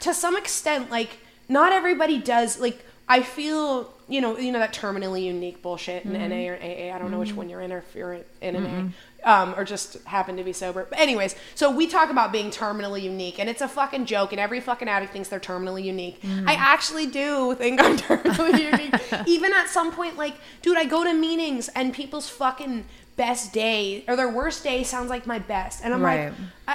to 0.00 0.14
some 0.14 0.36
extent, 0.36 0.90
like 0.90 1.18
not 1.48 1.72
everybody 1.72 2.18
does. 2.18 2.58
Like 2.58 2.84
I 3.08 3.22
feel, 3.22 3.92
you 4.10 4.20
know, 4.20 4.36
you 4.36 4.52
know 4.52 4.58
that 4.58 4.74
terminally 4.74 5.22
unique 5.22 5.62
bullshit 5.62 6.04
in 6.04 6.12
NA 6.12 6.18
mm-hmm. 6.18 6.52
or 6.52 6.92
AA. 6.92 6.94
I 6.94 6.98
don't 6.98 7.10
know 7.10 7.18
which 7.20 7.30
mm-hmm. 7.30 7.38
one 7.38 7.48
you're 7.48 7.60
in, 7.60 7.72
or 7.72 7.78
if 7.78 7.94
you're 7.94 8.18
in 8.42 8.56
an 8.56 8.66
AA. 8.66 8.92
Um, 9.22 9.54
or 9.54 9.64
just 9.64 10.02
happen 10.04 10.38
to 10.38 10.44
be 10.44 10.54
sober. 10.54 10.86
But 10.88 10.98
anyways, 10.98 11.36
so 11.54 11.70
we 11.70 11.86
talk 11.86 12.08
about 12.10 12.32
being 12.32 12.50
terminally 12.50 13.02
unique, 13.02 13.38
and 13.38 13.50
it's 13.50 13.60
a 13.60 13.68
fucking 13.68 14.06
joke, 14.06 14.32
and 14.32 14.40
every 14.40 14.60
fucking 14.60 14.88
addict 14.88 15.12
thinks 15.12 15.28
they're 15.28 15.38
terminally 15.38 15.84
unique. 15.84 16.22
Mm. 16.22 16.48
I 16.48 16.54
actually 16.54 17.06
do 17.06 17.54
think 17.54 17.82
I'm 17.82 17.96
terminally 17.98 18.72
unique. 18.72 18.94
Even 19.26 19.52
at 19.52 19.68
some 19.68 19.92
point, 19.92 20.16
like, 20.16 20.34
dude, 20.62 20.78
I 20.78 20.86
go 20.86 21.04
to 21.04 21.12
meetings 21.12 21.68
and 21.74 21.92
people's 21.92 22.30
fucking 22.30 22.86
best 23.16 23.52
day 23.52 24.02
or 24.08 24.16
their 24.16 24.30
worst 24.30 24.64
day 24.64 24.82
sounds 24.82 25.10
like 25.10 25.26
my 25.26 25.38
best, 25.38 25.84
and 25.84 25.92
I'm 25.92 26.00
Right. 26.02 26.30
like, 26.30 26.34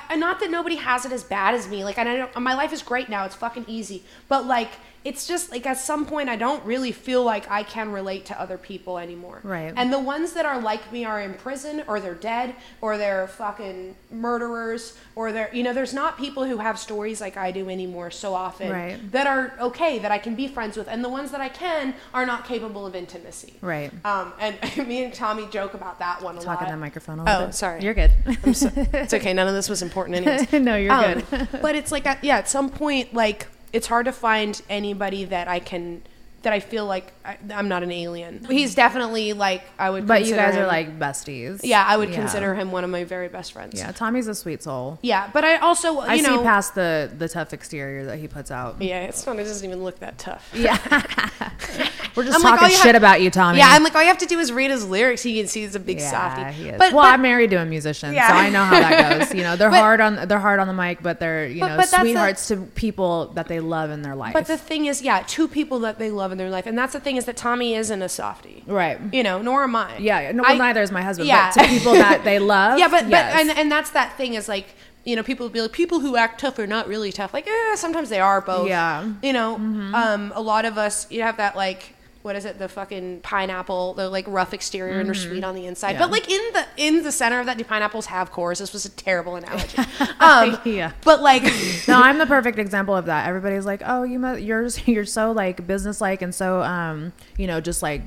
I, 0.10 0.16
not 0.16 0.40
that 0.40 0.50
nobody 0.52 0.76
has 0.76 1.06
it 1.06 1.12
as 1.12 1.24
bad 1.24 1.54
as 1.56 1.68
me. 1.68 1.84
Like, 1.84 1.98
and 1.98 2.08
I 2.10 2.16
don't, 2.18 2.40
my 2.42 2.54
life 2.54 2.74
is 2.74 2.82
great 2.82 3.10
now; 3.10 3.26
it's 3.26 3.36
fucking 3.36 3.66
easy. 3.68 4.04
But 4.28 4.46
like, 4.46 4.72
it's 5.04 5.28
just 5.28 5.52
like 5.52 5.66
at 5.68 5.78
some 5.78 6.06
point, 6.08 6.30
I 6.30 6.36
don't 6.36 6.64
really 6.66 6.92
feel 6.92 7.24
like 7.24 7.50
I 7.52 7.62
can 7.64 7.92
relate 7.92 8.26
to 8.28 8.42
other 8.42 8.58
people 8.58 8.98
anymore. 8.98 9.40
Right. 9.44 9.72
And 9.76 9.94
the 9.94 10.00
ones 10.00 10.34
that 10.34 10.46
are 10.48 10.60
like 10.60 10.92
me 10.92 11.06
are 11.06 11.22
in 11.22 11.36
prison, 11.36 11.84
or 11.88 12.00
they're 12.00 12.16
dead, 12.16 12.56
or 12.82 12.98
they're 12.98 13.28
fucking 13.28 13.96
murderers, 14.12 14.98
or 15.16 15.32
they're 15.32 15.50
you 15.54 15.62
know, 15.64 15.74
there's 15.74 15.94
not 15.94 16.18
people 16.18 16.44
who 16.46 16.58
have 16.58 16.78
stories 16.80 17.22
like 17.22 17.38
I 17.38 17.52
do 17.52 17.70
anymore 17.70 18.10
so 18.12 18.34
often 18.34 18.72
Right. 18.72 19.12
that 19.12 19.28
are 19.28 19.54
okay 19.60 20.00
that 20.00 20.12
I 20.12 20.18
can 20.18 20.36
be 20.36 20.48
friends 20.48 20.76
with, 20.78 20.88
and 20.88 21.04
the 21.04 21.10
ones 21.10 21.32
that 21.32 21.42
I 21.42 21.50
can 21.50 21.94
are 22.14 22.26
not 22.26 22.46
capable 22.46 22.86
of 22.86 22.96
intimacy. 22.96 23.54
Right. 23.62 23.92
Um, 24.04 24.34
and 24.40 24.58
me 24.88 25.04
and 25.04 25.14
Tommy 25.14 25.46
joke 25.48 25.74
about 25.76 26.00
that 26.00 26.22
one 26.24 26.36
a 26.38 26.42
Talk 26.42 26.60
in 26.62 26.66
lot. 26.66 26.72
that 26.72 26.80
microphone 26.80 27.20
a 27.20 27.24
little 27.24 27.38
bit. 27.38 27.44
Oh, 27.44 27.46
bit. 27.48 27.56
sorry. 27.56 27.84
You're 27.84 27.94
good. 27.94 28.14
It's 28.44 29.14
okay. 29.14 29.34
None 29.34 29.48
of 29.48 29.54
this 29.54 29.70
was 29.70 29.82
important 29.86 30.18
anyways. 30.18 30.52
no, 30.70 30.76
you're 30.76 30.92
Um, 30.92 31.22
good. 31.30 31.48
but 31.62 31.76
it's 31.76 31.92
like, 31.92 32.06
at, 32.06 32.24
yeah, 32.24 32.38
at 32.38 32.50
some 32.50 32.70
point, 32.70 33.14
like 33.14 33.48
it's 33.72 33.88
hard 33.88 34.06
to 34.06 34.12
find 34.12 34.62
anybody 34.70 35.24
that 35.26 35.48
I 35.48 35.60
can, 35.60 36.02
that 36.42 36.52
I 36.54 36.60
feel 36.60 36.86
like 36.86 37.14
I, 37.26 37.38
I'm 37.54 37.68
not 37.68 37.82
an 37.84 37.92
alien. 37.92 38.46
He's 38.50 38.76
definitely 38.76 39.34
like 39.34 39.64
I 39.80 39.90
would. 39.90 40.06
But 40.08 40.26
you 40.26 40.36
guys 40.36 40.56
are 40.56 40.68
like 40.68 41.00
besties. 41.00 41.62
yeah, 41.64 41.84
I 41.88 41.98
would 41.98 42.10
Yeah. 42.10 42.16
consider 42.16 42.54
him 42.54 42.72
one 42.72 42.84
of 42.84 42.90
my 42.90 43.04
very 43.04 43.28
best 43.30 43.54
friends. 43.54 43.80
Yeah, 43.80 43.92
Tommy's 43.92 44.28
a 44.28 44.36
sweet 44.36 44.62
soul. 44.64 45.00
Yeah, 45.02 45.30
but 45.34 45.44
I 45.44 45.58
also, 45.58 46.00
I 46.00 46.18
know, 46.18 46.38
see 46.38 46.44
past 46.44 46.76
the 46.76 47.12
the 47.18 47.28
tough 47.28 47.52
exterior 47.54 48.06
that 48.06 48.20
he 48.20 48.28
puts 48.28 48.52
out. 48.52 48.82
yeah, 48.82 49.02
it's 49.06 49.26
not. 49.26 49.38
It 49.40 49.44
doesn't 49.46 49.68
even 49.68 49.84
look 49.84 50.00
that 50.00 50.18
tough. 50.18 50.50
Yeah. 50.54 50.78
We're 52.16 52.24
just 52.24 52.36
I'm 52.38 52.42
talking 52.42 52.70
you 52.70 52.76
shit 52.78 52.86
have- 52.88 52.96
about 52.96 53.20
you, 53.22 53.30
Tommy. 53.30 53.58
Yeah, 53.58 53.68
I'm 53.72 53.84
like, 53.84 53.94
all 53.94 54.02
you 54.02 54.08
have 54.08 54.20
to 54.20 54.26
do 54.26 54.40
is 54.40 54.52
read 54.54 54.72
his 54.72 54.86
lyrics. 54.88 55.26
You 55.26 55.42
can 55.42 55.50
see 55.50 55.62
he's 55.62 55.76
a 55.76 55.80
big 55.82 56.00
yeah, 56.00 56.12
softie. 56.12 56.54
he 56.64 56.70
is. 56.70 56.78
But, 56.78 56.94
well, 56.94 57.04
but- 57.04 57.14
I'm 57.14 57.22
married 57.22 57.50
to 57.50 57.58
a 57.58 57.66
musician, 57.66 58.14
Yeah. 58.14 58.30
so 58.30 58.34
I 58.36 58.50
know 58.50 58.64
how 58.64 58.80
that 58.80 59.20
goes. 59.20 59.34
You 59.36 59.44
know, 59.44 59.56
they're 59.58 59.70
But- 59.76 59.80
hard 59.82 60.00
on 60.00 60.28
they're 60.28 60.40
hard 60.40 60.60
on 60.62 60.68
the 60.68 60.74
mic, 60.74 61.04
but 61.04 61.20
they're 61.20 61.48
you 61.48 61.60
But- 61.60 61.68
know 61.70 61.78
but 61.78 61.92
the- 61.92 62.00
sweethearts 62.00 62.48
to 62.50 62.58
people 62.58 63.28
that 63.34 63.48
they 63.50 63.60
love 63.60 63.90
in 63.90 64.02
their 64.02 64.16
life. 64.16 64.34
But 64.34 64.46
the 64.48 64.58
thing 64.58 64.86
is, 64.86 65.02
yeah, 65.02 65.24
two 65.28 65.48
people 65.50 65.80
that 65.80 66.00
they 66.00 66.10
love 66.10 66.32
in 66.32 66.38
their 66.38 66.50
life, 66.50 66.66
and 66.68 66.78
that's 66.78 66.94
the 66.94 67.02
thing 67.02 67.15
is 67.16 67.26
that 67.26 67.38
Tommy 67.38 67.76
isn't 67.76 68.02
a 68.02 68.10
softie. 68.10 68.64
right. 68.68 69.00
You 69.14 69.24
know, 69.24 69.42
nor 69.42 69.64
am 69.64 69.76
I. 69.76 69.98
Yeah, 69.98 70.32
no, 70.32 70.44
I- 70.44 70.58
neither 70.58 70.82
is 70.82 70.92
my 70.92 71.02
husband. 71.02 71.28
Yeah. 71.28 71.52
But 71.56 71.64
to 71.64 71.68
people 71.70 71.94
that 71.94 72.24
they 72.24 72.40
love, 72.56 72.80
yeah, 72.80 72.88
but 72.88 73.08
yes. 73.08 73.34
but 73.34 73.42
and 73.42 73.58
and 73.60 73.72
that's 73.72 73.92
that 73.92 74.16
thing 74.18 74.34
is 74.36 74.48
like 74.48 74.68
you 75.04 75.16
know 75.16 75.24
people 75.24 75.50
be 75.50 75.62
like 75.62 75.72
people 75.72 76.00
who 76.00 76.16
act 76.16 76.40
tough 76.42 76.58
are 76.60 76.68
not 76.68 76.88
really 76.88 77.12
tough. 77.12 77.34
Like 77.34 77.48
eh, 77.48 77.76
sometimes 77.76 78.10
they 78.10 78.20
are 78.20 78.42
both. 78.42 78.68
Yeah. 78.68 79.04
Mm-hmm. 79.04 79.26
You 79.26 79.34
know, 79.34 79.56
um, 79.56 80.32
a 80.36 80.42
lot 80.42 80.66
of 80.66 80.78
us 80.78 81.10
you 81.12 81.22
have 81.24 81.38
that 81.38 81.56
like. 81.56 81.95
What 82.26 82.36
is 82.36 82.44
it? 82.44 82.58
The 82.58 82.68
fucking 82.68 83.20
pineapple, 83.22 83.94
the 83.94 84.10
like 84.10 84.26
rough 84.28 84.52
exterior 84.52 85.00
and 85.00 85.08
they're 85.08 85.14
sweet 85.14 85.44
on 85.44 85.54
the 85.54 85.68
inside. 85.68 85.90
Mm-hmm. 85.90 86.02
Yeah. 86.02 86.08
But 86.08 86.12
like 86.12 86.28
in 86.28 86.42
the 86.54 86.66
in 86.76 87.04
the 87.04 87.12
center 87.12 87.40
of 87.40 87.46
that, 87.46 87.60
do 87.60 87.64
pineapples 87.64 88.08
have 88.08 88.32
cores? 88.32 88.58
This 88.58 88.74
was 88.74 88.84
a 88.84 88.90
terrible 88.90 89.36
analogy. 89.36 89.78
Um, 90.20 90.58
Yeah. 90.66 90.94
But 91.04 91.22
like, 91.22 91.44
no, 91.88 92.02
I'm 92.02 92.18
the 92.18 92.26
perfect 92.26 92.58
example 92.58 92.96
of 92.96 93.06
that. 93.06 93.28
Everybody's 93.28 93.68
like, 93.68 93.84
"Oh, 93.86 94.02
you 94.02 94.18
must, 94.18 94.42
you're 94.42 94.68
you're 94.88 95.06
so 95.06 95.34
like 95.34 95.68
businesslike 95.68 96.24
and 96.24 96.34
so 96.34 96.64
um, 96.64 97.14
you 97.38 97.46
know, 97.46 97.62
just 97.62 97.84
like 97.84 98.02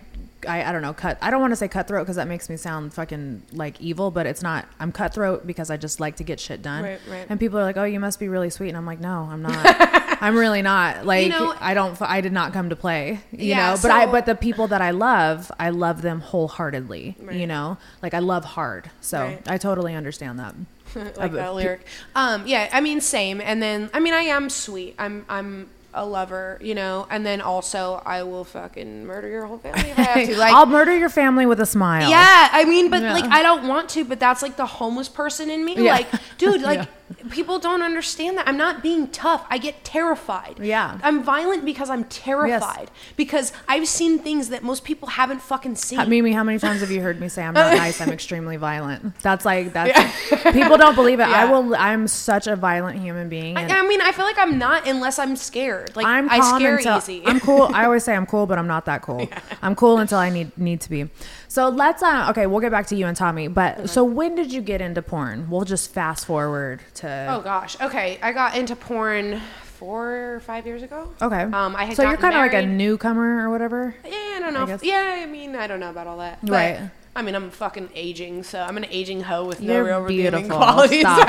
I, 0.49 0.69
I 0.69 0.73
don't 0.73 0.83
know, 0.83 0.93
cut. 0.95 1.19
I 1.23 1.31
don't 1.31 1.41
want 1.41 1.53
to 1.53 1.57
say 1.57 1.69
cutthroat 1.69 2.05
because 2.05 2.17
that 2.17 2.27
makes 2.29 2.49
me 2.49 2.57
sound 2.57 2.93
fucking 2.95 3.43
like 3.53 3.81
evil, 3.81 4.11
but 4.11 4.27
it's 4.27 4.43
not. 4.43 4.67
I'm 4.81 4.91
cutthroat 4.93 5.47
because 5.47 5.71
I 5.71 5.77
just 5.77 6.01
like 6.01 6.17
to 6.17 6.25
get 6.25 6.41
shit 6.41 6.63
done. 6.63 6.83
Right, 6.85 7.01
right. 7.09 7.27
And 7.29 7.39
people 7.39 7.59
are 7.59 7.63
like, 7.63 7.77
"Oh, 7.77 7.85
you 7.85 8.01
must 8.01 8.19
be 8.19 8.29
really 8.29 8.51
sweet," 8.51 8.69
and 8.69 8.77
I'm 8.77 8.87
like, 8.87 9.01
"No, 9.01 9.29
I'm 9.31 9.43
not. 9.43 9.59
I'm 10.21 10.37
really 10.37 10.63
not. 10.63 11.07
Like, 11.07 11.29
know- 11.29 11.55
I 11.61 11.75
don't. 11.75 12.01
I 12.03 12.21
did 12.21 12.33
not 12.33 12.53
come 12.53 12.71
to 12.71 12.77
play. 12.77 13.21
You 13.31 13.47
Yeah, 13.51 13.71
know. 13.75 13.79
But 13.81 13.91
I. 13.91 14.07
But 14.07 14.27
the 14.27 14.35
people 14.35 14.67
that 14.69 14.81
I 14.81 14.91
love, 14.91 15.53
I 15.61 15.71
love 15.71 16.03
them 16.03 16.21
wholeheartedly. 16.21 17.17
You 17.31 17.47
know, 17.47 17.79
like 18.03 18.15
I 18.15 18.19
love 18.21 18.45
hard. 18.45 18.91
So 19.01 19.19
Right. 19.23 19.43
I 19.49 19.59
totally 19.59 19.95
understand 19.95 20.39
that. 20.39 20.55
like 21.19 21.33
that 21.33 21.55
lyric. 21.55 21.87
Um, 22.15 22.47
yeah, 22.47 22.69
I 22.73 22.81
mean, 22.81 23.01
same. 23.03 23.41
And 23.43 23.63
then, 23.63 23.91
I 23.93 24.01
mean, 24.01 24.15
I 24.15 24.23
am 24.23 24.49
sweet. 24.49 24.95
I'm, 24.99 25.27
I'm 25.29 25.69
a 25.99 26.05
lover, 26.07 26.59
you 26.61 26.75
know. 26.75 27.07
And 27.11 27.25
then 27.27 27.41
also, 27.41 28.03
I 28.07 28.23
will 28.23 28.45
fucking 28.45 29.05
murder 29.07 29.29
your 29.29 29.47
whole 29.47 29.59
family 29.59 29.91
if 29.91 29.99
I 29.99 30.03
have 30.03 30.27
to. 30.29 30.37
Like, 30.39 30.53
I'll 30.55 30.67
murder 30.67 30.97
your 30.97 31.09
family 31.11 31.47
with 31.47 31.61
a 31.61 31.67
smile. 31.67 32.09
yeah, 32.09 32.49
I 32.53 32.65
mean, 32.65 32.91
but 32.91 33.03
Yeah. 33.03 33.13
like, 33.15 33.25
I 33.25 33.43
don't 33.43 33.67
want 33.69 33.89
to. 33.91 34.05
But 34.05 34.21
that's 34.21 34.43
like 34.43 34.57
the 34.57 34.67
homeless 34.67 35.09
person 35.09 35.51
in 35.51 35.65
me. 35.65 35.75
Yeah. 35.77 35.93
Like, 35.93 36.09
dude, 36.39 36.63
like. 36.63 36.89
People 37.31 37.59
don't 37.59 37.83
understand 37.83 38.37
that. 38.39 38.47
I'm 38.47 38.57
not 38.57 38.83
being 38.83 39.09
tough. 39.09 39.45
I 39.49 39.59
get 39.59 39.85
terrified. 39.85 40.59
Yeah. 40.61 40.99
I'm 41.03 41.23
violent 41.23 41.65
because 41.65 41.91
I'm 41.91 42.05
terrified. 42.05 42.91
Because 43.17 43.53
I've 43.67 43.89
seen 43.89 44.19
things 44.19 44.51
that 44.51 44.63
most 44.63 44.85
people 44.85 45.09
haven't 45.09 45.41
fucking 45.41 45.77
seen. 45.77 46.09
Mimi, 46.09 46.33
how 46.33 46.45
many 46.45 46.59
times 46.59 46.81
have 46.81 46.91
you 46.91 47.01
heard 47.01 47.21
me 47.21 47.29
say 47.29 47.43
I'm 47.43 47.55
not 47.55 47.77
nice? 47.77 48.01
I'm 48.01 48.11
extremely 48.11 48.57
violent. 48.57 49.19
That's 49.21 49.45
like 49.45 49.73
that's 49.73 50.31
people 50.53 50.77
don't 50.77 50.95
believe 50.95 51.21
it. 51.21 51.29
I 51.29 51.45
will. 51.47 51.75
I'm 51.75 52.09
such 52.09 52.47
a 52.47 52.57
violent 52.57 53.01
human 53.01 53.29
being. 53.29 53.57
I, 53.57 53.67
I 53.67 53.87
mean, 53.87 54.01
I 54.01 54.13
feel 54.13 54.25
like 54.25 54.39
I'm 54.39 54.59
not 54.59 54.87
unless 54.87 55.19
I'm 55.19 55.37
scared. 55.37 55.97
Like 55.97 56.07
I'm 56.07 56.29
I 56.31 56.41
scare 56.57 56.77
until 56.77 56.99
easy. 56.99 57.23
I'm 57.25 57.41
cool. 57.41 57.71
I 57.73 57.85
always 57.85 58.05
say 58.05 58.15
I'm 58.15 58.27
cool, 58.27 58.47
but 58.47 58.59
I'm 58.59 58.67
not 58.67 58.85
that 58.87 59.03
cool. 59.03 59.29
I'm 59.63 59.75
cool 59.75 59.99
until 59.99 60.19
I 60.19 60.31
need 60.31 60.57
need 60.59 60.81
to 60.83 60.91
be. 60.91 61.09
So 61.49 61.69
let's. 61.69 62.03
Uh, 62.03 62.27
okay, 62.31 62.47
we'll 62.47 62.61
get 62.61 62.71
back 62.71 62.87
to 62.89 62.97
you 62.97 63.07
and 63.07 63.17
Tommy. 63.17 63.49
But 63.49 63.89
so 63.91 64.05
when 64.05 64.35
did 64.35 64.53
you 64.53 64.61
get 64.61 64.81
into 64.81 65.03
porn? 65.03 65.49
We'll 65.51 65.65
just 65.65 65.93
fast 65.93 66.27
forward 66.27 66.81
to. 66.99 67.27
Oh 67.31 67.41
gosh. 67.41 67.81
Okay, 67.81 68.19
I 68.23 68.33
got 68.33 68.57
into 68.57 68.77
porn 68.77 69.41
four 69.63 70.35
or 70.35 70.41
five 70.41 70.67
years 70.67 70.83
ago. 70.83 71.09
Okay. 71.23 71.43
Um, 71.43 71.77
I 71.77 71.85
had 71.85 71.97
so 71.97 72.03
you're 72.03 72.17
kind 72.17 72.35
of 72.35 72.41
like 72.41 72.53
a 72.53 72.67
newcomer 72.67 73.47
or 73.47 73.51
whatever. 73.51 73.95
Yeah, 74.05 74.11
I 74.13 74.41
don't 74.41 74.53
know. 74.55 74.67
I 74.75 74.79
yeah, 74.83 75.21
I 75.23 75.27
mean, 75.27 75.55
I 75.55 75.67
don't 75.67 75.81
know 75.81 75.91
about 75.91 76.07
all 76.07 76.19
that. 76.19 76.41
But, 76.43 76.51
Right. 76.51 76.91
I 77.19 77.23
mean, 77.23 77.35
I'm 77.35 77.51
fucking 77.51 77.91
aging, 77.95 78.45
so 78.45 78.61
I'm 78.61 78.77
an 78.77 78.87
aging 78.91 79.23
hoe 79.23 79.45
with 79.45 79.61
no 79.61 79.75
You're 79.75 79.85
real 79.85 80.01
redeeming 80.03 80.31
beautiful. 80.31 80.57
qualities. 80.57 81.01
Stop 81.01 81.23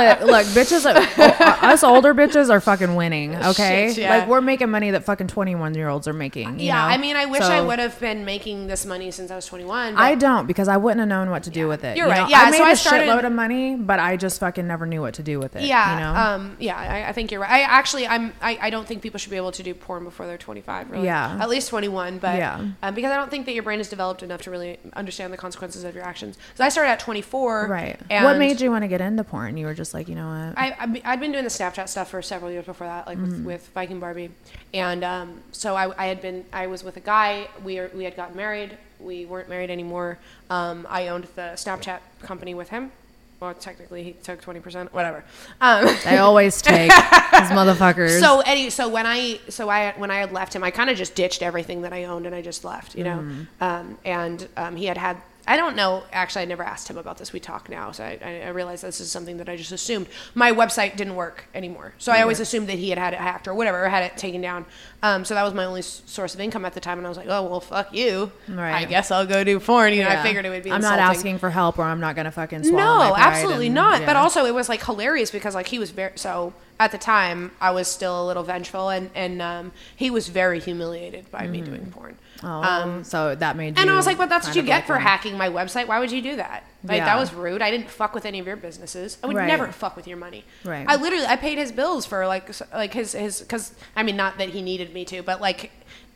it. 0.00 0.26
Look, 0.26 0.30
look, 0.30 0.46
bitches, 0.46 0.84
are, 0.86 1.64
us 1.64 1.82
older 1.82 2.14
bitches 2.14 2.48
are 2.50 2.60
fucking 2.60 2.94
winning. 2.94 3.34
Okay, 3.34 3.88
Shit, 3.88 3.98
yeah. 3.98 4.18
like 4.18 4.28
we're 4.28 4.40
making 4.40 4.70
money 4.70 4.90
that 4.92 5.04
fucking 5.04 5.26
twenty-one 5.28 5.74
year 5.74 5.88
olds 5.88 6.06
are 6.06 6.12
making. 6.12 6.60
you 6.60 6.66
yeah, 6.66 6.74
know? 6.74 6.94
I 6.94 6.96
mean, 6.98 7.16
I 7.16 7.26
wish 7.26 7.42
I 7.42 7.60
would 7.60 7.78
have 7.78 7.98
been 7.98 8.24
making 8.24 8.66
this 8.68 8.86
money 8.86 9.10
since 9.10 9.30
I 9.30 9.36
was 9.36 9.46
21. 9.46 9.94
But 9.94 10.00
I 10.00 10.14
don't 10.14 10.46
because 10.46 10.68
I 10.68 10.76
wouldn't 10.76 11.00
have 11.00 11.08
known 11.08 11.30
what 11.30 11.42
to 11.44 11.50
do 11.50 11.66
with 11.66 11.82
it. 11.84 11.96
You're 11.96 12.06
you 12.06 12.12
right. 12.12 12.22
know? 12.22 12.28
Yeah, 12.28 12.42
I 12.42 12.50
made 12.50 12.58
so 12.58 12.64
I 12.64 12.70
a 12.70 12.76
started- 12.76 13.08
shitload 13.08 13.26
of 13.26 13.32
money, 13.32 13.74
but 13.74 13.98
I 13.98 14.16
just 14.16 14.38
fucking 14.38 14.66
never 14.66 14.86
knew 14.86 15.00
what 15.00 15.14
to 15.14 15.22
do 15.24 15.40
with 15.40 15.56
it. 15.56 15.64
Yeah, 15.64 15.94
you 15.94 16.00
know. 16.00 16.20
um, 16.20 16.56
yeah, 16.60 16.76
I, 16.76 17.08
I 17.08 17.12
think 17.12 17.32
you're 17.32 17.40
right. 17.40 17.50
I 17.50 17.60
actually, 17.62 18.06
I'm, 18.06 18.32
I, 18.40 18.58
I 18.60 18.70
don't 18.70 18.86
think 18.86 19.02
people 19.02 19.18
should 19.18 19.30
be 19.30 19.36
able 19.36 19.52
to 19.52 19.62
do 19.62 19.74
porn 19.74 20.04
before 20.04 20.26
they're 20.26 20.38
25. 20.38 20.90
Really. 20.92 21.04
Yeah. 21.06 21.38
at 21.40 21.48
least 21.48 21.68
21. 21.70 22.18
But 22.18 22.36
Yeah. 22.38 22.64
um, 22.82 22.94
because 22.94 23.10
I 23.10 23.16
don't 23.16 23.30
think 23.30 23.46
that 23.46 23.54
your 23.54 23.62
brain 23.64 23.80
is 23.80 23.88
developed 23.88 24.22
enough 24.22 24.42
to 24.42 24.50
really 24.50 24.78
understand 24.92 25.15
the 25.30 25.36
consequences 25.36 25.84
of 25.84 25.94
your 25.94 26.04
actions. 26.04 26.36
So 26.54 26.64
I 26.64 26.68
started 26.68 26.90
at 26.90 27.00
24. 27.00 27.66
right. 27.68 27.98
And 28.10 28.24
what 28.24 28.36
made 28.38 28.60
you 28.60 28.70
want 28.70 28.82
to 28.84 28.88
get 28.88 29.00
into 29.00 29.24
porn? 29.24 29.56
You 29.56 29.66
were 29.66 29.74
just 29.74 29.94
like, 29.94 30.08
you 30.08 30.14
know 30.14 30.26
what? 30.28 30.58
I, 30.58 30.76
I 30.78 31.02
I'd 31.12 31.20
been 31.20 31.32
doing 31.32 31.44
the 31.44 31.50
Snapchat 31.50 31.88
stuff 31.88 32.10
for 32.10 32.22
several 32.22 32.50
years 32.50 32.64
before 32.66 32.86
that, 32.86 33.06
like 33.06 33.18
Mm-hmm. 33.18 33.44
with, 33.44 33.44
with 33.46 33.68
Viking 33.74 33.98
Barbie, 34.00 34.30
and 34.74 35.02
um, 35.04 35.40
so 35.52 35.74
I, 35.74 35.92
I 36.02 36.06
had 36.06 36.20
been 36.20 36.44
I 36.52 36.66
was 36.66 36.84
with 36.84 36.96
a 36.96 37.00
guy. 37.00 37.48
We 37.64 37.76
were, 37.80 37.90
we 37.94 38.04
had 38.04 38.16
gotten 38.16 38.36
married. 38.36 38.76
We 39.00 39.24
weren't 39.26 39.48
married 39.48 39.70
anymore. 39.70 40.18
Um, 40.50 40.86
I 40.90 41.08
owned 41.08 41.24
the 41.34 41.52
Snapchat 41.54 42.00
company 42.22 42.54
with 42.54 42.68
him. 42.70 42.92
Well, 43.38 43.52
technically, 43.54 44.02
he 44.02 44.12
took 44.12 44.40
twenty 44.40 44.60
percent. 44.60 44.92
Whatever. 44.94 45.22
Um, 45.60 45.94
they 46.04 46.18
always 46.18 46.62
take 46.62 46.90
these 46.90 46.90
motherfuckers. 47.50 48.18
so 48.20 48.40
any 48.40 48.70
so 48.70 48.88
when 48.88 49.06
I 49.06 49.38
so 49.50 49.68
I 49.68 49.92
when 49.98 50.10
I 50.10 50.16
had 50.16 50.32
left 50.32 50.54
him, 50.54 50.64
I 50.64 50.70
kind 50.70 50.88
of 50.88 50.96
just 50.96 51.14
ditched 51.14 51.42
everything 51.42 51.82
that 51.82 51.92
I 51.92 52.04
owned 52.04 52.24
and 52.26 52.34
I 52.34 52.40
just 52.40 52.64
left, 52.64 52.94
you 52.94 53.04
know. 53.04 53.18
Mm-hmm. 53.18 53.62
Um, 53.64 53.98
and 54.04 54.48
um, 54.56 54.76
he 54.76 54.86
had 54.86 54.96
had 54.96 55.18
I 55.48 55.56
don't 55.56 55.76
know 55.76 56.02
actually 56.12 56.42
I 56.42 56.44
never 56.46 56.62
asked 56.64 56.88
him 56.88 56.96
about 56.96 57.18
this. 57.18 57.32
We 57.32 57.38
talk 57.38 57.68
now, 57.68 57.92
so 57.92 58.04
I, 58.04 58.18
I- 58.24 58.40
I 58.46 58.48
realized 58.48 58.82
this 58.82 59.00
is 59.00 59.12
something 59.12 59.36
that 59.36 59.48
I 59.50 59.56
just 59.56 59.70
assumed. 59.70 60.06
My 60.34 60.50
website 60.50 60.96
didn't 60.96 61.14
work 61.14 61.44
anymore, 61.54 61.92
so 61.98 62.12
I 62.12 62.22
always 62.22 62.40
assumed 62.40 62.68
that 62.68 62.78
he 62.78 62.88
had 62.88 62.98
had 62.98 63.12
it 63.12 63.20
hacked 63.20 63.46
or 63.46 63.54
whatever, 63.54 63.84
or 63.84 63.88
had 63.88 64.02
it 64.04 64.16
taken 64.16 64.40
down. 64.40 64.64
Um, 65.06 65.24
so 65.24 65.34
that 65.34 65.42
was 65.42 65.54
my 65.54 65.64
only 65.64 65.80
s- 65.80 66.02
source 66.06 66.34
of 66.34 66.40
income 66.40 66.64
at 66.64 66.74
the 66.74 66.80
time, 66.80 66.98
and 66.98 67.06
I 67.06 67.10
was 67.10 67.16
like, 67.18 67.28
oh 67.28 67.42
well, 67.46 67.60
fuck 67.60 67.94
you. 67.94 68.32
Right. 68.48 68.72
I 68.74 68.84
guess 68.84 69.10
I'll 69.10 69.26
go 69.26 69.44
do 69.44 69.60
porn. 69.60 69.92
You 69.92 70.02
know, 70.04 70.08
I 70.10 70.22
figured 70.22 70.44
it 70.44 70.50
would 70.50 70.62
be. 70.64 70.72
I'm 70.72 70.80
not 70.80 70.98
asking 70.98 71.38
for 71.38 71.50
help, 71.50 71.78
or 71.78 71.82
I'm 71.84 72.00
not 72.00 72.16
gonna 72.16 72.30
fucking 72.32 72.64
swallow 72.64 73.04
No, 73.04 73.10
my 73.10 73.20
pride 73.20 73.22
absolutely 73.34 73.66
and- 73.66 73.74
not. 73.74 74.06
But 74.06 74.16
also, 74.16 74.44
it 74.46 74.54
was 74.54 74.68
like 74.68 74.84
hilarious 74.84 75.30
because 75.30 75.54
like 75.54 75.68
he 75.68 75.78
was 75.78 75.90
very 75.90 76.12
so 76.16 76.52
at 76.78 76.92
the 76.92 76.98
time 76.98 77.52
I 77.60 77.70
was 77.70 77.88
still 77.88 78.22
a 78.22 78.26
little 78.26 78.42
vengeful 78.42 78.90
and 78.90 79.10
and 79.14 79.40
um, 79.40 79.72
he 79.94 80.10
was 80.10 80.28
very 80.28 80.60
humiliated 80.60 81.30
by 81.30 81.46
me 81.46 81.60
doing 81.62 81.86
porn. 81.90 82.16
Oh, 82.42 82.48
Um, 82.48 83.02
so 83.04 83.34
that 83.34 83.56
made 83.56 83.78
and 83.78 83.88
I 83.90 83.96
was 83.96 84.04
like, 84.06 84.18
"But 84.18 84.28
that's 84.28 84.46
what 84.46 84.56
you 84.56 84.62
get 84.62 84.76
like 84.80 84.86
for 84.86 84.96
him. 84.96 85.02
hacking 85.02 85.38
my 85.38 85.48
website. 85.48 85.86
Why 85.86 85.98
would 86.00 86.12
you 86.12 86.20
do 86.20 86.36
that? 86.36 86.64
Like 86.84 86.98
Yeah. 86.98 87.04
that 87.06 87.18
was 87.18 87.32
rude. 87.34 87.62
I 87.62 87.70
didn't 87.70 87.90
fuck 87.90 88.14
with 88.14 88.24
any 88.26 88.38
of 88.38 88.46
your 88.46 88.56
businesses. 88.56 89.18
I 89.22 89.26
would 89.26 89.36
Right. 89.36 89.46
never 89.46 89.66
fuck 89.72 89.96
with 89.96 90.06
your 90.06 90.16
money. 90.18 90.44
Right. 90.64 90.84
I 90.88 90.96
literally 90.96 91.26
I 91.26 91.36
paid 91.36 91.58
his 91.58 91.72
bills 91.72 92.06
for 92.06 92.26
like 92.26 92.50
like 92.72 92.92
his 92.94 93.12
his 93.12 93.40
because 93.40 93.72
I 93.96 94.02
mean 94.02 94.16
not 94.16 94.38
that 94.38 94.50
he 94.50 94.62
needed 94.62 94.92
me 94.94 95.04
to, 95.06 95.22
but 95.22 95.40
like 95.40 95.70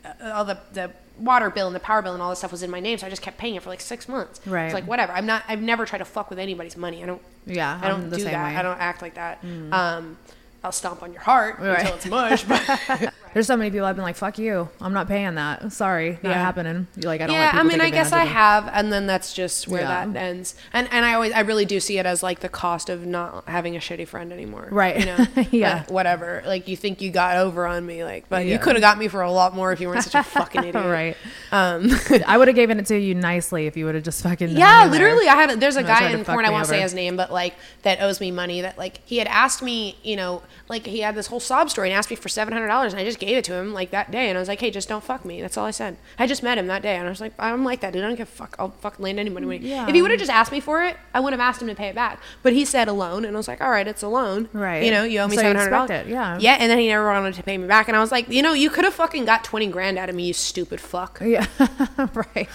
uh, 0.05 0.31
all 0.33 0.45
the 0.45 0.57
the 0.73 0.91
water 1.17 1.49
bill 1.49 1.67
and 1.67 1.75
the 1.75 1.79
power 1.79 2.01
bill 2.01 2.13
and 2.13 2.21
all 2.21 2.29
this 2.29 2.39
stuff 2.39 2.51
was 2.51 2.63
in 2.63 2.71
my 2.71 2.79
name, 2.79 2.97
so 2.97 3.05
I 3.05 3.09
just 3.09 3.21
kept 3.21 3.37
paying 3.37 3.55
it 3.55 3.61
for 3.61 3.69
like 3.69 3.81
six 3.81 4.07
months. 4.07 4.39
Right. 4.47 4.65
It's 4.65 4.73
like 4.73 4.85
whatever. 4.87 5.11
I'm 5.13 5.25
not. 5.25 5.43
I've 5.47 5.61
never 5.61 5.85
tried 5.85 5.99
to 5.99 6.05
fuck 6.05 6.29
with 6.29 6.39
anybody's 6.39 6.77
money. 6.77 7.03
I 7.03 7.05
don't. 7.05 7.21
Yeah, 7.45 7.79
I 7.81 7.87
don't 7.89 8.09
do 8.09 8.23
that. 8.23 8.25
way. 8.25 8.53
Mm. 8.55 8.57
I 8.57 8.61
don't 8.61 8.79
act 8.79 9.01
like 9.01 9.15
that. 9.15 9.43
Um, 9.71 10.17
I'll 10.63 10.71
stomp 10.71 11.01
on 11.03 11.11
your 11.11 11.21
heart 11.23 11.57
Right. 11.59 11.79
until 11.79 11.95
it's 11.95 12.05
mush. 12.05 12.43
But 12.43 13.13
There's 13.33 13.47
so 13.47 13.55
many 13.57 13.71
people 13.71 13.85
I've 13.85 13.95
been 13.95 14.03
like, 14.03 14.15
"Fuck 14.15 14.37
you! 14.37 14.69
I'm 14.81 14.93
not 14.93 15.07
paying 15.07 15.35
that. 15.35 15.71
Sorry, 15.71 16.11
not 16.21 16.29
Yeah. 16.31 16.33
happening." 16.33 16.87
You're 16.95 17.05
like, 17.11 17.21
I 17.21 17.27
don't. 17.27 17.35
yeah, 17.35 17.51
I 17.53 17.63
mean, 17.63 17.79
I 17.81 17.89
guess 17.89 18.11
I 18.11 18.23
advantage 18.23 18.27
of 18.27 18.27
me. 18.27 18.33
have, 18.33 18.69
and 18.73 18.93
then 18.93 19.07
that's 19.07 19.33
just 19.33 19.67
where 19.67 19.81
Yeah. 19.81 20.05
that 20.05 20.15
ends. 20.19 20.55
And 20.73 20.87
and 20.91 21.05
I 21.05 21.13
always, 21.13 21.31
I 21.33 21.41
really 21.41 21.65
do 21.65 21.79
see 21.79 21.97
it 21.97 22.05
as 22.05 22.21
like 22.23 22.39
the 22.41 22.49
cost 22.49 22.89
of 22.89 23.05
not 23.05 23.43
having 23.47 23.75
a 23.75 23.79
shitty 23.79 24.07
friend 24.07 24.31
anymore. 24.33 24.67
Right. 24.71 24.99
You 24.99 25.05
know. 25.05 25.25
Yeah. 25.51 25.83
But 25.85 25.91
whatever. 25.93 26.43
Like 26.45 26.67
you 26.67 26.77
think 26.77 27.01
you 27.01 27.11
got 27.11 27.37
over 27.37 27.65
on 27.67 27.85
me, 27.85 28.03
like, 28.03 28.25
but 28.29 28.45
Yeah. 28.45 28.53
you 28.53 28.59
could 28.59 28.75
have 28.75 28.81
got 28.81 28.97
me 28.97 29.07
for 29.07 29.21
a 29.21 29.31
lot 29.31 29.55
more 29.55 29.71
if 29.71 29.79
you 29.81 29.87
weren't 29.87 30.03
such 30.03 30.15
a 30.15 30.23
fucking 30.29 30.63
idiot. 30.63 30.85
right. 30.85 31.17
Um. 31.51 31.89
I 32.27 32.37
would 32.37 32.47
have 32.47 32.55
given 32.55 32.79
it 32.79 32.85
to 32.87 32.97
you 32.97 33.15
nicely 33.15 33.67
if 33.67 33.75
you 33.77 33.85
would 33.85 33.95
have 33.95 34.03
just 34.03 34.23
fucking. 34.23 34.49
Yeah, 34.49 34.85
in 34.85 34.91
there. 34.91 34.99
literally. 34.99 35.27
I 35.27 35.35
had 35.35 35.59
there's 35.59 35.75
a 35.75 35.79
And 35.79 35.87
guy 35.87 36.09
in 36.11 36.23
porn. 36.25 36.45
I 36.45 36.49
won't 36.49 36.67
say 36.67 36.81
his 36.81 36.93
name, 36.93 37.15
but 37.17 37.31
like 37.31 37.53
that 37.83 38.01
owes 38.01 38.19
me 38.19 38.31
money. 38.31 38.61
That 38.61 38.77
like 38.77 38.99
he 39.05 39.17
had 39.17 39.27
asked 39.27 39.61
me, 39.61 39.97
you 40.03 40.15
know, 40.15 40.41
like 40.69 40.85
he 40.85 40.99
had 40.99 41.15
this 41.15 41.27
whole 41.27 41.39
sob 41.39 41.69
story 41.69 41.89
and 41.89 41.97
asked 41.97 42.09
me 42.09 42.15
for 42.15 42.29
seven 42.29 42.53
hundred 42.53 42.67
dollars, 42.67 42.93
and 42.93 42.99
I 43.01 43.05
just 43.05 43.19
gave 43.21 43.37
it 43.37 43.45
to 43.45 43.53
him 43.53 43.73
like 43.73 43.91
that 43.91 44.11
day, 44.11 44.27
and 44.27 44.37
I 44.37 44.41
was 44.41 44.49
like, 44.49 44.59
hey, 44.59 44.69
just 44.69 44.89
don't 44.89 45.03
fuck 45.03 45.23
me. 45.23 45.41
That's 45.41 45.55
all 45.57 45.65
I 45.65 45.71
said. 45.71 45.95
I 46.19 46.27
just 46.27 46.43
met 46.43 46.57
him 46.57 46.67
that 46.67 46.81
day, 46.81 46.97
and 46.97 47.05
I 47.07 47.09
was 47.09 47.21
like, 47.21 47.31
I'm 47.39 47.63
like 47.63 47.79
that, 47.79 47.93
dude. 47.93 48.03
I 48.03 48.07
don't 48.07 48.17
give 48.17 48.27
a 48.27 48.31
fuck. 48.31 48.55
I'll 48.59 48.71
fuck 48.71 48.99
land 48.99 49.17
anybody. 49.19 49.45
money. 49.45 49.59
Yeah. 49.59 49.87
If 49.87 49.95
he 49.95 50.01
would 50.01 50.11
have 50.11 50.19
just 50.19 50.31
asked 50.31 50.51
me 50.51 50.59
for 50.59 50.83
it, 50.83 50.97
I 51.13 51.21
would 51.21 51.31
have 51.31 51.39
asked 51.39 51.61
him 51.61 51.69
to 51.69 51.75
pay 51.75 51.87
it 51.87 51.95
back. 51.95 52.19
But 52.43 52.51
he 52.53 52.65
said 52.65 52.89
a 52.89 52.93
loan, 52.93 53.23
and 53.23 53.35
I 53.35 53.39
was 53.39 53.47
like, 53.47 53.61
all 53.61 53.71
right, 53.71 53.87
it's 53.87 54.03
a 54.03 54.09
loan. 54.09 54.49
Right. 54.51 54.83
You 54.83 54.91
know, 54.91 55.03
you 55.05 55.19
owe 55.19 55.27
me 55.29 55.35
so 55.37 55.43
seven 55.43 55.55
hundred 55.55 55.69
dollars. 55.71 56.07
yeah. 56.07 56.37
Yeah, 56.39 56.57
and 56.59 56.69
then 56.69 56.77
he 56.79 56.87
never 56.89 57.05
wanted 57.07 57.35
to 57.35 57.43
pay 57.43 57.57
me 57.57 57.67
back, 57.67 57.87
and 57.87 57.95
I 57.95 58.01
was 58.01 58.11
like, 58.11 58.27
you 58.27 58.41
know, 58.41 58.51
you 58.53 58.69
could 58.69 58.83
have 58.83 58.93
fucking 58.95 59.23
got 59.25 59.43
twenty 59.45 59.67
grand 59.67 59.97
out 59.97 60.09
of 60.09 60.15
me, 60.15 60.25
you 60.27 60.33
stupid 60.33 60.81
fuck. 60.81 61.19
Yeah, 61.23 61.45
right. 62.13 62.49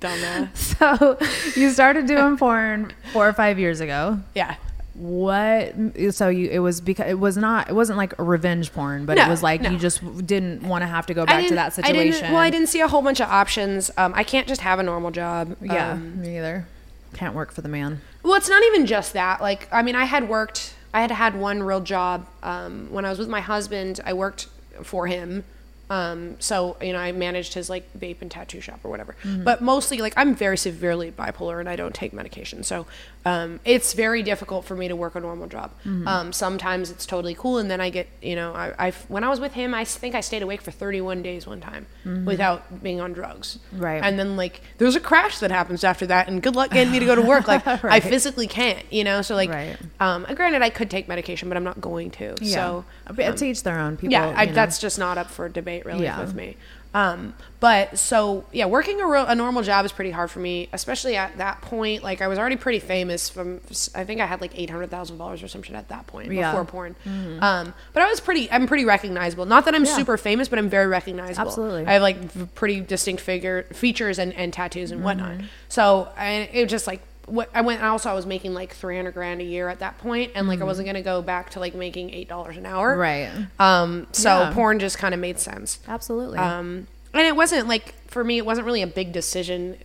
Dumbass. 0.00 0.48
So 0.78 1.18
you 1.60 1.70
started 1.70 2.06
doing 2.06 2.36
porn 2.36 2.92
four 3.12 3.28
or 3.28 3.32
five 3.32 3.58
years 3.58 3.80
ago. 3.80 4.20
Yeah. 4.34 4.54
What? 4.98 5.74
So 6.10 6.28
you? 6.28 6.48
It 6.50 6.58
was 6.58 6.80
because 6.80 7.08
it 7.08 7.20
was 7.20 7.36
not. 7.36 7.70
It 7.70 7.72
wasn't 7.72 7.98
like 7.98 8.18
a 8.18 8.22
revenge 8.24 8.72
porn, 8.72 9.06
but 9.06 9.16
it 9.16 9.28
was 9.28 9.44
like 9.44 9.60
no. 9.60 9.70
you 9.70 9.78
just 9.78 10.00
didn't 10.26 10.62
want 10.62 10.82
to 10.82 10.86
have 10.86 11.06
to 11.06 11.14
go 11.14 11.24
back 11.24 11.46
to 11.46 11.54
that 11.54 11.66
I 11.66 11.68
situation. 11.68 12.12
didn't, 12.12 12.32
well, 12.32 12.40
I 12.40 12.50
didn't 12.50 12.66
see 12.66 12.80
a 12.80 12.88
whole 12.88 13.02
bunch 13.02 13.20
of 13.20 13.28
options. 13.28 13.92
Um, 13.96 14.12
I 14.16 14.24
can't 14.24 14.48
just 14.48 14.60
have 14.62 14.80
a 14.80 14.82
normal 14.82 15.12
job. 15.12 15.56
Yeah, 15.62 15.92
Um, 15.92 16.20
me 16.20 16.36
either. 16.38 16.66
Can't 17.14 17.34
work 17.34 17.52
for 17.52 17.62
the 17.62 17.68
man. 17.68 18.00
well, 18.24 18.34
it's 18.34 18.48
not 18.48 18.62
even 18.64 18.86
just 18.86 19.12
that. 19.12 19.40
Like, 19.40 19.68
I 19.72 19.82
mean, 19.82 19.94
I 19.94 20.04
had 20.04 20.28
worked. 20.28 20.74
I 20.92 21.00
had 21.00 21.12
had 21.12 21.38
one 21.38 21.62
real 21.62 21.80
job 21.80 22.26
um, 22.42 22.88
when 22.90 23.04
I 23.04 23.10
was 23.10 23.20
with 23.20 23.28
my 23.28 23.40
husband. 23.40 24.00
I 24.04 24.14
worked 24.14 24.48
for 24.82 25.06
him. 25.06 25.44
Um, 25.90 26.36
so 26.38 26.76
you 26.82 26.92
know, 26.92 26.98
I 26.98 27.12
managed 27.12 27.54
his 27.54 27.70
like 27.70 27.90
vape 27.98 28.20
and 28.20 28.30
tattoo 28.30 28.60
shop 28.60 28.80
or 28.84 28.90
whatever. 28.90 29.16
Mm-hmm. 29.22 29.44
But 29.44 29.62
mostly, 29.62 29.98
like, 29.98 30.12
I'm 30.18 30.34
very 30.34 30.58
severely 30.58 31.10
bipolar 31.10 31.60
and 31.60 31.68
I 31.68 31.76
don't 31.76 31.94
take 31.94 32.12
medication. 32.12 32.62
So 32.62 32.86
um, 33.28 33.60
it's 33.64 33.92
very 33.92 34.22
difficult 34.22 34.64
for 34.64 34.74
me 34.74 34.88
to 34.88 34.96
work 34.96 35.14
a 35.14 35.20
normal 35.20 35.46
job. 35.48 35.70
Mm-hmm. 35.84 36.08
Um, 36.08 36.32
sometimes 36.32 36.90
it's 36.90 37.04
totally 37.06 37.34
cool, 37.34 37.58
and 37.58 37.70
then 37.70 37.80
I 37.80 37.90
get, 37.90 38.08
you 38.22 38.34
know, 38.36 38.52
I, 38.54 38.88
I 38.88 38.90
when 39.08 39.24
I 39.24 39.28
was 39.28 39.40
with 39.40 39.52
him, 39.52 39.74
I 39.74 39.84
think 39.84 40.14
I 40.14 40.20
stayed 40.20 40.42
awake 40.42 40.62
for 40.62 40.70
31 40.70 41.22
days 41.22 41.46
one 41.46 41.60
time 41.60 41.86
without 42.24 42.82
being 42.82 43.00
on 43.00 43.12
drugs. 43.12 43.58
Mm-hmm. 43.72 43.84
Right. 43.84 44.02
And 44.02 44.18
then 44.18 44.36
like 44.36 44.62
there's 44.78 44.96
a 44.96 45.00
crash 45.00 45.38
that 45.40 45.50
happens 45.50 45.84
after 45.84 46.06
that, 46.06 46.28
and 46.28 46.42
good 46.42 46.56
luck 46.56 46.70
getting 46.70 46.92
me 46.92 46.98
to 47.00 47.06
go 47.06 47.14
to 47.14 47.22
work. 47.22 47.46
Like 47.48 47.66
I 47.84 48.00
physically 48.00 48.46
can't, 48.46 48.90
you 48.92 49.04
know. 49.04 49.22
So 49.22 49.34
like, 49.34 49.50
Right. 49.50 49.76
um, 50.00 50.26
granted, 50.34 50.62
I 50.62 50.70
could 50.70 50.90
take 50.90 51.08
medication, 51.08 51.48
but 51.48 51.56
I'm 51.56 51.64
not 51.64 51.80
going 51.80 52.10
to. 52.12 52.34
So 52.44 52.84
but 53.14 53.36
to 53.36 53.44
each 53.46 53.62
their 53.62 53.78
own. 53.78 53.96
People. 53.96 54.12
yeah, 54.12 54.32
I, 54.36 54.46
that's 54.46 54.78
just 54.78 54.98
not 54.98 55.18
up 55.18 55.30
for 55.30 55.48
debate 55.48 55.84
really 55.84 56.04
Yeah. 56.04 56.20
with 56.20 56.34
me. 56.34 56.56
Um, 56.94 57.34
but 57.60 57.98
so 57.98 58.44
yeah, 58.50 58.64
working 58.66 59.00
a, 59.00 59.06
real, 59.06 59.26
a 59.26 59.34
normal 59.34 59.62
job 59.62 59.84
is 59.84 59.92
pretty 59.92 60.10
hard 60.10 60.30
for 60.30 60.38
me, 60.40 60.68
especially 60.72 61.16
at 61.16 61.36
that 61.38 61.60
point. 61.60 62.02
Like 62.02 62.22
I 62.22 62.28
was 62.28 62.38
already 62.38 62.56
pretty 62.56 62.78
famous 62.78 63.28
from, 63.28 63.60
I 63.94 64.04
think 64.04 64.20
I 64.20 64.26
had 64.26 64.40
like 64.40 64.58
eight 64.58 64.70
hundred 64.70 64.90
thousand 64.90 65.18
dollars 65.18 65.42
or 65.42 65.48
some 65.48 65.62
shit 65.62 65.76
at 65.76 65.88
that 65.88 66.06
point 66.06 66.32
Yeah. 66.32 66.50
before 66.52 66.64
porn. 66.64 66.96
Um, 67.40 67.74
but 67.92 68.02
I 68.02 68.08
was 68.08 68.20
pretty, 68.20 68.50
I'm 68.50 68.66
pretty 68.66 68.84
recognizable. 68.84 69.44
Not 69.44 69.64
that 69.66 69.74
I'm 69.74 69.84
Yeah. 69.84 69.96
super 69.96 70.16
famous, 70.16 70.48
but 70.48 70.58
I'm 70.58 70.68
very 70.70 70.86
recognizable. 70.86 71.46
Absolutely. 71.48 71.86
I 71.86 71.92
have 71.94 72.02
like 72.02 72.16
v- 72.18 72.48
pretty 72.54 72.80
distinct 72.80 73.22
figure 73.22 73.64
features 73.72 74.18
and, 74.18 74.32
and 74.34 74.52
tattoos 74.52 74.90
and 74.90 75.04
whatnot. 75.04 75.32
Mm-hmm. 75.32 75.46
So 75.68 76.08
I, 76.16 76.48
it 76.52 76.62
was 76.62 76.70
just 76.70 76.86
like 76.86 77.02
what 77.30 77.50
I 77.54 77.60
went. 77.60 77.82
Also, 77.82 78.10
I 78.10 78.14
was 78.14 78.26
making 78.26 78.54
like 78.54 78.74
three 78.74 78.96
hundred 78.96 79.12
grand 79.14 79.40
a 79.40 79.44
year 79.44 79.68
at 79.68 79.78
that 79.80 79.98
point, 79.98 80.32
and 80.34 80.48
like 80.48 80.60
I 80.60 80.64
wasn't 80.64 80.86
gonna 80.86 81.02
go 81.02 81.22
back 81.22 81.50
to 81.50 81.60
like 81.60 81.74
making 81.74 82.10
eight 82.10 82.28
dollars 82.28 82.56
an 82.56 82.66
hour. 82.66 82.92
Mm-hmm. 82.92 83.00
Right. 83.00 83.46
Um, 83.58 84.06
so 84.12 84.40
Yeah. 84.40 84.52
porn 84.52 84.78
just 84.78 84.98
kind 84.98 85.14
of 85.14 85.20
made 85.20 85.38
sense. 85.38 85.78
Absolutely. 85.88 86.38
Um, 86.38 86.86
and 87.14 87.26
it 87.26 87.36
wasn't 87.36 87.68
like 87.68 87.94
for 88.08 88.22
me, 88.24 88.38
it 88.38 88.46
wasn't 88.46 88.66
really 88.66 88.82
a 88.82 88.86
big 88.86 89.12
decision. 89.12 89.76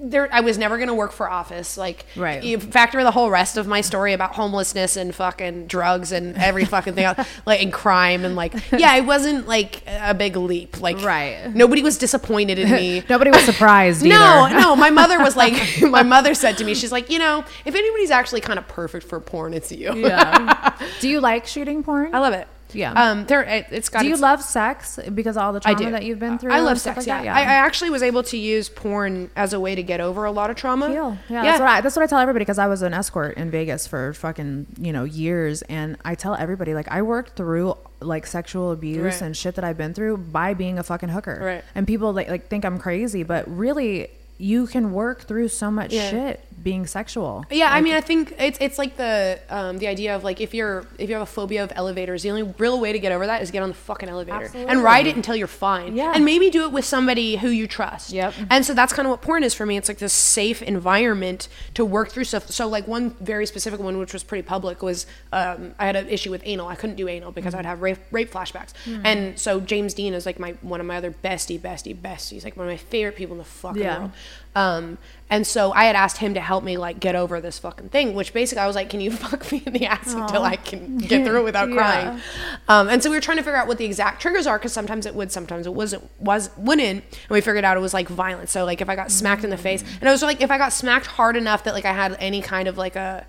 There, 0.00 0.28
I 0.32 0.40
was 0.40 0.58
never 0.58 0.78
gonna 0.78 0.94
work 0.94 1.12
for 1.12 1.28
office. 1.30 1.76
Like, 1.76 2.06
Right. 2.16 2.42
You 2.42 2.58
factor 2.58 3.02
the 3.02 3.10
whole 3.10 3.30
rest 3.30 3.56
of 3.56 3.66
my 3.66 3.80
story 3.80 4.12
about 4.12 4.34
homelessness 4.34 4.96
and 4.96 5.14
fucking 5.14 5.66
drugs 5.66 6.12
and 6.12 6.36
every 6.36 6.64
fucking 6.64 6.94
thing, 6.94 7.04
else, 7.04 7.26
like 7.46 7.62
and 7.62 7.72
crime 7.72 8.24
and 8.24 8.36
like, 8.36 8.54
yeah, 8.72 8.94
it 8.96 9.04
wasn't 9.06 9.46
like 9.48 9.82
a 9.86 10.14
big 10.14 10.36
leap. 10.36 10.80
Like, 10.80 11.00
Right. 11.02 11.52
Nobody 11.54 11.82
was 11.82 11.98
disappointed 11.98 12.58
in 12.58 12.70
me. 12.70 13.02
Nobody 13.08 13.30
was 13.30 13.42
surprised. 13.44 14.02
No, 14.06 14.48
no. 14.48 14.74
My 14.76 14.90
mother 14.90 15.18
was 15.18 15.36
like, 15.36 15.54
my 15.82 16.02
mother 16.02 16.34
said 16.34 16.56
to 16.58 16.64
me, 16.64 16.74
she's 16.74 16.92
like, 16.92 17.10
you 17.10 17.18
know, 17.18 17.44
if 17.64 17.74
anybody's 17.74 18.10
actually 18.10 18.40
kind 18.40 18.58
of 18.58 18.66
perfect 18.68 19.06
for 19.06 19.20
porn, 19.20 19.52
it's 19.54 19.70
you. 19.72 19.94
Yeah. 19.94 20.76
Do 21.00 21.08
you 21.08 21.20
like 21.20 21.46
shooting 21.46 21.82
porn? 21.82 22.14
I 22.14 22.18
love 22.20 22.32
it. 22.34 22.46
Yeah. 22.72 22.92
Um, 22.92 23.24
there, 23.26 23.42
it, 23.42 23.66
it's 23.70 23.88
got. 23.88 24.00
Do 24.02 24.06
you 24.08 24.14
its- 24.14 24.22
love 24.22 24.42
sex 24.42 24.98
because 25.14 25.36
all 25.36 25.52
the 25.52 25.60
trauma 25.60 25.90
that 25.90 26.04
you've 26.04 26.18
been 26.18 26.38
through? 26.38 26.52
I 26.52 26.60
love 26.60 26.78
sex. 26.80 26.98
like 26.98 27.06
yeah, 27.06 27.22
that? 27.24 27.36
I, 27.36 27.40
I 27.40 27.54
actually 27.66 27.90
was 27.90 28.02
able 28.02 28.22
to 28.24 28.36
use 28.36 28.68
porn 28.68 29.30
as 29.36 29.52
a 29.52 29.60
way 29.60 29.74
to 29.74 29.82
get 29.82 30.00
over 30.00 30.24
a 30.24 30.30
lot 30.30 30.50
of 30.50 30.56
trauma. 30.56 30.88
Heal. 30.90 31.18
Yeah, 31.28 31.42
That's, 31.42 31.60
what 31.60 31.68
I, 31.68 31.80
that's 31.80 31.96
what 31.96 32.02
I 32.02 32.06
tell 32.06 32.18
everybody 32.18 32.44
because 32.44 32.58
I 32.58 32.66
was 32.66 32.82
an 32.82 32.92
escort 32.94 33.36
in 33.36 33.50
Vegas 33.50 33.86
for 33.86 34.12
fucking 34.12 34.66
you 34.80 34.92
know 34.92 35.04
years, 35.04 35.62
and 35.62 35.96
I 36.04 36.14
tell 36.14 36.34
everybody 36.34 36.74
like 36.74 36.88
I 36.88 37.02
worked 37.02 37.36
through 37.36 37.74
like 38.00 38.26
sexual 38.26 38.72
abuse 38.72 39.02
Right. 39.02 39.22
and 39.22 39.36
shit 39.36 39.54
that 39.56 39.64
I've 39.64 39.78
been 39.78 39.94
through 39.94 40.18
by 40.18 40.54
being 40.54 40.78
a 40.78 40.82
fucking 40.82 41.08
hooker. 41.08 41.38
Right. 41.42 41.64
And 41.74 41.86
people 41.86 42.12
like 42.12 42.28
like 42.28 42.48
think 42.48 42.64
I'm 42.64 42.78
crazy, 42.78 43.22
but 43.22 43.44
really. 43.48 44.10
you 44.40 44.68
can 44.68 44.92
work 44.92 45.22
through 45.22 45.48
so 45.48 45.68
much 45.68 45.92
Yeah. 45.92 46.10
shit 46.10 46.44
being 46.62 46.86
sexual. 46.86 47.44
Yeah, 47.50 47.70
I 47.72 47.80
mean, 47.80 47.94
I 47.94 48.00
think 48.00 48.34
it's 48.38 48.58
it's 48.60 48.78
like 48.78 48.96
the 48.96 49.38
um, 49.48 49.78
the 49.78 49.86
idea 49.86 50.14
of 50.16 50.24
like 50.24 50.40
if 50.40 50.52
you're 50.54 50.86
if 50.98 51.08
you 51.08 51.14
have 51.14 51.22
a 51.22 51.26
phobia 51.26 51.62
of 51.64 51.72
elevators, 51.74 52.22
the 52.22 52.30
only 52.30 52.42
real 52.58 52.80
way 52.80 52.92
to 52.92 52.98
get 52.98 53.12
over 53.12 53.26
that 53.26 53.42
is 53.42 53.50
get 53.50 53.62
on 53.62 53.68
the 53.68 53.74
fucking 53.74 54.08
elevator 54.08 54.50
and 54.54 54.82
ride 54.82 55.06
it 55.06 55.16
until 55.16 55.36
you're 55.36 55.46
fine. 55.46 55.96
Yeah. 55.96 56.12
and 56.14 56.24
maybe 56.24 56.50
do 56.50 56.64
it 56.64 56.72
with 56.72 56.84
somebody 56.84 57.36
who 57.36 57.48
you 57.48 57.66
trust. 57.66 58.12
Yep. 58.12 58.34
And 58.50 58.64
so 58.66 58.74
that's 58.74 58.92
kind 58.92 59.06
of 59.06 59.10
what 59.10 59.22
porn 59.22 59.42
is 59.42 59.54
for 59.54 59.66
me. 59.66 59.76
It's 59.76 59.88
like 59.88 59.98
this 59.98 60.12
safe 60.12 60.62
environment 60.62 61.48
to 61.74 61.84
work 61.84 62.10
through 62.10 62.24
stuff. 62.24 62.48
So 62.50 62.66
like 62.68 62.86
one 62.88 63.10
very 63.20 63.46
specific 63.46 63.80
one, 63.80 63.98
which 63.98 64.12
was 64.12 64.24
pretty 64.24 64.42
public, 64.42 64.82
was 64.82 65.06
um, 65.32 65.74
I 65.78 65.86
had 65.86 65.96
an 65.96 66.08
issue 66.08 66.30
with 66.30 66.42
anal. 66.44 66.66
I 66.68 66.74
couldn't 66.74 66.96
do 66.96 67.08
anal 67.08 67.32
because 67.32 67.54
I'd 67.54 67.66
have 67.66 67.82
rape, 67.82 67.98
rape 68.10 68.30
flashbacks. 68.30 68.72
And 69.04 69.38
so 69.38 69.60
James 69.60 69.94
Deen 69.94 70.14
is 70.14 70.26
like 70.26 70.38
my 70.38 70.52
one 70.62 70.80
of 70.80 70.86
my 70.86 70.96
other 70.96 71.10
bestie, 71.12 71.58
bestie, 71.58 71.94
besties, 71.96 72.44
like 72.44 72.56
one 72.56 72.66
of 72.66 72.72
my 72.72 72.76
favorite 72.76 73.16
people 73.16 73.34
in 73.34 73.38
the 73.38 73.44
fucking 73.44 73.82
Yeah. 73.82 73.98
world. 73.98 74.10
Um, 74.58 74.98
and 75.30 75.46
so 75.46 75.72
I 75.72 75.84
had 75.84 75.94
asked 75.94 76.16
him 76.16 76.34
to 76.34 76.40
help 76.40 76.64
me 76.64 76.76
like 76.78 76.98
get 76.98 77.14
over 77.14 77.40
this 77.40 77.58
fucking 77.60 77.90
thing, 77.90 78.14
which 78.14 78.32
basically 78.32 78.62
I 78.62 78.66
was 78.66 78.74
like, 78.74 78.90
"Can 78.90 79.00
you 79.00 79.10
fuck 79.24 79.52
me 79.52 79.62
in 79.64 79.72
the 79.72 79.86
ass 79.86 80.12
until 80.14 80.42
I 80.42 80.56
can 80.56 80.98
get 80.98 81.24
through 81.24 81.40
it 81.40 81.44
without 81.44 81.68
Yeah. 81.70 81.76
crying?" 81.76 82.20
Um, 82.66 82.88
and 82.88 83.02
so 83.02 83.08
we 83.10 83.16
were 83.16 83.20
trying 83.20 83.36
to 83.36 83.42
figure 83.44 83.56
out 83.56 83.68
what 83.68 83.78
the 83.78 83.84
exact 83.84 84.20
triggers 84.20 84.46
are 84.46 84.58
because 84.58 84.72
sometimes 84.72 85.06
it 85.06 85.14
would, 85.14 85.30
sometimes 85.30 85.66
it 85.66 85.74
wasn't, 85.74 86.10
was 86.18 86.50
wouldn't. 86.56 87.04
And 87.04 87.30
we 87.30 87.40
figured 87.40 87.64
out 87.64 87.76
it 87.76 87.80
was 87.80 87.94
like 87.94 88.08
violence. 88.08 88.50
So 88.50 88.64
like 88.64 88.80
if 88.80 88.88
I 88.88 88.96
got 88.96 89.12
smacked 89.12 89.44
in 89.44 89.50
the 89.50 89.56
face, 89.56 89.84
and 90.00 90.08
I 90.08 90.12
was 90.12 90.22
like 90.22 90.40
if 90.40 90.50
I 90.50 90.58
got 90.58 90.72
smacked 90.72 91.06
hard 91.06 91.36
enough 91.36 91.62
that 91.64 91.74
like 91.74 91.84
I 91.84 91.92
had 91.92 92.16
any 92.18 92.40
kind 92.42 92.66
of 92.66 92.76
like 92.76 92.96
a 92.96 93.24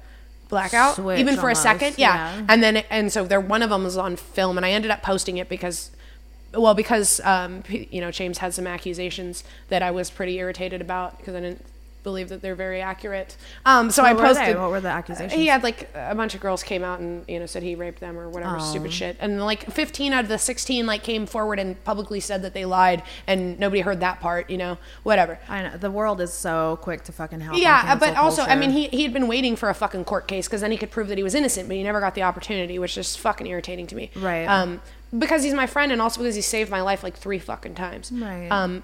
blackout, 0.47 0.95
Switch 0.95 1.19
even 1.19 1.35
for 1.35 1.41
almost, 1.41 1.59
a 1.59 1.63
second, 1.63 1.95
yeah. 1.99 2.35
yeah. 2.37 2.45
And 2.49 2.63
then 2.63 2.77
and 2.89 3.11
so 3.11 3.25
there 3.25 3.39
one 3.39 3.61
of 3.61 3.69
them 3.69 3.83
was 3.83 3.97
on 3.97 4.15
film, 4.15 4.57
and 4.57 4.65
I 4.65 4.71
ended 4.71 4.89
up 4.89 5.03
posting 5.03 5.37
it 5.37 5.47
because 5.49 5.91
well 6.53 6.73
because 6.73 7.19
um, 7.23 7.63
you 7.69 8.01
know 8.01 8.11
James 8.11 8.39
had 8.39 8.53
some 8.53 8.67
accusations 8.67 9.43
that 9.69 9.81
I 9.81 9.91
was 9.91 10.09
pretty 10.09 10.37
irritated 10.37 10.81
about 10.81 11.17
because 11.17 11.35
I 11.35 11.41
didn't 11.41 11.65
believe 12.01 12.29
that 12.29 12.41
they're 12.41 12.55
very 12.55 12.81
accurate. 12.81 13.35
Um, 13.65 13.91
so 13.91 14.03
I 14.03 14.13
What 14.13 14.21
were 14.23 14.33
they? 14.33 14.39
posted. 14.39 14.57
What 14.57 14.69
were 14.71 14.79
the 14.79 14.87
accusations? 14.87 15.33
He 15.33 15.47
had 15.47 15.63
like 15.63 15.89
a 15.93 16.15
bunch 16.15 16.33
of 16.33 16.39
girls 16.39 16.63
came 16.63 16.81
out 16.81 16.99
and 17.01 17.25
you 17.27 17.39
know 17.39 17.45
said 17.45 17.61
he 17.61 17.75
raped 17.75 17.99
them 17.99 18.17
or 18.17 18.29
whatever 18.29 18.57
stupid 18.61 18.93
shit, 18.93 19.17
and 19.19 19.43
like 19.43 19.69
15 19.69 20.13
out 20.13 20.23
of 20.23 20.29
the 20.29 20.37
16 20.37 20.85
like 20.85 21.03
came 21.03 21.25
forward 21.25 21.59
and 21.59 21.81
publicly 21.83 22.21
said 22.21 22.41
that 22.43 22.53
they 22.53 22.63
lied, 22.65 23.03
and 23.27 23.59
nobody 23.59 23.81
heard 23.81 23.99
that 23.99 24.21
part. 24.21 24.49
You 24.49 24.57
know, 24.57 24.77
whatever. 25.03 25.39
I 25.49 25.63
know 25.63 25.77
the 25.77 25.91
world 25.91 26.21
is 26.21 26.31
so 26.31 26.79
quick 26.81 27.03
to 27.03 27.11
fucking 27.11 27.41
help. 27.41 27.57
Yeah, 27.57 27.83
uh, 27.85 27.95
but 27.97 28.15
also, 28.15 28.43
I 28.43 28.55
mean, 28.55 28.71
he 28.71 28.87
he 28.87 29.03
had 29.03 29.11
been 29.11 29.27
waiting 29.27 29.57
for 29.57 29.69
a 29.69 29.73
fucking 29.73 30.05
court 30.05 30.27
case 30.27 30.47
because 30.47 30.61
then 30.61 30.71
he 30.71 30.77
could 30.77 30.91
prove 30.91 31.09
that 31.09 31.17
he 31.17 31.23
was 31.23 31.35
innocent, 31.35 31.67
but 31.67 31.75
he 31.75 31.83
never 31.83 31.99
got 31.99 32.15
the 32.15 32.23
opportunity, 32.23 32.79
which 32.79 32.97
is 32.97 33.17
fucking 33.17 33.45
irritating 33.45 33.87
to 33.87 33.95
me. 33.95 34.09
Right. 34.15 34.45
Um, 34.45 34.81
because 35.17 35.43
he's 35.43 35.53
my 35.53 35.67
friend 35.67 35.91
and 35.91 36.01
also 36.01 36.21
because 36.21 36.35
he 36.35 36.41
saved 36.41 36.69
my 36.69 36.81
life 36.81 37.03
like 37.03 37.15
three 37.17 37.39
fucking 37.39 37.75
times. 37.75 38.11
Right. 38.11 38.47
Um, 38.49 38.83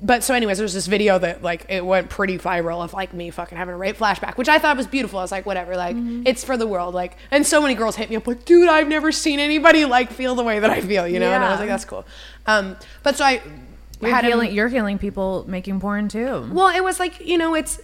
but 0.00 0.24
so, 0.24 0.32
anyways, 0.32 0.56
there's 0.56 0.72
this 0.72 0.86
video 0.86 1.18
that 1.18 1.42
like 1.42 1.66
it 1.68 1.84
went 1.84 2.08
pretty 2.08 2.38
viral 2.38 2.82
of 2.82 2.94
like 2.94 3.12
me 3.12 3.28
fucking 3.30 3.58
having 3.58 3.74
a 3.74 3.76
rape 3.76 3.96
flashback, 3.98 4.38
which 4.38 4.48
I 4.48 4.58
thought 4.58 4.74
was 4.76 4.86
beautiful. 4.86 5.18
I 5.18 5.22
was 5.22 5.30
like, 5.30 5.44
whatever, 5.44 5.76
like 5.76 5.94
Mm-hmm. 5.94 6.22
it's 6.26 6.42
for 6.44 6.56
the 6.56 6.66
world, 6.66 6.94
like. 6.94 7.16
And 7.30 7.46
so 7.46 7.60
many 7.60 7.74
girls 7.74 7.94
hit 7.96 8.08
me 8.08 8.16
up 8.16 8.26
like, 8.26 8.46
dude, 8.46 8.68
I've 8.68 8.88
never 8.88 9.12
seen 9.12 9.38
anybody 9.38 9.84
like 9.84 10.10
feel 10.10 10.34
the 10.34 10.42
way 10.42 10.58
that 10.60 10.70
I 10.70 10.80
feel, 10.80 11.06
you 11.06 11.20
know. 11.20 11.28
yeah. 11.28 11.34
And 11.36 11.44
I 11.44 11.50
was 11.50 11.60
like, 11.60 11.68
that's 11.68 11.84
cool. 11.84 12.06
Um, 12.46 12.76
but 13.02 13.16
so 13.16 13.24
I 13.26 13.42
you're 14.00 14.14
him- 14.16 14.24
healing. 14.24 14.52
You're 14.54 14.68
healing 14.68 14.98
people 14.98 15.44
making 15.46 15.78
porn 15.80 16.08
too. 16.08 16.48
well, 16.52 16.74
it 16.74 16.82
was 16.82 16.98
like 16.98 17.20
you 17.26 17.36
know, 17.36 17.54
it's. 17.54 17.78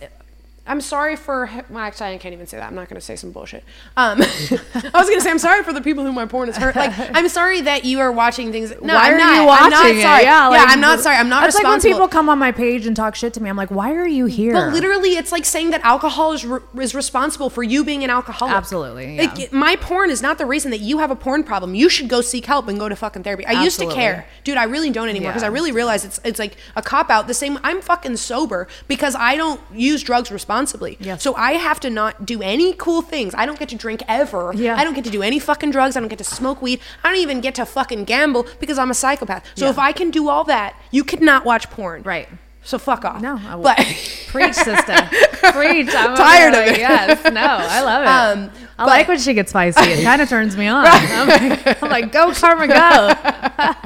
I'm 0.65 0.81
sorry 0.81 1.17
for. 1.17 1.51
Well, 1.71 1.81
actually, 1.81 2.11
I 2.15 2.19
can't 2.19 2.33
even 2.35 2.47
say 2.47 2.57
that. 2.57 2.69
I'm 2.69 2.77
not 2.77 2.89
going 2.89 2.95
to 3.01 3.05
say 3.05 3.17
some 3.17 3.33
bullshit. 3.33 3.65
Um, 3.97 4.21
I 4.23 4.91
was 4.95 5.09
going 5.09 5.19
to 5.19 5.21
say 5.21 5.31
I'm 5.31 5.41
sorry 5.41 5.65
for 5.65 5.73
the 5.73 5.81
people 5.81 6.05
who 6.05 6.13
my 6.13 6.25
porn 6.25 6.47
has 6.47 6.57
hurt. 6.57 6.77
Like, 6.77 6.93
I'm 7.17 7.29
sorry 7.29 7.63
that 7.63 7.85
you 7.85 7.99
are 7.99 8.13
watching 8.13 8.53
things. 8.53 8.73
No, 8.81 8.95
why 8.95 9.09
I'm 9.09 9.15
are 9.15 9.19
not. 9.19 9.41
you 9.41 9.47
watching 9.47 9.65
I'm 9.65 9.71
not 9.71 9.87
it? 9.87 10.03
sorry. 10.03 10.23
Yeah, 10.23 10.51
Yeah, 10.53 10.65
I'm 10.69 10.81
not 10.81 11.01
sorry. 11.01 11.17
I'm 11.17 11.29
not 11.29 11.43
That's 11.43 11.57
like 11.57 11.65
when 11.65 11.81
people 11.81 12.07
come 12.07 12.29
on 12.29 12.39
my 12.39 12.53
page 12.53 12.87
and 12.87 12.95
talk 12.95 13.17
shit 13.17 13.35
to 13.35 13.43
me. 13.43 13.51
I'm 13.51 13.57
like, 13.57 13.73
why 13.73 13.93
are 13.95 14.07
you 14.07 14.27
here? 14.27 14.53
But 14.53 14.73
literally, 14.73 15.17
it's 15.17 15.33
like 15.33 15.45
saying 15.45 15.71
that 15.71 15.81
alcohol 15.83 16.33
is, 16.33 16.47
re- 16.47 16.61
is 16.79 16.95
responsible 16.95 17.51
for 17.51 17.65
you 17.65 17.85
being 17.85 18.05
an 18.05 18.11
alcoholic. 18.11 18.55
Absolutely, 18.55 19.19
Like, 19.19 19.53
my 19.53 19.75
porn 19.75 20.11
is 20.11 20.23
not 20.23 20.39
the 20.39 20.47
reason 20.47 20.71
that 20.71 20.81
you 20.81 20.99
have 20.99 21.11
a 21.11 21.17
porn 21.17 21.43
problem. 21.43 21.75
You 21.75 21.89
should 21.89 22.09
go 22.09 22.21
seek 22.21 22.47
help 22.47 22.69
and 22.69 22.79
go 22.79 22.89
to 22.89 22.95
fucking 22.95 23.25
therapy. 23.25 23.45
I 23.47 23.65
used 23.65 23.81
to 23.81 23.91
care, 23.93 24.29
dude. 24.45 24.57
I 24.57 24.65
really 24.65 24.91
don't 24.91 25.09
anymore 25.09 25.31
because 25.33 25.43
Yeah. 25.43 25.49
I 25.49 25.53
really 25.53 25.73
realize 25.73 26.05
it's 26.05 26.21
it's 26.25 26.39
like 26.39 26.57
a 26.77 26.83
cop 26.83 27.11
out. 27.11 27.27
The 27.27 27.35
same. 27.35 27.59
I'm 27.65 27.81
fucking 27.81 28.17
sober 28.19 28.69
because 28.87 29.17
I 29.17 29.37
don't 29.37 29.61
use 29.75 30.05
drugs 30.05 30.31
responsibly. 30.31 30.52
Yes. 31.01 31.23
So 31.23 31.35
I 31.35 31.53
have 31.53 31.81
to 31.81 31.91
not 31.91 32.27
do 32.27 32.43
any 32.43 32.73
cool 32.75 33.03
things. 33.03 33.35
I 33.37 33.47
don't 33.47 33.59
get 33.59 33.69
to 33.71 33.77
drink 33.77 34.03
ever. 34.09 34.53
Yeah. 34.55 34.77
I 34.77 34.85
don't 34.85 34.95
get 34.95 35.05
to 35.05 35.11
do 35.11 35.23
any 35.23 35.39
fucking 35.39 35.71
drugs. 35.71 35.97
I 35.97 36.01
don't 36.01 36.09
get 36.09 36.19
to 36.19 36.25
smoke 36.25 36.61
weed. 36.63 36.81
I 37.03 37.09
don't 37.11 37.19
even 37.21 37.41
get 37.41 37.55
to 37.57 37.67
fucking 37.67 38.05
gamble 38.05 38.47
because 38.61 38.79
I'm 38.79 38.91
a 38.91 38.95
psychopath. 38.95 39.45
So 39.57 39.65
Yeah. 39.67 39.71
if 39.73 39.79
I 39.79 39.93
can 39.93 40.11
do 40.11 40.29
all 40.29 40.45
that, 40.45 40.75
you 40.91 41.05
could 41.05 41.21
not 41.23 41.45
watch 41.45 41.71
porn. 41.71 42.03
Right. 42.03 42.29
So 42.65 42.79
fuck 42.79 43.05
off. 43.05 43.21
No, 43.21 43.39
I 43.47 43.57
will. 43.57 43.65
but 43.65 43.77
Preach, 44.29 44.55
sister. 44.55 44.95
Preach. 45.53 45.89
I'm 45.95 46.17
Tired 46.17 46.55
of 46.55 46.61
it. 46.75 46.79
Yes. 46.79 47.25
No, 47.33 47.41
I 47.43 47.81
love 47.83 48.03
it. 48.03 48.09
Um, 48.57 48.67
I 48.79 48.85
like 48.87 49.09
when 49.09 49.19
she 49.19 49.35
gets 49.35 49.51
spicy. 49.51 49.81
It 49.83 50.03
kind 50.05 50.23
of 50.23 50.29
turns 50.29 50.57
me 50.57 50.67
on. 50.69 50.85
I'm, 50.89 51.29
like, 51.29 51.83
I'm 51.83 51.91
like, 51.91 52.13
go, 52.13 52.33
Karma, 52.33 52.67
go. 52.69 53.13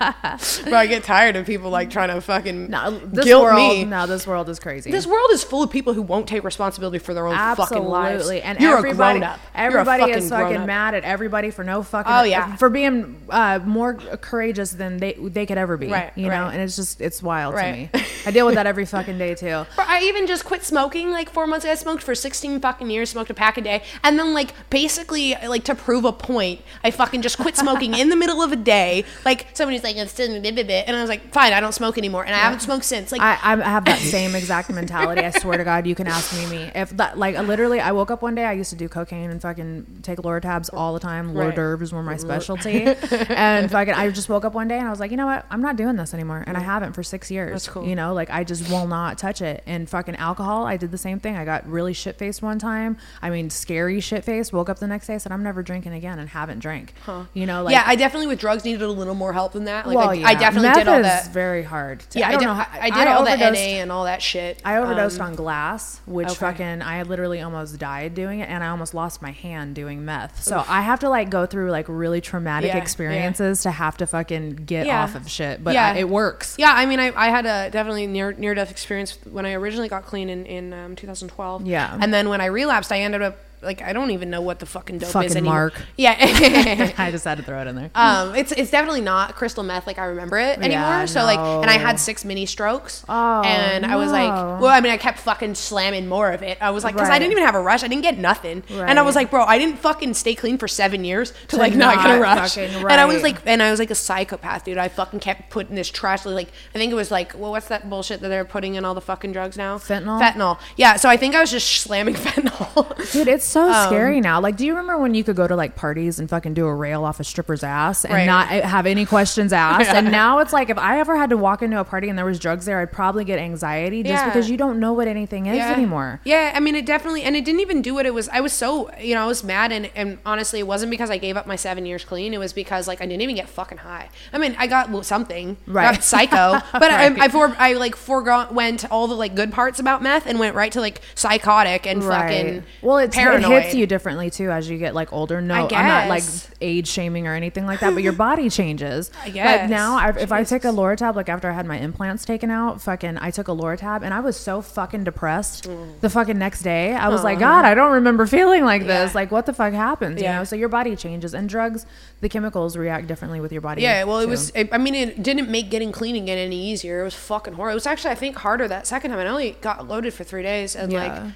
But 0.64 0.74
I 0.74 0.86
get 0.86 1.04
tired 1.04 1.36
of 1.36 1.46
people 1.46 1.70
like 1.70 1.90
trying 1.90 2.08
to 2.08 2.20
fucking 2.20 2.70
No, 2.70 2.98
this 2.98 3.24
guilt 3.24 3.42
world. 3.44 3.56
me. 3.56 3.84
No, 3.84 4.06
this 4.06 4.26
world 4.26 4.48
is 4.48 4.58
crazy. 4.58 4.90
This 4.90 5.06
world 5.06 5.28
is 5.32 5.42
full 5.44 5.62
of 5.62 5.70
people 5.70 5.92
who 5.94 6.02
won't 6.02 6.28
take 6.28 6.44
responsibility 6.44 6.98
for 6.98 7.14
their 7.14 7.26
own 7.26 7.34
fucking 7.56 7.82
lives. 7.82 8.16
Absolutely, 8.16 8.42
and 8.42 8.60
You're 8.60 8.76
everybody, 8.78 9.18
a 9.18 9.20
grown 9.20 9.30
up. 9.34 9.40
everybody 9.54 10.02
a 10.12 10.16
is 10.16 10.28
fucking 10.28 10.46
fucking 10.54 10.66
mad 10.66 10.94
at 10.94 11.04
everybody 11.04 11.50
for 11.50 11.64
no 11.64 11.82
fucking. 11.82 12.12
Oh, 12.12 12.22
yeah. 12.22 12.56
for 12.56 12.68
being 12.70 13.20
uh, 13.30 13.60
more 13.64 13.94
courageous 13.94 14.70
than 14.72 14.98
they 14.98 15.14
they 15.14 15.46
could 15.46 15.58
ever 15.58 15.76
be. 15.76 15.88
Right, 15.88 16.12
you 16.16 16.28
know, 16.28 16.46
and 16.48 16.60
it's 16.60 16.76
just 16.76 17.00
it's 17.00 17.22
wild 17.22 17.54
Right. 17.54 17.90
to 17.92 17.98
me. 17.98 18.04
I 18.26 18.30
deal 18.30 18.46
with 18.46 18.56
that 18.56 18.65
every 18.66 18.86
fucking 18.86 19.18
day 19.18 19.34
too. 19.34 19.66
I 19.78 20.00
even 20.04 20.26
just 20.26 20.44
quit 20.44 20.64
smoking 20.64 21.10
like 21.10 21.30
four 21.30 21.46
months 21.46 21.64
ago. 21.64 21.72
I 21.72 21.76
smoked 21.76 22.02
for 22.02 22.14
16 22.14 22.60
fucking 22.60 22.90
years, 22.90 23.10
smoked 23.10 23.30
a 23.30 23.34
pack 23.34 23.58
a 23.58 23.60
day. 23.60 23.82
And 24.02 24.18
then, 24.18 24.32
like, 24.32 24.54
basically, 24.70 25.34
like, 25.46 25.64
to 25.64 25.74
prove 25.74 26.04
a 26.04 26.12
point, 26.12 26.62
I 26.82 26.90
fucking 26.90 27.22
just 27.22 27.38
quit 27.38 27.56
smoking 27.56 27.94
in 27.94 28.08
the 28.08 28.16
middle 28.16 28.42
of 28.42 28.52
a 28.52 28.56
day. 28.56 29.04
Like, 29.24 29.46
somebody's 29.52 29.84
like, 29.84 29.96
I'm 29.96 30.08
still, 30.08 30.40
blah, 30.40 30.50
blah, 30.50 30.62
blah. 30.62 30.74
and 30.86 30.96
I 30.96 31.00
was 31.00 31.10
like, 31.10 31.32
fine, 31.32 31.52
I 31.52 31.60
don't 31.60 31.72
smoke 31.72 31.98
anymore. 31.98 32.24
And 32.24 32.34
I 32.34 32.38
haven't 32.38 32.60
smoked 32.60 32.84
since. 32.84 33.12
Like, 33.12 33.20
I, 33.20 33.32
I 33.42 33.56
have 33.62 33.84
that 33.84 33.98
same 33.98 34.34
exact 34.34 34.70
mentality. 34.70 35.22
I 35.22 35.30
swear 35.30 35.58
to 35.58 35.64
God, 35.64 35.86
you 35.86 35.94
can 35.94 36.06
ask 36.06 36.32
me. 36.34 36.46
Me 36.46 36.70
if 36.74 36.90
that 36.90 37.18
like 37.18 37.36
literally, 37.38 37.80
I 37.80 37.92
woke 37.92 38.10
up 38.10 38.22
one 38.22 38.34
day. 38.34 38.44
I 38.44 38.52
used 38.52 38.70
to 38.70 38.76
do 38.76 38.88
cocaine 38.88 39.30
and 39.30 39.40
fucking 39.40 40.00
take 40.02 40.18
Lortabs 40.18 40.70
all 40.72 40.94
the 40.94 41.00
time. 41.00 41.32
Right. 41.32 41.54
Lortabs 41.54 41.92
were 41.92 42.02
my 42.02 42.16
specialty, 42.16 42.82
and 42.84 43.70
fucking 43.70 43.94
I 43.94 44.10
just 44.10 44.28
woke 44.28 44.44
up 44.44 44.54
one 44.54 44.68
day 44.68 44.78
and 44.78 44.86
I 44.86 44.90
was 44.90 45.00
like, 45.00 45.10
you 45.10 45.16
know 45.16 45.26
what? 45.26 45.46
I'm 45.50 45.62
not 45.62 45.76
doing 45.76 45.96
this 45.96 46.14
anymore, 46.14 46.44
and 46.46 46.56
I 46.56 46.60
haven't 46.60 46.92
for 46.92 47.02
six 47.02 47.30
years. 47.30 47.52
That's 47.52 47.68
cool. 47.68 47.86
You 47.86 47.96
know, 47.96 48.14
like 48.14 48.30
I 48.30 48.44
just 48.44 48.55
will 48.62 48.86
not 48.86 49.18
touch 49.18 49.40
it. 49.42 49.62
And 49.66 49.88
fucking 49.88 50.16
alcohol, 50.16 50.66
I 50.66 50.76
did 50.76 50.90
the 50.90 50.98
same 50.98 51.18
thing. 51.20 51.36
I 51.36 51.44
got 51.44 51.66
really 51.68 51.92
shit 51.92 52.16
faced 52.18 52.42
one 52.42 52.58
time. 52.58 52.96
I 53.22 53.30
mean, 53.30 53.50
scary 53.50 54.00
shit 54.00 54.24
faced. 54.24 54.52
Woke 54.52 54.68
up 54.68 54.78
the 54.78 54.86
next 54.86 55.06
day, 55.06 55.18
said 55.18 55.32
I'm 55.32 55.42
never 55.42 55.62
drinking 55.62 55.92
again, 55.92 56.18
and 56.18 56.28
haven't 56.28 56.58
drank. 56.60 56.94
Huh. 57.04 57.24
You 57.34 57.46
know, 57.46 57.62
like 57.62 57.72
yeah, 57.72 57.84
I 57.86 57.96
definitely 57.96 58.26
with 58.28 58.40
drugs 58.40 58.64
needed 58.64 58.82
a 58.82 58.88
little 58.90 59.14
more 59.14 59.32
help 59.32 59.52
than 59.52 59.64
that. 59.64 59.86
Like, 59.86 59.96
well, 59.96 60.10
I, 60.10 60.14
yeah. 60.14 60.28
I 60.28 60.34
definitely 60.34 60.68
Meth 60.68 60.78
did 60.78 60.88
all 60.88 60.98
is 60.98 61.02
that. 61.06 61.28
very 61.32 61.62
hard. 61.62 62.00
To, 62.00 62.18
yeah, 62.18 62.28
I, 62.28 62.30
don't 62.32 62.40
did, 62.40 62.46
know 62.46 62.54
how, 62.54 62.80
I 62.80 62.90
did 62.90 63.08
all 63.08 63.24
the 63.24 63.36
NA 63.36 63.80
and 63.82 63.92
all 63.92 64.04
that 64.04 64.22
shit. 64.22 64.60
I 64.64 64.76
overdosed 64.76 65.20
Um, 65.20 65.26
on 65.28 65.34
glass, 65.34 66.00
which 66.06 66.28
okay. 66.28 66.36
fucking 66.36 66.82
I 66.82 67.02
literally 67.02 67.40
almost 67.40 67.78
died 67.78 68.14
doing 68.14 68.40
it, 68.40 68.48
and 68.48 68.62
I 68.64 68.68
almost 68.68 68.94
lost 68.94 69.22
my 69.22 69.30
hand 69.32 69.74
doing 69.74 70.04
meth. 70.04 70.42
So 70.42 70.64
I 70.68 70.82
have 70.82 71.00
to 71.00 71.08
like 71.08 71.30
go 71.30 71.46
through 71.46 71.70
like 71.70 71.86
really 71.88 72.20
traumatic 72.20 72.68
Yeah, 72.68 72.76
yeah. 72.76 72.82
experiences 72.82 73.62
to 73.62 73.70
have 73.70 73.96
to 73.98 74.06
fucking 74.06 74.50
get 74.66 74.86
Yeah. 74.86 75.02
off 75.02 75.14
of 75.14 75.28
shit. 75.30 75.62
But 75.62 75.74
Yeah. 75.74 75.88
I, 75.92 75.96
it 75.98 76.08
works. 76.08 76.56
Yeah, 76.58 76.72
I 76.74 76.86
mean, 76.86 77.00
I, 77.00 77.12
I 77.16 77.28
had 77.28 77.46
a 77.46 77.70
definitely 77.70 78.06
near 78.06 78.32
near 78.46 78.54
death 78.54 78.70
experience 78.70 79.18
when 79.24 79.44
I 79.44 79.54
originally 79.54 79.88
got 79.88 80.04
clean 80.06 80.30
in 80.30 80.46
in 80.46 80.72
um, 80.72 80.94
2012. 80.94 81.66
Yeah. 81.66 81.98
and 82.00 82.14
then 82.14 82.28
when 82.28 82.40
I 82.40 82.46
relapsed, 82.46 82.92
I 82.92 83.00
ended 83.00 83.22
up 83.22 83.36
like 83.62 83.82
I 83.82 83.92
don't 83.92 84.10
even 84.10 84.30
know 84.30 84.40
what 84.40 84.58
the 84.58 84.66
fucking 84.66 84.98
dope 84.98 85.08
is 85.08 85.12
Fucking 85.12 85.30
anymore. 85.36 85.54
Mark. 85.54 85.74
Yeah. 85.96 86.14
I 86.98 87.10
just 87.10 87.24
had 87.24 87.38
to 87.38 87.42
throw 87.44 87.60
it 87.62 87.66
in 87.66 87.76
there. 87.76 87.90
Um, 87.94 88.34
it's 88.34 88.52
it's 88.52 88.70
definitely 88.70 89.00
not 89.00 89.34
crystal 89.34 89.62
meth 89.62 89.86
like 89.86 89.98
I 89.98 90.06
remember 90.06 90.38
it 90.38 90.58
anymore. 90.58 90.70
Yeah, 90.70 91.04
so 91.06 91.24
like, 91.24 91.38
and 91.38 91.70
I 91.70 91.78
had 91.78 91.98
six 91.98 92.24
mini 92.24 92.46
strokes. 92.46 93.04
Oh, 93.08 93.42
and 93.42 93.84
I 93.86 93.96
was 93.96 94.10
like, 94.12 94.30
well, 94.60 94.66
I 94.66 94.80
mean, 94.80 94.92
I 94.92 94.96
kept 94.96 95.18
fucking 95.20 95.54
slamming 95.54 96.06
more 96.06 96.30
of 96.32 96.42
it. 96.42 96.58
I 96.60 96.70
was 96.70 96.84
like, 96.84 96.94
because 96.94 97.08
I 97.10 97.18
didn't 97.18 97.32
even 97.32 97.44
have 97.44 97.54
a 97.54 97.60
rush. 97.60 97.82
I 97.82 97.88
didn't 97.88 98.02
get 98.02 98.18
nothing. 98.18 98.62
right. 98.70 98.88
And 98.88 98.98
I 98.98 99.02
was 99.02 99.14
like, 99.14 99.30
bro, 99.30 99.44
I 99.44 99.58
didn't 99.58 99.78
fucking 99.78 100.14
stay 100.14 100.34
clean 100.34 100.58
for 100.58 100.68
seven 100.68 101.04
years 101.04 101.30
to, 101.32 101.46
To 101.48 101.56
like 101.56 101.74
not, 101.74 101.96
get 102.04 102.18
a 102.18 102.20
rush. 102.20 102.54
fucking- 102.54 102.74
And 102.86 103.00
I 103.00 103.04
was 103.06 103.22
like, 103.22 103.36
and 103.46 103.62
I 103.62 103.70
was 103.70 103.78
like 103.80 103.90
a 103.90 103.94
psychopath, 103.94 104.64
dude. 104.64 104.78
I 104.78 104.88
fucking 104.88 105.20
kept 105.20 105.50
putting 105.50 105.74
this 105.76 105.88
trash. 105.90 106.24
Like, 106.26 106.48
I 106.74 106.78
think 106.78 106.92
it 106.92 106.96
was 106.96 107.10
like, 107.10 107.32
well, 107.38 107.50
what's 107.52 107.68
that 107.68 107.88
bullshit 107.88 108.20
that 108.20 108.28
they're 108.28 108.44
putting 108.44 108.74
in 108.74 108.84
all 108.84 108.94
the 108.94 109.00
fucking 109.00 109.32
drugs 109.32 109.56
now? 109.56 109.78
Fentanyl? 109.78 110.20
Fentanyl. 110.20 110.58
Yeah. 110.76 110.96
So 110.96 111.08
I 111.08 111.16
think 111.16 111.34
I 111.34 111.40
was 111.40 111.50
just 111.50 111.68
slamming 111.80 112.14
fentanyl. 112.26 113.12
Dude, 113.12 113.28
it's 113.28 113.45
so 113.46 113.70
Um, 113.70 113.86
scary 113.88 114.20
now. 114.20 114.40
Like, 114.40 114.56
do 114.56 114.64
you 114.66 114.72
remember 114.72 114.98
when 114.98 115.14
you 115.14 115.24
could 115.24 115.36
go 115.36 115.46
to 115.46 115.56
like 115.56 115.74
parties 115.74 116.18
and 116.18 116.28
fucking 116.28 116.54
do 116.54 116.66
a 116.66 116.74
rail 116.74 117.04
off 117.04 117.20
a 117.20 117.24
stripper's 117.24 117.62
ass 117.62 118.04
and 118.04 118.14
Right. 118.14 118.26
not 118.26 118.48
have 118.48 118.86
any 118.86 119.04
questions 119.06 119.52
asked? 119.52 119.90
And 119.90 120.10
now 120.22 120.38
it's 120.38 120.52
like 120.52 120.70
if 120.70 120.78
I 120.78 121.00
ever 121.00 121.16
had 121.16 121.30
to 121.30 121.36
walk 121.36 121.62
into 121.62 121.78
a 121.80 121.84
party 121.84 122.08
and 122.08 122.18
there 122.18 122.24
was 122.24 122.38
drugs 122.38 122.66
there, 122.66 122.80
I'd 122.80 122.92
probably 122.92 123.24
get 123.24 123.38
anxiety 123.38 124.02
just 124.02 124.12
Yeah. 124.12 124.26
because 124.26 124.50
you 124.50 124.56
don't 124.56 124.78
know 124.80 124.92
what 124.92 125.08
anything 125.08 125.46
is 125.46 125.60
anymore. 125.60 126.20
Yeah, 126.24 126.52
I 126.54 126.60
mean, 126.60 126.74
it 126.74 126.86
definitely, 126.86 127.22
and 127.22 127.36
it 127.36 127.44
didn't 127.44 127.60
even 127.60 127.82
do 127.82 127.94
what 127.94 128.06
it 128.06 128.14
was. 128.14 128.28
I 128.30 128.40
was 128.40 128.52
so, 128.52 128.90
you 129.00 129.14
know, 129.14 129.22
I 129.22 129.26
was 129.26 129.42
mad, 129.44 129.72
and, 129.72 129.90
and 129.94 130.18
honestly, 130.26 130.58
it 130.60 130.66
wasn't 130.66 130.90
because 130.90 131.10
I 131.10 131.18
gave 131.18 131.36
up 131.36 131.46
my 131.46 131.56
seven 131.56 131.86
years 131.86 132.04
clean. 132.04 132.34
It 132.34 132.38
was 132.38 132.52
because 132.52 132.88
like 132.88 133.00
I 133.00 133.06
didn't 133.06 133.22
even 133.22 133.36
get 133.36 133.48
fucking 133.48 133.78
high. 133.78 134.08
I 134.32 134.38
mean, 134.38 134.54
I 134.58 134.66
got 134.66 134.90
well, 134.90 135.02
something, 135.02 135.56
Right. 135.66 135.94
got 135.94 136.02
psycho, 136.12 136.60
but 136.72 136.82
Right. 136.82 137.18
I, 137.20 137.24
I, 137.24 137.28
for, 137.28 137.54
I 137.58 137.72
like 137.74 137.96
forego 137.96 138.46
went 138.50 138.90
all 138.90 139.06
the 139.06 139.14
like 139.14 139.34
good 139.34 139.52
parts 139.52 139.78
about 139.78 140.02
meth 140.02 140.26
and 140.26 140.38
went 140.38 140.54
right 140.54 140.72
to 140.72 140.80
like 140.80 141.00
psychotic 141.14 141.86
and 141.86 142.02
fucking 142.02 142.64
Well, 142.82 142.98
it's, 142.98 143.16
paranoid. 143.16 143.35
It 143.36 143.62
hits 143.62 143.74
you 143.74 143.86
differently 143.86 144.30
too 144.30 144.50
as 144.50 144.68
you 144.68 144.78
get 144.78 144.94
like 144.94 145.12
older. 145.12 145.40
No, 145.40 145.54
I'm 145.54 145.86
not 145.86 146.08
like 146.08 146.22
age 146.60 146.88
shaming 146.88 147.26
or 147.26 147.34
anything 147.34 147.66
like 147.66 147.80
that, 147.80 147.94
but 147.94 148.02
your 148.02 148.12
body 148.12 148.48
changes. 148.60 149.10
I 149.20 149.24
Like 149.24 149.34
guess. 149.34 149.70
now, 149.70 149.96
I, 149.98 150.10
if 150.18 150.32
I 150.32 150.44
take 150.44 150.64
a 150.64 150.68
Loratab, 150.68 151.14
like 151.14 151.28
after 151.28 151.50
I 151.50 151.52
had 151.52 151.66
my 151.66 151.78
implants 151.78 152.24
taken 152.24 152.50
out, 152.50 152.80
fucking, 152.80 153.18
I 153.18 153.30
took 153.30 153.48
a 153.48 153.52
Loratab 153.52 154.02
and 154.02 154.12
I 154.14 154.20
was 154.20 154.36
so 154.36 154.62
fucking 154.62 155.04
depressed. 155.04 155.64
Mm. 155.68 156.00
The 156.00 156.10
fucking 156.10 156.38
next 156.38 156.62
day, 156.62 156.94
I 156.94 157.08
was 157.08 157.22
like, 157.24 157.38
God, 157.38 157.64
I 157.64 157.74
don't 157.74 157.92
remember 157.92 158.26
feeling 158.26 158.64
like 158.64 158.82
this. 158.86 159.10
Yeah. 159.12 159.14
Like, 159.18 159.30
what 159.30 159.46
the 159.46 159.52
fuck 159.52 159.72
happened? 159.72 160.18
You 160.18 160.26
know, 160.26 160.44
so 160.44 160.56
your 160.56 160.68
body 160.68 160.96
changes, 160.96 161.34
and 161.34 161.48
drugs, 161.48 161.86
the 162.20 162.28
chemicals 162.28 162.76
react 162.76 163.06
differently 163.06 163.40
with 163.40 163.52
your 163.52 163.60
body. 163.60 163.82
Yeah, 163.82 164.04
well, 164.04 164.20
it 164.20 164.28
was. 164.28 164.52
I 164.56 164.68
I 164.72 164.78
mean, 164.78 164.94
it 164.94 165.22
didn't 165.22 165.48
make 165.50 165.70
getting 165.70 165.92
clean 165.92 166.16
again 166.16 166.38
any 166.38 166.70
easier. 166.70 167.00
It 167.00 167.04
was 167.04 167.14
fucking 167.14 167.54
horrible. 167.54 167.72
It 167.72 167.74
was 167.74 167.86
actually, 167.86 168.10
I 168.10 168.14
think, 168.16 168.36
harder 168.36 168.66
that 168.68 168.86
second 168.86 169.10
time. 169.10 169.20
I 169.20 169.26
only 169.26 169.52
got 169.60 169.86
loaded 169.88 170.14
for 170.14 170.24
three 170.24 170.42
days, 170.42 170.74
and 170.76 170.92
like 170.92 171.12
Yeah. 171.12 171.30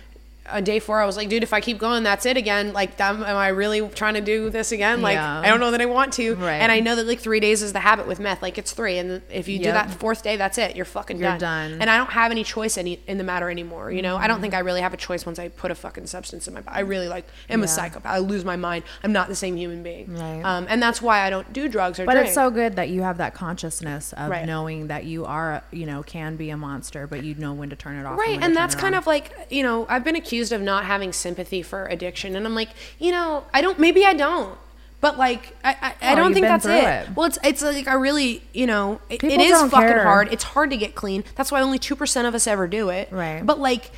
On 0.52 0.64
day 0.64 0.78
four, 0.78 1.00
I 1.00 1.06
was 1.06 1.16
like, 1.16 1.28
dude, 1.28 1.42
if 1.42 1.52
I 1.52 1.60
keep 1.60 1.78
going, 1.78 2.02
that's 2.02 2.26
it 2.26 2.36
again. 2.36 2.72
Like, 2.72 2.98
am, 3.00 3.22
am 3.22 3.36
I 3.36 3.48
really 3.48 3.86
trying 3.88 4.14
to 4.14 4.20
do 4.20 4.50
this 4.50 4.72
again? 4.72 5.02
Like, 5.02 5.14
Yeah. 5.14 5.40
I 5.40 5.46
don't 5.48 5.60
know 5.60 5.70
that 5.70 5.80
I 5.80 5.86
want 5.86 6.12
to. 6.14 6.34
Right. 6.36 6.54
And 6.54 6.70
I 6.72 6.80
know 6.80 6.96
that 6.96 7.06
like 7.06 7.20
three 7.20 7.40
days 7.40 7.62
is 7.62 7.72
the 7.72 7.80
habit 7.80 8.06
with 8.06 8.20
meth. 8.20 8.42
Like, 8.42 8.58
it's 8.58 8.72
three, 8.72 8.98
and 8.98 9.22
if 9.30 9.48
you 9.48 9.58
do 9.58 9.64
Yep. 9.64 9.74
that 9.74 9.90
fourth 9.90 10.22
day, 10.22 10.36
that's 10.36 10.58
it. 10.58 10.76
You're 10.76 10.84
fucking 10.84 11.18
You're 11.18 11.30
done. 11.30 11.70
done. 11.70 11.80
And 11.80 11.90
I 11.90 11.96
don't 11.96 12.10
have 12.10 12.30
any 12.30 12.44
choice 12.44 12.76
any 12.78 13.00
in 13.06 13.18
the 13.18 13.24
matter 13.24 13.50
anymore. 13.50 13.90
You 13.92 14.02
know, 14.02 14.16
I 14.16 14.26
don't 14.26 14.40
think 14.40 14.54
I 14.54 14.60
really 14.60 14.80
have 14.80 14.94
a 14.94 14.96
choice 14.96 15.24
once 15.26 15.38
I 15.38 15.48
put 15.48 15.70
a 15.70 15.74
fucking 15.74 16.06
substance 16.06 16.46
in 16.48 16.54
my 16.54 16.60
body. 16.60 16.76
I 16.76 16.80
really 16.80 17.08
like 17.08 17.26
am 17.48 17.62
a 17.62 17.68
psychopath. 17.68 18.10
I 18.12 18.18
lose 18.18 18.44
my 18.44 18.56
mind. 18.56 18.84
I'm 19.04 19.12
not 19.12 19.28
the 19.28 19.34
same 19.34 19.56
human 19.56 19.82
being. 19.82 20.14
Right. 20.14 20.42
Um, 20.42 20.66
and 20.68 20.82
that's 20.82 21.00
why 21.02 21.20
I 21.26 21.30
don't 21.30 21.52
do 21.52 21.68
drugs 21.68 21.98
or 22.00 22.04
But 22.06 22.12
drink. 22.14 22.26
it's 22.26 22.34
so 22.34 22.50
good 22.50 22.76
that 22.76 22.88
you 22.88 23.02
have 23.02 23.18
that 23.18 23.34
consciousness 23.34 24.12
of 24.14 24.30
Right. 24.30 24.46
knowing 24.46 24.86
that 24.88 25.04
you 25.04 25.24
are, 25.24 25.62
you 25.70 25.86
know, 25.86 26.02
can 26.02 26.36
be 26.36 26.50
a 26.50 26.56
monster, 26.56 27.06
but 27.06 27.22
you 27.24 27.34
know 27.34 27.52
when 27.52 27.70
to 27.70 27.76
turn 27.76 27.96
it 27.96 28.06
off. 28.06 28.18
Right, 28.18 28.38
to 28.38 28.44
and 28.44 28.56
that's 28.56 28.74
kind 28.74 28.94
on. 28.94 28.98
of 29.00 29.06
like 29.06 29.30
you 29.50 29.62
know 29.62 29.86
I've 29.88 30.04
been 30.04 30.16
accused 30.16 30.39
of 30.52 30.60
not 30.62 30.84
having 30.84 31.12
sympathy 31.12 31.62
for 31.62 31.86
addiction, 31.86 32.34
and 32.36 32.46
I'm 32.46 32.54
like, 32.54 32.70
you 32.98 33.12
know, 33.12 33.44
I 33.52 33.60
don't. 33.60 33.78
Maybe 33.78 34.04
I 34.04 34.14
don't, 34.14 34.56
but 35.00 35.18
like 35.18 35.54
I 35.62 35.70
I, 35.80 35.94
I 36.10 36.12
Oh, 36.12 36.16
don't 36.16 36.32
think 36.34 36.46
that's 36.46 36.66
it. 36.66 36.82
it. 36.84 37.16
Well, 37.16 37.26
it's 37.26 37.38
it's 37.44 37.62
like 37.62 37.86
I 37.86 37.94
really 37.94 38.42
you 38.52 38.66
know 38.66 39.00
it, 39.08 39.22
it 39.22 39.40
is 39.40 39.60
fucking 39.60 39.70
care. 39.88 40.02
hard. 40.04 40.32
It's 40.32 40.44
hard 40.44 40.70
to 40.70 40.76
get 40.76 40.94
clean. 40.94 41.24
That's 41.36 41.52
why 41.52 41.60
only 41.60 41.78
two 41.78 41.94
percent 41.96 42.26
of 42.26 42.34
us 42.34 42.46
ever 42.46 42.66
do 42.66 42.88
it. 42.88 43.08
Right. 43.12 43.42
But 43.44 43.58
like. 43.58 43.90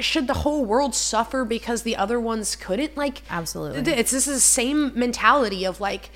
Should 0.00 0.28
the 0.28 0.34
whole 0.34 0.64
world 0.64 0.94
suffer 0.94 1.44
because 1.44 1.82
the 1.82 1.96
other 1.96 2.20
ones 2.20 2.54
couldn't? 2.54 2.96
Like, 2.96 3.20
Absolutely. 3.28 3.90
It's 3.94 4.12
this 4.12 4.28
is 4.28 4.34
the 4.36 4.40
same 4.40 4.92
mentality 4.96 5.64
of 5.64 5.80
like 5.80 6.10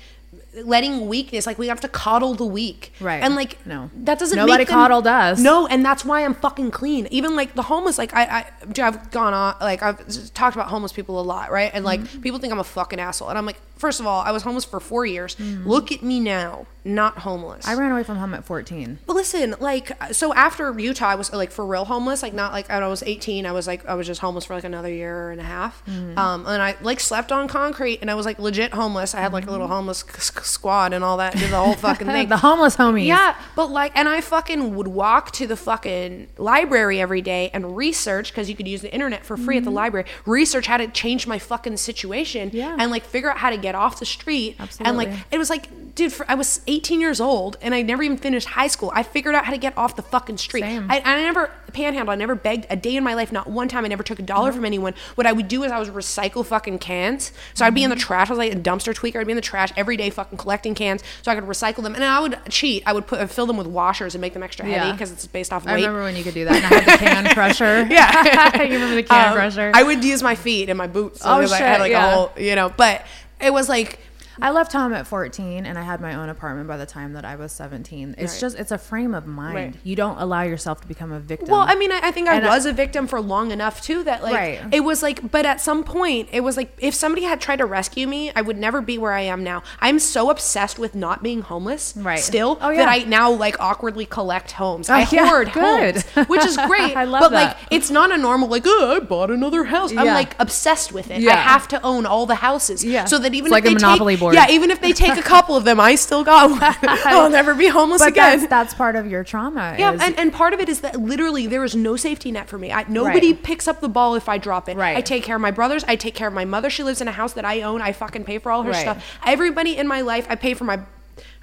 letting 0.63 1.07
weakness, 1.07 1.47
like 1.47 1.57
we 1.57 1.67
have 1.67 1.79
to 1.81 1.87
coddle 1.87 2.33
the 2.35 2.45
weak, 2.45 2.93
Right. 2.99 3.23
And 3.23 3.35
like, 3.35 3.65
No. 3.65 3.89
that 3.95 4.19
doesn't 4.19 4.35
Nobody 4.37 4.59
make 4.59 4.67
them- 4.67 4.75
coddled 4.77 5.07
us. 5.07 5.39
No, 5.39 5.65
and 5.67 5.83
that's 5.83 6.05
why 6.05 6.23
I'm 6.23 6.35
fucking 6.35 6.71
clean. 6.71 7.07
Even 7.09 7.35
like 7.35 7.55
the 7.55 7.63
homeless, 7.63 7.97
like 7.97 8.13
I, 8.13 8.23
I 8.23 8.45
I've 8.87 9.09
gone 9.11 9.33
on, 9.33 9.55
like 9.61 9.81
I've 9.81 9.97
talked 10.33 10.55
about 10.55 10.67
homeless 10.67 10.91
people 10.91 11.19
a 11.19 11.23
lot, 11.23 11.51
right? 11.51 11.71
And 11.73 11.83
like 11.83 12.01
Mm-hmm. 12.01 12.21
people 12.21 12.39
think 12.39 12.53
I'm 12.53 12.59
a 12.59 12.63
fucking 12.63 12.99
asshole, 12.99 13.29
and 13.29 13.37
I'm 13.37 13.45
like, 13.45 13.59
first 13.83 13.99
of 13.99 14.07
all, 14.07 14.21
I 14.21 14.31
was 14.31 14.43
homeless 14.43 14.65
for 14.65 14.79
four 14.79 15.05
years. 15.05 15.35
Mm-hmm. 15.35 15.67
Look 15.69 15.91
at 15.91 16.01
me 16.01 16.19
now, 16.19 16.65
not 16.85 17.19
homeless. 17.19 17.67
I 17.67 17.73
ran 17.75 17.91
away 17.91 18.03
from 18.03 18.17
home 18.17 18.33
at 18.33 18.45
14. 18.45 18.99
But 19.05 19.15
listen, 19.15 19.55
like, 19.59 19.91
so 20.13 20.33
after 20.33 20.63
Utah, 20.79 21.07
I 21.09 21.15
was 21.15 21.31
like 21.33 21.51
for 21.51 21.65
real 21.65 21.85
homeless. 21.85 22.23
Like, 22.23 22.33
not 22.33 22.51
like 22.53 22.69
when 22.69 22.81
I 22.81 22.87
was 22.87 23.03
18, 23.03 23.45
I 23.45 23.51
was 23.51 23.67
like, 23.67 23.85
I 23.85 23.95
was 23.95 24.07
just 24.07 24.21
homeless 24.21 24.45
for 24.45 24.55
like 24.55 24.63
another 24.63 24.89
year 24.91 25.31
and 25.31 25.39
a 25.41 25.43
half. 25.43 25.83
Mm-hmm. 25.85 26.17
Um, 26.17 26.45
and 26.47 26.61
I 26.61 26.75
like 26.81 26.99
slept 26.99 27.31
on 27.31 27.47
concrete 27.47 27.99
and 28.01 28.09
I 28.09 28.15
was 28.15 28.25
like 28.25 28.39
legit 28.39 28.73
homeless. 28.73 29.13
I 29.15 29.19
had 29.21 29.33
like 29.33 29.47
a 29.47 29.51
little 29.51 29.67
homeless 29.67 29.99
c- 29.99 30.19
c- 30.21 30.43
squad 30.43 30.93
and 30.93 31.03
all 31.03 31.17
that, 31.17 31.33
did 31.35 31.51
the 31.51 31.57
whole 31.57 31.73
fucking 31.87 32.07
thing. 32.07 32.23
Mm-hmm. 32.23 32.29
the 32.29 32.37
homeless 32.37 32.75
homies. 32.77 33.05
Yeah, 33.07 33.35
but 33.55 33.69
like, 33.69 33.91
and 33.95 34.07
I 34.09 34.21
fucking 34.21 34.75
would 34.75 34.87
walk 34.87 35.31
to 35.33 35.47
the 35.47 35.57
fucking 35.57 36.27
library 36.37 36.99
every 37.01 37.21
day 37.21 37.49
and 37.53 37.75
research 37.77 38.31
because 38.31 38.49
you 38.49 38.55
could 38.55 38.67
use 38.67 38.81
the 38.81 38.93
internet 38.93 39.25
for 39.25 39.35
free 39.37 39.57
at 39.57 39.63
the 39.65 39.71
library. 39.71 40.05
Research 40.25 40.67
how 40.67 40.77
to 40.77 40.87
change 40.87 41.27
my 41.27 41.39
fucking 41.39 41.77
situation 41.77 42.23
Mm-hmm. 42.33 42.57
Yeah. 42.57 42.75
and 42.79 42.89
like 42.91 43.03
figure 43.05 43.29
out 43.31 43.37
how 43.37 43.49
to 43.49 43.57
get 43.57 43.72
off 43.75 43.99
the 43.99 44.05
street. 44.05 44.57
And 44.79 44.97
like, 44.97 45.09
it 45.31 45.37
was 45.37 45.49
like, 45.49 45.95
dude, 45.95 46.11
for, 46.13 46.25
I 46.29 46.35
was 46.35 46.61
18 46.67 46.99
years 47.01 47.19
old 47.21 47.57
and 47.61 47.73
I 47.75 47.81
never 47.81 48.03
even 48.03 48.17
finished 48.17 48.47
high 48.49 48.67
school. 48.67 48.91
I 48.93 49.03
figured 49.03 49.35
out 49.35 49.45
how 49.45 49.51
to 49.51 49.57
get 49.57 49.77
off 49.77 49.95
the 49.95 50.01
fucking 50.01 50.37
street. 50.37 50.63
I, 50.63 51.01
I 51.03 51.21
never 51.21 51.51
panhandled. 51.73 52.09
I 52.09 52.15
never 52.15 52.35
begged 52.35 52.65
a 52.69 52.75
day 52.75 52.95
in 52.95 53.03
my 53.03 53.13
life. 53.15 53.31
Not 53.31 53.47
one 53.47 53.67
time. 53.67 53.85
I 53.85 53.87
never 53.87 54.03
took 54.03 54.19
a 54.19 54.23
dollar 54.23 54.51
from 54.51 54.65
anyone. 54.65 54.93
What 55.15 55.25
I 55.27 55.31
would 55.31 55.47
do 55.47 55.63
is 55.63 55.71
I 55.71 55.79
would 55.79 55.87
recycle 55.89 56.45
fucking 56.45 56.79
cans. 56.79 57.31
So 57.53 57.65
I'd 57.65 57.73
be 57.73 57.83
in 57.83 57.89
Mm-hmm. 57.89 57.97
the 57.97 58.03
trash. 58.03 58.29
I 58.29 58.31
was 58.33 58.37
like 58.39 58.53
a 58.53 58.55
dumpster 58.55 58.93
tweaker. 58.93 59.19
I'd 59.19 59.25
be 59.27 59.31
in 59.33 59.35
the 59.35 59.41
trash 59.41 59.71
every 59.75 59.97
day, 59.97 60.09
fucking 60.09 60.37
collecting 60.37 60.73
cans, 60.75 61.03
so 61.21 61.31
I 61.31 61.35
could 61.35 61.43
recycle 61.45 61.83
them. 61.83 61.95
And 61.95 62.03
I 62.03 62.19
would 62.19 62.39
cheat. 62.49 62.83
I 62.85 62.93
would 62.93 63.05
put 63.07 63.29
fill 63.29 63.45
them 63.45 63.57
with 63.57 63.67
washers 63.67 64.15
and 64.15 64.21
make 64.21 64.33
them 64.33 64.41
extra 64.43 64.65
heavy 64.65 64.87
Yeah. 64.87 64.91
because 64.93 65.11
it's 65.11 65.27
based 65.27 65.51
off 65.53 65.67
I 65.67 65.73
remember 65.75 66.01
when 66.03 66.15
you 66.15 66.23
could 66.23 66.33
do 66.33 66.45
that. 66.45 66.55
And 66.55 66.65
I 66.65 66.79
had 66.79 66.85
the 66.85 67.05
can 67.05 67.25
crusher. 67.35 67.87
Yeah. 67.89 68.63
you 68.63 68.73
remember 68.73 68.95
the 68.95 69.03
can 69.03 69.27
Um, 69.29 69.33
crusher? 69.35 69.71
I 69.73 69.83
would 69.83 70.03
use 70.03 70.21
my 70.23 70.35
feet 70.35 70.69
and 70.69 70.77
my 70.77 70.87
boots. 70.87 71.21
So 71.21 71.29
Oh, 71.31 71.37
because 71.37 71.51
I 71.53 71.57
had 71.59 71.79
like 71.81 71.91
yeah. 71.91 72.07
a 72.07 72.15
whole, 72.15 72.31
you 72.37 72.55
know. 72.55 72.69
But 72.75 73.05
it 73.43 73.53
was 73.53 73.69
like 73.69 73.99
I 74.41 74.51
left 74.51 74.73
home 74.73 74.93
at 74.93 75.07
14 75.07 75.65
and 75.65 75.77
I 75.77 75.81
had 75.83 76.01
my 76.01 76.15
own 76.15 76.29
apartment 76.29 76.67
by 76.67 76.77
the 76.77 76.85
time 76.85 77.13
that 77.13 77.25
I 77.25 77.35
was 77.35 77.51
17. 77.51 78.15
It's 78.17 78.33
Right. 78.33 78.39
just, 78.41 78.57
it's 78.59 78.71
a 78.71 78.77
frame 78.77 79.13
of 79.13 79.25
mind. 79.27 79.55
Right. 79.55 79.75
You 79.83 79.95
don't 79.95 80.17
allow 80.17 80.41
yourself 80.41 80.81
to 80.81 80.87
become 80.87 81.11
a 81.11 81.19
victim. 81.19 81.49
Well, 81.49 81.61
I 81.67 81.75
mean, 81.75 81.91
I, 81.91 81.99
I 82.03 82.11
think 82.11 82.27
I 82.27 82.35
And 82.35 82.45
was 82.45 82.65
a 82.65 82.73
victim 82.73 83.07
for 83.07 83.21
long 83.21 83.51
enough 83.51 83.81
too 83.81 84.03
that 84.03 84.23
like 84.23 84.33
Right. 84.33 84.61
it 84.71 84.81
was 84.81 85.03
like, 85.03 85.31
but 85.31 85.45
at 85.45 85.61
some 85.61 85.83
point 85.83 86.29
it 86.31 86.41
was 86.41 86.57
like 86.57 86.73
if 86.79 86.93
somebody 86.93 87.23
had 87.25 87.39
tried 87.41 87.57
to 87.57 87.65
rescue 87.65 88.07
me, 88.07 88.31
I 88.35 88.41
would 88.41 88.57
never 88.57 88.81
be 88.81 88.97
where 88.97 89.13
I 89.13 89.21
am 89.21 89.43
now. 89.43 89.63
I'm 89.79 89.99
so 89.99 90.29
obsessed 90.29 90.79
with 90.79 90.95
not 90.95 91.21
being 91.23 91.41
homeless, 91.41 91.93
Right. 91.95 92.19
Still, 92.19 92.57
Oh, 92.61 92.69
yeah. 92.69 92.85
that. 92.85 92.89
I 92.89 93.03
now 93.07 93.31
like 93.31 93.59
awkwardly 93.59 94.05
collect 94.05 94.53
homes. 94.53 94.89
Oh, 94.89 94.93
I 94.93 95.07
yeah, 95.11 95.27
hoard 95.27 95.51
good. 95.53 95.95
homes, 96.01 96.27
which 96.27 96.45
is 96.45 96.57
great. 96.67 96.95
I 96.95 97.03
love 97.05 97.21
but 97.21 97.31
like, 97.31 97.57
it's 97.71 97.89
not 97.91 98.11
a 98.11 98.17
normal 98.17 98.47
like, 98.47 98.63
oh, 98.65 98.97
I 98.97 98.99
bought 99.03 99.31
another 99.31 99.65
house. 99.65 99.91
I'm 99.95 100.07
like 100.07 100.35
obsessed 100.39 100.91
with 100.91 101.11
it. 101.11 101.25
I 101.27 101.35
have 101.35 101.67
to 101.69 101.81
own 101.83 102.05
all 102.05 102.25
the 102.25 102.35
houses. 102.35 102.83
Yeah. 102.83 103.05
So 103.05 103.19
that 103.19 103.33
even 103.33 103.51
It's 103.51 103.57
if 103.57 103.63
like 103.63 103.65
a 103.71 103.73
Monopoly 103.73 104.13
take, 104.15 104.19
board. 104.19 104.32
Yeah, 104.33 104.49
even 104.49 104.71
if 104.71 104.81
they 104.81 104.91
take 104.93 105.17
a 105.17 105.21
couple 105.33 105.55
of 105.55 105.63
them, 105.63 105.79
I 105.79 105.95
still 105.95 106.23
got 106.23 106.49
one. 106.49 106.59
I'll 107.05 107.29
never 107.29 107.53
be 107.55 107.67
homeless 107.67 108.01
but 108.01 108.09
again. 108.09 108.39
that's, 108.39 108.49
that's 108.49 108.73
part 108.73 108.95
of 108.95 109.07
your 109.07 109.23
trauma. 109.23 109.75
Yeah, 109.77 109.93
is- 109.93 110.01
and, 110.01 110.17
and 110.19 110.33
part 110.33 110.53
of 110.53 110.59
it 110.59 110.69
is 110.69 110.81
that 110.81 110.99
literally 110.99 111.47
there 111.47 111.63
is 111.63 111.75
no 111.75 111.95
safety 111.95 112.31
net 112.31 112.47
for 112.49 112.57
me. 112.57 112.71
I, 112.71 112.83
nobody 112.87 113.33
Right. 113.33 113.43
picks 113.43 113.67
up 113.67 113.81
the 113.81 113.89
ball 113.89 114.15
if 114.15 114.27
I 114.27 114.37
drop 114.37 114.67
it. 114.69 114.77
Right. 114.77 114.97
I 114.97 115.01
take 115.01 115.23
care 115.23 115.35
of 115.35 115.41
my 115.41 115.51
brothers. 115.51 115.83
I 115.87 115.95
take 115.95 116.15
care 116.15 116.27
of 116.27 116.33
my 116.33 116.45
mother. 116.45 116.69
She 116.69 116.83
lives 116.83 117.01
in 117.01 117.07
a 117.07 117.11
house 117.13 117.33
that 117.33 117.45
I 117.45 117.61
own. 117.61 117.81
I 117.81 117.91
fucking 117.93 118.23
pay 118.25 118.39
for 118.39 118.51
all 118.51 118.63
her 118.63 118.71
Right. 118.71 118.81
stuff. 118.81 119.03
Everybody 119.25 119.77
in 119.77 119.87
my 119.87 120.01
life, 120.01 120.25
I 120.29 120.35
pay 120.35 120.53
for 120.53 120.63
my. 120.65 120.79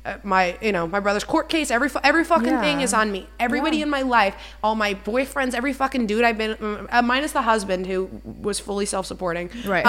Uh, 0.03 0.17
my 0.23 0.57
you 0.63 0.73
know 0.73 0.87
my 0.87 0.99
brother's 0.99 1.25
court 1.25 1.51
case 1.51 1.71
every 1.71 1.91
every 2.03 2.25
fucking 2.25 2.59
thing 2.61 2.81
is 2.81 2.95
on 2.95 3.13
me 3.13 3.29
everybody 3.39 3.77
Yeah. 3.77 3.83
in 3.83 3.91
my 3.91 4.01
life 4.01 4.35
all 4.65 4.75
my 4.75 4.95
boyfriends 4.95 5.53
every 5.53 5.75
fucking 5.75 6.07
dude 6.07 6.25
i've 6.25 6.39
been 6.39 6.55
mm, 6.57 6.87
uh, 6.91 7.03
minus 7.03 7.33
the 7.33 7.43
husband 7.43 7.87
who 7.87 8.09
was 8.25 8.59
fully 8.59 8.87
self-supporting 8.87 9.51
Right. 9.67 9.85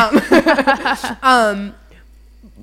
um, 1.24 1.74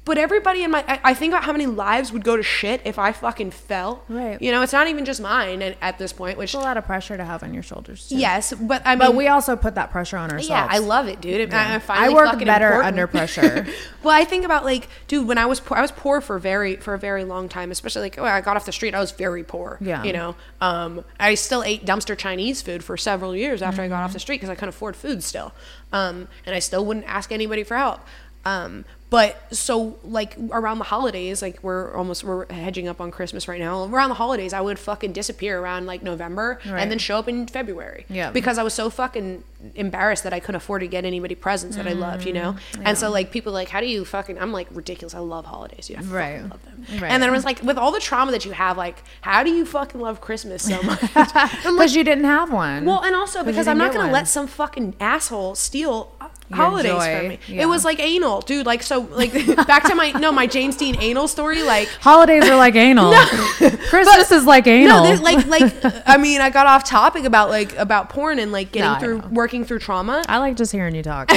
but 0.08 0.18
everybody 0.18 0.64
in 0.64 0.72
my 0.72 0.82
I, 0.88 1.00
I 1.04 1.14
think 1.14 1.32
about 1.32 1.44
how 1.44 1.52
many 1.52 1.66
lives 1.66 2.12
would 2.12 2.24
go 2.24 2.36
to 2.36 2.42
shit 2.42 2.80
if 2.84 2.98
i 2.98 3.12
fucking 3.12 3.52
fell 3.52 4.02
Right. 4.08 4.40
you 4.42 4.50
know 4.50 4.62
it's 4.62 4.72
not 4.72 4.88
even 4.88 5.04
just 5.04 5.20
mine 5.20 5.62
at, 5.62 5.76
at 5.80 5.98
this 5.98 6.12
point 6.12 6.36
which 6.38 6.48
it's 6.54 6.54
a 6.54 6.66
lot 6.66 6.76
of 6.76 6.84
pressure 6.84 7.16
to 7.16 7.24
have 7.24 7.42
on 7.44 7.54
your 7.54 7.62
shoulders. 7.62 8.08
Too. 8.08 8.16
Yes, 8.18 8.52
but 8.54 8.82
I 8.84 8.90
mean, 8.96 8.98
But 8.98 9.14
we 9.14 9.28
also 9.28 9.54
put 9.54 9.74
that 9.76 9.90
pressure 9.90 10.16
on 10.16 10.30
ourselves. 10.32 10.48
yeah, 10.48 10.66
I 10.68 10.78
love 10.78 11.06
it, 11.08 11.20
dude. 11.20 11.40
It- 11.42 11.54
I, 11.54 11.80
I, 11.88 12.08
work 12.08 12.38
better 12.44 12.66
important. 12.66 12.86
under 12.86 13.06
pressure. 13.06 13.66
well, 14.02 14.14
I 14.16 14.24
think 14.24 14.44
about 14.44 14.64
like, 14.64 14.88
dude, 15.06 15.28
when 15.28 15.38
I 15.38 15.46
was 15.46 15.60
poor, 15.60 15.76
I 15.76 15.82
was 15.82 15.92
poor 15.92 16.20
for 16.20 16.38
very 16.38 16.76
for 16.76 16.94
a 16.94 16.98
very 16.98 17.24
long 17.24 17.48
time, 17.48 17.70
especially 17.70 18.02
like, 18.02 18.18
oh, 18.18 18.24
I 18.24 18.40
got 18.40 18.56
off 18.56 18.64
the 18.64 18.72
street, 18.72 18.94
I 18.94 19.00
was 19.00 19.10
very 19.12 19.44
poor. 19.44 19.76
Yeah. 19.80 20.02
you 20.04 20.12
know, 20.14 20.34
um, 20.60 21.04
I 21.20 21.34
still 21.34 21.62
ate 21.62 21.84
dumpster 21.84 22.16
Chinese 22.16 22.62
food 22.62 22.82
for 22.82 22.96
several 22.96 23.36
years 23.36 23.60
after 23.62 23.82
I 23.82 23.88
got 23.88 23.96
Mm-hmm. 23.96 24.04
off 24.04 24.12
the 24.14 24.20
street 24.20 24.36
because 24.36 24.48
I 24.50 24.54
couldn't 24.54 24.70
afford 24.70 24.96
food 24.96 25.22
still, 25.22 25.52
um, 25.92 26.28
and 26.46 26.54
I 26.54 26.60
still 26.60 26.84
wouldn't 26.86 27.06
ask 27.06 27.30
anybody 27.30 27.62
for 27.64 27.76
help. 27.76 28.00
Um, 28.44 28.84
but 29.10 29.40
so 29.54 29.98
like 30.04 30.36
around 30.50 30.78
the 30.78 30.84
holidays, 30.84 31.40
like 31.40 31.62
we're 31.62 31.94
almost 31.94 32.24
we're 32.24 32.50
hedging 32.52 32.88
up 32.88 33.00
on 33.00 33.10
Christmas 33.10 33.48
right 33.48 33.58
now. 33.60 33.84
Around 33.84 34.10
the 34.10 34.14
holidays, 34.16 34.52
I 34.52 34.60
would 34.60 34.78
fucking 34.78 35.12
disappear 35.12 35.60
around 35.60 35.86
like 35.86 36.02
November 36.02 36.60
Right. 36.66 36.80
and 36.80 36.90
then 36.90 36.98
show 36.98 37.18
up 37.18 37.28
in 37.28 37.46
February. 37.46 38.04
Yeah. 38.10 38.30
Because 38.30 38.58
I 38.58 38.62
was 38.62 38.74
so 38.74 38.90
fucking 38.90 39.44
embarrassed 39.74 40.22
that 40.24 40.32
I 40.32 40.40
couldn't 40.40 40.56
afford 40.56 40.82
to 40.82 40.86
get 40.88 41.04
anybody 41.04 41.34
presents 41.34 41.76
that 41.76 41.86
I 41.86 41.90
mm-hmm. 41.92 42.00
loved, 42.00 42.26
you 42.26 42.32
know? 42.32 42.56
And 42.84 42.96
so 42.98 43.10
like 43.10 43.30
people 43.32 43.52
like, 43.52 43.68
how 43.70 43.80
do 43.80 43.86
you 43.86 44.04
fucking 44.04 44.38
I'm 44.38 44.52
like 44.52 44.68
ridiculous. 44.72 45.14
I 45.14 45.20
love 45.20 45.46
holidays, 45.46 45.86
dude. 45.88 45.98
I 45.98 46.02
Right. 46.02 46.42
love 46.42 46.62
them. 46.64 46.84
Right. 47.00 47.10
And 47.10 47.22
then 47.22 47.30
it 47.30 47.32
was 47.32 47.44
like 47.44 47.62
with 47.62 47.78
all 47.78 47.90
the 47.90 48.00
trauma 48.00 48.30
that 48.32 48.44
you 48.44 48.52
have, 48.52 48.76
like, 48.76 49.02
how 49.22 49.42
do 49.42 49.50
you 49.50 49.64
fucking 49.64 50.00
love 50.00 50.20
Christmas 50.20 50.62
so 50.62 50.80
much? 50.82 51.02
I'm 51.14 51.26
like, 51.32 51.62
Because 51.62 51.96
you 51.96 52.04
didn't 52.04 52.24
have 52.24 52.52
one. 52.52 52.84
well, 52.84 53.02
and 53.02 53.16
also 53.16 53.42
because 53.42 53.66
I'm 53.66 53.78
not 53.78 53.92
gonna 53.92 54.04
one. 54.04 54.12
let 54.12 54.28
some 54.28 54.46
fucking 54.46 54.94
asshole 55.00 55.54
steal 55.54 56.12
holidays 56.52 56.92
joy, 56.92 57.18
for 57.18 57.28
me. 57.28 57.38
yeah. 57.48 57.62
It 57.62 57.66
was 57.66 57.84
like 57.84 58.00
anal, 58.00 58.40
dude. 58.40 58.66
Like 58.66 58.82
so, 58.82 59.00
like 59.12 59.32
back 59.66 59.84
to 59.84 59.94
my 59.94 60.10
no, 60.12 60.32
my 60.32 60.46
James 60.46 60.76
Deen 60.76 60.96
anal 61.00 61.28
story. 61.28 61.62
Like 61.62 61.88
Holidays 62.00 62.44
are 62.48 62.56
like 62.56 62.74
anal. 62.74 63.12
Christmas 63.88 64.30
is 64.32 64.44
like 64.44 64.66
anal. 64.66 65.04
no, 65.04 65.22
like 65.22 65.46
like 65.46 65.72
I 66.06 66.16
mean, 66.16 66.40
I 66.40 66.50
got 66.50 66.66
off 66.66 66.84
topic 66.84 67.24
about 67.24 67.50
like 67.50 67.76
about 67.76 68.08
porn 68.10 68.38
and 68.38 68.52
like 68.52 68.72
getting 68.72 68.92
No, 68.92 68.98
through 68.98 69.30
working 69.30 69.64
through 69.64 69.80
trauma. 69.80 70.24
I 70.28 70.38
like 70.38 70.56
just 70.56 70.72
hearing 70.72 70.94
you 70.94 71.02
talk. 71.02 71.30
so 71.30 71.36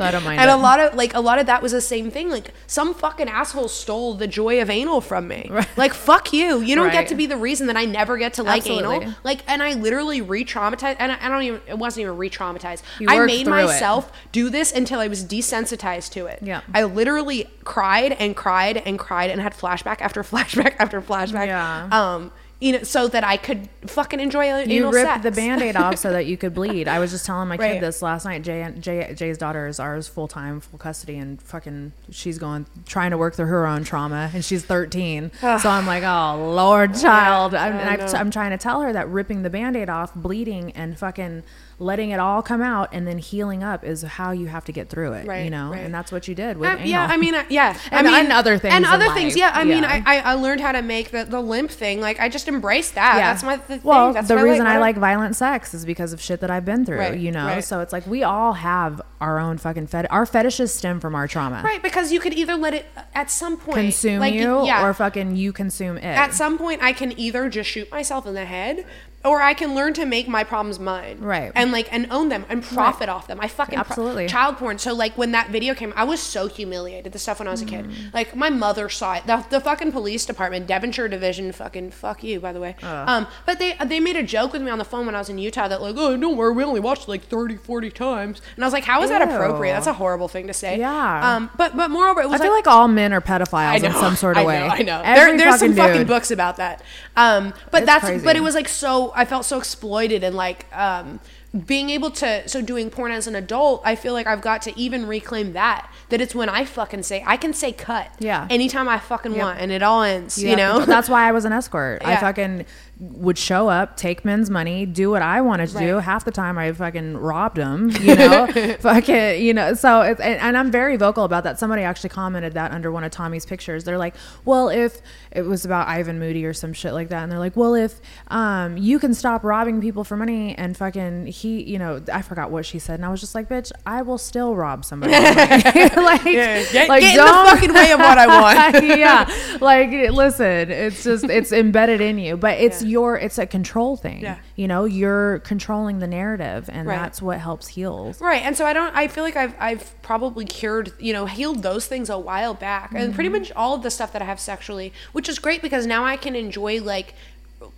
I 0.00 0.10
don't 0.10 0.24
mind. 0.24 0.40
and 0.40 0.50
it. 0.50 0.52
a 0.52 0.56
lot 0.56 0.80
of 0.80 0.94
like 0.94 1.14
a 1.14 1.20
lot 1.20 1.38
of 1.38 1.46
that 1.46 1.62
was 1.62 1.72
the 1.72 1.80
same 1.80 2.10
thing. 2.10 2.30
Like 2.30 2.52
some 2.66 2.94
fucking 2.94 3.28
asshole 3.28 3.68
stole 3.68 4.14
the 4.14 4.26
joy 4.26 4.60
of 4.60 4.70
anal 4.70 5.00
from 5.00 5.28
me. 5.28 5.50
Like 5.76 5.92
fuck 5.94 6.32
you. 6.32 6.60
You 6.60 6.74
don't 6.76 6.92
get 6.92 7.08
to 7.08 7.14
be 7.14 7.26
the 7.26 7.36
reason 7.36 7.66
that 7.68 7.76
I 7.76 7.84
never 7.84 8.16
get 8.16 8.34
to 8.34 8.42
like 8.42 8.68
anal. 8.68 9.12
Like 9.24 9.40
and 9.48 9.62
I 9.62 9.74
literally 9.74 10.20
re-traumatized. 10.20 10.96
And 10.98 11.12
I, 11.12 11.18
I 11.26 11.28
don't 11.28 11.42
even. 11.42 11.60
It 11.66 11.78
wasn't 11.78 12.02
even 12.02 12.16
re-traumatized. 12.16 12.82
You 13.00 13.08
I 13.08 13.24
made 13.26 13.46
myself. 13.46 14.08
it. 14.08 14.32
Do 14.36 14.50
this 14.50 14.72
until 14.72 15.00
I 15.00 15.08
was 15.08 15.24
desensitized 15.24 16.10
to 16.12 16.26
it. 16.26 16.38
Yeah. 16.42 16.60
I 16.74 16.82
literally 16.84 17.48
cried 17.64 18.12
and 18.12 18.36
cried 18.36 18.76
and 18.76 18.98
cried 18.98 19.30
and 19.30 19.40
had 19.40 19.54
flashback 19.54 20.00
after 20.00 20.22
flashback 20.32 20.74
after 20.78 21.00
flashback. 21.00 21.46
Yeah. 21.46 21.88
Um. 21.90 22.32
You 22.58 22.72
know, 22.72 22.82
so 22.84 23.06
that 23.08 23.22
I 23.22 23.36
could 23.36 23.68
fucking 23.86 24.18
enjoy 24.18 24.46
you 24.46 24.78
anal 24.78 24.90
ripped 24.90 25.06
sex. 25.06 25.22
the 25.24 25.30
band-aid 25.30 25.76
off 25.76 25.98
so 25.98 26.10
that 26.12 26.24
you 26.24 26.38
could 26.38 26.54
bleed. 26.60 26.88
I 26.88 26.98
was 27.00 27.10
just 27.10 27.26
telling 27.26 27.48
my 27.48 27.56
Right. 27.56 27.74
kid 27.74 27.82
this 27.82 28.00
last 28.00 28.24
night. 28.24 28.40
Jay, 28.40 28.66
Jay 28.80 29.12
Jay's 29.14 29.36
daughter 29.36 29.66
is 29.66 29.78
ours 29.78 30.08
full 30.08 30.26
time, 30.26 30.60
full 30.60 30.78
custody, 30.78 31.18
and 31.18 31.40
fucking 31.42 31.92
she's 32.10 32.38
going 32.38 32.64
trying 32.86 33.10
to 33.10 33.18
work 33.18 33.34
through 33.34 33.52
her 33.56 33.66
own 33.66 33.84
trauma, 33.84 34.30
and 34.32 34.42
she's 34.42 34.64
13. 34.64 35.32
so 35.42 35.68
I'm 35.68 35.86
like, 35.86 36.02
oh 36.02 36.50
Lord, 36.54 36.94
child. 36.94 37.54
I'm, 37.54 37.74
and 37.76 37.90
I've, 38.02 38.14
I'm 38.14 38.30
trying 38.30 38.52
to 38.52 38.58
tell 38.58 38.80
her 38.80 38.90
that 38.90 39.06
ripping 39.10 39.42
the 39.42 39.50
band-aid 39.50 39.90
off, 39.90 40.14
bleeding, 40.14 40.72
and 40.72 40.98
fucking 40.98 41.42
letting 41.78 42.08
it 42.10 42.18
all 42.18 42.40
come 42.40 42.62
out, 42.62 42.88
and 42.92 43.06
then 43.06 43.18
healing 43.18 43.62
up 43.62 43.84
is 43.84 44.00
how 44.02 44.30
you 44.30 44.46
have 44.46 44.64
to 44.64 44.72
get 44.72 44.88
through 44.88 45.12
it. 45.12 45.26
Right, 45.26 45.44
you 45.44 45.50
know, 45.50 45.70
right. 45.70 45.80
and 45.80 45.92
that's 45.94 46.10
what 46.10 46.26
you 46.26 46.34
did 46.34 46.56
with 46.56 46.70
Uh, 46.70 46.82
yeah, 46.82 47.04
I 47.06 47.18
mean, 47.18 47.34
uh, 47.34 47.44
yeah, 47.50 47.76
And- 47.90 48.08
I 48.08 48.10
mean, 48.10 48.24
and 48.24 48.32
other 48.32 48.56
things 48.56 48.74
and 48.74 48.86
other 48.86 49.12
things. 49.12 49.34
life. 49.34 49.36
Yeah, 49.36 49.50
I 49.54 49.64
mean, 49.64 49.82
Yeah. 49.82 50.02
I, 50.06 50.16
I 50.16 50.20
I 50.30 50.34
learned 50.34 50.62
how 50.62 50.72
to 50.72 50.80
make 50.80 51.10
the, 51.10 51.24
the 51.24 51.40
limp 51.40 51.70
thing. 51.70 52.00
Like, 52.00 52.18
I 52.18 52.28
just 52.30 52.48
embraced 52.48 52.94
that. 52.94 53.16
Yeah. 53.18 53.30
That's 53.32 53.42
my 53.42 53.56
the 53.56 53.62
thing. 53.62 53.80
well, 53.82 54.12
That's 54.14 54.28
the 54.28 54.38
reason 54.38 54.66
I 54.66 54.74
What 54.74 54.80
like 54.80 54.96
violent 54.96 55.36
sex 55.36 55.74
is 55.74 55.84
because 55.84 56.12
of 56.14 56.20
shit 56.20 56.40
that 56.40 56.50
I've 56.50 56.64
been 56.64 56.86
through, 56.86 56.98
Right, 56.98 57.18
you 57.18 57.30
know. 57.30 57.60
So 57.60 57.80
it's 57.80 57.92
like 57.92 58.06
we 58.06 58.22
all 58.22 58.54
have 58.54 59.02
our 59.20 59.38
own 59.38 59.58
fucking 59.58 59.88
fet. 59.88 60.10
Our 60.10 60.24
fetishes 60.26 60.72
stem 60.72 61.00
from 61.00 61.14
our 61.14 61.28
trauma. 61.28 61.62
right 61.62 61.82
because 61.82 62.10
you 62.12 62.20
could 62.20 62.32
either 62.34 62.54
let 62.56 62.72
it 62.74 62.86
at 63.14 63.30
some 63.30 63.56
point 63.56 63.76
Consume 63.78 64.20
like, 64.20 64.34
you, 64.34 64.64
yeah, 64.66 64.84
or 64.86 64.92
fucking 64.94 65.36
you 65.36 65.52
consume 65.52 65.96
it. 65.98 66.04
at 66.04 66.32
some 66.34 66.58
point 66.58 66.82
I 66.82 66.92
can 66.92 67.18
either 67.18 67.48
just 67.48 67.68
shoot 67.70 67.90
myself 67.90 68.26
in 68.26 68.34
the 68.34 68.44
head. 68.46 68.84
Or 69.24 69.42
I 69.42 69.54
can 69.54 69.74
learn 69.74 69.92
to 69.94 70.04
make 70.06 70.28
my 70.28 70.44
problems 70.44 70.78
mine, 70.78 71.18
Right. 71.18 71.50
And 71.56 71.72
like 71.72 71.92
and 71.92 72.06
own 72.12 72.28
them 72.28 72.44
and 72.48 72.62
profit 72.62 73.08
off 73.08 73.26
them. 73.26 73.38
I 73.40 73.48
fucking 73.48 73.74
pro- 73.74 73.80
Absolutely. 73.80 74.28
child 74.28 74.56
porn. 74.56 74.78
So 74.78 74.94
like 74.94 75.18
when 75.18 75.32
that 75.32 75.50
video 75.50 75.74
came, 75.74 75.92
I 75.96 76.04
was 76.04 76.20
so 76.20 76.46
humiliated. 76.46 77.12
The 77.12 77.18
stuff 77.18 77.40
when 77.40 77.48
I 77.48 77.50
was 77.50 77.60
a 77.60 77.64
kid, 77.64 77.86
Mm. 77.86 78.14
like 78.14 78.36
my 78.36 78.50
mother 78.50 78.88
saw 78.88 79.14
it. 79.14 79.26
The, 79.26 79.44
the 79.50 79.60
fucking 79.60 79.90
police 79.90 80.24
department, 80.26 80.68
Devonshire 80.68 81.08
Division, 81.08 81.50
fucking 81.50 81.90
fuck 81.90 82.22
you, 82.22 82.38
by 82.38 82.52
the 82.52 82.60
way. 82.60 82.76
Um, 82.84 83.26
but 83.44 83.58
they 83.58 83.74
they 83.84 83.98
made 83.98 84.14
a 84.16 84.22
joke 84.22 84.52
with 84.52 84.62
me 84.62 84.70
on 84.70 84.78
the 84.78 84.84
phone 84.84 85.06
when 85.06 85.16
I 85.16 85.18
was 85.18 85.28
in 85.28 85.38
Utah 85.38 85.66
that 85.66 85.82
like, 85.82 85.96
oh, 85.98 86.16
don't 86.16 86.36
worry, 86.36 86.52
we 86.52 86.62
only 86.62 86.78
watched 86.80 87.08
like 87.08 87.24
30, 87.24 87.56
40 87.56 87.90
times, 87.90 88.40
and 88.54 88.64
I 88.64 88.66
was 88.68 88.72
like, 88.72 88.84
how 88.84 89.02
is 89.02 89.10
that 89.10 89.22
appropriate? 89.22 89.72
That's 89.72 89.88
a 89.88 89.94
horrible 89.94 90.28
thing 90.28 90.46
to 90.46 90.52
say. 90.54 90.78
Yeah. 90.78 91.34
Um, 91.36 91.50
but 91.56 91.76
but 91.76 91.90
moreover, 91.90 92.20
it 92.20 92.24
I 92.24 92.28
was 92.28 92.40
feel 92.40 92.52
like 92.52 92.68
all 92.68 92.86
men 92.86 93.12
are 93.12 93.20
pedophiles 93.20 93.82
in 93.82 93.90
some 93.92 94.14
sort 94.14 94.36
of 94.36 94.42
I 94.44 94.46
way. 94.46 94.58
Know, 94.60 94.66
I 94.66 94.82
know. 94.82 95.02
Every 95.04 95.36
There, 95.36 95.50
there's 95.50 95.58
some 95.60 95.74
fucking 95.74 96.06
books 96.06 96.30
about 96.30 96.58
that. 96.58 96.82
Um, 97.16 97.52
but 97.72 97.82
It's 97.82 97.86
that's 97.86 98.04
crazy. 98.04 98.24
but 98.24 98.36
it 98.36 98.40
was 98.42 98.54
like 98.54 98.68
so. 98.68 99.14
I 99.16 99.24
felt 99.24 99.44
so 99.44 99.58
exploited 99.58 100.22
and 100.22 100.36
like 100.36 100.66
um, 100.76 101.20
being 101.66 101.90
able 101.90 102.10
to. 102.12 102.48
So 102.48 102.60
doing 102.60 102.90
porn 102.90 103.12
as 103.12 103.26
an 103.26 103.34
adult, 103.34 103.82
I 103.84 103.96
feel 103.96 104.12
like 104.12 104.26
I've 104.26 104.42
got 104.42 104.62
to 104.62 104.78
even 104.78 105.06
reclaim 105.06 105.54
that. 105.54 105.90
That 106.10 106.20
it's 106.20 106.34
when 106.34 106.48
I 106.48 106.64
fucking 106.64 107.02
say 107.02 107.24
I 107.26 107.36
can 107.36 107.52
say 107.52 107.72
cut. 107.72 108.10
Yeah. 108.18 108.46
Anytime 108.50 108.88
I 108.88 108.98
fucking 108.98 109.36
want, 109.36 109.58
and 109.60 109.72
it 109.72 109.82
all 109.82 110.02
ends. 110.02 110.40
You, 110.40 110.50
have 110.50 110.58
know. 110.58 110.80
to- 110.80 110.86
that's 110.86 111.08
why 111.08 111.28
I 111.28 111.32
was 111.32 111.44
an 111.44 111.52
escort. 111.52 112.02
I 112.04 112.16
fucking 112.20 112.66
would 112.98 113.36
show 113.36 113.68
up, 113.68 113.96
take 113.96 114.24
men's 114.24 114.48
money, 114.48 114.86
do 114.86 115.10
what 115.10 115.20
I 115.20 115.42
wanted 115.42 115.68
to 115.70 115.78
do. 115.78 115.96
Half 115.98 116.24
the 116.24 116.30
time, 116.30 116.56
I 116.56 116.72
fucking 116.72 117.18
robbed 117.18 117.58
them. 117.58 117.90
You 118.00 118.14
know, 118.14 118.46
fucking, 118.80 119.42
you 119.42 119.52
know. 119.52 119.74
So, 119.74 120.00
it's, 120.00 120.20
and, 120.20 120.40
and 120.40 120.56
I'm 120.56 120.70
very 120.70 120.96
vocal 120.96 121.24
about 121.24 121.44
that. 121.44 121.58
Somebody 121.58 121.82
actually 121.82 122.10
commented 122.10 122.54
that 122.54 122.72
under 122.72 122.90
one 122.90 123.04
of 123.04 123.10
Tommy's 123.10 123.44
pictures. 123.44 123.84
They're 123.84 123.98
like, 123.98 124.14
"Well, 124.44 124.70
if 124.70 125.02
it 125.30 125.42
was 125.42 125.64
about 125.66 125.88
Ivan 125.88 126.18
Moody 126.18 126.46
or 126.46 126.54
some 126.54 126.72
shit 126.72 126.94
like 126.94 127.10
that," 127.10 127.22
and 127.22 127.30
they're 127.30 127.38
like, 127.38 127.56
"Well, 127.56 127.74
if 127.74 128.00
um 128.28 128.76
you 128.78 128.98
can 128.98 129.12
stop 129.12 129.44
robbing 129.44 129.80
people 129.80 130.02
for 130.04 130.16
money 130.16 130.56
and 130.56 130.76
fucking 130.76 131.26
he, 131.26 131.62
you 131.62 131.78
know, 131.78 132.00
I 132.12 132.22
forgot 132.22 132.50
what 132.50 132.64
she 132.64 132.78
said, 132.78 132.94
and 132.94 133.04
I 133.04 133.10
was 133.10 133.20
just 133.20 133.34
like, 133.34 133.48
bitch, 133.48 133.72
I 133.84 134.02
will 134.02 134.18
still 134.18 134.56
rob 134.56 134.84
somebody. 134.84 135.12
like, 135.12 136.24
Get, 136.24 136.72
get 136.72 136.88
like, 136.88 137.02
in 137.02 137.16
the 137.16 137.22
fucking 137.22 137.74
way 137.74 137.92
of 137.92 137.98
what 137.98 138.16
I 138.18 138.26
want. 138.26 138.84
yeah 138.86 139.56
like 139.60 139.90
listen 140.12 140.70
it's 140.70 141.04
just 141.04 141.24
it's 141.24 141.52
embedded 141.52 142.00
in 142.00 142.18
you 142.18 142.36
but 142.36 142.58
it's 142.58 142.82
your 142.86 143.16
it's 143.18 143.38
a 143.38 143.46
control 143.46 143.96
thing 143.96 144.20
Yeah. 144.22 144.38
you 144.54 144.66
know 144.68 144.84
you're 144.84 145.40
controlling 145.40 145.98
the 145.98 146.06
narrative 146.06 146.68
and 146.72 146.86
Right. 146.86 146.96
that's 146.98 147.20
what 147.20 147.38
helps 147.38 147.68
heal 147.68 148.14
Right, 148.20 148.42
and 148.42 148.56
so 148.56 148.64
I 148.66 148.72
don't. 148.72 148.94
I 148.96 149.08
feel 149.08 149.24
like 149.24 149.36
I've 149.36 149.54
I've 149.58 150.00
probably 150.02 150.44
cured, 150.44 150.92
you 150.98 151.12
know, 151.12 151.26
healed 151.26 151.62
those 151.62 151.86
things 151.86 152.08
a 152.10 152.18
while 152.18 152.54
back, 152.54 152.92
and 152.94 153.14
pretty 153.14 153.28
Mm-hmm. 153.30 153.38
much 153.38 153.52
all 153.52 153.74
of 153.74 153.82
the 153.82 153.90
stuff 153.90 154.12
that 154.12 154.22
I 154.22 154.24
have 154.24 154.38
sexually, 154.40 154.92
which 155.12 155.28
is 155.28 155.38
great 155.38 155.62
because 155.62 155.86
now 155.86 156.04
I 156.04 156.16
can 156.16 156.34
enjoy 156.36 156.80
like. 156.82 157.14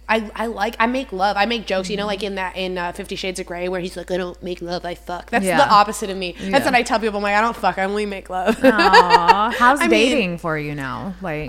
I, 0.08 0.28
I 0.34 0.46
like 0.46 0.74
I 0.80 0.86
make 0.86 1.12
love 1.12 1.36
I 1.36 1.46
make 1.46 1.64
jokes 1.66 1.88
you 1.88 1.96
know 1.96 2.06
like 2.06 2.22
in 2.24 2.34
that 2.34 2.56
in 2.56 2.76
uh, 2.78 2.90
Fifty 2.92 3.14
Shades 3.14 3.38
of 3.38 3.46
Grey 3.46 3.68
where 3.68 3.80
he's 3.80 3.96
like 3.96 4.10
I 4.10 4.16
don't 4.16 4.42
make 4.42 4.60
love 4.60 4.84
I 4.84 4.94
fuck 4.96 5.30
that's 5.30 5.44
Yeah. 5.44 5.56
the 5.58 5.68
opposite 5.70 6.10
of 6.10 6.16
me 6.16 6.32
that's 6.32 6.48
Yeah. 6.50 6.64
what 6.64 6.74
I 6.74 6.82
tell 6.82 6.98
people 6.98 7.18
I'm 7.18 7.22
like 7.22 7.34
I 7.36 7.40
don't 7.40 7.56
fuck 7.56 7.78
I 7.78 7.84
only 7.84 8.04
make 8.06 8.28
love 8.28 8.58
Aw, 8.64 9.54
how's 9.56 9.78
I 9.82 9.86
mean- 9.86 9.90
dating 9.90 10.38
for 10.38 10.58
you 10.58 10.74
now 10.74 11.14
like 11.22 11.46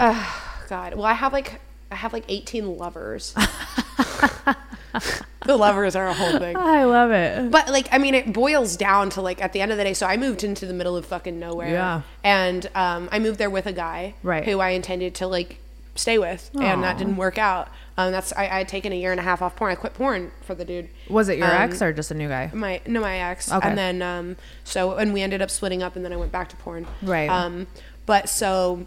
God 0.70 0.94
well 0.94 1.06
I 1.06 1.14
have 1.14 1.34
like 1.34 1.60
I 1.92 1.96
have 1.96 2.14
like 2.14 2.26
18 2.28 2.78
lovers 2.78 3.34
the 5.46 5.56
lovers 5.56 5.96
are 5.96 6.08
a 6.08 6.14
whole 6.14 6.38
thing 6.40 6.56
i 6.58 6.84
love 6.84 7.12
it 7.12 7.50
But 7.52 7.70
like, 7.70 7.88
I 7.92 7.98
mean, 7.98 8.16
it 8.16 8.34
boils 8.34 8.76
down 8.78 9.10
to 9.12 9.22
like 9.22 9.42
at 9.42 9.54
the 9.54 9.62
end 9.62 9.72
of 9.72 9.78
the 9.78 9.84
day. 9.84 9.94
So 9.94 10.06
I 10.06 10.18
moved 10.18 10.44
into 10.44 10.66
the 10.66 10.74
middle 10.74 10.96
of 10.96 11.06
fucking 11.06 11.40
nowhere. 11.40 11.70
Yeah. 11.70 12.02
And 12.24 12.70
um, 12.76 13.10
I 13.12 13.20
moved 13.20 13.40
there 13.40 13.50
with 13.50 13.66
a 13.66 13.74
guy, 13.74 14.16
Right. 14.24 14.46
Who 14.46 14.60
I 14.60 14.70
intended 14.70 15.16
to 15.16 15.28
like 15.28 15.58
stay 15.96 16.18
with, 16.18 16.50
and 16.54 16.84
that 16.84 16.98
didn't 16.98 17.18
work 17.18 17.38
out. 17.38 17.70
Um, 17.98 18.12
that's 18.12 18.32
I, 18.34 18.44
I 18.44 18.58
had 18.60 18.68
taken 18.68 18.92
a 18.92 18.96
year 18.96 19.12
and 19.12 19.20
a 19.20 19.24
half 19.24 19.42
off 19.42 19.56
porn. 19.56 19.72
I 19.72 19.76
quit 19.76 19.94
porn 19.94 20.32
for 20.42 20.56
the 20.56 20.66
dude. 20.66 20.90
was 21.10 21.30
it 21.30 21.38
your 21.38 21.48
Um, 21.48 21.62
ex 21.62 21.82
or 21.82 21.92
just 21.92 22.12
a 22.12 22.14
new 22.14 22.30
guy 22.30 22.50
My 22.54 22.82
no, 22.86 23.02
my 23.02 23.18
ex. 23.18 23.52
Okay. 23.52 23.68
And 23.68 23.78
then 23.78 24.02
um, 24.02 24.36
so 24.64 24.98
and 24.98 25.14
we 25.14 25.22
ended 25.22 25.42
up 25.42 25.50
splitting 25.50 25.84
up, 25.84 25.96
and 25.96 26.06
then 26.06 26.14
I 26.14 26.18
went 26.18 26.32
back 26.32 26.50
to 26.50 26.56
porn. 26.58 26.86
Right. 27.02 27.30
Um, 27.30 27.68
but 28.06 28.30
so. 28.30 28.86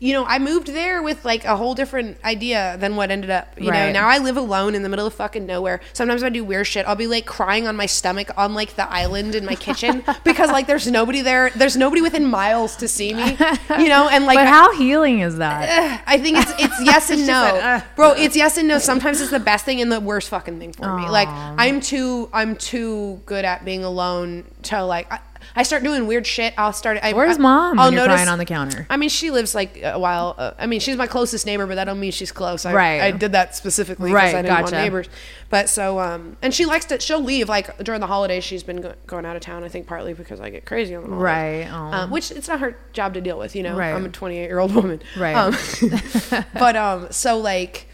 You 0.00 0.14
know, 0.14 0.24
I 0.24 0.38
moved 0.38 0.68
there 0.68 1.02
with 1.02 1.26
like 1.26 1.44
a 1.44 1.56
whole 1.56 1.74
different 1.74 2.16
idea 2.24 2.76
than 2.80 2.96
what 2.96 3.10
ended 3.10 3.28
up. 3.28 3.60
You 3.60 3.70
know, 3.70 3.92
now 3.92 4.08
I 4.08 4.16
live 4.16 4.38
alone 4.38 4.74
in 4.74 4.82
the 4.82 4.88
middle 4.88 5.06
of 5.06 5.12
fucking 5.12 5.44
nowhere. 5.44 5.80
Sometimes 5.92 6.22
I 6.22 6.30
do 6.30 6.42
weird 6.42 6.66
shit. 6.66 6.86
I'll 6.86 6.96
be 6.96 7.06
like 7.06 7.26
crying 7.26 7.66
on 7.68 7.76
my 7.76 7.84
stomach 7.84 8.30
on 8.38 8.54
like 8.54 8.76
the 8.76 8.90
island 8.90 9.34
in 9.34 9.44
my 9.44 9.54
kitchen 9.54 10.02
because 10.24 10.50
like 10.50 10.66
there's 10.66 10.86
nobody 10.86 11.20
there. 11.20 11.50
There's 11.50 11.76
nobody 11.76 12.00
within 12.00 12.24
miles 12.24 12.76
to 12.76 12.88
see 12.88 13.12
me. 13.12 13.36
You 13.78 13.88
know, 13.88 14.08
and 14.08 14.24
like 14.24 14.36
but 14.38 14.46
I- 14.46 14.50
how 14.50 14.74
healing 14.74 15.20
is 15.20 15.36
that 15.36 16.02
I 16.06 16.18
think 16.18 16.38
it's 16.38 16.52
it's 16.58 16.80
yes 16.82 17.10
and 17.10 17.26
no, 17.26 17.44
said, 17.44 17.76
"Ugh." 17.76 17.82
bro. 17.94 18.12
It's 18.12 18.34
yes 18.34 18.56
and 18.56 18.68
no. 18.68 18.78
Sometimes 18.78 19.20
it's 19.20 19.30
the 19.30 19.38
best 19.38 19.66
thing 19.66 19.82
and 19.82 19.92
the 19.92 20.00
worst 20.00 20.30
fucking 20.30 20.58
thing 20.58 20.72
for 20.72 20.96
me. 20.96 21.10
Like 21.10 21.28
I'm 21.28 21.80
too 21.80 22.30
I'm 22.32 22.56
too 22.56 23.20
good 23.26 23.44
at 23.44 23.66
being 23.66 23.84
alone 23.84 24.44
to 24.62 24.82
like. 24.82 25.12
I, 25.12 25.20
I 25.56 25.62
start 25.64 25.82
doing 25.82 26.06
weird 26.06 26.26
shit. 26.26 26.54
I'll 26.56 26.72
start. 26.72 26.98
I, 27.02 27.12
Where's 27.12 27.36
I, 27.38 27.40
mom 27.40 27.78
I'll 27.78 27.90
notice- 27.90 28.14
crying 28.14 28.28
on 28.28 28.38
the 28.38 28.44
counter? 28.44 28.86
I 28.88 28.96
mean, 28.96 29.08
she 29.08 29.30
lives 29.30 29.54
like 29.54 29.80
a 29.82 29.98
while. 29.98 30.34
Uh, 30.38 30.52
I 30.58 30.66
mean, 30.66 30.80
she's 30.80 30.96
my 30.96 31.06
closest 31.06 31.46
neighbor, 31.46 31.66
but 31.66 31.74
that 31.76 31.84
don't 31.84 31.98
mean 32.00 32.12
she's 32.12 32.32
close. 32.32 32.64
I, 32.64 32.72
Right. 32.72 33.00
I 33.02 33.10
did 33.10 33.32
that 33.32 33.54
specifically 33.56 34.10
because 34.10 34.32
Right, 34.32 34.34
I 34.36 34.42
didn't 34.42 34.54
want 34.54 34.66
gotcha. 34.66 34.76
neighbors. 34.82 35.08
But 35.48 35.68
so, 35.68 35.98
um, 35.98 36.36
and 36.42 36.54
she 36.54 36.64
likes 36.66 36.84
to. 36.86 37.00
She'll 37.00 37.20
leave 37.22 37.48
like 37.48 37.76
during 37.78 38.00
the 38.00 38.06
holidays. 38.06 38.44
She's 38.44 38.62
been 38.62 38.80
go- 38.80 38.94
going 39.06 39.24
out 39.26 39.34
of 39.36 39.42
town. 39.42 39.64
I 39.64 39.68
think 39.68 39.86
partly 39.86 40.14
because 40.14 40.40
I 40.40 40.50
get 40.50 40.64
crazy 40.66 40.94
on 40.94 41.02
the 41.02 41.08
holidays. 41.08 41.68
Right. 41.70 41.92
Um, 42.02 42.10
which 42.10 42.30
it's 42.30 42.46
not 42.48 42.60
her 42.60 42.76
job 42.92 43.14
to 43.14 43.20
deal 43.20 43.38
with. 43.38 43.56
You 43.56 43.64
know, 43.64 43.76
Right. 43.76 43.92
I'm 43.92 44.04
a 44.04 44.08
28 44.10 44.44
year 44.46 44.58
old 44.60 44.74
woman. 44.74 45.00
Right. 45.18 45.34
Um, 45.34 45.56
but 46.54 46.76
um, 46.76 47.08
so 47.10 47.38
like, 47.38 47.86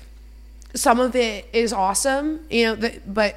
some 0.74 1.01
of 1.01 1.16
it 1.16 1.49
is 1.55 1.73
awesome. 1.73 2.41
You 2.51 2.66
know, 2.66 2.74
the, 2.74 3.01
but 3.07 3.37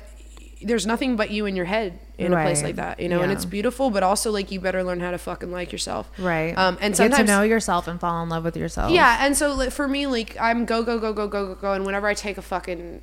there's 0.61 0.85
nothing 0.85 1.15
but 1.15 1.31
you 1.31 1.45
in 1.45 1.55
your 1.55 1.65
head 1.65 1.97
in 2.25 2.33
a 2.33 2.41
place 2.43 2.61
like 2.63 2.75
that. 2.75 2.99
You 2.99 3.09
know, 3.09 3.21
and 3.21 3.31
it's 3.31 3.45
beautiful, 3.45 3.89
but 3.89 4.03
also 4.03 4.31
like 4.31 4.51
you 4.51 4.59
better 4.59 4.83
learn 4.83 4.99
how 4.99 5.11
to 5.11 5.17
fucking 5.17 5.51
like 5.51 5.71
yourself. 5.71 6.09
right 6.19 6.57
Um, 6.57 6.77
and 6.81 6.93
get 6.93 6.97
sometimes 6.97 7.17
to 7.17 7.23
know 7.25 7.41
yourself 7.43 7.87
and 7.87 7.99
fall 7.99 8.21
in 8.23 8.29
love 8.29 8.43
with 8.43 8.57
yourself 8.57 8.91
yeah, 8.91 9.17
and 9.25 9.35
so 9.37 9.53
like, 9.55 9.71
for 9.71 9.87
me, 9.87 10.05
like 10.07 10.35
I'm 10.39 10.65
go 10.65 10.83
go 10.83 10.99
go 10.99 11.13
go 11.13 11.27
go 11.27 11.47
go 11.47 11.55
go, 11.55 11.73
and 11.73 11.85
whenever 11.85 12.07
I 12.07 12.13
take 12.13 12.37
a 12.37 12.41
fucking 12.41 13.01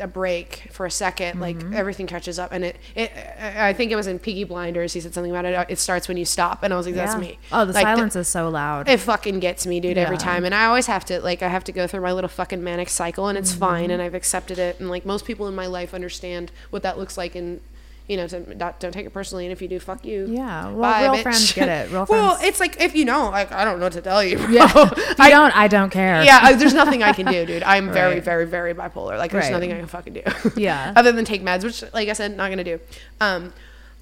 a 0.00 0.08
break 0.08 0.70
for 0.72 0.86
a 0.86 0.88
2nd 0.88 1.38
like 1.38 1.56
Mm-hmm. 1.58 1.72
everything 1.72 2.08
catches 2.08 2.36
up, 2.36 2.50
and 2.50 2.64
it 2.64 2.76
it 2.96 3.12
I 3.38 3.72
think 3.72 3.92
it 3.92 3.96
was 3.96 4.08
in 4.08 4.18
Peaky 4.18 4.42
Blinders. 4.42 4.92
He 4.92 5.00
said 5.00 5.14
something 5.14 5.30
about 5.30 5.44
it. 5.44 5.66
It 5.70 5.78
starts 5.78 6.08
when 6.08 6.16
you 6.16 6.24
stop, 6.24 6.64
and 6.64 6.74
I 6.74 6.76
was 6.76 6.84
like, 6.86 6.96
that's 6.96 7.14
Yeah. 7.14 7.20
me. 7.20 7.38
oh 7.52 7.64
the 7.64 7.72
Like, 7.74 7.84
silence 7.84 8.16
is 8.16 8.26
so 8.26 8.48
loud 8.48 8.88
it 8.88 8.98
fucking 8.98 9.38
gets 9.38 9.66
me, 9.68 9.78
dude, 9.78 9.96
every 9.96 10.16
time. 10.18 10.44
And 10.44 10.52
I 10.52 10.64
always 10.64 10.86
have 10.86 11.04
to, 11.06 11.20
like, 11.20 11.42
I 11.44 11.48
have 11.48 11.62
to 11.64 11.72
go 11.72 11.86
through 11.86 12.00
my 12.00 12.12
little 12.12 12.28
fucking 12.28 12.62
manic 12.64 12.88
cycle, 12.88 13.28
and 13.28 13.38
it's 13.38 13.52
Mm-hmm. 13.52 13.60
fine, 13.60 13.90
and 13.92 14.02
I've 14.02 14.14
accepted 14.14 14.58
it. 14.58 14.80
And, 14.80 14.90
like, 14.90 15.06
most 15.06 15.24
people 15.24 15.46
in 15.46 15.54
my 15.54 15.66
life 15.68 15.94
understand 15.94 16.50
what 16.70 16.82
that 16.82 16.98
looks 16.98 17.16
like, 17.16 17.36
and, 17.36 17.60
you 18.08 18.16
know, 18.16 18.26
to 18.26 18.54
not, 18.56 18.80
don't 18.80 18.90
take 18.92 19.04
it 19.06 19.10
personally. 19.12 19.44
And 19.44 19.52
if 19.52 19.60
you 19.60 19.68
do, 19.68 19.78
fuck 19.78 20.04
you. 20.04 20.26
Yeah, 20.30 20.70
well, 20.70 20.80
Bye, 20.80 21.02
real 21.02 21.14
bitch. 21.16 21.22
friends 21.22 21.52
get 21.52 21.68
it. 21.68 21.92
Real 21.92 22.06
well, 22.08 22.38
it's 22.40 22.58
like 22.58 22.80
if 22.80 22.94
you 22.94 23.04
know, 23.04 23.28
like 23.30 23.52
I 23.52 23.64
don't 23.64 23.78
know 23.78 23.84
what 23.86 23.92
to 23.92 24.00
tell 24.00 24.24
you. 24.24 24.38
Bro. 24.38 24.48
Yeah. 24.48 24.72
If 25.18 25.18
you 25.18 25.30
don't, 25.30 25.54
I 25.56 25.68
don't 25.68 25.90
care. 25.90 26.22
Yeah, 26.22 26.38
I, 26.42 26.54
there's 26.54 26.74
nothing 26.74 27.02
I 27.02 27.12
can 27.12 27.26
do, 27.26 27.44
dude. 27.44 27.62
I'm 27.62 27.92
very, 27.92 28.14
Right. 28.14 28.24
very, 28.24 28.46
very 28.46 28.72
bipolar. 28.74 29.18
Like, 29.18 29.30
there's 29.32 29.44
Right. 29.44 29.52
nothing 29.52 29.72
I 29.72 29.76
can 29.78 29.86
fucking 29.86 30.12
do. 30.14 30.22
Yeah. 30.56 30.92
Other 30.96 31.12
than 31.12 31.24
take 31.24 31.42
meds, 31.42 31.64
which, 31.64 31.82
like 31.92 32.08
I 32.08 32.12
said, 32.14 32.36
not 32.36 32.48
gonna 32.50 32.64
do. 32.64 32.80
Um, 33.20 33.52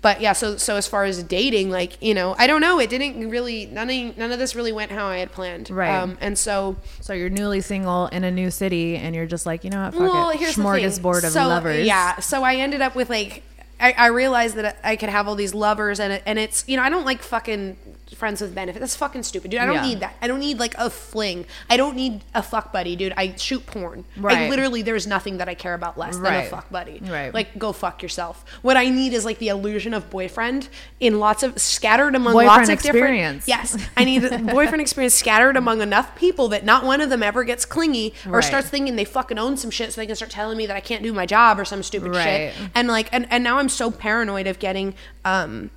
but 0.03 0.21
yeah, 0.21 0.35
so 0.35 0.57
so 0.57 0.77
as 0.77 0.87
far 0.87 1.05
as 1.05 1.21
dating, 1.25 1.71
like 1.71 2.01
you 2.01 2.15
know, 2.15 2.37
I 2.39 2.47
don't 2.47 2.61
know. 2.61 2.79
It 2.79 2.91
didn't 2.91 3.29
really 3.29 3.67
none 3.67 3.91
of 3.91 4.17
none 4.17 4.31
of 4.31 4.39
this 4.39 4.55
really 4.55 4.71
went 4.71 4.93
how 4.93 5.07
I 5.07 5.17
had 5.19 5.33
planned. 5.33 5.69
Right. 5.71 5.91
Um, 5.91 6.17
and 6.21 6.39
so 6.39 6.77
So 7.01 7.13
you're 7.13 7.31
newly 7.31 7.61
single 7.61 8.07
in 8.09 8.23
a 8.23 8.31
new 8.31 8.53
city, 8.53 8.97
and 8.97 9.17
you're 9.17 9.27
just 9.27 9.47
like, 9.47 9.65
you 9.65 9.71
know 9.71 9.83
what? 9.85 9.95
Fuck 9.95 10.03
well, 10.03 10.31
it. 10.31 10.39
here's 10.39 10.55
the 10.55 10.63
thing. 10.63 10.71
Smorgasbord 10.85 11.25
of 11.25 11.33
so, 11.33 11.49
lovers. 11.49 11.85
Yeah. 11.87 12.21
So 12.21 12.45
I 12.45 12.57
ended 12.57 12.83
up 12.83 12.95
with 12.95 13.11
like. 13.11 13.43
I, 13.79 13.93
I 13.93 14.07
realized 14.09 14.57
that 14.57 14.79
I 14.83 14.97
could 14.97 15.09
have 15.09 15.29
all 15.29 15.35
these 15.35 15.55
lovers 15.55 16.01
and 16.01 16.15
it, 16.15 16.23
and 16.27 16.39
it's 16.39 16.65
you 16.67 16.77
know 16.77 16.83
I 16.83 16.89
don't 16.89 17.05
like 17.05 17.23
fucking 17.23 17.77
friends 18.15 18.41
with 18.41 18.55
benefit. 18.55 18.79
That's 18.79 18.95
fucking 18.95 19.25
stupid, 19.25 19.51
dude. 19.51 19.61
I 19.61 19.67
don't 19.67 19.75
Yeah. 19.77 19.83
need 19.87 20.01
that. 20.01 20.15
I 20.23 20.29
don't 20.29 20.39
need 20.39 20.59
like 20.61 20.75
a 20.79 20.89
fling. 20.91 21.45
I 21.69 21.77
don't 21.77 21.97
need 21.97 22.23
a 22.35 22.43
fuck 22.43 22.73
buddy, 22.73 22.95
dude. 22.95 23.13
I 23.17 23.35
shoot 23.37 23.67
porn. 23.67 24.05
I 24.17 24.21
Right. 24.21 24.51
literally 24.51 24.83
there's 24.83 25.07
nothing 25.09 25.39
that 25.39 25.49
I 25.49 25.55
care 25.55 25.75
about 25.75 25.99
less 25.99 26.17
than 26.17 26.33
a 26.33 26.45
fuck 26.45 26.71
buddy. 26.71 27.01
Right. 27.05 27.35
Like 27.35 27.59
go 27.59 27.73
fuck 27.73 28.03
yourself. 28.03 28.45
What 28.63 28.77
I 28.77 28.89
need 28.91 29.13
is 29.13 29.25
like 29.25 29.39
the 29.39 29.49
illusion 29.49 29.93
of 29.93 30.09
boyfriend 30.09 30.69
in 31.01 31.19
lots 31.19 31.43
of 31.43 31.59
scattered 31.61 32.15
among 32.15 32.35
Boyfriend 32.35 32.49
lots 32.59 32.69
of 32.69 32.75
experience. 32.75 33.45
different. 33.47 33.73
Yes, 33.73 33.89
I 33.97 34.05
need 34.05 34.23
a 34.25 34.39
boyfriend 34.55 34.81
experience 34.81 35.15
scattered 35.15 35.57
among 35.57 35.81
enough 35.83 36.15
people 36.17 36.47
that 36.49 36.65
not 36.65 36.85
one 36.85 37.01
of 37.01 37.11
them 37.11 37.23
ever 37.25 37.43
gets 37.43 37.65
clingy 37.65 38.15
or 38.27 38.33
Right. 38.35 38.45
starts 38.45 38.69
thinking 38.69 38.95
they 38.97 39.05
fucking 39.05 39.39
own 39.39 39.57
some 39.57 39.71
shit, 39.73 39.93
so 39.93 40.01
they 40.01 40.07
can 40.07 40.15
start 40.15 40.31
telling 40.31 40.57
me 40.57 40.67
that 40.67 40.77
I 40.77 40.81
can't 40.81 41.03
do 41.03 41.13
my 41.13 41.27
job 41.27 41.59
or 41.59 41.65
some 41.65 41.83
stupid 41.83 42.15
Right. 42.15 42.53
shit. 42.53 42.55
And 42.75 42.87
like, 42.89 43.09
and, 43.11 43.27
and 43.31 43.43
now 43.43 43.59
I'm 43.59 43.69
so 43.69 43.91
paranoid 43.91 44.47
of 44.47 44.59
getting. 44.61 44.95
um 45.25 45.71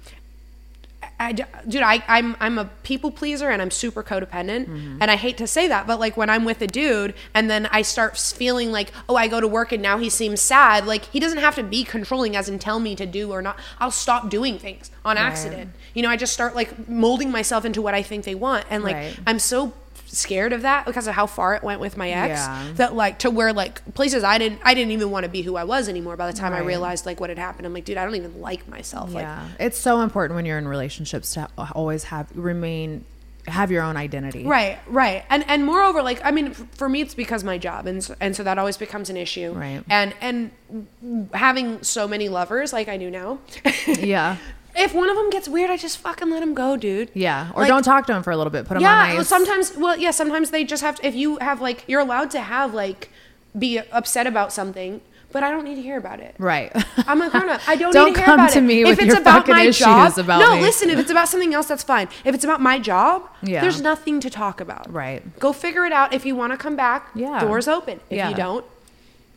I, 1.20 1.34
dude, 1.34 1.82
I, 1.84 2.04
I'm 2.08 2.38
I'm 2.40 2.58
a 2.58 2.66
people 2.84 3.12
pleaser 3.12 3.50
and 3.50 3.62
I'm 3.62 3.72
super 3.72 4.02
codependent, 4.04 4.68
Mm-hmm. 4.68 4.98
and 5.02 5.12
I 5.12 5.16
hate 5.18 5.38
to 5.40 5.48
say 5.48 5.68
that, 5.68 5.86
but 5.86 6.00
like 6.00 6.16
when 6.16 6.30
I'm 6.30 6.46
with 6.46 6.62
a 6.62 6.68
dude 6.68 7.14
and 7.34 7.50
then 7.50 7.66
I 7.72 7.82
start 7.82 8.18
feeling 8.18 8.72
like, 8.72 8.92
oh, 9.10 9.16
I 9.18 9.28
go 9.28 9.42
to 9.42 9.48
work 9.48 9.72
and 9.74 9.82
now 9.84 9.98
he 9.98 10.10
seems 10.10 10.40
sad. 10.42 10.86
Like 10.88 11.06
he 11.06 11.20
doesn't 11.20 11.40
have 11.40 11.56
to 11.56 11.64
be 11.64 11.84
controlling 11.84 12.36
as 12.36 12.48
in 12.48 12.58
tell 12.60 12.80
me 12.80 12.96
to 12.96 13.06
do 13.06 13.32
or 13.32 13.42
not. 13.42 13.60
I'll 13.80 13.92
stop 13.92 14.30
doing 14.30 14.58
things 14.60 14.92
on 15.04 15.18
accident. 15.18 15.72
You 15.94 16.04
know, 16.04 16.10
I 16.10 16.16
just 16.16 16.32
start 16.34 16.56
like 16.56 16.88
molding 16.88 17.32
myself 17.32 17.66
into 17.66 17.82
what 17.82 17.94
I 17.94 18.02
think 18.02 18.24
they 18.24 18.36
want, 18.36 18.66
and 18.70 18.84
like 18.84 18.96
Right. 18.96 19.20
I'm 19.28 19.40
so 19.40 19.74
scared 20.12 20.54
of 20.54 20.64
that 20.64 20.86
because 20.86 21.08
of 21.08 21.14
how 21.14 21.26
far 21.28 21.56
it 21.56 21.64
went 21.64 21.80
with 21.80 21.96
my 21.98 22.10
ex 22.10 22.40
Yeah. 22.40 22.68
that 22.76 22.96
like 22.96 23.20
to 23.20 23.30
where 23.30 23.54
like 23.54 23.94
places 23.94 24.24
I 24.24 24.38
didn't 24.38 24.60
I 24.64 24.74
didn't 24.74 24.92
even 24.92 25.12
want 25.12 25.24
to 25.26 25.30
be 25.30 25.42
who 25.42 25.56
I 25.56 25.64
was 25.64 25.88
anymore 25.88 26.18
by 26.18 26.28
the 26.32 26.38
time 26.38 26.54
I 26.54 26.60
realized 26.60 27.06
like 27.06 27.20
what 27.20 27.30
had 27.30 27.38
happened 27.40 27.66
I'm 27.68 27.74
like 27.74 27.86
dude 27.86 27.98
I 27.98 28.06
don't 28.06 28.16
even 28.16 28.42
like 28.42 28.68
myself 28.68 29.14
like 29.14 29.24
Yeah, 29.24 29.48
it's 29.60 29.78
so 29.78 30.02
important 30.02 30.36
when 30.36 30.46
you're 30.46 30.58
in 30.58 30.68
relationships 30.68 31.34
to 31.36 31.48
always 31.74 32.06
have 32.06 32.28
remain 32.36 33.06
have 33.48 33.72
your 33.72 33.82
own 33.82 33.98
identity. 33.98 34.46
Right, 34.46 34.78
right, 34.86 35.24
and 35.30 35.44
and 35.48 35.66
moreover, 35.66 36.04
like 36.04 36.24
I 36.24 36.30
mean, 36.30 36.54
for 36.54 36.88
me, 36.88 37.02
it's 37.02 37.16
because 37.16 37.44
my 37.44 37.58
job, 37.58 37.88
and 37.88 38.04
so, 38.04 38.14
and 38.20 38.36
so 38.36 38.44
that 38.44 38.60
always 38.60 38.78
becomes 38.78 39.10
an 39.10 39.18
issue. 39.18 39.54
Right. 39.54 39.82
and 39.90 40.14
and 40.22 40.52
having 41.34 41.82
so 41.82 42.08
many 42.08 42.30
lovers 42.30 42.74
like 42.74 42.88
I 42.90 42.98
do 42.98 43.10
now. 43.10 43.40
Yeah. 43.88 44.38
if 44.76 44.94
one 44.94 45.10
of 45.10 45.16
them 45.16 45.30
gets 45.30 45.48
weird, 45.48 45.70
I 45.70 45.78
just 45.78 45.98
fucking 45.98 46.30
let 46.30 46.42
him 46.44 46.54
go, 46.54 46.78
dude. 46.78 47.10
Yeah. 47.14 47.52
Or 47.56 47.62
Like- 47.62 47.70
don't 47.70 47.84
talk 47.84 48.06
to 48.08 48.14
him 48.16 48.24
for 48.24 48.32
a 48.32 48.38
little 48.38 48.52
bit. 48.52 48.66
Put 48.66 48.80
Yeah, 48.82 48.94
on 49.04 49.10
well, 49.10 49.20
ice. 49.22 49.28
sometimes. 49.28 49.76
Well, 49.78 49.98
yeah, 49.98 50.12
sometimes 50.12 50.52
they 50.52 50.64
just 50.64 50.84
have 50.84 50.96
to. 50.96 51.08
If 51.08 51.16
you 51.16 51.38
have 51.40 51.62
like, 51.62 51.84
you're 51.88 52.02
allowed 52.02 52.32
to 52.32 52.42
have 52.42 52.74
like, 52.74 53.10
be 53.58 53.80
upset 53.80 54.28
about 54.28 54.54
something, 54.54 55.02
but 55.32 55.44
I 55.44 55.52
don't 55.52 55.64
need 55.64 55.76
to 55.76 55.82
hear 55.82 55.98
about 55.98 56.20
it. 56.20 56.36
Right. 56.38 56.72
I'm 57.08 57.22
a 57.22 57.30
grown 57.30 57.50
up. 57.50 57.62
I 57.68 57.76
don't, 57.76 57.92
Don't 57.94 58.08
need 58.10 58.14
to 58.16 58.20
hear 58.20 58.26
come 58.26 58.40
about 58.40 58.52
to 58.54 58.60
it. 58.60 58.62
me 58.62 58.82
if 58.82 58.88
with 58.90 59.00
it's 59.00 59.08
your 59.08 59.18
about 59.22 59.42
fucking 59.42 59.56
my 59.56 59.62
issues 59.64 59.86
job, 59.86 60.18
about 60.18 60.40
no, 60.40 60.56
me. 60.56 60.62
listen. 60.62 60.90
If 60.90 61.00
it's 61.00 61.12
about 61.12 61.28
something 61.30 61.54
else, 61.54 61.68
that's 61.68 61.84
fine. 61.84 62.08
If 62.26 62.34
it's 62.36 62.44
about 62.44 62.62
my 62.62 62.80
job, 62.80 63.28
Yeah. 63.44 63.62
there's 63.62 63.82
nothing 63.82 64.20
to 64.22 64.30
talk 64.30 64.60
about. 64.62 64.92
Right. 64.92 65.22
Go 65.40 65.52
figure 65.54 65.86
it 65.86 65.92
out. 65.92 66.14
If 66.14 66.26
you 66.26 66.36
want 66.36 66.54
to 66.54 66.58
come 66.58 66.76
back, 66.76 67.10
Yeah. 67.16 67.40
doors 67.40 67.68
open. 67.68 68.00
If 68.10 68.18
Yeah. 68.18 68.30
you 68.30 68.36
don't, 68.36 68.66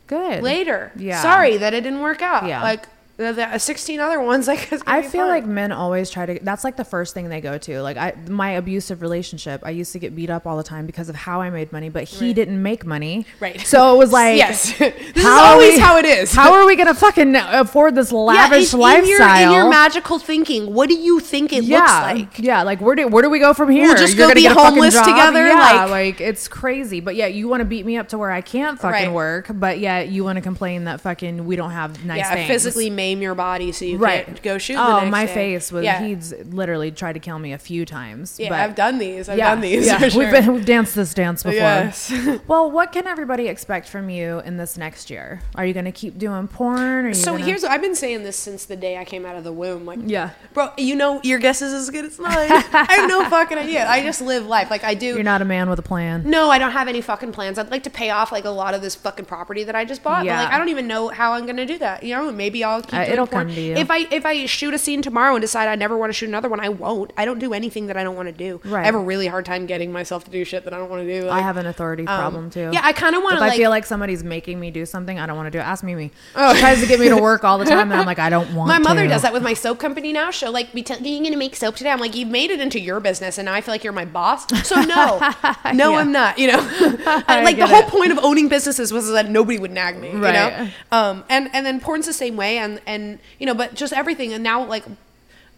Good. 0.06 0.42
later. 0.42 0.92
Yeah. 0.96 1.20
Sorry 1.22 1.56
that 1.56 1.72
it 1.74 1.82
didn't 1.82 2.00
work 2.00 2.20
out. 2.22 2.46
Yeah. 2.46 2.62
Like 2.62 2.86
the, 3.18 3.32
the 3.32 3.46
uh, 3.46 3.58
16 3.58 4.00
other 4.00 4.20
ones, 4.20 4.48
like 4.48 4.72
I 4.86 5.02
feel 5.02 5.22
fine. 5.22 5.28
like 5.28 5.46
men 5.46 5.70
always 5.72 6.10
try 6.10 6.26
to. 6.26 6.38
That's 6.42 6.64
like 6.64 6.76
the 6.76 6.84
first 6.84 7.12
thing 7.14 7.28
they 7.28 7.40
go 7.40 7.58
to. 7.58 7.80
Like 7.82 7.96
I, 7.96 8.14
my 8.28 8.50
abusive 8.52 9.02
relationship. 9.02 9.60
I 9.64 9.70
used 9.70 9.92
to 9.92 9.98
get 9.98 10.16
beat 10.16 10.30
up 10.30 10.46
all 10.46 10.56
the 10.56 10.62
time 10.62 10.86
because 10.86 11.08
of 11.08 11.14
how 11.14 11.40
I 11.40 11.50
made 11.50 11.72
money, 11.72 11.88
but 11.90 12.04
he 12.04 12.32
didn't 12.32 12.62
make 12.62 12.86
money. 12.86 13.26
Right. 13.38 13.60
So 13.60 13.94
it 13.94 13.98
was 13.98 14.12
like, 14.12 14.36
Yes. 14.38 14.72
This 14.78 15.16
is 15.16 15.24
always 15.26 15.74
we- 15.74 15.78
how 15.80 15.98
it 15.98 16.04
is. 16.04 16.32
How 16.34 16.54
are 16.54 16.66
we 16.66 16.74
gonna 16.74 16.94
fucking 16.94 17.36
afford 17.36 17.94
this 17.94 18.10
lavish 18.12 18.72
in, 18.72 18.80
lifestyle? 18.80 19.04
In 19.04 19.50
your, 19.50 19.50
in 19.50 19.52
your 19.52 19.70
magical 19.70 20.18
thinking, 20.18 20.72
what 20.72 20.88
do 20.88 20.94
you 20.94 21.20
think 21.20 21.52
it 21.52 21.64
yeah, 21.64 21.78
looks 21.78 21.92
like? 21.92 22.38
yeah. 22.38 22.62
Like 22.62 22.80
where 22.80 22.94
do 22.96 23.08
where 23.08 23.22
do 23.22 23.28
we 23.30 23.38
go 23.38 23.52
from 23.52 23.68
here? 23.70 23.94
just 23.94 24.16
You're 24.16 24.28
go 24.28 24.34
be 24.34 24.42
get 24.42 24.52
a 24.52 24.54
fucking 24.54 24.70
homeless 24.74 24.98
together, 24.98 25.46
Yeah, 25.46 25.84
like- 25.84 25.90
like 25.90 26.20
it's 26.20 26.48
crazy. 26.48 27.00
But 27.00 27.14
yeah, 27.16 27.26
you 27.26 27.46
want 27.48 27.60
to 27.60 27.64
beat 27.66 27.84
me 27.84 27.96
up 27.98 28.08
to 28.08 28.18
where 28.18 28.30
I 28.30 28.40
can't 28.40 28.80
fucking 28.80 29.06
Right. 29.08 29.12
work, 29.12 29.48
but 29.52 29.78
yet 29.78 30.08
you 30.08 30.24
want 30.24 30.36
to 30.36 30.40
complain 30.42 30.84
that 30.84 31.00
fucking 31.00 31.44
we 31.44 31.56
don't 31.56 31.70
have 31.72 32.04
nice 32.04 32.18
yeah, 32.18 32.34
things. 32.34 32.48
physically 32.48 32.90
maim 33.12 33.22
your 33.22 33.34
body 33.34 33.72
so 33.72 33.84
you 33.84 33.98
right. 33.98 34.24
can't 34.26 34.42
go 34.42 34.58
shoot. 34.58 34.76
Oh, 34.78 34.94
the 34.94 35.00
next 35.02 35.10
my 35.10 35.26
day. 35.26 35.34
face 35.34 35.72
was. 35.72 35.84
Yeah. 35.84 36.02
He's 36.02 36.32
literally 36.46 36.90
tried 36.90 37.14
to 37.14 37.20
kill 37.20 37.38
me 37.38 37.52
a 37.52 37.58
few 37.58 37.84
times. 37.84 38.38
Yeah, 38.38 38.48
but 38.48 38.60
I've 38.60 38.74
done 38.74 38.98
these. 38.98 39.28
I've 39.28 39.38
yeah, 39.38 39.50
done 39.50 39.60
these. 39.60 39.86
Yeah, 39.86 40.08
sure. 40.08 40.22
we've 40.24 40.32
been 40.32 40.52
we've 40.52 40.64
danced 40.64 40.94
this 40.94 41.14
dance 41.14 41.42
before. 41.42 41.56
Yes. 41.56 42.12
well, 42.46 42.70
what 42.70 42.92
can 42.92 43.06
everybody 43.06 43.48
expect 43.48 43.88
from 43.88 44.10
you 44.10 44.40
in 44.40 44.56
this 44.56 44.76
next 44.76 45.10
year? 45.10 45.40
Are 45.54 45.66
you 45.66 45.74
going 45.74 45.84
to 45.84 45.92
keep 45.92 46.18
doing 46.18 46.48
porn? 46.48 47.06
Or 47.06 47.14
So 47.14 47.32
gonna- 47.32 47.44
here's 47.44 47.64
I've 47.64 47.82
been 47.82 47.94
saying 47.94 48.22
this 48.24 48.36
since 48.36 48.64
the 48.64 48.76
day 48.76 48.96
I 48.96 49.04
came 49.04 49.26
out 49.26 49.36
of 49.36 49.44
the 49.44 49.52
womb. 49.52 49.84
Like, 49.86 50.00
Yeah. 50.04 50.30
bro, 50.54 50.70
you 50.78 50.96
know 50.96 51.20
your 51.22 51.38
guess 51.38 51.62
is 51.62 51.72
as 51.72 51.90
good 51.90 52.04
as 52.04 52.18
mine. 52.18 52.32
I 52.34 52.86
have 52.90 53.08
no 53.08 53.24
fucking 53.30 53.58
idea. 53.58 53.86
I 53.86 54.02
just 54.02 54.20
live 54.20 54.46
life 54.46 54.70
like 54.70 54.84
I 54.84 54.94
do. 54.94 55.06
you're 55.06 55.22
not 55.22 55.42
a 55.42 55.46
man 55.46 55.68
with 55.68 55.78
a 55.78 55.82
plan. 55.82 56.22
no, 56.28 56.50
I 56.50 56.58
don't 56.58 56.72
have 56.72 56.88
any 56.88 57.00
fucking 57.00 57.32
plans. 57.32 57.58
I'd 57.58 57.70
like 57.70 57.82
to 57.84 57.90
pay 57.90 58.10
off 58.10 58.32
like 58.32 58.44
a 58.44 58.50
lot 58.50 58.74
of 58.74 58.82
this 58.82 58.94
fucking 58.94 59.24
property 59.26 59.64
that 59.64 59.74
I 59.74 59.84
just 59.84 60.02
bought. 60.02 60.24
Yeah. 60.24 60.36
But 60.36 60.44
like 60.44 60.54
I 60.54 60.58
don't 60.58 60.68
even 60.68 60.86
know 60.86 61.08
how 61.08 61.32
I'm 61.32 61.46
gonna 61.46 61.66
do 61.66 61.78
that. 61.78 62.02
You 62.02 62.14
know, 62.14 62.30
maybe 62.32 62.64
I'll 62.64 62.82
keep 62.92 63.00
Uh, 63.08 63.12
it'll 63.12 63.26
porn. 63.26 63.46
come 63.48 63.54
to 63.56 63.60
you. 63.60 63.74
If 63.74 63.90
I 63.90 63.98
if 64.10 64.24
I 64.24 64.46
shoot 64.46 64.72
a 64.74 64.78
scene 64.78 65.02
tomorrow 65.02 65.34
and 65.34 65.40
decide 65.42 65.68
I 65.68 65.74
never 65.74 65.96
want 65.96 66.10
to 66.10 66.14
shoot 66.14 66.28
another 66.28 66.48
one, 66.48 66.60
I 66.60 66.68
won't. 66.68 67.12
I 67.16 67.24
don't 67.24 67.38
do 67.40 67.52
anything 67.52 67.86
that 67.88 67.96
I 67.96 68.04
don't 68.04 68.14
want 68.16 68.28
to 68.28 68.32
do. 68.32 68.60
Right. 68.64 68.82
I 68.82 68.84
have 68.86 68.94
a 68.94 68.98
really 68.98 69.26
hard 69.26 69.44
time 69.44 69.66
getting 69.66 69.90
myself 69.92 70.24
to 70.24 70.30
do 70.30 70.44
shit 70.44 70.64
that 70.64 70.72
I 70.72 70.78
don't 70.78 70.88
want 70.90 71.06
to 71.06 71.20
do. 71.20 71.28
I 71.28 71.40
have 71.40 71.56
an 71.56 71.66
authority 71.66 72.06
um, 72.06 72.18
problem 72.18 72.50
too. 72.50 72.70
Yeah, 72.72 72.80
I 72.84 72.92
kind 72.92 73.14
of 73.16 73.22
want 73.22 73.34
If 73.34 73.40
to 73.40 73.44
I 73.46 73.56
feel 73.56 73.70
like 73.70 73.84
somebody's 73.86 74.22
making 74.22 74.60
me 74.60 74.70
do 74.70 74.86
something, 74.86 75.18
I 75.18 75.26
don't 75.26 75.36
want 75.36 75.46
to 75.46 75.50
do 75.50 75.58
it. 75.58 75.62
Ask 75.62 75.82
Mimi. 75.84 76.12
Oh. 76.36 76.54
She 76.54 76.60
tries 76.60 76.80
to 76.80 76.86
get 76.86 77.00
me 77.00 77.08
to 77.08 77.16
work 77.16 77.44
all 77.44 77.58
the 77.58 77.64
time, 77.64 77.90
and 77.90 77.98
I'm 78.00 78.06
like, 78.06 78.18
I 78.18 78.30
don't 78.30 78.54
want. 78.54 78.68
my 78.68 78.78
mother 78.78 79.02
to. 79.02 79.08
does 79.08 79.22
that 79.22 79.32
with 79.32 79.42
my 79.42 79.54
soap 79.54 79.78
company 79.78 80.12
now. 80.12 80.30
She'll 80.30 80.52
like 80.52 80.72
be 80.72 80.82
telling 80.82 81.04
you 81.04 81.22
gonna 81.24 81.36
make 81.36 81.56
soap 81.56 81.76
today. 81.76 81.90
I'm 81.90 82.00
like, 82.00 82.14
you've 82.14 82.28
made 82.28 82.50
it 82.50 82.60
into 82.60 82.78
your 82.80 83.00
business, 83.00 83.38
and 83.38 83.46
now 83.46 83.54
I 83.54 83.60
feel 83.60 83.72
like 83.72 83.84
you're 83.84 83.92
my 83.92 84.04
boss. 84.04 84.46
So 84.68 84.80
no, 84.82 85.18
no, 85.72 85.92
Yeah. 85.92 85.98
I'm 85.98 86.12
not. 86.12 86.38
You 86.38 86.48
know, 86.52 86.58
like 87.28 87.56
the 87.56 87.66
whole 87.66 87.80
it. 87.82 87.88
point 87.88 88.12
of 88.12 88.18
owning 88.18 88.48
businesses 88.48 88.92
was 88.92 89.10
that 89.10 89.28
nobody 89.30 89.58
would 89.58 89.70
nag 89.72 89.98
me. 89.98 90.08
You 90.10 90.18
know, 90.18 90.28
Right. 90.32 90.72
um, 90.90 91.24
and 91.28 91.48
and 91.52 91.64
then 91.64 91.80
porn's 91.80 92.06
the 92.06 92.12
same 92.12 92.36
way, 92.36 92.58
and 92.58 92.80
and 92.86 93.18
you 93.38 93.46
know, 93.46 93.54
but 93.54 93.74
just 93.74 93.92
everything. 93.92 94.32
And 94.32 94.42
now 94.42 94.64
like, 94.64 94.84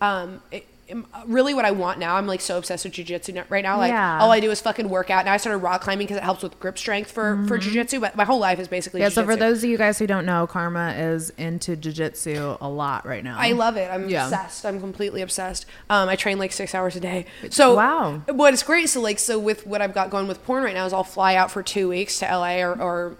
um. 0.01 0.43
It, 0.51 0.67
um, 0.93 1.07
Really, 1.27 1.55
what 1.55 1.65
I 1.65 1.71
want 1.71 1.99
now, 1.99 2.17
I'm 2.17 2.27
like 2.27 2.43
so 2.43 2.59
obsessed 2.59 2.85
with 2.85 2.93
jujitsu 2.93 3.43
right 3.49 3.63
now. 3.63 3.79
Like, 3.79 3.89
Yeah. 3.89 4.19
all 4.21 4.31
I 4.31 4.39
do 4.39 4.51
is 4.51 4.61
fucking 4.61 4.91
work 4.91 5.09
out. 5.09 5.25
Now 5.25 5.33
I 5.33 5.39
started 5.39 5.57
rock 5.61 5.81
climbing 5.81 6.07
because 6.07 6.19
it 6.19 6.23
helps 6.23 6.43
with 6.43 6.61
grip 6.61 6.77
strength 6.77 7.11
for 7.11 7.43
for 7.49 7.59
jujitsu. 7.59 8.03
But 8.03 8.17
my 8.17 8.25
whole 8.25 8.39
life 8.39 8.59
is 8.59 8.69
basically 8.69 9.01
Mm-hmm. 9.01 9.05
Yeah. 9.07 9.15
So 9.15 9.25
for 9.25 9.35
those 9.35 9.65
of 9.65 9.71
you 9.71 9.79
guys 9.79 9.99
who 9.99 10.07
don't 10.07 10.27
know, 10.27 10.47
Karma 10.47 10.93
is 10.93 11.31
into 11.39 11.75
jujitsu 11.75 12.59
a 12.61 12.69
lot 12.69 13.07
right 13.07 13.25
now. 13.25 13.39
I 13.39 13.53
love 13.53 13.79
it. 13.79 13.91
I'm 13.91 14.11
Yeah. 14.11 14.25
obsessed. 14.27 14.67
I'm 14.67 14.79
completely 14.79 15.23
obsessed. 15.23 15.65
Um, 15.89 16.11
I 16.11 16.17
train 16.17 16.39
like 16.39 16.53
six 16.53 16.75
hours 16.75 16.97
a 16.97 17.01
day. 17.01 17.25
So 17.49 17.75
Wow. 17.77 18.21
But 18.27 18.53
it's 18.53 18.63
great? 18.63 18.91
So 18.91 19.01
like, 19.01 19.19
so 19.19 19.39
with 19.39 19.67
what 19.67 19.81
I've 19.81 19.95
got 19.95 20.11
going 20.11 20.29
with 20.29 20.45
porn 20.45 20.65
right 20.65 20.75
now 20.75 20.85
is 20.85 20.93
I'll 20.93 21.03
fly 21.03 21.35
out 21.35 21.51
for 21.51 21.63
two 21.63 21.89
weeks 21.89 22.19
to 22.19 22.27
LA 22.27 22.57
or, 22.61 22.79
or 22.79 23.17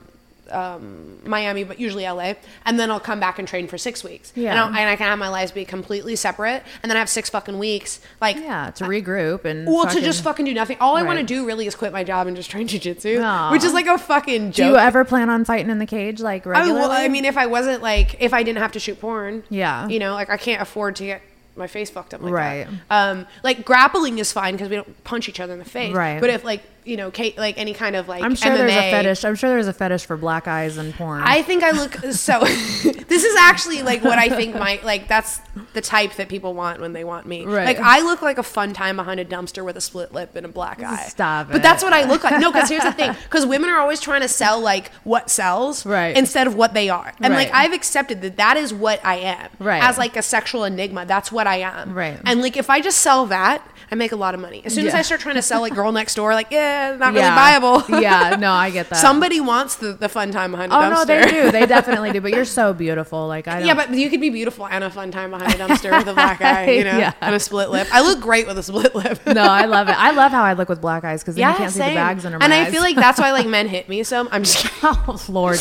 um, 0.51 1.19
Miami, 1.25 1.65
but 1.65 1.81
usually 1.81 2.05
LA, 2.05 2.35
and 2.65 2.79
then 2.79 2.91
I'll 2.91 3.01
come 3.01 3.21
back 3.21 3.39
and 3.39 3.47
train 3.49 3.67
for 3.69 3.79
six 3.79 4.05
weeks. 4.05 4.33
Yeah. 4.35 4.51
and, 4.51 4.59
I'll, 4.61 4.67
and 4.69 4.77
I 4.91 4.97
can 4.97 5.07
have 5.07 5.19
my 5.19 5.29
lives 5.29 5.53
be 5.53 5.65
completely 5.65 6.17
separate, 6.17 6.63
and 6.83 6.91
then 6.91 6.97
I 6.97 7.01
have 7.01 7.09
six 7.09 7.31
fucking 7.31 7.59
weeks. 7.59 8.01
Like, 8.21 8.37
Yeah, 8.37 8.71
to 8.77 8.85
regroup 8.85 9.45
and 9.45 9.67
well, 9.67 9.87
to 9.87 10.01
just 10.01 10.23
fucking 10.23 10.45
do 10.45 10.55
nothing. 10.55 10.77
All 10.81 10.97
I 10.97 11.03
want 11.03 11.19
to 11.19 11.25
do 11.25 11.47
really 11.47 11.67
is 11.67 11.75
quit 11.75 11.93
my 11.93 12.05
job 12.05 12.27
and 12.27 12.37
just 12.37 12.51
train 12.51 12.69
jujitsu, 12.69 13.51
which 13.53 13.65
is 13.65 13.73
like 13.73 13.87
a 13.87 13.99
fucking 13.99 14.53
joke. 14.53 14.67
Do 14.67 14.71
you 14.73 14.77
ever 14.77 15.05
plan 15.05 15.31
on 15.31 15.45
fighting 15.45 15.71
in 15.71 15.79
the 15.79 15.87
cage 15.87 16.21
like 16.21 16.47
I, 16.47 16.71
well, 16.73 16.91
I 16.91 17.09
mean, 17.09 17.25
if 17.25 17.37
I 17.37 17.47
wasn't 17.47 17.83
like, 17.83 18.17
if 18.21 18.33
I 18.35 18.43
didn't 18.43 18.59
have 18.59 18.73
to 18.73 18.81
shoot 18.81 19.01
porn, 19.01 19.45
Yeah. 19.51 19.89
you 19.89 19.99
know, 19.99 20.15
like 20.15 20.31
I 20.31 20.37
can't 20.37 20.61
afford 20.63 20.97
to 20.97 21.05
get 21.07 21.23
my 21.57 21.67
face 21.69 21.89
fucked 21.89 22.13
up 22.15 22.21
like 22.21 22.33
Right. 22.33 22.67
that. 22.89 23.11
Um, 23.13 23.27
like 23.43 23.65
grappling 23.65 24.19
is 24.19 24.33
fine 24.33 24.55
because 24.55 24.69
we 24.69 24.77
don't 24.77 25.05
punch 25.05 25.29
each 25.29 25.39
other 25.41 25.53
in 25.53 25.59
the 25.61 25.65
face. 25.65 25.95
Right. 25.95 26.21
But 26.21 26.31
if 26.31 26.45
like 26.45 26.63
you 26.85 26.97
know, 26.97 27.11
Kate, 27.11 27.37
like 27.39 27.59
any 27.59 27.75
kind 27.75 27.97
of 27.97 28.09
like. 28.09 28.23
I'm 28.23 28.35
sure 28.35 28.53
MMA. 28.53 28.57
there's 28.59 28.73
a 28.73 28.91
fetish. 28.91 29.25
I'm 29.25 29.35
sure 29.35 29.51
there's 29.51 29.69
a 29.69 29.73
fetish 29.73 30.07
for 30.07 30.17
black 30.17 30.47
eyes 30.47 30.77
and 30.77 30.95
porn. 30.95 31.23
I 31.23 31.43
think 31.43 31.63
I 31.63 31.71
look 31.71 31.95
so. 32.13 32.41
this 32.45 33.25
is 33.25 33.37
actually 33.37 33.83
like 33.83 34.03
what 34.05 34.19
I 34.19 34.29
think 34.29 34.55
my 34.55 34.81
like. 34.83 35.09
That's 35.09 35.41
the 35.73 35.81
type 35.81 36.15
that 36.17 36.29
people 36.29 36.55
want 36.55 36.81
when 36.81 36.93
they 36.93 37.05
want 37.05 37.27
me. 37.27 37.45
Right. 37.45 37.65
Like 37.65 37.79
I 37.79 38.01
look 38.01 38.23
like 38.23 38.39
a 38.39 38.43
fun 38.43 38.73
time 38.73 38.97
behind 38.97 39.21
a 39.21 39.25
dumpster 39.25 39.65
with 39.65 39.77
a 39.77 39.81
split 39.81 40.13
lip 40.13 40.35
and 40.37 40.45
a 40.45 40.49
black 40.49 40.83
eye. 40.83 41.07
Stop 41.09 41.49
But 41.49 41.57
it. 41.57 41.63
that's 41.63 41.83
what 41.83 41.93
I 41.93 42.05
look 42.09 42.25
like. 42.25 42.41
No, 42.41 42.51
because 42.53 42.69
here's 42.69 42.83
the 42.85 42.93
thing. 43.01 43.13
Because 43.25 43.47
women 43.47 43.71
are 43.71 43.79
always 43.79 44.01
trying 44.01 44.21
to 44.23 44.29
sell 44.29 44.61
like 44.61 44.93
what 45.05 45.31
sells, 45.31 45.87
Right. 45.87 46.17
Instead 46.17 46.47
of 46.47 46.55
what 46.55 46.75
they 46.75 46.89
are. 46.91 47.13
And 47.21 47.35
like 47.35 47.51
I've 47.53 47.73
accepted 47.73 48.21
that 48.23 48.37
that 48.37 48.57
is 48.57 48.73
what 48.75 49.05
I 49.05 49.17
am. 49.17 49.49
Right. 49.59 49.83
As 49.83 49.99
like 49.99 50.17
a 50.17 50.23
sexual 50.23 50.65
enigma, 50.65 51.07
that's 51.07 51.31
what 51.33 51.47
I 51.47 51.57
am. 51.57 51.95
Right. 51.95 52.19
And 52.25 52.41
like 52.43 52.57
if 52.57 52.69
I 52.71 52.81
just 52.81 52.99
sell 52.99 53.27
that. 53.27 53.67
I 53.93 53.97
make 53.97 54.13
a 54.13 54.17
lot 54.17 54.35
of 54.35 54.41
money. 54.41 54.63
As 54.65 54.75
soon 54.75 54.87
as 54.87 54.95
I 54.95 55.03
start 55.03 55.21
trying 55.21 55.35
to 55.35 55.43
sell 55.43 55.61
like 55.61 55.75
girl 55.75 55.93
next 55.93 56.15
door, 56.15 56.33
like 56.33 56.51
yeah, 56.51 56.74
not 56.99 57.15
yeah. 57.15 57.21
really 57.21 57.35
viable. 57.35 57.83
yeah, 58.01 58.37
no, 58.37 58.53
I 58.53 58.71
get 58.71 58.89
that. 58.91 58.97
Somebody 58.97 59.41
wants 59.41 59.77
the, 59.77 59.93
the 59.93 60.09
fun 60.09 60.31
time 60.31 60.51
behind 60.51 60.73
a 60.73 60.77
Oh 60.77 60.79
dumpster. 60.81 60.91
no, 60.91 61.05
they 61.05 61.31
do. 61.31 61.51
They 61.51 61.67
definitely 61.77 62.13
do. 62.13 62.21
But 62.21 62.33
you're 62.33 62.45
so 62.45 62.73
beautiful. 62.73 63.27
Like 63.27 63.49
I 63.49 63.59
don't. 63.59 63.67
Yeah, 63.69 63.75
but 63.75 63.93
you 63.93 64.11
could 64.11 64.21
be 64.21 64.31
beautiful 64.31 64.67
and 64.67 64.85
a 64.85 64.91
fun 64.91 65.11
time 65.11 65.31
behind 65.31 65.53
a 65.53 65.57
dumpster 65.67 65.97
with 65.97 66.09
a 66.09 66.15
black 66.15 66.41
eye, 66.41 66.71
you 66.71 66.85
know, 66.85 66.99
Yeah. 66.99 67.13
and 67.21 67.35
a 67.35 67.41
split 67.41 67.71
lip. 67.71 67.89
I 67.93 68.01
look 68.03 68.21
great 68.21 68.47
with 68.47 68.59
a 68.59 68.63
split 68.63 68.95
lip. 68.95 69.21
no, 69.27 69.43
I 69.43 69.65
love 69.67 69.89
it. 69.89 69.97
I 69.99 70.11
love 70.13 70.33
how 70.33 70.43
I 70.43 70.53
look 70.55 70.69
with 70.69 70.81
black 70.81 71.05
eyes 71.05 71.23
because 71.23 71.35
then 71.37 71.51
you 71.51 71.57
can't 71.57 71.73
see 71.73 71.79
the 71.81 71.95
bags 71.95 72.25
under 72.25 72.39
my 72.39 72.45
eyes. 72.45 72.51
and 72.53 72.61
eyes. 72.61 72.69
I 72.69 72.71
feel 72.71 72.83
like 72.83 72.97
that's 72.97 73.19
why 73.19 73.33
like 73.33 73.47
men 73.47 73.69
hit 73.69 73.89
me 73.89 74.03
so. 74.03 74.29
I'm 74.31 74.43
just 74.45 74.67
oh, 74.83 74.93
kidding. 74.95 75.05
oh 75.09 75.25
Lord, 75.29 75.59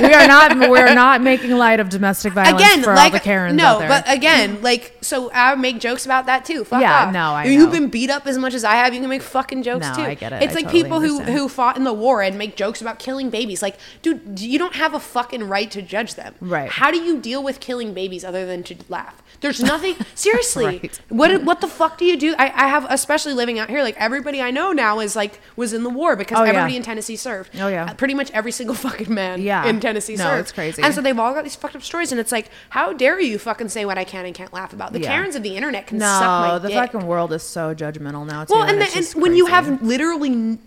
we 0.00 0.12
are 0.14 0.26
not 0.28 0.56
we 0.70 0.78
are 0.78 0.94
not 0.94 1.22
making 1.22 1.50
light 1.52 1.80
of 1.80 1.88
domestic 1.88 2.32
violence 2.32 2.60
again, 2.62 2.82
for 2.82 2.94
like 2.94 3.12
all 3.12 3.18
the 3.18 3.20
Karens 3.20 3.56
no, 3.56 3.64
out 3.64 3.78
there. 3.80 3.88
but 3.88 4.04
again, 4.10 4.60
like 4.62 4.92
so 5.00 5.30
I 5.32 5.54
make 5.54 5.80
jokes 5.80 6.04
about 6.04 6.26
that 6.26 6.44
too. 6.44 6.64
Fuck 6.64 6.80
Yeah, 6.80 7.06
off. 7.06 7.12
no, 7.12 7.30
I 7.32 7.44
You've 7.44 7.70
been 7.72 7.88
beat 7.88 8.10
up 8.10 8.26
as 8.26 8.38
much 8.38 8.54
as 8.54 8.64
I 8.64 8.74
have. 8.74 8.94
You 8.94 9.00
can 9.00 9.08
make 9.08 9.22
fucking 9.22 9.62
jokes 9.62 9.86
No, 9.88 9.94
too. 9.94 10.02
I 10.02 10.14
get 10.14 10.32
it. 10.32 10.42
It's 10.44 10.52
I 10.52 10.60
like 10.60 10.64
totally 10.66 10.82
people 10.82 11.00
who 11.00 11.20
who 11.22 11.48
fought 11.48 11.76
in 11.76 11.84
the 11.84 11.92
war 11.92 12.22
and 12.22 12.38
make 12.38 12.56
jokes 12.56 12.80
about 12.80 12.98
killing 12.98 13.30
babies. 13.30 13.62
Like, 13.62 13.78
dude, 14.02 14.40
you 14.40 14.58
don't 14.58 14.74
have 14.74 14.94
a 14.94 15.00
fucking 15.00 15.48
right 15.48 15.70
to 15.70 15.82
judge 15.82 16.14
them. 16.14 16.34
Right. 16.40 16.70
How 16.70 16.90
do 16.90 16.98
you 16.98 17.18
deal 17.20 17.42
with 17.42 17.60
killing 17.60 17.94
babies 17.94 18.24
other 18.24 18.46
than 18.46 18.62
to 18.64 18.76
laugh? 18.88 19.22
There's 19.40 19.60
nothing. 19.62 19.96
Seriously, 20.14 20.64
Right. 20.66 21.00
what 21.08 21.42
what 21.44 21.60
the 21.60 21.68
fuck 21.68 21.98
do 21.98 22.04
you 22.04 22.16
do? 22.16 22.34
I, 22.38 22.44
I 22.46 22.68
have, 22.68 22.86
especially 22.88 23.32
living 23.34 23.58
out 23.58 23.68
here, 23.68 23.82
like 23.82 23.96
everybody 23.98 24.40
I 24.40 24.50
know 24.50 24.72
now 24.72 25.00
is 25.00 25.14
like 25.16 25.40
was 25.56 25.72
in 25.72 25.82
the 25.82 25.90
war 25.90 26.16
because 26.16 26.38
Oh, 26.38 26.44
yeah. 26.44 26.50
everybody 26.50 26.76
in 26.76 26.82
Tennessee 26.82 27.16
served. 27.16 27.50
Oh, 27.60 27.68
yeah. 27.68 27.84
Uh, 27.90 27.94
pretty 27.94 28.14
much 28.14 28.30
every 28.32 28.52
single 28.52 28.74
fucking 28.86 29.12
man 29.12 29.42
Yeah. 29.42 29.66
in 29.66 29.80
Tennessee 29.80 30.16
No, 30.16 30.24
served. 30.24 30.40
it's 30.40 30.52
crazy. 30.52 30.82
And 30.82 30.94
so 30.94 31.00
they've 31.02 31.18
all 31.18 31.34
got 31.34 31.44
these 31.44 31.56
fucked 31.56 31.76
up 31.76 31.82
stories, 31.82 32.10
and 32.12 32.20
it's 32.20 32.32
like, 32.32 32.48
how 32.70 32.92
dare 32.92 33.20
you 33.20 33.38
fucking 33.38 33.68
say 33.68 33.84
what 33.84 33.98
I 33.98 34.04
can 34.04 34.24
and 34.26 34.34
can't 34.34 34.52
laugh 34.52 34.72
about? 34.72 34.92
The 34.92 35.00
Yeah. 35.00 35.08
Karens 35.12 35.36
of 35.36 35.42
the 35.42 35.56
internet 35.56 35.86
can 35.86 36.00
suck 36.00 36.20
my 36.20 36.48
no, 36.48 36.58
the 36.58 36.68
dick. 36.68 36.76
fucking 36.76 37.06
world 37.06 37.32
is 37.32 37.42
so 37.42 37.74
judgmental 37.74 38.26
now. 38.26 38.44
Too, 38.44 38.54
well, 38.54 38.62
and, 38.64 38.80
it's 38.80 38.94
the, 38.94 39.16
and 39.16 39.22
when 39.22 39.36
you 39.36 39.46
have 39.46 39.82
literally 39.82 40.30
n- 40.30 40.58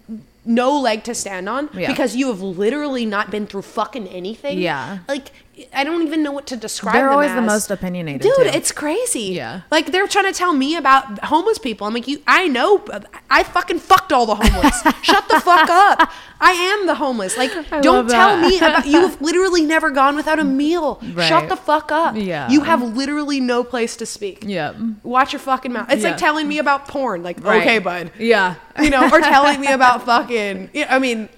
no 0.45 0.80
leg 0.80 1.03
to 1.03 1.14
stand 1.14 1.49
on 1.49 1.69
Yeah. 1.73 1.88
because 1.88 2.15
you 2.15 2.27
have 2.27 2.41
literally 2.41 3.06
not 3.06 3.31
been 3.31 3.48
through 3.48 3.64
fucking 3.64 4.07
anything. 4.07 4.60
Yeah. 4.60 4.99
like 5.07 5.31
I 5.73 5.84
don't 5.84 6.03
even 6.03 6.21
know 6.23 6.31
what 6.31 6.45
to 6.47 6.55
describe. 6.57 6.93
They're 6.93 7.09
always 7.09 7.34
the 7.34 7.41
most 7.41 7.71
opinionated, 7.71 8.21
dude. 8.21 8.35
too. 8.35 8.41
It's 8.43 8.71
crazy. 8.71 9.34
Yeah. 9.34 9.61
like 9.71 9.91
they're 9.91 10.07
trying 10.07 10.31
to 10.31 10.38
tell 10.38 10.53
me 10.53 10.75
about 10.75 11.19
homeless 11.25 11.57
people. 11.57 11.88
I'm 11.88 11.93
like, 11.93 12.07
you, 12.07 12.21
I 12.27 12.47
know, 12.47 12.84
I 13.29 13.43
fucking 13.43 13.79
fucked 13.79 14.11
all 14.11 14.25
the 14.25 14.35
homeless. 14.35 14.81
Shut 15.01 15.27
the 15.29 15.39
fuck 15.39 15.69
up. 15.69 16.11
I 16.39 16.51
am 16.51 16.85
the 16.85 16.95
homeless. 16.95 17.38
Like, 17.38 17.51
I 17.71 17.81
don't 17.81 18.07
tell 18.07 18.38
me 18.38 18.57
about. 18.59 18.85
You 18.85 19.01
have 19.01 19.19
literally 19.21 19.63
never 19.63 19.89
gone 19.89 20.15
without 20.15 20.38
a 20.39 20.43
meal. 20.43 21.01
Shut 21.17 21.49
the 21.49 21.55
fuck 21.55 21.91
up. 21.91 22.15
Yeah. 22.15 22.49
you 22.49 22.61
have 22.61 22.81
literally 22.95 23.39
no 23.39 23.63
place 23.63 23.95
to 23.97 24.05
speak. 24.05 24.43
Yeah. 24.45 24.73
Watch 25.03 25.34
your 25.34 25.39
fucking 25.39 25.73
mouth. 25.73 25.91
It's 25.91 26.03
Yeah. 26.03 26.09
like 26.09 26.17
telling 26.19 26.47
me 26.47 26.59
about 26.59 26.88
porn. 26.88 27.23
Like, 27.23 27.43
Right. 27.43 27.61
okay, 27.61 27.79
bud 27.79 28.11
Yeah. 28.19 28.55
you 28.81 28.89
know, 28.91 29.09
or 29.11 29.21
telling 29.21 29.59
me 29.59 29.67
about 29.71 30.05
fucking. 30.05 30.69
Yeah, 30.73 30.93
I 30.93 30.99
mean, 30.99 31.29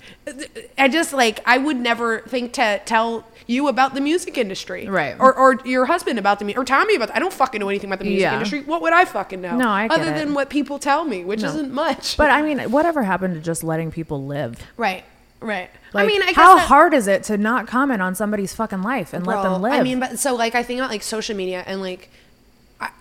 I 0.78 0.88
just 0.90 1.14
like 1.14 1.40
I 1.46 1.58
would 1.58 1.78
never 1.78 2.20
think 2.28 2.54
to 2.54 2.82
tell 2.86 3.26
you 3.50 3.68
about 3.68 3.96
the 3.96 4.02
music 4.02 4.38
industry, 4.38 4.88
Right. 4.88 5.16
Or 5.20 5.34
or 5.34 5.56
your 5.66 5.86
husband 5.86 6.20
about 6.20 6.38
the 6.40 6.46
mu- 6.46 6.54
or 6.56 6.64
Tommy 6.64 6.96
about. 6.96 7.08
The, 7.10 7.16
I 7.16 7.20
don't 7.20 7.34
fucking 7.34 7.60
know 7.60 7.68
anything 7.70 7.90
about 7.90 8.00
the 8.00 8.06
music 8.06 8.22
Yeah. 8.22 8.34
industry. 8.36 8.62
What 8.62 8.82
would 8.84 8.94
I 8.94 9.06
fucking 9.06 9.42
know? 9.42 9.58
No, 9.58 9.68
I 9.70 9.88
other 9.88 10.12
it. 10.12 10.16
than 10.16 10.34
what 10.36 10.50
people 10.50 10.78
tell 10.78 11.04
me, 11.04 11.24
which 11.26 11.42
No. 11.42 11.48
isn't 11.50 11.74
much. 11.74 12.16
But 12.16 12.30
I 12.30 12.42
mean, 12.44 12.60
whatever 12.72 13.02
happened 13.04 13.34
to 13.36 13.42
just 13.42 13.64
letting 13.64 13.90
people 13.92 14.24
live? 14.26 14.56
right, 14.78 15.04
right. 15.42 15.70
Like, 15.94 16.04
I 16.04 16.08
mean, 16.08 16.22
I 16.22 16.28
guess 16.28 16.36
how 16.36 16.56
that- 16.58 16.68
hard 16.68 16.94
is 16.94 17.08
it 17.08 17.24
to 17.24 17.38
not 17.38 17.66
comment 17.66 18.02
on 18.04 18.14
somebody's 18.14 18.54
fucking 18.54 18.84
life 18.84 19.14
and 19.14 19.26
let 19.26 19.42
them 19.42 19.60
live? 19.62 19.74
I 19.74 19.82
mean, 19.82 20.00
but 20.00 20.20
so 20.20 20.36
like 20.36 20.54
I 20.54 20.62
think 20.62 20.80
about 20.80 20.92
like 20.92 21.02
social 21.02 21.36
media 21.36 21.64
and 21.66 21.82
like 21.82 22.12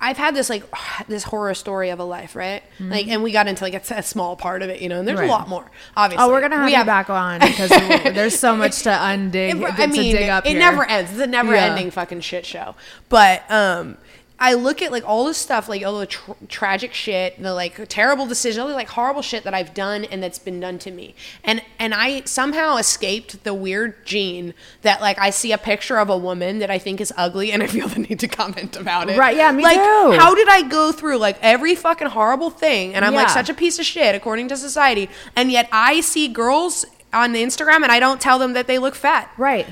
I've 0.00 0.16
had 0.16 0.34
this 0.34 0.50
like 0.50 0.64
this 1.08 1.22
horror 1.24 1.54
story 1.54 1.90
of 1.90 2.00
a 2.00 2.04
life, 2.04 2.34
right? 2.34 2.62
Like, 2.80 3.06
and 3.08 3.22
we 3.22 3.30
got 3.32 3.46
into 3.46 3.62
like 3.62 3.74
a, 3.74 3.94
a 3.94 4.02
small 4.02 4.34
part 4.36 4.62
of 4.62 4.70
it, 4.70 4.80
you 4.82 4.88
know. 4.88 4.98
And 4.98 5.06
there's 5.06 5.18
Mm-hmm. 5.20 5.28
Right. 5.30 5.34
a 5.36 5.38
lot 5.38 5.48
more, 5.48 5.70
obviously. 5.96 6.24
oh, 6.24 6.28
we're 6.30 6.40
gonna 6.40 6.56
have 6.56 6.64
We 6.66 6.76
you 6.76 6.84
back 6.84 7.10
on 7.10 7.40
because 7.40 7.70
there's 7.70 8.38
so 8.38 8.56
much 8.56 8.82
to 8.82 8.90
undig. 8.90 9.60
It- 9.62 9.78
I 9.80 9.86
mean, 9.86 10.14
dig 10.16 10.28
up 10.30 10.44
it 10.46 10.50
here. 10.50 10.58
never 10.58 10.84
ends. 10.84 11.12
It's 11.12 11.20
a 11.20 11.26
never 11.26 11.54
Yeah. 11.54 11.66
ending 11.66 11.90
fucking 11.90 12.20
shit 12.22 12.44
show. 12.44 12.74
But 13.08 13.48
um, 13.50 13.96
I 14.40 14.54
look 14.54 14.82
at 14.82 14.92
like 14.92 15.06
all 15.06 15.24
the 15.24 15.34
stuff, 15.34 15.68
like 15.68 15.84
all 15.84 15.98
the 15.98 16.06
tr- 16.06 16.32
tragic 16.48 16.94
shit, 16.94 17.42
the 17.42 17.54
like 17.54 17.88
terrible 17.88 18.26
decision, 18.26 18.62
all 18.62 18.68
the 18.68 18.74
like 18.74 18.88
horrible 18.88 19.22
shit 19.22 19.44
that 19.44 19.54
I've 19.54 19.74
done 19.74 20.04
and 20.04 20.22
that's 20.22 20.38
been 20.38 20.60
done 20.60 20.78
to 20.80 20.90
me, 20.90 21.14
and 21.42 21.60
and 21.78 21.92
I 21.94 22.22
somehow 22.24 22.76
escaped 22.76 23.42
the 23.44 23.52
weird 23.52 24.06
gene 24.06 24.54
that 24.82 25.00
like 25.00 25.18
I 25.18 25.30
see 25.30 25.52
a 25.52 25.58
picture 25.58 25.98
of 25.98 26.08
a 26.08 26.16
woman 26.16 26.60
that 26.60 26.70
I 26.70 26.78
think 26.78 27.00
is 27.00 27.12
ugly 27.16 27.50
and 27.50 27.62
I 27.62 27.66
feel 27.66 27.88
the 27.88 28.00
need 28.00 28.20
to 28.20 28.28
comment 28.28 28.76
about 28.76 29.10
it. 29.10 29.18
Right, 29.18 29.36
yeah, 29.36 29.50
me 29.50 29.62
like, 29.62 29.76
too. 29.76 30.18
How 30.18 30.34
did 30.34 30.48
I 30.48 30.62
go 30.62 30.92
through 30.92 31.18
like 31.18 31.38
every 31.42 31.74
fucking 31.74 32.08
horrible 32.08 32.50
thing, 32.50 32.94
and 32.94 33.04
I'm 33.04 33.14
like 33.14 33.30
such 33.30 33.48
a 33.48 33.54
piece 33.54 33.78
of 33.78 33.86
shit 33.86 34.14
according 34.14 34.48
to 34.48 34.56
society, 34.56 35.08
and 35.34 35.50
yet 35.50 35.68
I 35.72 36.00
see 36.00 36.28
girls 36.28 36.84
on 37.12 37.34
Instagram 37.34 37.82
and 37.82 37.92
I 37.92 38.00
don't 38.00 38.20
tell 38.20 38.38
them 38.38 38.52
that 38.52 38.66
they 38.66 38.78
look 38.78 38.94
fat. 38.94 39.32
Right. 39.36 39.66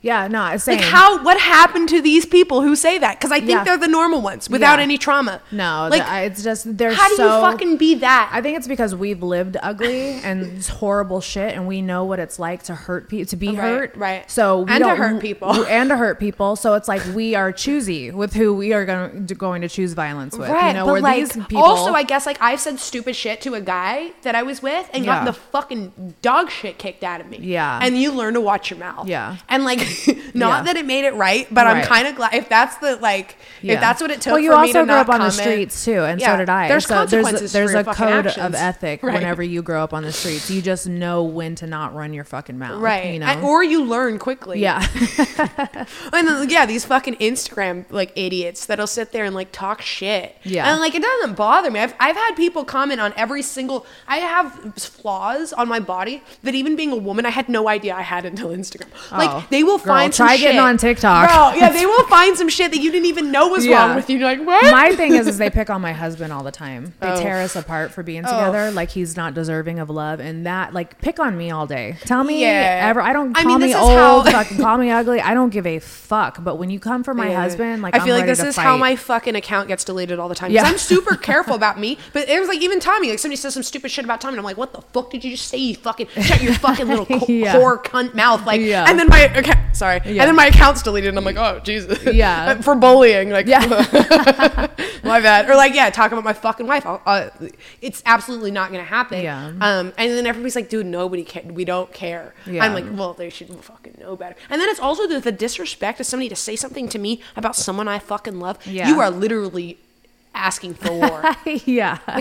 Yeah. 0.00 0.28
No. 0.28 0.56
Same. 0.58 0.76
Like 0.76 0.84
how? 0.86 1.22
What 1.24 1.38
happened 1.40 1.88
to 1.90 2.00
these 2.00 2.24
people 2.24 2.62
who 2.62 2.76
say 2.76 2.98
that? 2.98 3.18
Because 3.18 3.32
I 3.32 3.38
think 3.38 3.50
Yeah. 3.50 3.64
they're 3.64 3.76
the 3.78 3.88
normal 3.88 4.20
ones 4.20 4.48
without 4.48 4.78
Yeah. 4.78 4.82
any 4.84 4.98
trauma. 4.98 5.40
No. 5.50 5.88
like 5.90 6.06
the- 6.06 6.22
it's 6.26 6.42
just 6.44 6.76
they're 6.78 6.92
how 6.92 7.08
do 7.08 7.22
you 7.22 7.28
fucking 7.28 7.76
be 7.78 7.96
that? 7.96 8.30
I 8.32 8.40
think 8.40 8.56
it's 8.56 8.68
because 8.68 8.94
we've 8.94 9.22
lived 9.22 9.56
ugly 9.62 10.12
and 10.24 10.42
it's 10.56 10.68
horrible 10.68 11.20
shit, 11.20 11.54
and 11.54 11.66
we 11.66 11.82
know 11.82 12.04
what 12.04 12.18
it's 12.20 12.38
like 12.38 12.62
to 12.64 12.74
hurt 12.74 13.08
people, 13.08 13.26
to 13.30 13.36
be 13.36 13.48
Right, 13.48 13.56
hurt. 13.58 13.96
right. 13.96 14.30
So 14.30 14.60
we 14.60 14.72
And 14.72 14.84
to 14.84 14.94
hurt 14.94 15.20
people. 15.20 15.64
and 15.66 15.88
to 15.90 15.96
hurt 15.96 16.20
people. 16.20 16.54
So 16.56 16.74
it's 16.74 16.86
like 16.88 17.02
we 17.14 17.34
are 17.34 17.50
choosy 17.50 18.10
with 18.10 18.34
who 18.34 18.54
we 18.54 18.72
are 18.72 18.84
going 18.84 19.26
to, 19.26 19.34
going 19.34 19.62
to 19.62 19.68
choose 19.68 19.94
violence 19.94 20.36
with. 20.38 20.48
right, 20.48 20.68
You 20.68 20.74
know, 20.74 20.86
but 20.86 20.92
where 20.92 21.00
like 21.02 21.16
these 21.32 21.32
people. 21.46 21.62
also, 21.62 21.92
I 21.92 22.02
guess 22.04 22.24
like 22.26 22.38
I've 22.40 22.60
said 22.60 22.78
stupid 22.78 23.16
shit 23.16 23.40
to 23.42 23.54
a 23.54 23.60
guy 23.60 24.12
that 24.22 24.34
I 24.34 24.42
was 24.44 24.62
with 24.62 24.88
and 24.92 25.04
Yeah. 25.04 25.12
gotten 25.12 25.24
the 25.26 25.32
fucking 25.32 26.14
dog 26.22 26.50
shit 26.50 26.78
kicked 26.78 27.02
out 27.02 27.20
of 27.20 27.26
me. 27.28 27.38
Yeah. 27.42 27.80
and 27.82 27.96
you 27.98 28.12
learn 28.12 28.34
to 28.34 28.40
watch 28.40 28.70
your 28.70 28.78
mouth. 28.78 29.08
Yeah. 29.08 29.36
and 29.48 29.64
like 29.64 29.80
not 30.34 30.58
Yeah. 30.58 30.62
that 30.64 30.76
it 30.76 30.86
made 30.86 31.04
it 31.04 31.14
right, 31.14 31.46
but 31.52 31.66
I'm 31.66 31.84
kind 31.84 32.06
of 32.08 32.16
glad 32.16 32.34
if 32.34 32.48
that's 32.48 32.76
the 32.78 32.96
like 32.96 33.36
Yeah. 33.62 33.74
if 33.74 33.80
that's 33.80 34.00
what 34.00 34.10
it 34.10 34.20
took. 34.20 34.32
Well, 34.32 34.40
you 34.40 34.50
for 34.52 34.56
me 34.62 34.68
also 34.68 34.80
to 34.80 34.84
grew 34.86 34.94
up 34.94 35.08
on 35.08 35.20
the 35.20 35.30
streets 35.30 35.84
too, 35.84 36.04
and 36.04 36.20
Yeah, 36.20 36.32
so 36.34 36.36
did 36.38 36.48
I. 36.48 36.68
There's 36.68 36.86
so 36.86 36.94
consequences. 36.94 37.52
there's, 37.52 37.72
there's 37.72 37.86
a 37.86 37.92
code 37.94 38.26
actions. 38.28 38.44
of 38.46 38.54
ethic 38.54 39.02
Right. 39.02 39.14
whenever 39.14 39.42
you 39.42 39.62
grow 39.62 39.82
up 39.82 39.92
on 39.94 40.02
the 40.02 40.12
streets. 40.12 40.50
You 40.50 40.62
just 40.62 40.86
know 40.86 41.22
when 41.22 41.54
to 41.56 41.66
not 41.66 41.94
run 41.94 42.12
your 42.14 42.24
fucking 42.24 42.58
mouth. 42.58 42.80
Right. 42.80 43.12
You 43.14 43.18
know. 43.20 43.26
And- 43.26 43.42
or 43.44 43.62
you 43.64 43.84
learn 43.84 44.18
quickly. 44.18 44.60
yeah. 44.60 44.86
And 46.12 46.26
then, 46.26 46.48
yeah, 46.50 46.66
these 46.66 46.84
fucking 46.84 47.16
Instagram 47.16 47.84
like 47.90 48.12
idiots 48.16 48.66
that'll 48.66 48.86
sit 48.86 49.12
there 49.12 49.24
and 49.24 49.34
like 49.34 49.52
talk 49.52 49.82
shit. 49.82 50.36
Yeah. 50.42 50.70
And 50.70 50.80
like 50.80 50.94
it 50.94 51.02
doesn't 51.02 51.34
bother 51.36 51.70
me. 51.70 51.80
I've, 51.80 51.94
I've 52.00 52.16
had 52.16 52.34
people 52.34 52.64
comment 52.64 53.00
on 53.00 53.12
every 53.16 53.42
single. 53.42 53.86
I 54.06 54.18
have 54.18 54.74
flaws 54.76 55.52
on 55.52 55.68
my 55.68 55.80
body 55.80 56.22
that 56.42 56.54
even 56.54 56.76
being 56.76 56.92
a 56.92 56.96
woman, 56.96 57.26
I 57.26 57.30
had 57.30 57.48
no 57.48 57.68
idea 57.68 57.94
I 57.94 58.02
had 58.02 58.24
until 58.24 58.48
Instagram. 58.50 58.88
Like 59.12 59.30
Oh. 59.30 59.46
they 59.50 59.62
will 59.62 59.77
Girl, 59.84 59.94
find 59.94 60.14
some 60.14 60.26
try 60.26 60.36
shit. 60.36 60.42
getting 60.46 60.60
on 60.60 60.76
TikTok. 60.76 61.28
Bro, 61.30 61.60
yeah, 61.60 61.70
they 61.70 61.86
will 61.86 62.04
find 62.08 62.36
some 62.36 62.48
shit 62.48 62.70
that 62.72 62.78
you 62.78 62.90
didn't 62.90 63.06
even 63.06 63.30
know 63.32 63.48
was 63.48 63.64
Yeah. 63.66 63.86
wrong 63.86 63.96
with 63.96 64.08
you. 64.10 64.18
You're 64.18 64.28
like, 64.28 64.44
what? 64.46 64.70
My 64.72 64.94
thing 64.94 65.14
is, 65.14 65.26
is 65.26 65.38
they 65.38 65.50
pick 65.58 65.70
on 65.70 65.80
my 65.80 65.92
husband 65.92 66.32
all 66.32 66.42
the 66.42 66.50
time. 66.52 66.94
They 67.00 67.08
Oh. 67.10 67.20
tear 67.20 67.38
us 67.42 67.56
apart 67.56 67.92
for 67.92 68.02
being 68.02 68.24
oh. 68.26 68.30
together, 68.30 68.70
like 68.70 68.90
he's 68.90 69.16
not 69.16 69.34
deserving 69.34 69.78
of 69.78 69.90
love, 69.90 70.20
and 70.20 70.46
that 70.46 70.72
like 70.74 71.00
pick 71.00 71.18
on 71.20 71.36
me 71.36 71.50
all 71.50 71.66
day. 71.66 71.96
Tell 72.02 72.24
me 72.24 72.42
Yeah. 72.42 72.86
ever. 72.88 73.00
I 73.00 73.12
don't 73.12 73.36
I 73.36 73.42
call 73.42 73.52
mean, 73.52 73.60
me 73.62 73.66
this 73.68 73.76
is 73.76 73.82
old, 73.82 73.96
how- 73.98 74.22
fucking 74.44 74.58
call 74.58 74.78
me 74.78 74.90
ugly. 74.90 75.20
I 75.20 75.34
don't 75.34 75.50
give 75.50 75.66
a 75.66 75.78
fuck. 75.78 76.42
But 76.42 76.56
when 76.56 76.70
you 76.70 76.80
come 76.80 77.02
for 77.04 77.14
my 77.14 77.30
Yeah. 77.30 77.42
husband, 77.42 77.82
like 77.82 77.94
I 77.94 77.98
I'm 77.98 78.04
feel 78.04 78.14
like 78.14 78.22
ready 78.22 78.32
this 78.32 78.40
to 78.40 78.46
is 78.48 78.56
how 78.56 78.74
fight. 78.74 78.80
my 78.80 78.96
fucking 78.96 79.34
account 79.36 79.68
gets 79.68 79.84
deleted 79.84 80.18
all 80.18 80.28
the 80.28 80.34
time. 80.34 80.50
Yeah. 80.52 80.62
Yeah. 80.62 80.68
I'm 80.70 80.78
super 80.78 81.14
careful 81.28 81.54
about 81.54 81.78
me, 81.78 81.98
but 82.12 82.28
it 82.28 82.38
was 82.40 82.48
like 82.48 82.60
even 82.60 82.80
Tommy, 82.80 83.10
like 83.10 83.18
somebody 83.18 83.36
says 83.36 83.54
some 83.54 83.62
stupid 83.62 83.90
shit 83.90 84.04
about 84.04 84.20
Tommy, 84.20 84.32
and 84.32 84.40
I'm 84.40 84.44
like, 84.44 84.56
what 84.56 84.72
the 84.72 84.80
fuck 84.92 85.10
did 85.10 85.24
you 85.24 85.32
just 85.32 85.48
say? 85.48 85.58
You 85.58 85.74
fucking 85.76 86.08
shut 86.20 86.42
your 86.42 86.54
fucking 86.54 86.88
little 86.88 87.06
co- 87.06 87.24
Yeah. 87.28 87.54
whore 87.56 87.82
cunt 87.82 88.14
mouth, 88.14 88.44
like. 88.46 88.60
Yeah. 88.60 88.86
And 88.88 88.98
then 88.98 89.08
my 89.08 89.20
account, 89.20 89.58
sorry, 89.72 90.00
Yeah. 90.04 90.22
and 90.22 90.28
then 90.28 90.36
my 90.36 90.46
account's 90.46 90.82
deleted, 90.82 91.08
and 91.10 91.18
I'm 91.18 91.24
like, 91.24 91.36
oh 91.36 91.60
Jesus, 91.64 92.02
Yeah. 92.12 92.60
for 92.62 92.74
bullying, 92.74 93.30
like, 93.30 93.46
Yeah. 93.46 93.60
my 95.04 95.20
bad, 95.20 95.48
or 95.48 95.54
like, 95.56 95.74
yeah, 95.74 95.90
talk 95.90 96.12
about 96.12 96.24
my 96.24 96.32
fucking 96.32 96.66
wife. 96.66 96.84
I'll, 96.86 97.02
uh, 97.06 97.28
it's 97.80 98.02
absolutely 98.06 98.50
not 98.50 98.70
gonna 98.70 98.84
happen. 98.84 99.22
Yeah. 99.22 99.46
Um, 99.60 99.92
and 99.96 100.12
then 100.12 100.26
everybody's 100.26 100.56
like, 100.56 100.68
dude, 100.68 100.86
nobody 100.86 101.24
care. 101.24 101.42
We 101.44 101.64
don't 101.64 101.92
care. 101.92 102.34
Yeah. 102.46 102.64
I'm 102.64 102.74
like, 102.74 102.84
well, 102.90 103.14
they 103.14 103.30
should 103.30 103.48
fucking 103.64 103.96
know 104.00 104.16
better. 104.16 104.36
And 104.50 104.60
then 104.60 104.68
it's 104.68 104.80
also 104.80 105.06
the, 105.06 105.20
the 105.20 105.32
disrespect 105.32 106.00
of 106.00 106.06
somebody 106.06 106.28
to 106.28 106.36
say 106.36 106.56
something 106.56 106.88
to 106.90 106.98
me 106.98 107.20
about 107.36 107.56
someone 107.56 107.88
I 107.88 107.98
fucking 107.98 108.38
love. 108.40 108.58
Yeah. 108.66 108.88
You 108.88 109.00
are 109.00 109.10
literally 109.10 109.78
asking 110.38 110.74
for 110.74 110.92
war. 110.92 111.22
yeah. 111.64 111.98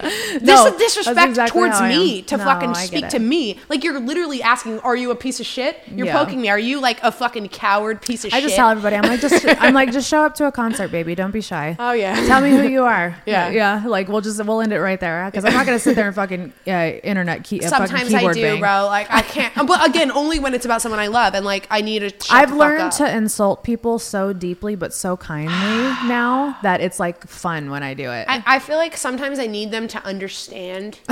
this 0.00 0.42
No, 0.42 0.66
is 0.66 0.76
disrespect 0.76 1.28
exactly 1.28 1.60
towards 1.60 1.80
me 1.82 2.22
to 2.22 2.36
No, 2.36 2.44
fucking 2.44 2.74
speak 2.74 3.08
to 3.10 3.18
me. 3.18 3.58
Like 3.68 3.84
you're 3.84 4.00
literally 4.00 4.42
asking, 4.42 4.80
"Are 4.80 4.96
you 4.96 5.10
a 5.10 5.14
piece 5.16 5.40
of 5.40 5.46
shit?" 5.46 5.78
You're 5.94 6.06
Yeah. 6.06 6.18
poking 6.24 6.40
me. 6.40 6.48
Are 6.48 6.58
you 6.58 6.80
like 6.80 7.02
a 7.02 7.12
fucking 7.12 7.48
coward 7.50 8.00
piece 8.02 8.24
of 8.24 8.32
I 8.32 8.36
shit? 8.36 8.44
I 8.44 8.46
just 8.46 8.56
tell 8.56 8.70
everybody, 8.70 8.96
I'm 8.96 9.02
like, 9.02 9.20
just, 9.20 9.44
I'm 9.46 9.74
like, 9.74 9.92
just 9.92 10.08
show 10.12 10.24
up 10.24 10.34
to 10.36 10.46
a 10.46 10.52
concert, 10.52 10.90
baby. 10.90 11.14
Don't 11.14 11.30
be 11.32 11.40
shy. 11.42 11.76
Oh 11.78 11.92
yeah. 11.92 12.14
Tell 12.26 12.40
me 12.40 12.50
who 12.50 12.62
you 12.66 12.84
are. 12.84 13.16
Yeah. 13.26 13.50
yeah. 13.50 13.84
Like 13.86 14.08
we'll 14.08 14.22
just 14.22 14.42
we'll 14.44 14.60
end 14.62 14.72
it 14.72 14.80
right 14.80 14.98
there 14.98 15.26
because 15.26 15.44
I'm 15.44 15.52
not 15.52 15.66
gonna 15.66 15.78
sit 15.78 15.94
there 15.96 16.06
and 16.06 16.14
fucking 16.14 16.52
uh, 16.66 16.70
internet 16.70 17.44
key. 17.44 17.60
uh, 17.64 17.68
Sometimes 17.68 18.12
I 18.14 18.32
do, 18.32 18.40
bang. 18.42 18.60
bro. 18.60 18.86
Like 18.86 19.08
I 19.10 19.22
can't. 19.22 19.54
But 19.66 19.86
again, 19.88 20.10
only 20.10 20.38
when 20.38 20.54
it's 20.54 20.64
about 20.64 20.80
someone 20.82 21.00
I 21.00 21.08
love, 21.08 21.34
and 21.34 21.44
like 21.44 21.66
I 21.70 21.82
need 21.82 22.00
to 22.18 22.32
I've 22.32 22.52
learned 22.52 22.92
to 22.92 23.16
insult 23.16 23.62
people 23.64 23.98
so 23.98 24.32
deeply 24.32 24.76
but 24.76 24.94
so 24.94 25.16
kindly 25.16 25.54
now 26.08 26.56
that 26.62 26.80
it's 26.80 26.98
like 26.98 27.26
fun 27.26 27.49
when 27.70 27.82
I 27.82 27.94
do 27.94 28.10
it. 28.10 28.26
I, 28.28 28.42
I 28.46 28.58
feel 28.58 28.76
like 28.76 28.96
sometimes 28.96 29.38
I 29.38 29.46
need 29.46 29.70
them 29.70 29.88
to 29.88 30.04
understand. 30.04 30.98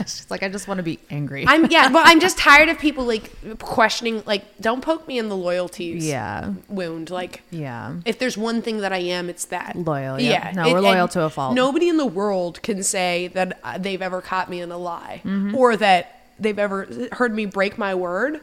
it's 0.00 0.30
like 0.30 0.42
I 0.42 0.48
just 0.48 0.68
want 0.68 0.78
to 0.78 0.82
be 0.82 0.98
angry. 1.10 1.44
I'm 1.46 1.66
yeah, 1.70 1.88
but 1.92 2.02
I'm 2.06 2.20
just 2.20 2.38
tired 2.38 2.68
of 2.68 2.78
people 2.78 3.04
like 3.04 3.30
questioning. 3.58 4.22
Like, 4.26 4.44
don't 4.60 4.80
poke 4.82 5.06
me 5.06 5.18
in 5.18 5.28
the 5.28 5.36
loyalties. 5.36 6.06
yeah, 6.06 6.52
wound. 6.68 7.10
Like, 7.10 7.42
yeah. 7.50 7.94
if 8.04 8.18
there's 8.18 8.36
one 8.36 8.62
thing 8.62 8.78
that 8.78 8.92
I 8.92 8.98
am, 8.98 9.28
it's 9.28 9.46
that 9.46 9.76
Loyal, 9.76 10.20
yeah. 10.20 10.52
No, 10.54 10.72
we're 10.72 10.80
loyal 10.80 11.08
to 11.08 11.22
a 11.22 11.30
fault. 11.30 11.54
Nobody 11.54 11.88
in 11.88 11.96
the 11.96 12.06
world 12.06 12.62
can 12.62 12.82
say 12.82 13.28
that 13.28 13.58
uh, 13.62 13.78
they've 13.78 14.02
ever 14.02 14.20
caught 14.20 14.48
me 14.50 14.60
in 14.60 14.70
a 14.72 14.78
lie, 14.78 15.20
Mm-hmm. 15.24 15.54
or 15.54 15.76
that 15.76 16.21
they've 16.38 16.58
ever 16.58 17.08
heard 17.12 17.34
me 17.34 17.46
break 17.46 17.78
my 17.78 17.94
word, 17.94 18.40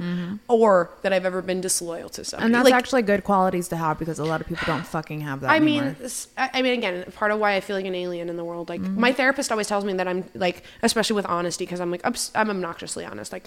or 0.47 0.89
that 1.01 1.13
I've 1.13 1.25
ever 1.25 1.41
been 1.41 1.61
disloyal 1.61 2.09
to 2.09 2.23
somebody. 2.23 2.39
Mm-hmm. 2.41 2.45
And 2.45 2.55
that's 2.55 2.65
like, 2.71 2.73
actually 2.73 3.01
good 3.03 3.23
qualities 3.23 3.67
to 3.69 3.75
have 3.75 3.99
because 3.99 4.19
a 4.19 4.25
lot 4.25 4.41
of 4.41 4.47
people 4.47 4.63
don't 4.65 4.85
fucking 4.85 5.21
have 5.21 5.41
that. 5.41 5.49
I 5.49 5.57
anymore. 5.57 5.95
mean, 5.99 6.09
I 6.37 6.61
mean, 6.61 6.73
again, 6.77 7.11
part 7.15 7.31
of 7.31 7.39
why 7.39 7.55
I 7.55 7.59
feel 7.59 7.75
like 7.75 7.85
an 7.85 7.95
alien 7.95 8.29
in 8.29 8.37
the 8.37 8.43
world. 8.43 8.69
Like 8.69 8.79
Mm-hmm. 8.79 8.99
my 8.99 9.11
therapist 9.11 9.51
always 9.51 9.67
tells 9.67 9.83
me 9.83 9.93
that 9.93 10.07
I'm 10.07 10.23
like, 10.33 10.63
especially 10.83 11.15
with 11.15 11.25
honesty, 11.25 11.65
because 11.65 11.81
I'm 11.81 11.91
like, 11.91 12.01
I'm 12.05 12.49
obnoxiously 12.49 13.03
honest. 13.05 13.33
Like, 13.33 13.45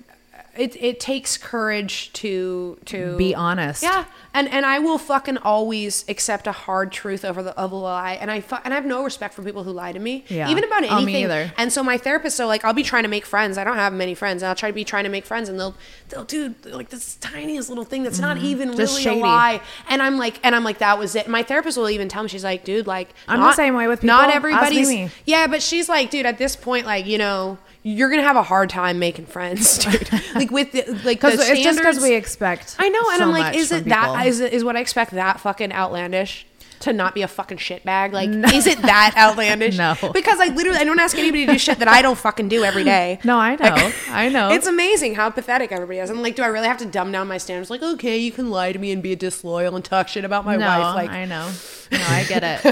it 0.56 0.76
it 0.82 1.00
takes 1.00 1.36
courage 1.38 2.12
to 2.14 2.78
to 2.86 3.16
be 3.16 3.34
honest. 3.34 3.82
Yeah, 3.82 4.04
and 4.34 4.48
and 4.48 4.66
I 4.66 4.78
will 4.80 4.98
fucking 4.98 5.38
always 5.38 6.04
accept 6.08 6.46
a 6.46 6.52
hard 6.52 6.92
truth 6.92 7.24
over 7.24 7.42
the 7.42 7.56
of 7.58 7.72
a 7.72 7.76
lie, 7.76 8.18
and 8.20 8.30
I 8.30 8.40
fu- 8.40 8.56
and 8.64 8.72
I 8.72 8.76
have 8.76 8.84
no 8.84 9.02
respect 9.04 9.34
for 9.34 9.42
people 9.42 9.64
who 9.64 9.70
lie 9.72 9.92
to 9.92 9.98
me, 9.98 10.24
Yeah. 10.28 10.50
even 10.50 10.64
about 10.64 10.78
anything. 10.84 10.98
Oh, 10.98 11.04
me 11.06 11.22
either. 11.24 11.52
And 11.56 11.72
so 11.72 11.82
my 11.82 11.96
therapist, 11.96 12.36
so 12.36 12.46
like 12.46 12.64
I'll 12.64 12.74
be 12.74 12.82
trying 12.82 13.04
to 13.04 13.08
make 13.08 13.24
friends. 13.24 13.56
I 13.56 13.64
don't 13.64 13.76
have 13.76 13.92
many 13.92 14.14
friends, 14.14 14.42
and 14.42 14.48
I'll 14.50 14.54
try 14.54 14.68
to 14.68 14.74
be 14.74 14.84
trying 14.84 15.04
to 15.04 15.10
make 15.10 15.24
friends, 15.24 15.48
and 15.48 15.58
they'll 15.58 15.74
they'll 16.10 16.24
do 16.24 16.54
like 16.66 16.90
this 16.90 17.16
tiniest 17.16 17.68
little 17.68 17.84
thing 17.84 18.02
that's 18.02 18.18
not 18.18 18.36
even 18.38 18.68
Mm-hmm. 18.68 18.76
Just 18.78 18.92
really 18.94 19.04
shady. 19.04 19.20
a 19.20 19.22
lie, 19.24 19.60
and 19.88 20.02
I'm 20.02 20.18
like, 20.18 20.38
and 20.44 20.54
I'm 20.54 20.64
like, 20.64 20.78
that 20.78 20.98
was 20.98 21.14
it. 21.16 21.28
My 21.28 21.42
therapist 21.42 21.78
will 21.78 21.88
even 21.90 22.08
tell 22.08 22.22
me, 22.22 22.28
she's 22.28 22.44
like, 22.44 22.64
dude, 22.64 22.86
like 22.86 23.08
I'm 23.26 23.40
the 23.40 23.52
same 23.54 23.74
way 23.74 23.88
with 23.88 24.02
Not 24.04 24.30
people. 24.30 24.30
Ask 24.30 24.36
everybody's, 24.76 25.10
yeah, 25.24 25.46
but 25.46 25.62
she's 25.62 25.88
like, 25.88 26.10
dude, 26.10 26.26
at 26.26 26.36
this 26.38 26.56
point, 26.56 26.84
like 26.86 27.06
you 27.06 27.16
know. 27.18 27.58
You're 27.84 28.10
gonna 28.10 28.22
have 28.22 28.36
a 28.36 28.42
hard 28.44 28.70
time 28.70 28.98
making 28.98 29.26
friends, 29.26 29.78
dude. 29.84 30.08
like 30.34 30.50
with 30.50 30.72
the, 30.72 30.84
like 31.04 31.20
the 31.20 31.28
because 31.30 31.40
it's 31.40 31.60
just 31.62 31.78
because 31.78 31.96
standards- 31.96 32.02
we 32.02 32.14
expect. 32.14 32.76
I 32.78 32.88
know, 32.88 33.00
and 33.10 33.18
so 33.18 33.24
I'm 33.24 33.30
like, 33.32 33.56
is 33.56 33.72
it 33.72 33.86
that? 33.86 34.24
people. 34.24 34.46
Is 34.46 34.62
what 34.64 34.76
I 34.76 34.80
expect 34.80 35.12
that 35.12 35.40
fucking 35.40 35.72
outlandish? 35.72 36.46
To 36.80 36.92
not 36.92 37.14
be 37.14 37.22
a 37.22 37.28
fucking 37.28 37.58
shitbag, 37.58 38.10
like, 38.12 38.28
is 38.52 38.66
it 38.66 38.82
that 38.82 39.14
outlandish? 39.16 39.78
No. 39.78 39.94
because 40.12 40.40
I 40.40 40.48
literally 40.48 40.80
I 40.80 40.84
don't 40.84 40.98
ask 40.98 41.16
anybody 41.16 41.46
to 41.46 41.52
do 41.52 41.58
shit 41.58 41.78
that 41.78 41.86
I 41.86 42.02
don't 42.02 42.18
fucking 42.18 42.48
do 42.48 42.64
every 42.64 42.82
day. 42.82 43.20
No, 43.24 43.38
I 43.38 43.54
know. 43.54 43.92
I 44.08 44.28
know. 44.28 44.50
It's 44.50 44.66
amazing 44.66 45.14
how 45.14 45.30
pathetic 45.30 45.70
everybody 45.70 46.00
is. 46.00 46.10
I'm 46.10 46.22
like, 46.22 46.34
do 46.34 46.42
I 46.42 46.48
really 46.48 46.66
have 46.66 46.78
to 46.78 46.86
dumb 46.86 47.12
down 47.12 47.28
my 47.28 47.38
standards? 47.38 47.70
Like, 47.70 47.82
okay, 47.82 48.18
you 48.18 48.32
can 48.32 48.50
lie 48.50 48.72
to 48.72 48.80
me 48.80 48.90
and 48.90 49.00
be 49.00 49.12
a 49.12 49.16
disloyal 49.16 49.76
and 49.76 49.84
talk 49.84 50.08
shit 50.08 50.24
about 50.24 50.44
my 50.44 50.56
no, 50.56 50.66
wife. 50.66 50.96
Like, 50.96 51.10
I 51.10 51.24
know. 51.24 51.52
No, 51.92 51.98
I 52.08 52.24
get 52.24 52.42
it. 52.42 52.64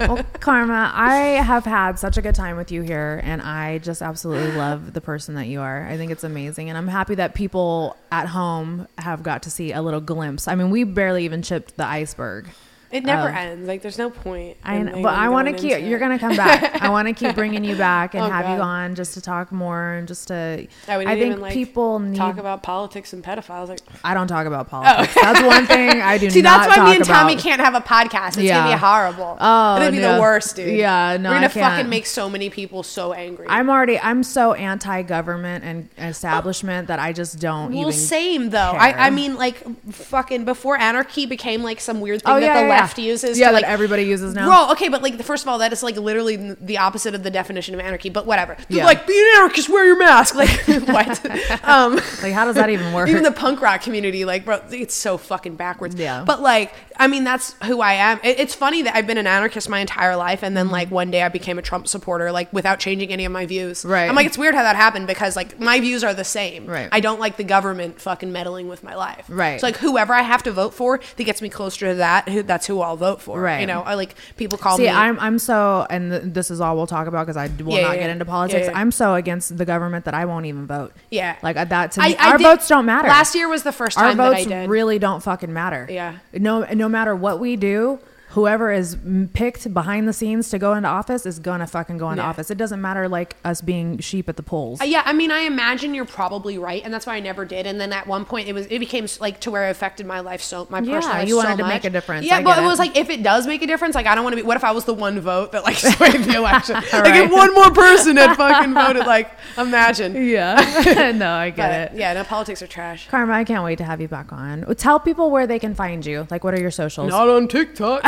well, 0.00 0.24
Karma, 0.38 0.92
I 0.94 1.16
have 1.42 1.64
had 1.64 1.98
such 1.98 2.16
a 2.16 2.22
good 2.22 2.36
time 2.36 2.56
with 2.56 2.70
you 2.70 2.82
here, 2.82 3.20
and 3.24 3.42
I 3.42 3.78
just 3.78 4.00
absolutely 4.00 4.52
love 4.52 4.92
the 4.92 5.00
person 5.00 5.34
that 5.34 5.48
you 5.48 5.60
are. 5.60 5.86
I 5.88 5.96
think 5.96 6.12
it's 6.12 6.22
amazing, 6.22 6.68
and 6.68 6.78
I'm 6.78 6.86
happy 6.86 7.16
that 7.16 7.34
people 7.34 7.96
at 8.12 8.28
home 8.28 8.86
have 8.98 9.24
got 9.24 9.42
to 9.42 9.50
see 9.50 9.72
a 9.72 9.82
little 9.82 10.00
glimpse. 10.00 10.46
I 10.46 10.54
mean, 10.54 10.70
we 10.70 10.84
barely 10.84 11.24
even 11.24 11.42
chipped 11.42 11.76
the 11.76 11.84
iceberg. 11.84 12.46
It 12.90 13.04
never 13.04 13.28
Oh. 13.28 13.34
ends. 13.34 13.68
Like, 13.68 13.82
there's 13.82 13.98
no 13.98 14.10
point. 14.10 14.56
I 14.64 14.78
know, 14.78 15.02
but 15.02 15.14
I 15.14 15.28
want 15.28 15.48
to 15.48 15.54
keep. 15.54 15.80
You're 15.82 15.98
gonna 15.98 16.18
come 16.18 16.36
back. 16.36 16.82
I 16.82 16.88
want 16.88 17.08
to 17.08 17.14
keep 17.14 17.34
bringing 17.34 17.64
you 17.64 17.76
back 17.76 18.14
and 18.14 18.24
Oh, 18.24 18.28
have 18.28 18.48
you 18.48 18.62
on 18.62 18.94
just 18.94 19.14
to 19.14 19.20
talk 19.20 19.52
more 19.52 19.92
and 19.92 20.08
just 20.08 20.28
to. 20.28 20.66
I, 20.88 20.96
I 20.96 21.18
think 21.18 21.38
like, 21.38 21.52
people 21.52 21.98
need. 21.98 22.16
talk 22.16 22.38
about 22.38 22.62
politics 22.62 23.12
and 23.12 23.22
pedophiles. 23.22 23.68
Like, 23.68 23.80
I 24.02 24.14
don't 24.14 24.28
talk 24.28 24.46
about 24.46 24.66
oh. 24.66 24.70
politics. 24.70 25.14
That's 25.14 25.42
one 25.42 25.66
thing 25.66 26.00
I 26.00 26.18
do 26.18 26.30
See, 26.30 26.40
that's 26.40 26.66
why 26.74 26.84
me 26.90 26.96
and 26.96 27.04
Tommy 27.04 27.34
about. 27.34 27.42
can't 27.42 27.60
have 27.60 27.74
a 27.74 27.80
podcast. 27.80 28.28
It's 28.28 28.36
gonna 28.36 28.46
Yeah. 28.48 28.72
be 28.74 28.78
horrible. 28.78 29.36
Oh, 29.40 29.76
it'll 29.76 29.90
be 29.90 29.98
no. 29.98 30.14
the 30.14 30.20
worst, 30.20 30.56
dude. 30.56 30.76
Yeah, 30.76 31.16
no, 31.18 31.30
we're 31.30 31.36
gonna 31.36 31.46
I 31.46 31.48
fucking 31.48 31.88
make 31.88 32.06
so 32.06 32.30
many 32.30 32.48
people 32.50 32.82
so 32.82 33.12
angry. 33.12 33.46
I'm 33.48 33.68
already. 33.68 33.98
I'm 33.98 34.22
so 34.22 34.54
anti-government 34.54 35.64
and 35.64 35.88
establishment 35.98 36.88
that 36.88 36.98
I 36.98 37.12
just 37.12 37.38
don't 37.38 37.74
well, 37.74 37.92
same 37.92 38.50
though. 38.50 38.72
I, 38.76 38.92
care. 38.92 39.00
I 39.00 39.10
mean, 39.10 39.36
like, 39.36 39.62
fucking 39.92 40.44
before 40.44 40.78
anarchy 40.78 41.26
became 41.26 41.62
like 41.62 41.80
some 41.80 42.00
weird 42.00 42.22
oh, 42.24 42.34
thing 42.34 42.36
Oh 42.36 42.40
that 42.40 42.46
yeah, 42.46 42.62
the 42.62 42.68
left 42.80 42.98
yeah. 42.98 43.04
uses. 43.04 43.38
Yeah, 43.38 43.48
to, 43.48 43.52
that 43.52 43.62
like, 43.62 43.70
everybody 43.70 44.04
uses 44.04 44.34
now. 44.34 44.48
Well, 44.48 44.72
okay, 44.72 44.88
but 44.88 45.02
like, 45.02 45.16
the, 45.18 45.24
first 45.24 45.44
of 45.44 45.48
all, 45.48 45.58
that 45.58 45.72
is 45.72 45.82
like 45.82 45.96
literally 45.96 46.36
the 46.36 46.78
opposite 46.78 47.14
of 47.14 47.22
the 47.22 47.30
definition 47.30 47.74
of 47.74 47.80
anarchy. 47.80 48.08
But 48.10 48.26
whatever. 48.26 48.56
They're 48.68 48.78
Yeah. 48.78 48.84
Like, 48.84 49.06
be 49.06 49.18
an 49.18 49.38
anarchist, 49.38 49.68
wear 49.68 49.86
your 49.86 49.98
mask. 49.98 50.34
Like, 50.34 50.48
what? 50.66 51.64
um, 51.64 51.96
Like, 52.22 52.32
how 52.32 52.44
does 52.44 52.56
that 52.56 52.70
even 52.70 52.92
work? 52.94 53.08
even 53.08 53.22
the 53.22 53.32
punk 53.32 53.60
rock 53.60 53.82
community, 53.82 54.24
like, 54.24 54.44
bro, 54.44 54.60
it's 54.70 54.94
so 54.94 55.18
fucking 55.18 55.56
backwards. 55.56 55.94
Yeah. 55.94 56.24
But 56.24 56.40
like, 56.40 56.74
I 56.98 57.06
mean, 57.06 57.24
that's 57.24 57.54
who 57.64 57.80
I 57.80 57.92
am. 57.94 58.18
It, 58.24 58.40
it's 58.40 58.54
funny 58.54 58.82
that 58.82 58.96
I've 58.96 59.06
been 59.06 59.18
an 59.18 59.26
anarchist 59.26 59.68
my 59.68 59.78
entire 59.78 60.16
life, 60.16 60.42
and 60.42 60.56
then 60.56 60.68
like 60.70 60.90
one 60.90 61.10
day 61.10 61.22
I 61.22 61.28
became 61.28 61.58
a 61.58 61.62
Trump 61.62 61.86
supporter, 61.88 62.32
like 62.32 62.52
without 62.52 62.80
changing 62.80 63.12
any 63.12 63.24
of 63.24 63.32
my 63.32 63.46
views. 63.46 63.84
Right. 63.84 64.08
I'm 64.08 64.14
like, 64.16 64.26
it's 64.26 64.38
weird 64.38 64.54
how 64.54 64.62
that 64.62 64.76
happened 64.76 65.06
because 65.06 65.36
like 65.36 65.60
my 65.60 65.78
views 65.80 66.02
are 66.02 66.14
the 66.14 66.24
same. 66.24 66.66
Right. 66.66 66.88
I 66.90 67.00
don't 67.00 67.20
like 67.20 67.36
the 67.36 67.44
government 67.44 68.00
fucking 68.00 68.32
meddling 68.32 68.68
with 68.68 68.82
my 68.82 68.94
life. 68.94 69.26
Right. 69.28 69.60
So 69.60 69.66
like, 69.66 69.76
whoever 69.76 70.12
I 70.12 70.22
have 70.22 70.42
to 70.44 70.50
vote 70.52 70.74
for 70.74 70.98
that 71.16 71.24
gets 71.24 71.40
me 71.40 71.48
closer 71.48 71.90
to 71.90 71.94
that, 71.96 72.28
who 72.28 72.42
that's 72.42 72.66
who 72.66 72.80
I'll 72.80 72.96
vote 72.96 73.20
for. 73.22 73.40
Right. 73.40 73.60
You 73.60 73.66
know, 73.66 73.82
I 73.82 73.94
like 73.94 74.14
people 74.36 74.58
call 74.58 74.76
See, 74.76 74.84
me. 74.84 74.88
I'm 74.88 75.18
I'm 75.20 75.38
so, 75.38 75.86
and 75.88 76.10
th- 76.10 76.22
this 76.24 76.50
is 76.50 76.60
all 76.60 76.76
we'll 76.76 76.86
talk 76.86 77.06
about 77.06 77.26
because 77.26 77.36
I 77.36 77.46
will 77.62 77.74
Yeah, 77.76 77.82
not 77.82 77.96
yeah, 77.96 78.02
get 78.02 78.10
into 78.10 78.24
politics. 78.24 78.66
Yeah. 78.66 78.78
I'm 78.78 78.90
so 78.90 79.14
against 79.14 79.56
the 79.56 79.64
government 79.64 80.04
that 80.06 80.14
I 80.14 80.24
won't 80.24 80.46
even 80.46 80.66
vote. 80.66 80.92
Yeah. 81.10 81.36
like 81.42 81.56
uh, 81.56 81.64
that 81.66 81.92
to 81.92 82.00
me, 82.00 82.16
I 82.16 82.30
our 82.32 82.38
did- 82.38 82.44
votes 82.44 82.66
don't 82.68 82.86
matter. 82.86 83.08
Last 83.08 83.34
year 83.34 83.48
was 83.48 83.62
the 83.62 83.72
first 83.72 83.96
our 83.98 84.08
time 84.08 84.16
that 84.16 84.26
I 84.32 84.34
votes 84.34 84.46
did. 84.46 84.68
really 84.68 84.98
don't 84.98 85.22
fucking 85.22 85.52
matter. 85.52 85.86
Yeah. 85.88 86.18
No, 86.32 86.62
no 86.64 86.87
matter 86.88 87.14
what 87.14 87.38
we 87.40 87.56
do, 87.56 87.98
whoever 88.32 88.70
is 88.70 88.96
picked 89.32 89.72
behind 89.72 90.06
the 90.06 90.12
scenes 90.12 90.50
to 90.50 90.58
go 90.58 90.74
into 90.74 90.88
office 90.88 91.24
is 91.24 91.38
gonna 91.38 91.66
fucking 91.66 91.96
go 91.98 92.10
into 92.10 92.22
Yeah. 92.22 92.28
office. 92.28 92.50
It 92.50 92.58
doesn't 92.58 92.80
matter 92.80 93.08
like 93.08 93.36
us 93.44 93.60
being 93.60 93.98
sheep 93.98 94.28
at 94.28 94.36
the 94.36 94.42
polls. 94.42 94.80
Uh, 94.80 94.84
yeah, 94.84 95.02
I 95.06 95.12
mean, 95.14 95.30
I 95.30 95.40
imagine 95.40 95.94
you're 95.94 96.04
probably 96.04 96.58
right, 96.58 96.82
and 96.84 96.92
that's 96.92 97.06
why 97.06 97.14
I 97.16 97.20
never 97.20 97.44
did. 97.44 97.66
And 97.66 97.80
then 97.80 97.92
at 97.92 98.06
one 98.06 98.24
point, 98.24 98.46
it 98.48 98.52
was 98.52 98.66
it 98.66 98.78
became 98.80 99.06
like 99.20 99.40
to 99.40 99.50
where 99.50 99.66
it 99.68 99.70
affected 99.70 100.06
my 100.06 100.20
life 100.20 100.42
so 100.42 100.66
my 100.70 100.80
Yeah, 100.80 100.96
personal 100.96 101.16
life 101.18 101.28
you 101.28 101.36
wanted 101.36 101.50
so 101.52 101.56
to 101.56 101.62
much. 101.64 101.72
make 101.72 101.84
a 101.84 101.90
difference. 101.90 102.26
Yeah, 102.26 102.40
but 102.42 102.56
get 102.56 102.64
it 102.64 102.66
was 102.66 102.78
like 102.78 102.96
if 102.96 103.08
it 103.10 103.22
does 103.22 103.46
make 103.46 103.62
a 103.62 103.66
difference, 103.66 103.94
like 103.94 104.06
I 104.06 104.14
don't 104.14 104.24
want 104.24 104.36
to 104.36 104.42
be. 104.42 104.46
What 104.46 104.56
if 104.56 104.64
I 104.64 104.72
was 104.72 104.84
the 104.84 104.94
one 104.94 105.18
vote 105.20 105.52
that 105.52 105.64
like 105.64 105.76
swayed 105.78 106.22
the 106.24 106.36
election? 106.36 106.74
Like 106.74 106.92
Right. 106.92 107.24
if 107.24 107.30
one 107.32 107.54
more 107.54 107.70
person 107.70 108.16
had 108.18 108.36
fucking 108.36 108.74
voted, 108.82 109.06
like 109.06 109.30
imagine. 109.56 110.14
yeah, 110.28 111.12
no, 111.16 111.30
I 111.32 111.50
get 111.50 111.56
But, 111.90 111.94
it. 111.94 111.98
yeah, 111.98 112.12
no, 112.12 112.24
politics 112.24 112.60
are 112.62 112.66
trash. 112.66 113.08
Karma, 113.08 113.32
I 113.32 113.44
can't 113.44 113.64
wait 113.64 113.78
to 113.78 113.84
have 113.84 114.00
you 114.02 114.08
back 114.08 114.32
on. 114.32 114.66
Tell 114.76 115.00
people 115.00 115.30
where 115.30 115.46
they 115.46 115.58
can 115.58 115.74
find 115.74 116.04
you. 116.04 116.26
Like, 116.30 116.44
what 116.44 116.52
are 116.54 116.60
your 116.60 116.70
socials? 116.70 117.08
Not 117.10 117.28
on 117.28 117.48
TikTok. 117.48 118.02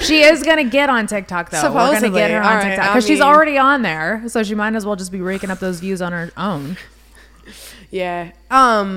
She 0.00 0.22
is 0.22 0.42
gonna 0.42 0.64
get 0.64 0.88
on 0.90 1.06
TikTok 1.06 1.50
though. 1.50 1.62
We're 1.72 1.92
gonna 1.92 2.10
get 2.10 2.30
her 2.30 2.38
on 2.42 2.56
right, 2.56 2.62
TikTok 2.70 2.84
I 2.84 2.88
because 2.90 3.06
she's 3.06 3.20
mean- 3.20 3.28
already 3.28 3.58
on 3.58 3.82
there, 3.82 4.22
so 4.28 4.42
she 4.42 4.54
might 4.54 4.74
as 4.74 4.84
well 4.86 4.96
just 4.96 5.12
be 5.12 5.20
raking 5.20 5.50
up 5.50 5.58
those 5.60 5.80
views 5.80 6.00
on 6.02 6.12
her 6.12 6.30
own. 6.36 6.76
yeah. 7.90 8.32
Um, 8.50 8.96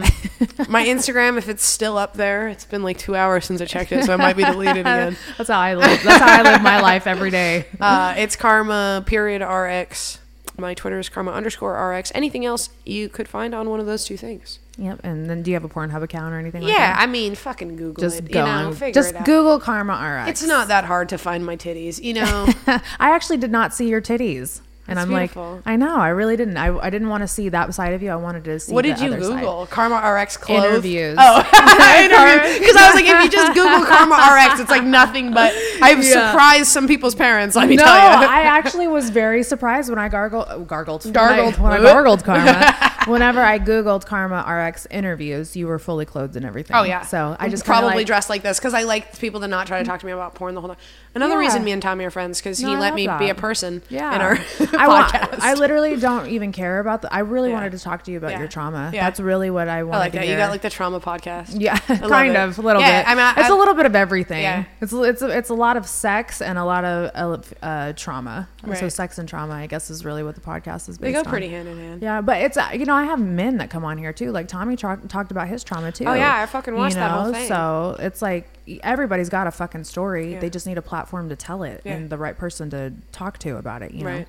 my 0.69 0.85
Instagram, 0.85 1.37
if 1.37 1.49
it's 1.49 1.63
still 1.65 1.97
up 1.97 2.13
there, 2.13 2.47
it's 2.47 2.65
been 2.65 2.83
like 2.83 2.97
two 2.97 3.15
hours 3.15 3.45
since 3.45 3.61
I 3.61 3.65
checked 3.65 3.91
it, 3.91 4.05
so 4.05 4.13
it 4.13 4.17
might 4.17 4.37
be 4.37 4.43
deleted 4.43 4.77
again. 4.81 5.17
That's 5.37 5.49
how 5.49 5.59
I 5.59 5.75
live. 5.75 6.01
That's 6.03 6.21
how 6.23 6.39
I 6.39 6.41
live 6.43 6.61
my 6.61 6.79
life 6.81 7.07
every 7.07 7.29
day. 7.31 7.65
Uh, 7.79 8.15
it's 8.17 8.35
karma 8.35 9.03
period 9.05 9.41
rx. 9.41 10.19
My 10.57 10.73
Twitter 10.73 10.97
is 10.99 11.09
karma 11.09 11.31
underscore 11.31 11.73
rx. 11.93 12.11
Anything 12.15 12.45
else 12.45 12.69
you 12.85 13.09
could 13.09 13.27
find 13.27 13.53
on 13.53 13.69
one 13.69 13.79
of 13.79 13.85
those 13.85 14.05
two 14.05 14.17
things? 14.17 14.59
Yep. 14.77 14.99
And 15.03 15.27
then, 15.29 15.41
do 15.41 15.49
you 15.49 15.55
have 15.55 15.63
a 15.63 15.69
Pornhub 15.69 16.03
account 16.03 16.33
or 16.33 16.37
anything? 16.39 16.61
like 16.61 16.71
Yeah, 16.71 16.93
that? 16.93 16.99
I 17.01 17.07
mean, 17.07 17.33
fucking 17.35 17.75
Google 17.77 18.01
just 18.01 18.19
it. 18.19 18.31
go 18.31 18.39
you 18.41 18.45
know, 18.45 18.67
on. 18.67 18.73
figure 18.73 18.93
Just 18.93 19.09
it 19.09 19.15
out. 19.17 19.25
Google 19.25 19.59
Karma 19.59 19.93
RX. 20.27 20.29
It's 20.41 20.47
not 20.47 20.67
that 20.67 20.85
hard 20.85 21.09
to 21.09 21.17
find 21.17 21.43
my 21.45 21.55
titties, 21.57 22.01
you 22.03 22.13
know. 22.15 22.47
I 22.67 22.81
actually 23.11 23.37
did 23.37 23.51
not 23.51 23.73
see 23.73 23.89
your 23.89 24.01
titties. 24.01 24.61
And 24.89 24.97
That's 24.97 25.05
I'm 25.05 25.13
beautiful. 25.17 25.55
like, 25.55 25.61
I 25.65 25.75
know, 25.75 25.97
I 25.97 26.09
really 26.09 26.37
didn't. 26.37 26.55
I, 26.55 26.75
I 26.77 26.89
didn't 26.89 27.09
want 27.09 27.21
to 27.21 27.27
see 27.27 27.49
that 27.49 27.73
side 27.73 27.93
of 27.93 28.01
you. 28.01 28.09
I 28.09 28.15
wanted 28.15 28.45
to 28.45 28.57
see. 28.59 28.71
What 28.73 28.83
did 28.83 28.99
you 28.99 29.07
other 29.07 29.21
side. 29.21 29.39
Google? 29.41 29.67
Karma 29.67 29.95
RX 29.97 30.37
clothes 30.37 30.63
Interviews. 30.65 31.17
Oh, 31.19 31.39
interview. 31.99 32.59
Because 32.59 32.75
I 32.77 32.87
was 32.87 32.95
like, 32.95 33.05
if 33.05 33.23
you 33.23 33.29
just 33.29 33.53
Google 33.53 33.85
Karma 33.85 34.15
RX, 34.15 34.59
it's 34.61 34.69
like 34.69 34.83
nothing 34.83 35.33
but. 35.33 35.53
I've 35.81 35.97
Yeah. 36.03 36.29
surprised 36.31 36.67
some 36.69 36.87
people's 36.87 37.15
parents. 37.15 37.55
Let 37.55 37.67
me 37.69 37.75
No, 37.75 37.83
tell 37.83 37.95
you. 38.21 38.27
I 38.27 38.41
actually 38.43 38.87
was 38.87 39.09
very 39.09 39.43
surprised 39.43 39.89
when 39.89 39.99
I 39.99 40.07
gargled, 40.09 40.45
oh, 40.49 40.61
gargled, 40.63 41.03
when 41.05 41.15
I- 41.17 41.35
Gargled. 41.35 41.57
when 41.59 41.71
I, 41.73 41.81
gargled 41.81 42.23
karma. 42.23 42.93
Whenever 43.07 43.41
I 43.41 43.57
googled 43.59 44.05
karma 44.05 44.43
RX 44.49 44.85
interviews, 44.91 45.55
you 45.55 45.67
were 45.67 45.79
fully 45.79 46.05
clothed 46.05 46.35
and 46.35 46.45
everything. 46.45 46.75
Oh 46.75 46.83
yeah. 46.83 47.01
So 47.03 47.35
I 47.39 47.49
just 47.49 47.65
probably 47.65 47.95
like, 47.95 48.07
dressed 48.07 48.29
like 48.29 48.41
this 48.43 48.57
because 48.59 48.73
I 48.73 48.83
like 48.83 49.17
people 49.19 49.39
to 49.41 49.47
not 49.47 49.67
try 49.67 49.79
to 49.79 49.85
talk 49.85 49.99
to 50.01 50.05
me 50.05 50.11
about 50.11 50.35
porn 50.35 50.55
the 50.55 50.61
whole 50.61 50.69
time. 50.69 50.77
Another 51.17 51.33
Yeah. 51.33 51.39
reason 51.47 51.63
me 51.63 51.71
and 51.71 51.81
Tommy 51.81 52.05
are 52.05 52.09
friends 52.09 52.39
because 52.39 52.61
No, 52.61 52.69
he 52.69 52.75
I 52.75 52.79
let 52.79 52.93
me 52.93 53.07
that. 53.07 53.19
be 53.19 53.29
a 53.29 53.35
person 53.35 53.81
Yeah. 53.89 54.15
in 54.15 54.21
our 54.21 54.39
I 54.79 54.87
want, 54.87 55.11
podcast. 55.11 55.39
I 55.41 55.53
literally 55.55 55.95
don't 55.97 56.27
even 56.27 56.51
care 56.51 56.79
about 56.79 57.01
the. 57.01 57.13
I 57.13 57.19
really 57.19 57.49
Yeah. 57.49 57.55
wanted 57.55 57.71
to 57.73 57.79
talk 57.79 58.03
to 58.03 58.11
you 58.11 58.17
about 58.17 58.31
Yeah. 58.31 58.39
your 58.39 58.47
trauma. 58.47 58.91
Yeah. 58.93 59.03
That's 59.03 59.19
really 59.19 59.49
what 59.49 59.67
I 59.67 59.83
wanted 59.83 59.97
I 59.97 59.99
like 59.99 60.11
to 60.13 60.17
that. 60.19 60.23
hear. 60.25 60.33
You 60.35 60.39
got 60.39 60.51
like 60.51 60.61
the 60.61 60.69
trauma 60.69 60.99
podcast. 60.99 61.59
Yeah, 61.59 61.77
kind 61.77 62.29
it. 62.31 62.35
of 62.37 62.57
a 62.57 62.61
little 62.61 62.81
bit. 62.81 62.87
I 63.07 63.15
mean, 63.15 63.23
I- 63.23 63.33
it's 63.37 63.49
a 63.49 63.53
I- 63.53 63.57
little 63.57 63.73
bit 63.73 63.85
of 63.85 63.95
everything. 63.95 64.41
Yeah. 64.43 64.63
It's 64.79 64.93
it's 64.93 65.21
it's 65.21 65.49
a 65.49 65.53
lot 65.55 65.75
of 65.75 65.85
sex 65.87 66.41
and 66.41 66.57
a 66.57 66.63
lot 66.63 66.85
of 66.85 67.53
uh, 67.61 67.93
trauma. 67.95 68.47
So 68.75 68.89
sex 68.89 69.17
and 69.17 69.27
trauma, 69.27 69.53
I 69.53 69.65
guess, 69.67 69.89
is 69.89 70.03
really 70.05 70.23
what 70.23 70.35
the 70.35 70.41
podcast 70.41 70.89
is 70.89 70.97
based 70.97 71.01
They 71.01 71.11
go 71.13 71.19
on. 71.19 71.25
pretty 71.25 71.47
hand 71.49 71.67
in 71.67 71.77
hand. 71.79 72.01
Yeah, 72.01 72.21
but 72.21 72.37
it's 72.41 72.57
uh, 72.57 72.69
you 72.73 72.85
know 72.85 72.93
I 72.95 73.05
have 73.05 73.19
men 73.19 73.57
that 73.57 73.69
come 73.69 73.83
on 73.85 73.97
here 73.97 74.11
too. 74.13 74.31
Like 74.31 74.47
Tommy 74.47 74.75
tra- 74.75 74.99
talked 75.07 75.31
about 75.31 75.47
his 75.47 75.63
trauma 75.63 75.91
too. 75.91 76.03
Oh, 76.05 76.13
yeah, 76.13 76.41
I 76.41 76.45
fucking 76.45 76.75
watched 76.75 76.95
you 76.95 77.01
that 77.01 77.11
whole 77.11 77.31
thing. 77.33 77.47
So 77.47 77.95
it's 77.99 78.21
like 78.21 78.47
everybody's 78.83 79.29
got 79.29 79.47
a 79.47 79.51
fucking 79.51 79.83
story. 79.85 80.33
Yeah. 80.33 80.39
They 80.39 80.49
just 80.49 80.67
need 80.67 80.77
a 80.77 80.81
platform 80.81 81.29
to 81.29 81.35
tell 81.35 81.63
it 81.63 81.81
Yeah. 81.85 81.93
and 81.95 82.09
the 82.09 82.17
right 82.17 82.37
person 82.37 82.69
to 82.71 82.93
talk 83.11 83.37
to 83.39 83.57
about 83.57 83.81
it. 83.81 83.91
You 83.93 84.03
know. 84.03 84.09
Right. 84.11 84.27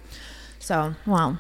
So 0.58 0.94
well. 1.06 1.38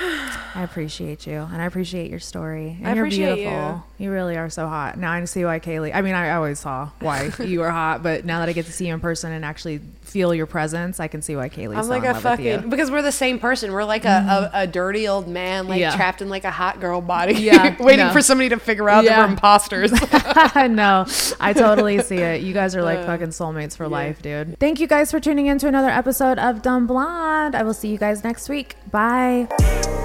I 0.00 0.62
appreciate 0.62 1.26
you, 1.26 1.34
and 1.34 1.60
I 1.60 1.66
appreciate 1.66 2.10
your 2.10 2.20
story. 2.20 2.76
And 2.78 2.88
I 2.88 2.94
you're 2.94 3.08
beautiful. 3.08 3.84
You. 3.98 4.10
really 4.10 4.36
are 4.36 4.50
so 4.50 4.66
hot. 4.68 4.98
Now 4.98 5.12
I 5.12 5.24
see 5.24 5.44
why 5.44 5.60
Kaylee. 5.60 5.94
I 5.94 6.02
mean, 6.02 6.14
I 6.14 6.30
always 6.32 6.58
saw 6.58 6.90
why 7.00 7.32
you 7.44 7.60
were 7.60 7.70
hot, 7.70 8.02
but 8.02 8.24
now 8.24 8.40
that 8.40 8.48
I 8.48 8.52
get 8.52 8.66
to 8.66 8.72
see 8.72 8.86
you 8.86 8.94
in 8.94 9.00
person 9.00 9.32
and 9.32 9.44
actually 9.44 9.80
feel 10.02 10.34
your 10.34 10.46
presence, 10.46 11.00
I 11.00 11.08
can 11.08 11.20
see 11.22 11.36
why 11.36 11.48
Kaylee. 11.48 11.76
I'm 11.76 11.88
like 11.88 12.04
a 12.04 12.14
fucking 12.14 12.70
because 12.70 12.90
we're 12.90 13.02
the 13.02 13.12
same 13.12 13.38
person. 13.38 13.72
We're 13.72 13.84
like 13.84 14.04
a, 14.04 14.08
a, 14.08 14.10
mm-hmm. 14.10 14.56
a 14.56 14.66
dirty 14.66 15.08
old 15.08 15.28
man, 15.28 15.68
like 15.68 15.80
Yeah. 15.80 15.94
trapped 15.94 16.22
in 16.22 16.28
like 16.28 16.44
a 16.44 16.50
hot 16.50 16.80
girl 16.80 17.00
body, 17.00 17.34
Yeah, 17.34 17.76
waiting 17.82 18.06
no. 18.06 18.12
for 18.12 18.22
somebody 18.22 18.48
to 18.50 18.58
figure 18.58 18.88
out 18.88 19.04
that 19.04 19.18
we're 19.18 19.32
imposters. 19.32 19.92
no, 20.54 21.06
I 21.40 21.52
totally 21.52 22.00
see 22.02 22.16
it. 22.18 22.42
You 22.42 22.54
guys 22.54 22.74
are 22.76 22.82
like 22.82 23.00
uh, 23.00 23.06
fucking 23.06 23.28
soulmates 23.28 23.76
for 23.76 23.88
life, 23.88 24.22
dude. 24.22 24.58
Thank 24.58 24.80
you 24.80 24.86
guys 24.86 25.10
for 25.10 25.20
tuning 25.20 25.46
in 25.46 25.58
to 25.58 25.68
another 25.68 25.90
episode 25.90 26.38
of 26.38 26.62
Dumb 26.62 26.86
Blonde. 26.86 27.54
I 27.54 27.62
will 27.62 27.74
see 27.74 27.88
you 27.88 27.98
guys 27.98 28.24
next 28.24 28.48
week. 28.48 28.76
Bye. 28.90 29.97